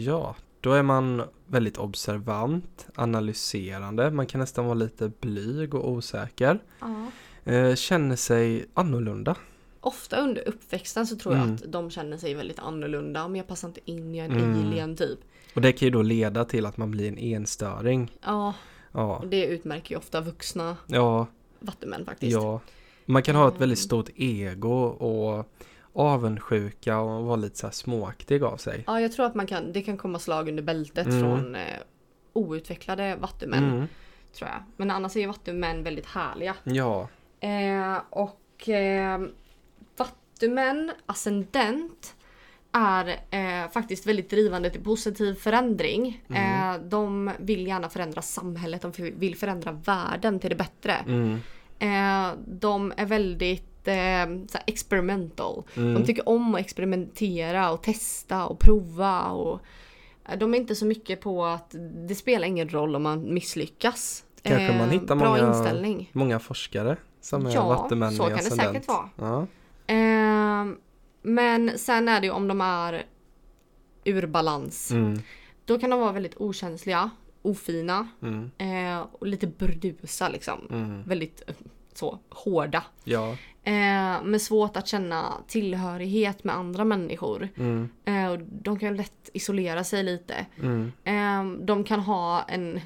Ja, 0.00 0.34
då 0.60 0.72
är 0.72 0.82
man 0.82 1.22
väldigt 1.46 1.78
observant, 1.78 2.86
analyserande, 2.94 4.10
man 4.10 4.26
kan 4.26 4.40
nästan 4.40 4.64
vara 4.64 4.74
lite 4.74 5.10
blyg 5.20 5.74
och 5.74 5.90
osäker. 5.90 6.58
Ja. 6.80 7.06
Eh, 7.52 7.74
känner 7.74 8.16
sig 8.16 8.66
annorlunda. 8.74 9.36
Ofta 9.80 10.16
under 10.16 10.48
uppväxten 10.48 11.06
så 11.06 11.16
tror 11.16 11.34
jag 11.34 11.42
Mm. 11.44 11.54
att 11.54 11.72
de 11.72 11.90
känner 11.90 12.16
sig 12.16 12.34
väldigt 12.34 12.58
annorlunda. 12.58 13.28
Men 13.28 13.36
jag 13.36 13.46
passar 13.46 13.68
inte 13.68 13.80
in, 13.90 14.14
jag 14.14 14.26
är 14.26 14.30
en 14.30 14.36
Mm. 14.38 14.66
alien 14.66 14.96
typ. 14.96 15.18
Och 15.54 15.60
det 15.60 15.72
kan 15.72 15.86
ju 15.86 15.90
då 15.92 16.02
leda 16.02 16.44
till 16.44 16.66
att 16.66 16.76
man 16.76 16.90
blir 16.90 17.08
en 17.08 17.18
enstöring. 17.18 18.12
Ja, 18.24 18.54
Ja, 18.92 19.16
och 19.16 19.26
det 19.26 19.44
utmärker 19.46 19.90
ju 19.94 19.98
ofta 19.98 20.20
vuxna 20.20 20.76
ja, 20.86 21.26
vattumän 21.60 22.04
faktiskt. 22.04 22.32
ja. 22.32 22.60
Man 23.06 23.22
kan 23.22 23.36
ha 23.36 23.48
ett 23.48 23.60
väldigt 23.60 23.78
Mm. 23.78 23.84
stort 23.86 24.08
ego 24.16 24.82
och 24.84 25.46
avundsjuka 25.94 26.98
och 26.98 27.24
vara 27.24 27.36
lite 27.36 27.58
så 27.58 27.66
här 27.66 27.72
småaktig 27.72 28.42
av 28.42 28.56
sig. 28.56 28.84
Ja, 28.86 29.00
jag 29.00 29.12
tror 29.12 29.26
att 29.26 29.34
man 29.34 29.46
kan, 29.46 29.72
det 29.72 29.82
kan 29.82 29.96
komma 29.96 30.18
slag 30.18 30.48
under 30.48 30.62
bältet 30.62 31.06
Mm. 31.06 31.20
från 31.20 31.54
eh, 31.54 31.62
outvecklade 32.32 33.16
vattumän. 33.16 33.64
Mm. 33.64 33.86
tror 34.32 34.50
jag. 34.50 34.62
Men 34.76 34.90
annars 34.90 35.16
är 35.16 35.20
ju 35.20 35.26
vattumän 35.26 35.82
väldigt 35.82 36.06
härliga. 36.06 36.54
Ja. 36.64 37.08
Eh, 37.40 37.96
och 38.10 38.68
eh, 38.68 39.20
vattumän, 39.96 40.92
ascendent, 41.06 42.14
är 42.72 43.08
eh, 43.30 43.70
faktiskt 43.70 44.06
väldigt 44.06 44.30
drivande 44.30 44.70
till 44.70 44.84
positiv 44.84 45.34
förändring. 45.34 46.22
Eh, 46.28 46.74
de 46.82 47.30
vill 47.38 47.66
gärna 47.66 47.88
förändra 47.88 48.22
samhället, 48.22 48.82
de 48.82 48.92
vill 49.16 49.36
förändra 49.36 49.72
världen 49.72 50.40
till 50.40 50.50
det 50.50 50.56
bättre. 50.56 50.92
Mm. 50.92 51.34
Eh, 51.78 52.34
de 52.46 52.92
är 52.96 53.06
väldigt 53.06 53.73
eh, 53.88 54.26
såhär 54.48 54.64
experimental. 54.66 55.62
Mm. 55.76 55.94
De 55.94 56.04
tycker 56.04 56.28
om 56.28 56.54
att 56.54 56.60
experimentera 56.60 57.70
och 57.70 57.82
testa 57.82 58.46
och 58.46 58.58
prova. 58.58 59.22
Och, 59.30 59.60
eh, 60.28 60.38
de 60.38 60.54
är 60.54 60.58
inte 60.58 60.74
så 60.74 60.86
mycket 60.86 61.20
på 61.20 61.44
att 61.44 61.74
det 62.08 62.14
spelar 62.14 62.46
ingen 62.48 62.68
roll 62.68 62.96
om 62.96 63.02
man 63.02 63.34
misslyckas. 63.34 64.24
Kanske 64.42 64.78
man 64.78 64.80
Eh, 64.88 65.00
hittar 65.00 65.16
bra 65.16 65.28
många- 65.36 65.48
inställning. 65.48 66.10
Många 66.12 66.38
forskare 66.38 66.96
som 67.20 67.46
är 67.46 67.50
Ja, 67.54 67.68
vattumän 67.68 68.12
så 68.12 68.22
kan 68.22 68.32
det 68.32 68.38
ascendent. 68.38 68.72
säkert 68.72 68.88
vara. 68.88 69.08
Ja. 69.16 69.46
Eh, 69.94 70.66
men 71.22 71.78
sen 71.78 72.08
är 72.08 72.20
det 72.20 72.26
ju 72.26 72.32
om 72.32 72.48
de 72.48 72.60
är 72.60 73.04
ur 74.04 74.26
balans. 74.26 74.90
Mm. 74.90 75.18
Då 75.64 75.78
kan 75.78 75.90
de 75.90 76.00
vara 76.00 76.12
väldigt 76.12 76.36
okänsliga, 76.36 77.10
ofina 77.42 78.08
Mm. 78.22 78.50
eh, 78.58 79.06
och 79.12 79.26
lite 79.26 79.46
burdusa 79.46 80.28
liksom. 80.28 80.58
Mm. 80.70 81.02
Väldigt 81.02 81.42
så 81.98 82.18
hårda. 82.30 82.82
Ja. 83.04 83.36
Eh, 83.66 84.22
men 84.24 84.40
svårt 84.40 84.76
att 84.76 84.88
känna 84.88 85.32
tillhörighet 85.48 86.44
med 86.44 86.54
andra 86.56 86.84
människor. 86.84 87.48
Mm. 87.56 87.88
Eh, 88.04 88.26
och 88.30 88.38
de 88.38 88.78
kan 88.78 88.96
lätt 88.96 89.30
isolera 89.32 89.84
sig 89.84 90.02
lite. 90.02 90.46
Mm. 90.62 90.92
Eh, 91.04 91.64
de 91.64 91.84
kan 91.84 92.00
ha 92.00 92.42
en 92.42 92.80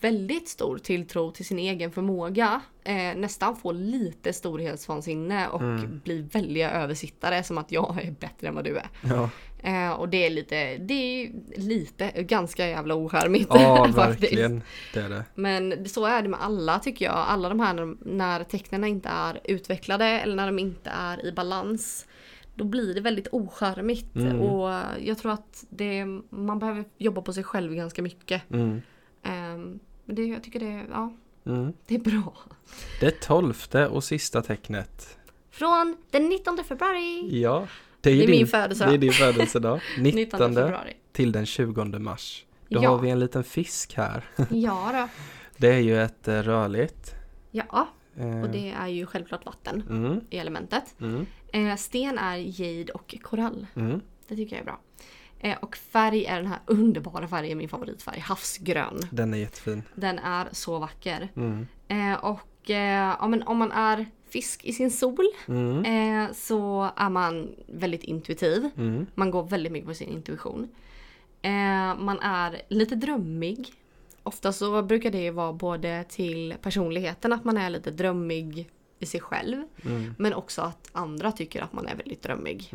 väldigt 0.00 0.48
stor 0.48 0.78
tilltro 0.78 1.30
till 1.30 1.44
sin 1.46 1.58
egen 1.58 1.92
förmåga. 1.92 2.60
Eh, 2.84 3.16
nästan 3.16 3.56
få 3.56 3.72
lite 3.72 4.32
storhetsvansinne 4.32 5.48
och 5.48 5.60
Mm. 5.60 6.00
bli 6.04 6.22
väldiga 6.22 6.70
översittare 6.70 7.42
som 7.42 7.58
att 7.58 7.72
jag 7.72 8.02
är 8.04 8.10
bättre 8.10 8.48
än 8.48 8.54
vad 8.54 8.64
du 8.64 8.76
är. 8.76 8.88
Ja. 9.08 9.30
Eh, 9.64 9.90
och 9.92 10.08
det 10.08 10.26
är 10.26 10.30
lite, 10.30 10.76
det 10.76 10.94
är 10.94 11.32
lite, 11.60 12.22
ganska 12.22 12.68
jävla 12.68 12.94
ocharmigt 12.94 13.48
ja, 13.50 13.86
verkligen. 13.96 14.62
Det 14.94 15.00
är 15.00 15.08
det. 15.08 15.24
Men 15.34 15.88
så 15.88 16.06
är 16.06 16.22
det 16.22 16.28
med 16.28 16.42
alla 16.42 16.78
tycker 16.78 17.04
jag. 17.04 17.14
Alla 17.14 17.48
de 17.48 17.60
här 17.60 17.74
när, 17.74 17.96
när 18.00 18.44
tecknen 18.44 18.84
inte 18.84 19.08
är 19.08 19.40
utvecklade 19.44 20.04
eller 20.04 20.36
när 20.36 20.46
de 20.46 20.58
inte 20.58 20.90
är 20.90 21.26
i 21.26 21.32
balans. 21.32 22.06
Då 22.54 22.64
blir 22.64 22.94
det 22.94 23.00
väldigt 23.00 23.28
ocharmigt 23.32 24.16
Mm. 24.16 24.40
och 24.40 24.80
jag 25.00 25.18
tror 25.18 25.32
att 25.32 25.64
det, 25.70 26.04
man 26.30 26.58
behöver 26.58 26.84
jobba 26.98 27.22
på 27.22 27.32
sig 27.32 27.44
själv 27.44 27.74
ganska 27.74 28.02
mycket. 28.02 28.42
Mm. 28.50 28.82
Ehm, 29.22 29.78
men 30.04 30.16
det, 30.16 30.24
jag 30.24 30.42
tycker 30.42 30.60
det, 30.60 30.82
ja, 30.90 31.12
Mm. 31.46 31.72
det 31.86 31.94
är 31.94 31.98
bra. 31.98 32.34
Det 33.00 33.20
tolfte 33.20 33.86
och 33.88 34.04
sista 34.04 34.42
tecknet. 34.42 35.18
Från 35.50 35.96
den 36.10 36.28
19 36.28 36.58
februari. 36.68 37.40
Ja. 37.42 37.66
Det 38.04 38.10
är, 38.10 38.16
Det 38.16 38.22
är 38.22 38.26
din, 38.26 38.36
min 38.36 38.46
födelsedag. 38.46 38.90
Det 38.92 38.94
är 38.96 38.98
din 38.98 39.12
födelsedag. 39.12 39.80
19, 39.98 40.20
19 40.20 40.54
februari. 40.54 40.92
till 41.12 41.32
den 41.32 41.46
20 41.46 41.84
mars. 41.98 42.44
Då 42.68 42.82
Ja. 42.82 42.90
har 42.90 42.98
vi 42.98 43.10
en 43.10 43.18
liten 43.20 43.44
fisk 43.44 43.94
här. 43.96 44.24
Ja 44.50 44.90
då. 44.92 45.08
Det 45.56 45.68
är 45.74 45.78
ju 45.78 46.02
ett 46.02 46.28
eh, 46.28 46.34
rörligt. 46.42 47.14
Ja, 47.50 47.88
eh, 48.16 48.42
och 48.42 48.48
det 48.50 48.70
är 48.70 48.88
ju 48.88 49.06
självklart 49.06 49.46
vatten 49.46 49.82
Mm, 49.90 50.20
i 50.30 50.38
elementet. 50.38 50.94
mm, 51.00 51.26
Eh, 51.52 51.76
sten 51.76 52.18
är 52.18 52.36
jade 52.60 52.92
och 52.92 53.14
korall. 53.22 53.66
mm. 53.74 54.00
Det 54.28 54.36
tycker 54.36 54.56
jag 54.56 54.60
är 54.60 54.64
bra. 54.64 54.80
Och 55.60 55.76
färg 55.76 56.24
är 56.26 56.36
den 56.36 56.46
här 56.46 56.58
underbara 56.66 57.28
färgen, 57.28 57.58
min 57.58 57.68
favoritfärg, 57.68 58.20
havsgrön. 58.20 59.00
Den 59.10 59.34
är 59.34 59.38
jättefin. 59.38 59.82
Den 59.94 60.18
är 60.18 60.48
så 60.52 60.78
vacker. 60.78 61.28
Mm, 61.36 61.66
och 62.22 62.70
ja, 62.70 63.26
men 63.28 63.42
om 63.42 63.56
man 63.58 63.72
är 63.72 64.06
fisk 64.34 64.64
i 64.64 64.72
sin 64.72 64.90
sol 64.90 65.26
mm, 65.48 65.84
eh, 65.84 66.32
så 66.34 66.90
är 66.96 67.10
man 67.10 67.54
väldigt 67.66 68.04
intuitiv. 68.04 68.70
mm, 68.76 69.06
Man 69.14 69.30
går 69.30 69.42
väldigt 69.42 69.72
mycket 69.72 69.88
på 69.88 69.94
sin 69.94 70.08
intuition. 70.08 70.68
Eh, 71.42 71.94
man 71.98 72.18
är 72.20 72.62
lite 72.68 72.94
drömmig. 72.94 73.72
Ofta 74.22 74.52
så 74.52 74.82
brukar 74.82 75.10
det 75.10 75.30
vara 75.30 75.52
både 75.52 76.04
till 76.08 76.54
personligheten 76.62 77.32
att 77.32 77.44
man 77.44 77.56
är 77.56 77.70
lite 77.70 77.90
drömmig 77.90 78.68
i 78.98 79.06
sig 79.06 79.20
själv. 79.20 79.62
mm, 79.84 80.14
Men 80.18 80.34
också 80.34 80.62
att 80.62 80.88
andra 80.92 81.32
tycker 81.32 81.62
att 81.62 81.72
man 81.72 81.86
är 81.86 81.94
väldigt 81.96 82.22
drömmig. 82.22 82.68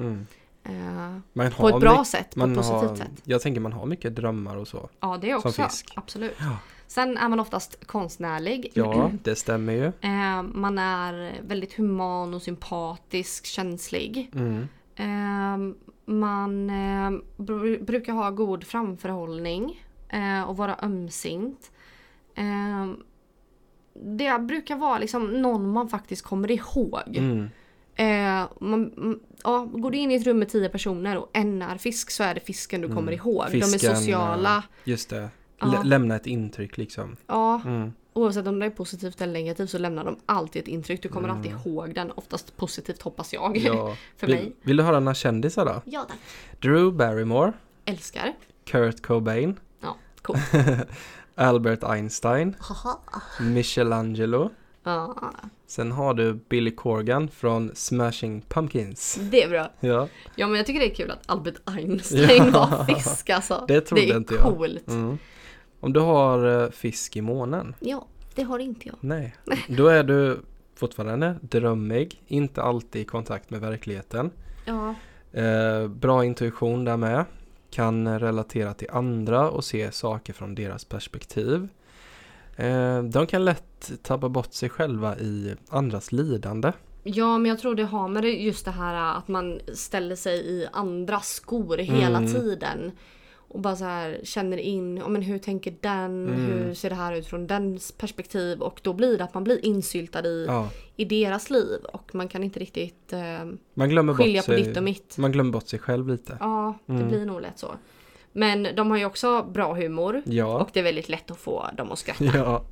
Mm. 0.64 1.22
Eh, 1.36 1.49
på 1.57 1.69
ett 1.69 1.80
bra 1.80 2.06
sätt, 2.06 2.36
på 2.36 2.45
ett 2.45 2.56
positivt 2.56 2.90
har, 2.90 2.95
sätt. 2.95 3.22
Jag 3.23 3.41
tänker 3.41 3.61
man 3.61 3.73
har 3.73 3.86
mycket 3.86 4.15
drömmar 4.15 4.57
och 4.57 4.68
så. 4.68 4.90
Ja, 4.99 5.18
det 5.22 5.36
också. 5.36 5.68
Absolut. 5.95 6.36
Ja. 6.40 6.57
Sen 6.88 7.18
är 7.18 7.30
man 7.30 7.40
oftast 7.40 7.86
konstnärlig. 7.88 8.72
Ja, 8.73 9.11
det 9.23 9.36
stämmer 9.36 9.73
ju. 9.73 9.86
Eh, 9.86 10.41
man 10.44 10.77
är 10.77 11.41
väldigt 11.48 11.73
human 11.73 12.34
och 12.34 12.41
sympatisk, 12.41 13.45
känslig. 13.45 14.30
Mm, 14.36 14.68
Eh, 14.95 15.57
man 16.06 16.69
br- 17.38 17.84
brukar 17.86 18.14
ha 18.14 18.30
god 18.30 18.64
framförhållning 18.64 19.84
eh, 20.10 20.41
och 20.49 20.57
vara 20.57 20.76
ömsint. 20.81 21.72
Eh, 22.36 22.91
det 23.94 24.40
brukar 24.40 24.76
vara 24.76 24.98
liksom 24.99 25.41
någon 25.41 25.72
man 25.72 25.90
faktiskt 25.90 26.22
kommer 26.22 26.52
ihåg. 26.52 27.02
mm, 27.18 27.49
Eh, 27.95 28.48
man, 28.60 28.94
mm, 28.98 29.19
ja, 29.43 29.67
går 29.71 29.91
du 29.91 29.97
in 29.97 30.11
i 30.11 30.15
ett 30.15 30.27
rum 30.27 30.39
med 30.39 30.49
tio 30.49 30.69
personer 30.69 31.17
och 31.17 31.29
en 31.33 31.61
är 31.61 31.77
fisk 31.77 32.11
så 32.11 32.23
är 32.23 32.33
det 32.33 32.39
fisken 32.39 32.81
du 32.81 32.87
kommer 32.87 33.11
ihåg. 33.11 33.45
De 33.51 33.57
Mm. 33.57 33.69
Fisken, 33.69 33.91
är 33.91 33.95
sociala. 33.95 34.63
Just 34.83 35.09
det. 35.09 35.29
Ja. 35.59 35.67
Lä- 35.67 35.83
lämna 35.83 36.15
ett 36.15 36.27
intryck 36.27 36.77
liksom. 36.77 37.17
Ja, 37.27 37.61
Mm. 37.65 37.93
oavsett 38.13 38.47
om 38.47 38.59
det 38.59 38.65
är 38.65 38.69
positivt 38.69 39.21
eller 39.21 39.33
negativt 39.33 39.69
så 39.69 39.77
lämnar 39.77 40.03
de 40.05 40.17
alltid 40.25 40.61
ett 40.61 40.67
intryck. 40.67 41.03
Du 41.03 41.09
kommer 41.09 41.27
Mm. 41.29 41.37
alltid 41.37 41.51
ihåg 41.51 41.95
den. 41.95 42.11
Oftast 42.11 42.57
positivt 42.57 43.01
hoppas 43.01 43.33
jag. 43.33 43.57
Ja. 43.57 43.95
För 44.17 44.27
vill, 44.27 44.35
mig. 44.35 44.55
vill 44.61 44.77
du 44.77 44.83
höra 44.83 44.99
några 44.99 45.13
kändisar 45.15 45.65
då? 45.65 45.81
Ja 45.85 46.05
tack. 46.09 46.17
Drew 46.61 46.93
Barrymore, 46.93 47.53
Älskar. 47.85 48.33
Kurt 48.65 49.01
Cobain, 49.01 49.59
Ja, 49.81 49.95
cool. 50.21 50.37
Albert 51.35 51.83
Einstein. 51.83 52.55
Michelangelo. 53.41 54.49
Sen 55.68 55.91
har 55.91 56.14
du 56.14 56.34
Billy 56.34 56.72
Corgan 56.76 57.27
från 57.30 57.72
Smashing 57.76 58.41
Pumpkins. 58.41 59.19
det 59.31 59.43
är 59.43 59.49
bra. 59.49 59.72
Ja, 59.80 60.07
Ja 60.35 60.47
men 60.47 60.57
jag 60.57 60.65
tycker 60.65 60.80
det 60.80 60.91
är 60.91 60.95
kul 60.95 61.11
att 61.11 61.19
Albert 61.26 61.56
Einstein 61.65 62.43
Ja. 62.53 62.69
var 62.69 62.85
fisk 62.85 63.30
alltså. 63.30 63.65
Det 63.68 63.81
trodde 63.81 64.03
är 64.03 64.18
inte 64.18 64.34
jag. 64.34 64.43
coolt. 64.43 64.88
mm. 64.88 65.18
Om 65.80 65.93
du 65.93 65.99
har 65.99 66.64
eh, 66.64 66.69
fisk 66.69 67.15
i 67.15 67.22
månen? 67.22 67.76
Ja, 67.80 68.06
det 68.35 68.43
har 68.43 68.60
inte 68.60 68.88
jag. 68.88 68.95
Nej. 68.99 69.35
Då 69.68 69.88
är 69.88 70.03
du 70.03 70.39
fortfarande 70.76 71.35
drömmig, 71.41 72.22
inte 72.27 72.61
alltid 72.61 73.01
i 73.01 73.06
kontakt 73.06 73.49
med 73.49 73.61
verkligheten. 73.61 74.31
Ja, 74.65 74.93
Eh, 75.34 75.88
bra 75.88 76.26
intuition 76.26 76.85
där 76.85 76.97
med. 76.97 77.26
Kan 77.72 78.19
relatera 78.19 78.73
till 78.73 78.88
andra 78.91 79.49
och 79.49 79.64
se 79.64 79.91
saker 79.91 80.34
från 80.34 80.56
deras 80.56 80.85
perspektiv. 80.85 81.68
Eh, 82.60 83.03
de 83.03 83.27
kan 83.27 83.45
lätt 83.45 83.91
tappa 84.03 84.30
bort 84.30 84.53
sig 84.53 84.69
själva 84.69 85.18
i 85.18 85.56
andras 85.69 86.11
lidande. 86.11 86.72
Ja 87.03 87.38
men 87.38 87.49
jag 87.49 87.60
tror 87.60 87.76
det 87.76 87.84
har 87.84 88.07
med 88.07 88.23
det 88.23 88.31
just 88.31 88.65
det 88.65 88.72
här 88.72 89.18
att 89.18 89.27
man 89.27 89.60
ställer 89.73 90.15
sig 90.15 90.40
i 90.40 90.68
andras 90.72 91.27
skor 91.30 91.77
hela 91.77 92.18
Mm. 92.18 92.34
tiden. 92.34 92.91
Och 93.52 93.60
bara 93.60 93.76
så 93.76 93.84
här 93.84 94.19
känner 94.23 94.57
in, 94.57 94.98
ja, 94.98 95.07
men 95.07 95.22
hur 95.22 95.38
tänker 95.38 95.76
den? 95.81 96.27
Mm. 96.27 96.36
Hur 96.45 96.73
ser 96.73 96.90
det 96.90 96.95
här 96.95 97.14
ut 97.15 97.27
från 97.27 97.48
dens 97.48 97.91
perspektiv? 97.91 98.61
Och 98.61 98.80
då 98.84 98.94
blir 98.94 99.18
det 99.18 99.23
att 99.23 99.34
man 99.34 99.44
blir 99.44 99.65
insyltad 99.65 100.26
i, 100.27 100.45
Ja, 100.48 100.69
i 100.95 101.06
deras 101.06 101.49
liv. 101.49 101.80
Och 101.94 102.15
man 102.15 102.27
kan 102.27 102.44
inte 102.44 102.60
riktigt 102.60 103.14
eh, 103.14 103.19
man 103.73 103.90
glömmer 103.90 104.14
skilja 104.14 104.40
bort 104.41 104.45
på 104.45 104.52
sig, 104.53 104.64
ditt 104.64 104.77
och 104.77 104.84
mitt. 104.84 105.18
Man 105.18 105.31
glömmer 105.31 105.52
bort 105.52 105.68
sig 105.68 105.80
själv 105.80 106.07
lite. 106.07 106.38
Ja, 106.40 106.77
det 106.86 106.94
Mm. 106.94 107.07
blir 107.07 107.26
nog 107.26 107.41
lätt 107.41 107.60
så. 107.60 107.72
Men 108.39 108.75
de 108.75 108.91
har 108.91 108.97
ju 108.97 109.05
också 109.05 109.43
bra 109.43 109.73
humor. 109.73 110.21
Ja. 110.25 110.61
Och 110.61 110.69
det 110.73 110.79
är 110.79 110.83
väldigt 110.83 111.09
lätt 111.09 111.31
att 111.31 111.37
få 111.37 111.69
dem 111.77 111.91
att 111.91 111.99
skratta. 111.99 112.23
Ja, 112.23 112.65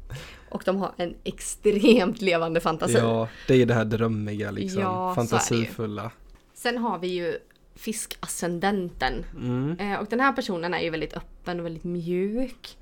Och 0.49 0.61
de 0.65 0.77
har 0.77 0.91
en 0.98 1.15
extremt 1.23 2.22
levande 2.22 2.60
fantasi. 2.60 2.94
ja, 2.98 3.27
det 3.48 3.61
är 3.61 3.65
det 3.65 3.73
här 3.73 3.85
drömmiga 3.85 4.52
liksom. 4.52 4.81
Ja, 4.81 5.10
ju. 5.10 5.15
fantasifulla. 5.15 6.11
Sen 6.53 6.77
har 6.77 6.99
vi 6.99 7.07
ju 7.07 7.38
fiskascendenten. 7.76 9.26
Mm. 9.35 9.77
Eh, 9.80 9.99
och 9.99 10.07
den 10.10 10.19
här 10.19 10.34
personen 10.34 10.73
är 10.73 10.80
ju 10.80 10.89
väldigt 10.89 11.14
öppen 11.14 11.60
och 11.60 11.65
väldigt 11.65 11.84
mjuk. 11.84 12.77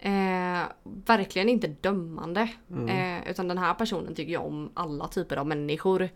Eh, 0.00 0.62
verkligen 1.06 1.48
inte 1.48 1.66
dömande. 1.80 2.48
Mm. 2.70 2.88
Eh, 2.88 3.30
utan 3.30 3.48
den 3.48 3.58
här 3.58 3.74
personen 3.74 4.14
tycker 4.14 4.32
jag 4.32 4.46
om 4.46 4.70
alla 4.74 5.08
typer 5.08 5.36
av 5.36 5.46
människor. 5.46 6.08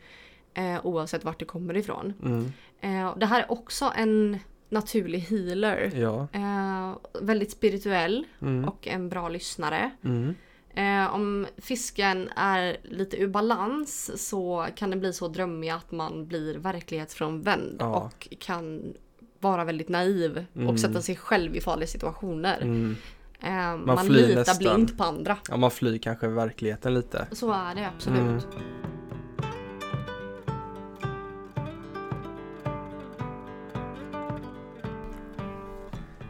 Eh, 0.54 0.86
oavsett 0.86 1.24
vart 1.24 1.38
det 1.38 1.44
kommer 1.44 1.76
ifrån. 1.76 2.12
Mm. 2.22 2.52
Eh, 2.80 3.18
det 3.18 3.26
här 3.26 3.40
är 3.40 3.52
också 3.52 3.92
en 3.96 4.38
naturlig 4.72 5.18
healer. 5.18 5.90
Ja. 5.94 6.28
Eh, 6.32 6.96
väldigt 7.22 7.50
spirituell 7.50 8.26
Mm. 8.42 8.64
och 8.68 8.88
en 8.88 9.08
bra 9.08 9.28
lyssnare. 9.28 9.90
Mm. 10.04 10.34
Eh, 10.74 11.14
om 11.14 11.46
fisken 11.58 12.28
är 12.36 12.76
lite 12.82 13.16
ur 13.22 13.28
balans 13.28 14.10
så 14.28 14.66
kan 14.76 14.90
den 14.90 15.00
bli 15.00 15.12
så 15.12 15.28
drömmig 15.28 15.70
att 15.70 15.92
man 15.92 16.26
blir 16.26 16.54
verklighetsfrånvänd 16.58 17.76
Ja. 17.80 17.86
och 17.86 18.28
kan 18.40 18.94
vara 19.40 19.64
väldigt 19.64 19.88
naiv 19.88 20.44
Mm. 20.54 20.68
och 20.68 20.80
sätta 20.80 21.02
sig 21.02 21.16
själv 21.16 21.56
i 21.56 21.60
farliga 21.60 21.86
situationer. 21.86 22.58
Mm. 22.62 22.96
Eh, 23.40 23.76
man 23.86 23.98
flyr 24.06 24.26
litar 24.26 24.34
nästan. 24.34 24.58
blint 24.58 24.98
på 24.98 25.04
andra. 25.04 25.36
Ja, 25.48 25.56
man 25.56 25.70
flyr 25.70 25.98
kanske 25.98 26.28
verkligheten 26.28 26.94
lite. 26.94 27.26
Så 27.32 27.52
är 27.52 27.74
det 27.74 27.88
absolut. 27.96 28.46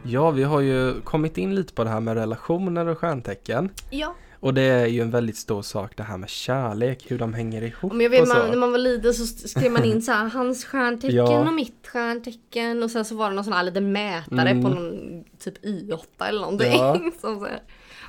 Ja, 0.03 0.31
vi 0.31 0.43
har 0.43 0.61
ju 0.61 1.01
kommit 1.01 1.37
in 1.37 1.55
lite 1.55 1.73
på 1.73 1.83
det 1.83 1.89
här 1.89 1.99
med 1.99 2.15
relationer 2.15 2.87
och 2.87 2.97
stjärntecken. 2.97 3.69
Ja, 3.89 4.15
Och 4.39 4.53
det 4.53 4.61
är 4.61 4.85
ju 4.85 5.01
en 5.01 5.11
väldigt 5.11 5.37
stor 5.37 5.61
sak 5.61 5.91
det 5.97 6.03
här 6.03 6.17
med 6.17 6.29
kärlek, 6.29 7.11
hur 7.11 7.17
de 7.17 7.33
hänger 7.33 7.61
ihop 7.63 7.91
men 7.93 8.01
jag 8.01 8.09
vet 8.09 8.27
man, 8.27 8.49
när 8.49 8.57
man 8.57 8.71
var 8.71 8.77
liten 8.79 9.13
så 9.13 9.47
skrev 9.47 9.71
man 9.71 9.83
in 9.83 10.01
så 10.01 10.11
här, 10.11 10.29
hans 10.29 10.65
stjärntecken 10.65 11.15
Ja. 11.15 11.47
och 11.47 11.53
mitt 11.53 11.87
stjärntecken 11.87 12.83
och 12.83 12.91
sen 12.91 13.05
så 13.05 13.15
var 13.15 13.29
det 13.29 13.35
någon 13.35 13.43
sån 13.43 13.53
här 13.53 13.63
liten 13.63 13.91
mätare 13.91 14.49
Mm. 14.49 14.63
på 14.63 14.69
någon 14.69 15.23
typ 15.39 15.65
Y8 15.65 16.03
eller 16.27 16.41
någonting. 16.41 16.71
Ja. 16.73 16.93
Som 17.21 17.39
så 17.39 17.45
här, 17.45 17.61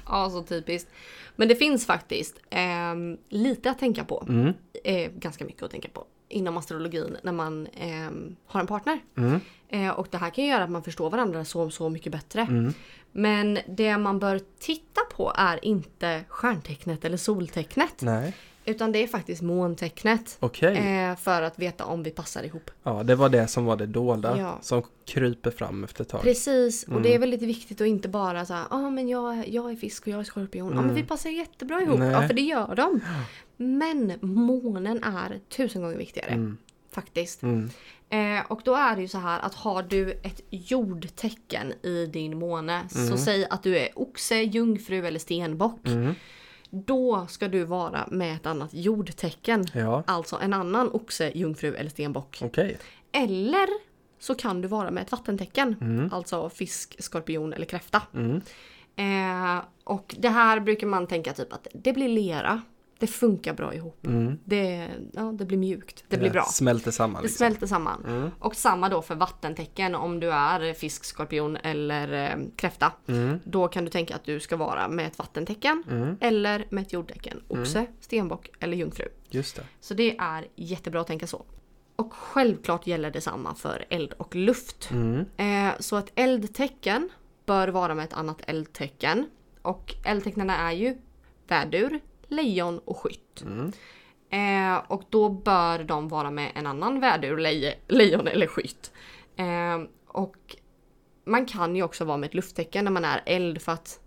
ja, 0.07 0.31
så 0.31 0.43
typiskt. 0.43 0.91
Men 1.37 1.49
det 1.49 1.55
finns 1.55 1.87
faktiskt 1.87 2.41
ehm, 2.51 3.17
lite 3.29 3.71
att 3.71 3.79
tänka 3.79 4.05
på. 4.05 4.25
Mm, 4.29 4.53
Eh, 4.85 5.11
ganska 5.11 5.45
mycket 5.45 5.63
att 5.63 5.71
tänka 5.71 5.89
på 5.93 6.05
inom 6.29 6.57
astrologin 6.57 7.17
när 7.23 7.33
man 7.33 7.67
ehm, 7.67 8.37
har 8.47 8.61
en 8.61 8.67
partner. 8.67 8.99
mm, 9.17 9.41
Eh, 9.75 9.91
och 9.91 10.09
det 10.11 10.19
här 10.19 10.31
kan 10.31 10.45
göra 10.45 10.65
att 10.65 10.71
man 10.71 10.83
förstår 10.83 11.11
varandra 11.11 11.45
så, 11.45 11.71
så 11.71 11.89
mycket 11.89 12.13
bättre. 12.13 12.41
mm. 12.41 12.75
Men 13.13 13.59
det 13.69 13.99
man 13.99 14.19
bör 14.19 14.41
titta 14.59 15.01
på 15.17 15.33
är 15.37 15.65
inte 15.65 16.25
stjärntecknet 16.29 17.05
eller 17.05 17.17
soltecknet. 17.17 18.03
Nej, 18.03 18.35
Utan 18.67 18.93
det 18.93 19.03
är 19.03 19.07
faktiskt 19.07 19.43
måntecknet. 19.43 20.37
okej. 20.41 20.77
Eh, 20.77 21.17
för 21.17 21.43
att 21.43 21.59
veta 21.59 21.85
om 21.85 22.03
vi 22.03 22.11
passar 22.11 22.43
ihop. 22.43 22.71
Ja, 22.83 23.03
det 23.03 23.15
var 23.15 23.29
det 23.29 23.47
som 23.47 23.65
var 23.65 23.77
det 23.77 23.87
dolda 23.87 24.39
Ja. 24.39 24.59
som 24.61 24.83
kryper 25.07 25.51
fram 25.51 25.85
efter 25.85 26.03
ett 26.03 26.09
tag. 26.09 26.23
Precis, 26.23 26.83
och 26.83 26.89
Mm. 26.91 27.03
det 27.03 27.15
är 27.15 27.19
väldigt 27.19 27.43
viktigt 27.43 27.81
att 27.81 27.87
inte 27.87 28.09
bara 28.09 28.45
säga 28.45 28.67
ja 28.71 28.77
ah, 28.77 28.91
men 28.91 29.09
jag, 29.09 29.49
jag 29.49 29.71
är 29.71 29.77
fisk 29.77 30.03
och 30.03 30.09
jag 30.09 30.21
är 30.21 30.25
skorpion. 30.25 30.69
Ja 30.69 30.75
men 30.75 30.85
Mm. 30.85 30.95
vi 30.95 31.03
passar 31.03 31.31
jättebra 31.31 31.81
ihop. 31.83 31.99
Nej. 31.99 32.11
Ja 32.13 32.27
för 32.27 32.35
det 32.35 32.43
gör 32.43 32.75
de. 32.75 33.01
Men 33.57 34.13
månen 34.21 35.03
är 35.05 35.41
tusen 35.57 35.83
gånger 35.83 35.97
viktigare. 35.97 36.29
Mm, 36.31 36.57
Faktiskt. 36.95 37.43
mm, 37.43 37.71
Eh, 38.11 38.41
och 38.49 38.61
då 38.65 38.75
är 38.75 38.97
det 38.97 39.03
ju 39.03 39.09
så 39.09 39.19
här 39.19 39.41
att 39.41 39.55
har 39.55 39.83
du 39.83 40.11
ett 40.11 40.41
jordtecken 40.51 41.73
i 41.83 42.07
din 42.07 42.39
måne. 42.39 42.89
Så 42.89 42.99
Mm. 42.99 43.19
säg 43.19 43.47
att 43.51 43.63
du 43.63 43.79
är 43.79 43.89
oxe, 43.99 44.35
jungfru 44.43 45.07
eller 45.07 45.19
stenbock. 45.19 45.87
mm. 45.87 46.15
Då 46.71 47.27
ska 47.29 47.49
du 47.49 47.65
vara 47.65 48.07
med 48.11 48.35
ett 48.37 48.47
annat 48.47 48.71
jordtecken. 48.75 49.67
Ja, 49.73 50.03
Alltså 50.07 50.39
en 50.43 50.53
annan 50.55 50.91
oxe, 50.93 51.33
jungfru 51.35 51.75
eller 51.75 51.91
stenbock. 51.91 52.39
okej. 52.43 52.79
Eller 53.13 53.69
så 54.19 54.35
kan 54.35 54.61
du 54.61 54.69
vara 54.69 54.91
med 54.91 55.03
ett 55.03 55.13
vattentecken. 55.13 55.77
Mm. 55.81 56.13
Alltså 56.13 56.49
fisk, 56.51 56.97
skorpion 57.03 57.53
eller 57.53 57.67
kräfta. 57.67 58.03
Mm. 58.15 58.41
Eh, 58.97 59.63
och 59.85 60.15
det 60.19 60.29
här 60.29 60.61
brukar 60.61 60.87
man 60.87 61.07
tänka 61.07 61.33
typ 61.33 61.53
att 61.53 61.67
det 61.75 61.93
blir 61.93 62.09
lera. 62.09 62.63
Det 62.99 63.07
funkar 63.07 63.55
bra 63.55 63.75
ihop. 63.75 64.07
Mm. 64.07 64.39
Det, 64.45 64.91
ja, 65.13 65.23
det 65.23 65.45
blir 65.45 65.59
mjukt. 65.59 66.05
Det 66.09 66.19
blir 66.19 66.31
bra. 66.31 66.45
Smälter 66.45 66.91
samman 66.91 67.23
Det 67.23 67.29
liksom. 67.29 67.37
smälter 67.47 67.67
samman. 67.67 68.05
Mm. 68.07 68.31
Och 68.39 68.57
samma 68.57 68.89
då 68.89 69.03
för 69.03 69.15
vattentecken 69.15 69.95
om 69.95 70.21
du 70.21 70.33
är 70.33 70.73
fisk, 70.75 71.05
skorpion 71.05 71.57
eller 71.57 72.31
eh, 72.31 72.37
kräfta. 72.57 72.93
Mm. 73.07 73.41
Då 73.45 73.69
kan 73.69 73.85
du 73.85 73.91
tänka 73.91 74.15
att 74.15 74.25
du 74.25 74.41
ska 74.41 74.57
vara 74.57 74.89
med 74.89 75.07
ett 75.07 75.19
vattentecken 75.19 75.85
Mm. 75.91 76.17
eller 76.21 76.67
med 76.71 76.83
ett 76.83 76.93
jordtecken. 76.93 77.43
Oxe, 77.49 77.87
stenbock 78.01 78.51
eller 78.61 78.77
jungfru. 78.77 79.05
Just 79.31 79.57
det. 79.57 79.63
Så 79.81 79.95
det 79.95 80.17
är 80.19 80.47
jättebra 80.57 81.01
att 81.01 81.07
tänka 81.07 81.27
så. 81.27 81.45
Och 81.97 82.13
självklart 82.15 82.87
gäller 82.87 83.11
detsamma 83.11 83.55
för 83.55 83.85
eld 83.91 84.13
och 84.13 84.35
luft. 84.35 84.91
Mm. 84.91 85.25
Eh, 85.37 85.73
så 85.81 85.97
ett 85.97 86.13
eldtecken 86.15 87.09
bör 87.47 87.69
vara 87.69 87.95
med 87.95 88.05
ett 88.05 88.13
annat 88.13 88.41
eldtecken. 88.47 89.27
Och 89.63 89.95
eldtecknen 90.05 90.51
är 90.51 90.73
ju 90.73 90.99
vädur, 91.49 92.01
lejon 92.29 92.79
och 92.79 92.97
skytt. 92.97 93.43
Mm. 93.47 93.73
Eh, 94.31 94.83
och 94.89 95.03
då 95.11 95.29
bör 95.29 95.85
de 95.85 96.09
vara 96.09 96.31
med 96.31 96.53
en 96.55 96.67
annan 96.67 97.01
vädur, 97.01 97.37
leje, 97.39 97.75
lejon 97.89 98.29
eller 98.29 98.47
skytt. 98.47 98.93
Eh, 99.37 99.83
och 100.09 100.37
man 101.27 101.47
kan 101.47 101.77
ju 101.77 101.83
också 101.83 102.05
vara 102.05 102.17
med 102.17 102.27
ett 102.29 102.35
lufttecken 102.35 102.85
när 102.85 102.93
man 102.93 103.05
är 103.05 103.23
eld 103.27 103.63
för 103.63 103.73
att 103.73 104.01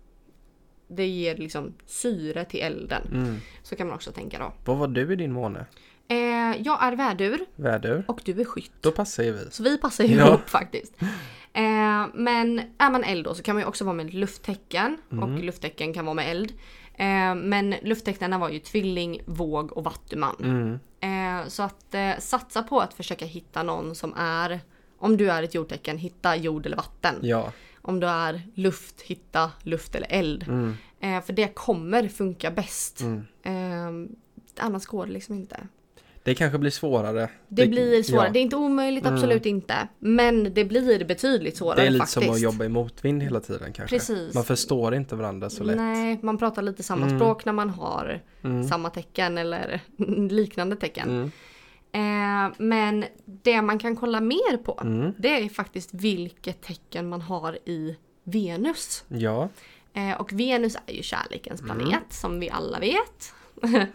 det 0.88 1.06
ger 1.06 1.36
liksom 1.36 1.74
syre 1.86 2.44
till 2.44 2.60
elden. 2.60 3.02
Mm. 3.12 3.36
Så 3.62 3.76
kan 3.76 3.86
man 3.86 3.96
också 3.96 4.12
tänka 4.12 4.38
då. 4.38 4.52
Vad 4.64 4.76
var 4.78 4.88
du 4.88 5.12
i 5.12 5.16
din 5.16 5.32
måne? 5.32 5.66
Eh, 6.08 6.16
jag 6.62 6.82
är 6.82 6.96
vädur 6.96 7.40
Vädur? 7.56 8.04
och 8.08 8.20
du 8.24 8.40
är 8.40 8.44
skytt. 8.44 8.72
Då 8.80 8.90
passar 8.90 9.22
ju 9.22 9.32
vi. 9.32 9.50
Så 9.50 9.62
vi 9.62 9.78
passar 9.78 10.04
ju 10.04 10.14
Ja. 10.16 10.28
ihop 10.28 10.48
faktiskt. 10.50 10.94
Eh, 11.52 12.06
men 12.14 12.58
är 12.78 12.90
man 12.90 13.04
eld 13.04 13.24
då 13.24 13.34
så 13.34 13.42
kan 13.42 13.54
man 13.56 13.62
ju 13.62 13.66
också 13.68 13.84
vara 13.84 13.94
med 13.94 14.06
ett 14.06 14.14
lufttecken. 14.14 14.96
Mm. 15.12 15.24
Och 15.24 15.44
lufttecken 15.44 15.94
kan 15.94 16.04
vara 16.04 16.14
med 16.14 16.30
eld. 16.30 16.52
Eh, 16.98 17.34
men 17.34 17.74
lufttecknen 17.82 18.40
var 18.40 18.48
ju 18.48 18.58
tvilling, 18.58 19.20
våg 19.26 19.72
och 19.72 19.84
vattuman. 19.84 20.36
Mm. 20.40 20.78
Eh, 21.00 21.48
så 21.48 21.62
att 21.62 21.94
eh, 21.94 22.18
satsa 22.18 22.62
på 22.62 22.80
att 22.80 22.94
försöka 22.94 23.24
hitta 23.24 23.62
någon 23.62 23.94
som 23.94 24.14
är, 24.16 24.60
om 24.98 25.16
du 25.16 25.30
är 25.30 25.42
ett 25.42 25.54
jordtecken, 25.54 25.98
hitta 25.98 26.36
jord 26.36 26.66
eller 26.66 26.76
vatten. 26.76 27.14
Ja. 27.22 27.52
Om 27.82 28.00
du 28.00 28.06
är 28.06 28.42
luft, 28.54 29.00
hitta 29.00 29.50
luft 29.62 29.94
eller 29.94 30.08
eld. 30.10 30.48
Mm. 30.48 30.76
Eh, 31.00 31.22
för 31.22 31.32
det 31.32 31.54
kommer 31.54 32.08
funka 32.08 32.50
bäst. 32.50 33.00
Mm. 33.00 33.26
Eh, 33.42 34.10
annars 34.64 34.86
går 34.86 35.06
det 35.06 35.12
liksom 35.12 35.34
inte. 35.34 35.66
Det 36.22 36.34
kanske 36.34 36.58
blir 36.58 36.70
svårare. 36.70 37.28
Det 37.48 37.66
blir 37.66 38.02
svårare. 38.02 38.26
ja. 38.26 38.32
Det 38.32 38.38
är 38.38 38.42
inte 38.42 38.56
omöjligt, 38.56 39.04
Mm. 39.04 39.14
absolut 39.14 39.46
inte. 39.46 39.88
Men 39.98 40.54
det 40.54 40.64
blir 40.64 41.04
betydligt 41.04 41.56
svårare 41.56 41.80
Det 41.80 41.86
är 41.86 41.90
lite 41.90 41.98
faktiskt. 42.06 42.24
som 42.24 42.34
att 42.34 42.40
jobba 42.40 42.64
i 42.64 42.68
motvind 42.68 43.22
hela 43.22 43.40
tiden 43.40 43.72
kanske. 43.72 43.96
Precis. 43.96 44.34
Man 44.34 44.44
förstår 44.44 44.94
inte 44.94 45.16
varandra 45.16 45.50
så 45.50 45.64
lätt. 45.64 45.76
Nej, 45.76 46.18
man 46.22 46.38
pratar 46.38 46.62
lite 46.62 46.82
samma 46.82 47.06
Mm. 47.06 47.18
språk 47.18 47.44
när 47.44 47.52
man 47.52 47.70
har 47.70 48.20
Mm. 48.44 48.68
samma 48.68 48.90
tecken 48.90 49.38
eller 49.38 49.80
liknande 50.30 50.76
tecken. 50.76 51.08
Mm. 51.10 51.30
Eh, 51.92 52.54
men 52.58 53.04
det 53.24 53.62
man 53.62 53.78
kan 53.78 53.96
kolla 53.96 54.20
mer 54.20 54.56
på, 54.56 54.78
Mm. 54.82 55.12
det 55.18 55.28
är 55.44 55.48
faktiskt 55.48 55.90
vilket 55.94 56.62
tecken 56.62 57.08
man 57.08 57.20
har 57.22 57.58
i 57.68 57.96
Venus. 58.24 59.04
Ja. 59.08 59.48
Eh, 59.94 60.20
och 60.20 60.32
Venus 60.32 60.76
är 60.86 60.92
ju 60.94 61.02
kärlekens 61.02 61.60
Mm. 61.60 61.78
planet 61.78 62.04
som 62.10 62.40
vi 62.40 62.50
alla 62.50 62.78
vet. 62.78 63.32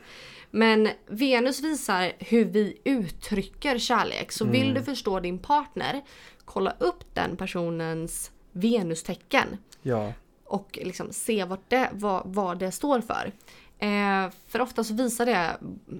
Men 0.55 0.89
Venus 1.07 1.59
visar 1.61 2.11
hur 2.19 2.45
vi 2.45 2.77
uttrycker 2.83 3.77
kärlek. 3.77 4.31
Så 4.31 4.45
vill 4.45 4.61
Mm. 4.61 4.73
du 4.73 4.81
förstå 4.83 5.19
din 5.19 5.39
partner, 5.39 6.01
kolla 6.45 6.73
upp 6.79 7.03
den 7.15 7.37
personens 7.37 8.31
Venustecken 8.51 9.47
Ja. 9.81 10.13
och 10.45 10.79
liksom 10.83 11.11
se 11.11 11.43
vad 11.45 11.59
det, 11.67 11.89
vad, 11.93 12.21
vad 12.25 12.59
det 12.59 12.71
står 12.71 13.01
för. 13.01 13.31
Eh, 13.79 14.31
för 14.47 14.61
ofta 14.61 14.83
så 14.83 14.93
visar 14.93 15.25
det 15.25 15.57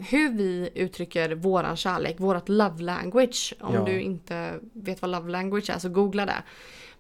hur 0.10 0.30
vi 0.30 0.70
uttrycker 0.76 1.36
våran 1.36 1.78
kärlek, 1.78 2.20
vårat 2.20 2.50
love 2.50 2.82
language. 2.84 3.54
Om 3.62 3.74
Ja. 3.76 3.84
du 3.86 4.02
inte 4.02 4.60
vet 4.74 5.02
vad 5.02 5.12
love 5.12 5.32
language 5.32 5.70
är 5.70 5.80
så 5.80 5.90
googla 5.90 6.26
det. 6.26 6.44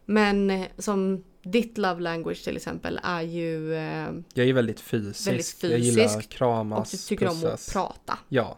Men 0.05 0.65
som 0.77 1.23
ditt 1.43 1.77
love 1.77 2.01
language 2.01 2.43
till 2.43 2.55
exempel 2.55 2.99
är 3.03 3.21
ju 3.21 3.73
eh, 3.75 4.07
Jag 4.33 4.47
är 4.47 4.53
väldigt 4.53 4.79
fysisk. 4.79 5.27
Väldigt 5.27 5.63
Jag 5.63 5.79
gillar 5.79 6.03
fysisk. 6.03 6.29
kramas, 6.29 6.93
och 6.93 6.97
du 6.99 7.03
tycker 7.07 7.25
om 7.27 7.35
att 7.35 7.41
pussas. 7.41 7.73
prata 7.73 8.17
Ja. 8.29 8.57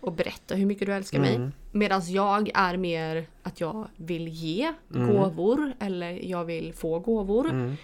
och 0.00 0.12
berätta 0.12 0.54
hur 0.54 0.66
mycket 0.66 0.86
du 0.86 0.92
älskar 0.94 1.20
mig. 1.20 1.34
Mm. 1.34 1.52
Medan 1.72 2.02
jag 2.06 2.50
är 2.54 2.76
mer 2.76 3.26
att 3.42 3.60
jag 3.60 3.88
vill 3.96 4.28
ge 4.28 4.72
Mm. 4.94 5.08
gåvor 5.08 5.72
eller 5.80 6.10
jag 6.30 6.44
vill 6.44 6.72
få 6.74 6.98
gåvor. 6.98 7.50
Mm. 7.50 7.76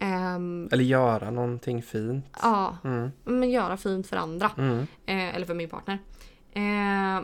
Ehm, 0.00 0.68
Eller 0.72 0.84
göra 0.84 1.30
någonting 1.30 1.82
fint. 1.82 2.24
ja, 2.42 2.76
Mm. 2.84 3.10
men 3.24 3.50
göra 3.50 3.76
fint 3.76 4.06
för 4.06 4.16
andra. 4.16 4.50
Mm. 4.58 4.78
Eh, 5.06 5.34
eller 5.36 5.46
för 5.46 5.54
min 5.54 5.68
partner. 5.68 5.98
Eh, 6.52 6.62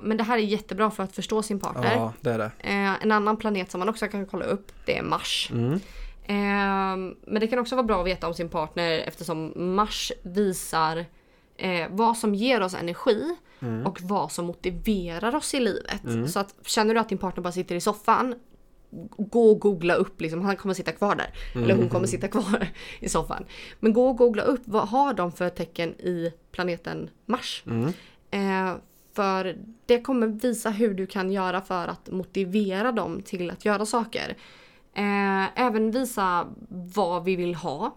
men 0.02 0.16
det 0.16 0.22
här 0.22 0.38
är 0.38 0.42
jättebra 0.42 0.90
för 0.90 1.02
att 1.02 1.14
förstå 1.14 1.42
sin 1.42 1.60
partner. 1.60 1.92
Ja, 1.94 2.12
det 2.20 2.30
är 2.30 2.38
det. 2.38 2.50
Eh, 2.58 3.02
en 3.02 3.12
annan 3.12 3.36
planet 3.36 3.70
som 3.70 3.78
man 3.78 3.88
också 3.88 4.06
kan 4.08 4.26
kolla 4.26 4.44
upp 4.44 4.72
det 4.86 4.98
är 4.98 5.02
Mars. 5.02 5.50
Mm. 6.26 7.10
Eh, 7.10 7.16
men 7.26 7.40
det 7.40 7.46
kan 7.46 7.58
också 7.58 7.76
vara 7.76 7.86
bra 7.86 8.00
att 8.00 8.06
veta 8.06 8.26
om 8.26 8.34
sin 8.34 8.48
partner 8.48 8.98
eftersom 8.98 9.52
Mars 9.56 10.12
visar 10.22 11.04
eh, 11.56 11.86
vad 11.90 12.16
som 12.16 12.34
ger 12.34 12.60
oss 12.60 12.74
energi 12.74 13.36
Mm. 13.60 13.86
och 13.86 14.00
vad 14.02 14.32
som 14.32 14.46
motiverar 14.46 15.34
oss 15.34 15.54
i 15.54 15.60
livet. 15.60 16.04
Mm. 16.04 16.28
Så 16.28 16.38
att 16.38 16.54
känner 16.66 16.94
du 16.94 17.00
att 17.00 17.08
din 17.08 17.18
partner 17.18 17.42
bara 17.42 17.52
sitter 17.52 17.74
i 17.74 17.80
soffan 17.80 18.34
Gå 19.18 19.50
och 19.50 19.60
googla 19.60 19.94
upp, 19.94 20.20
liksom, 20.20 20.44
han 20.44 20.56
kommer 20.56 20.74
sitta 20.74 20.92
kvar 20.92 21.14
där. 21.14 21.30
Eller 21.62 21.74
hon 21.74 21.88
kommer 21.88 22.06
sitta 22.06 22.28
kvar 22.28 22.68
i 23.00 23.08
soffan. 23.08 23.44
Men 23.80 23.92
gå 23.92 24.08
och 24.08 24.16
googla 24.16 24.42
upp, 24.42 24.60
vad 24.64 24.88
har 24.88 25.14
de 25.14 25.32
för 25.32 25.48
tecken 25.48 25.88
i 25.94 26.32
planeten 26.52 27.10
Mars? 27.26 27.62
Mm. 27.66 27.92
Eh, 28.30 28.76
för 29.12 29.56
det 29.86 30.00
kommer 30.00 30.26
visa 30.26 30.70
hur 30.70 30.94
du 30.94 31.06
kan 31.06 31.32
göra 31.32 31.60
för 31.60 31.88
att 31.88 32.10
motivera 32.10 32.92
dem 32.92 33.22
till 33.22 33.50
att 33.50 33.64
göra 33.64 33.86
saker. 33.86 34.36
Eh, 34.94 35.60
även 35.66 35.90
visa 35.90 36.46
vad 36.94 37.24
vi 37.24 37.36
vill 37.36 37.54
ha 37.54 37.94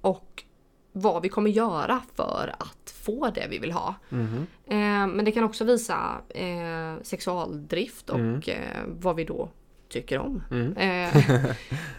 och 0.00 0.44
vad 0.92 1.22
vi 1.22 1.28
kommer 1.28 1.50
göra 1.50 2.00
för 2.14 2.54
att 2.58 2.90
få 2.90 3.30
det 3.30 3.46
vi 3.50 3.58
vill 3.58 3.72
ha. 3.72 3.94
Mhm. 4.08 4.46
Eh, 4.66 4.76
men 5.16 5.24
det 5.24 5.32
kan 5.32 5.44
också 5.44 5.64
visa 5.64 6.20
eh, 6.28 7.02
sexualdrift 7.02 8.10
och 8.10 8.18
Mm. 8.18 8.40
eh, 8.46 8.82
vad 8.86 9.16
vi 9.16 9.24
då 9.24 9.48
tycker 9.92 10.18
om. 10.18 10.42
Mm. 10.50 10.76
Eh, 10.76 11.46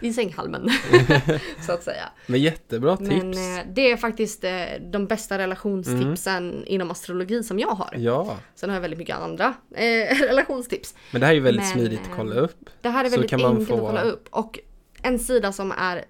I 0.00 0.12
sänghalmen, 0.12 0.68
så 1.66 1.72
att 1.72 1.82
säga. 1.82 2.08
Men 2.26 2.40
jättebra 2.40 2.96
Men 3.00 3.32
tips. 3.32 3.38
eh, 3.38 3.66
det 3.74 3.90
är 3.92 3.96
faktiskt 3.96 4.44
eh, 4.44 4.52
de 4.92 5.06
bästa 5.06 5.38
relationstipsen 5.38 6.64
inom 6.66 6.90
astrologi 6.90 7.42
som 7.42 7.58
jag 7.58 7.68
har. 7.68 7.94
Ja, 7.98 8.36
Sen 8.54 8.70
har 8.70 8.76
jag 8.76 8.80
väldigt 8.80 8.98
mycket 8.98 9.16
andra 9.16 9.54
eh, 9.74 10.18
relationstips. 10.20 10.94
men 11.10 11.20
det 11.20 11.26
här 11.26 11.32
är 11.32 11.36
ju 11.36 11.42
väldigt 11.42 11.62
Men, 11.64 11.72
smidigt 11.72 12.00
att 12.10 12.16
kolla 12.16 12.34
eh, 12.36 12.42
upp. 12.42 12.70
Det 12.80 12.88
här 12.88 13.04
är 13.04 13.10
väldigt 13.10 13.32
enkelt 13.32 13.68
få- 13.68 13.74
att 13.74 13.80
kolla 13.80 14.02
upp. 14.02 14.28
Och 14.30 14.58
en 15.02 15.18
sida 15.18 15.52
som 15.52 15.72
är 15.72 16.04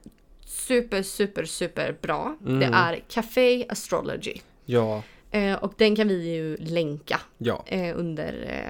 super, 0.46 1.02
super, 1.02 1.44
super 1.44 1.96
bra. 2.02 2.36
Mm. 2.46 2.60
Det 2.60 2.66
är 2.66 3.00
Café 3.08 3.66
Astrology. 3.68 4.34
Ja, 4.64 5.02
Eh, 5.30 5.54
och 5.54 5.74
den 5.76 5.96
kan 5.96 6.08
vi 6.08 6.34
ju 6.34 6.56
länka 6.56 7.20
ja, 7.38 7.64
under, 7.94 8.62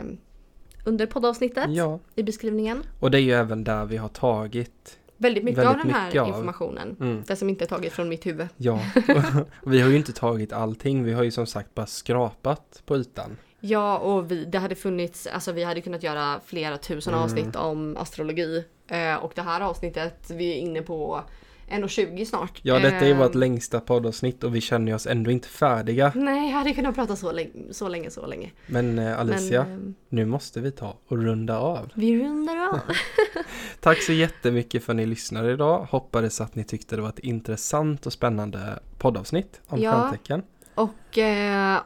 under 0.85 1.07
poddavsnittet 1.07 1.67
ja. 1.69 1.99
i 2.15 2.23
beskrivningen. 2.23 2.83
Och 3.01 3.11
det 3.11 3.19
är 3.19 3.23
ju 3.23 3.33
även 3.33 3.65
där 3.65 3.85
vi 3.85 3.97
har 3.97 4.09
tagit. 4.09 4.99
Väldigt 5.17 5.45
mycket 5.45 5.59
Väldigt 5.59 5.77
av 5.77 5.87
den 5.87 5.95
här 5.95 6.07
mycket 6.07 6.27
informationen. 6.27 6.97
Mm. 7.01 7.23
Det 7.27 7.37
som 7.37 7.49
inte 7.49 7.65
är 7.65 7.67
taget 7.67 7.93
från 7.93 8.09
mitt 8.09 8.27
huvud. 8.27 8.49
Ja, 8.57 8.81
vi 9.63 9.81
har 9.81 9.91
ju 9.91 9.97
inte 9.97 10.13
tagit 10.13 10.53
allting. 10.53 11.05
Vi 11.05 11.13
har 11.13 11.23
ju 11.23 11.31
som 11.31 11.47
sagt 11.47 11.75
bara 11.75 11.87
skrapat 11.87 12.83
på 12.87 12.97
ytan. 12.97 13.37
Ja, 13.61 13.99
och 13.99 14.31
vi, 14.31 14.45
det 14.45 14.59
hade 14.59 14.75
funnits, 14.75 15.27
alltså 15.27 15.53
vi 15.53 15.65
hade 15.65 15.81
kunnat 15.81 16.03
göra 16.03 16.41
flera 16.47 16.79
tusen 16.79 17.15
Mm. 17.15 17.25
avsnitt 17.25 17.57
om 17.57 17.97
astrologi. 17.97 18.65
Eh, 18.89 19.15
och 19.15 19.33
det 19.35 19.43
här 19.43 19.61
avsnittet, 19.61 20.31
vi 20.31 20.53
är 20.53 20.57
inne 20.57 20.83
på 20.83 21.25
1.20 21.69 22.25
snart. 22.25 22.61
Ja, 22.63 22.79
detta 22.79 22.97
är 22.97 23.07
ju 23.07 23.15
vårt 23.15 23.35
längsta 23.35 23.81
poddavsnitt 23.81 24.45
och 24.45 24.55
vi 24.57 24.61
känner 24.61 24.95
oss 24.95 25.07
ändå 25.07 25.31
inte 25.31 25.49
färdiga. 25.49 26.13
Nej, 26.15 26.51
jag 26.51 26.59
hade 26.59 26.73
kunnat 26.75 26.95
prata 26.95 27.17
så 27.17 27.33
länge, 27.33 27.51
så 27.71 27.89
länge, 27.89 28.11
så 28.11 28.27
länge. 28.27 28.51
Men 28.67 28.99
eh, 28.99 29.21
Alicia, 29.21 29.65
Men, 29.65 29.89
eh, 29.89 29.93
nu 30.09 30.25
måste 30.27 30.61
vi 30.61 30.71
ta 30.71 30.97
och 31.09 31.19
runda 31.23 31.59
av. 31.59 31.91
vi 31.95 32.25
rundar 32.25 32.57
av. 32.69 32.79
Tack 33.81 34.03
så 34.03 34.13
jättemycket 34.13 34.85
för 34.85 34.93
att 34.93 34.97
ni 34.97 35.07
lyssnade 35.07 35.53
idag. 35.53 35.87
Hoppades 35.91 36.41
att 36.41 36.55
ni 36.55 36.65
tyckte 36.65 36.97
det 36.97 37.03
var 37.03 37.09
ett 37.09 37.19
intressant 37.19 38.07
och 38.07 38.13
spännande 38.13 38.79
poddavsnitt 38.99 39.61
om 39.67 39.81
Ja. 39.81 39.93
stjärntecken. 39.93 40.43
Och 40.75 41.19
eh, 41.19 41.79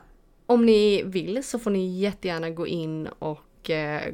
om 0.46 0.66
ni 0.66 1.02
vill 1.06 1.44
så 1.44 1.58
får 1.58 1.70
ni 1.70 1.98
jättegärna 1.98 2.50
gå 2.50 2.66
in 2.66 3.06
och 3.18 3.38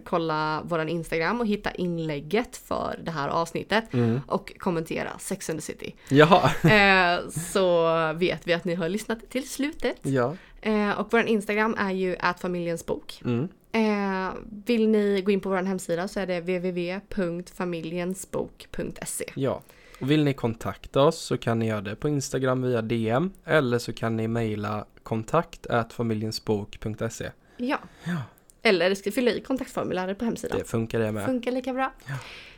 kolla 0.04 0.62
våran 0.64 0.88
Instagram 0.88 1.40
och 1.40 1.46
hitta 1.46 1.70
inlägget 1.70 2.56
för 2.56 3.00
det 3.04 3.10
här 3.10 3.28
avsnittet. 3.28 3.94
Mm. 3.94 4.20
Och 4.26 4.52
kommentera 4.58 5.10
Sex 5.18 5.50
and 5.50 5.58
the 5.58 5.62
City. 5.62 5.94
Jaha, 6.08 6.50
Eh, 6.70 7.28
så 7.28 7.86
vet 8.12 8.46
vi 8.46 8.52
att 8.52 8.64
ni 8.64 8.74
har 8.74 8.88
lyssnat 8.88 9.30
till 9.30 9.48
slutet. 9.48 9.96
ja. 10.02 10.36
Eh, 10.62 11.00
och 11.00 11.06
vår 11.10 11.20
Instagram 11.26 11.74
är 11.78 11.90
ju 11.90 12.16
@familjensbok. 12.40 13.22
Mm. 13.24 13.48
Eh, 13.72 14.30
vill 14.66 14.88
ni 14.88 15.22
gå 15.24 15.30
in 15.30 15.40
på 15.40 15.48
vår 15.48 15.62
hemsida 15.62 16.08
så 16.08 16.20
är 16.20 16.26
det 16.26 16.40
www.familjensbok.se. 16.40 19.24
Ja. 19.34 19.62
Och 20.00 20.10
vill 20.10 20.24
ni 20.24 20.34
kontakta 20.34 21.02
oss 21.02 21.18
så 21.18 21.38
kan 21.38 21.58
ni 21.58 21.66
göra 21.66 21.80
det 21.80 21.96
på 21.96 22.08
Instagram 22.08 22.62
via 22.62 22.82
DM 22.82 23.30
eller 23.44 23.78
så 23.78 23.92
kan 23.92 24.16
ni 24.16 24.28
mejla 24.28 24.84
kontakt 25.02 25.66
familjensbok.se. 25.92 27.30
Ja. 27.56 27.78
Ja. 28.04 28.16
Eller 28.64 28.94
ska 28.94 29.10
fylla 29.12 29.30
i 29.30 29.40
kontaktformuläret 29.40 30.18
på 30.18 30.24
hemsidan. 30.24 30.58
Det 30.58 30.64
funkar 30.64 30.98
det 30.98 31.12
med. 31.12 31.26
Funkar 31.26 31.52
lika 31.52 31.72
bra. 31.72 31.92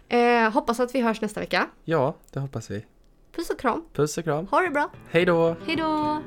Eh, 0.08 0.50
hoppas 0.52 0.80
att 0.80 0.94
vi 0.94 1.00
hörs 1.00 1.20
nästa 1.20 1.40
vecka. 1.40 1.66
Ja, 1.84 2.16
det 2.32 2.40
hoppas 2.40 2.70
vi. 2.70 2.84
Puss 3.36 3.50
och 3.50 3.58
kram. 3.60 3.84
Puss 3.92 4.18
och 4.18 4.24
kram. 4.24 4.46
Ha 4.46 4.60
det 4.60 4.70
bra. 4.70 4.90
Hej 5.10 5.24
då! 5.24 5.56
Hej 5.66 5.76
då! 5.76 6.22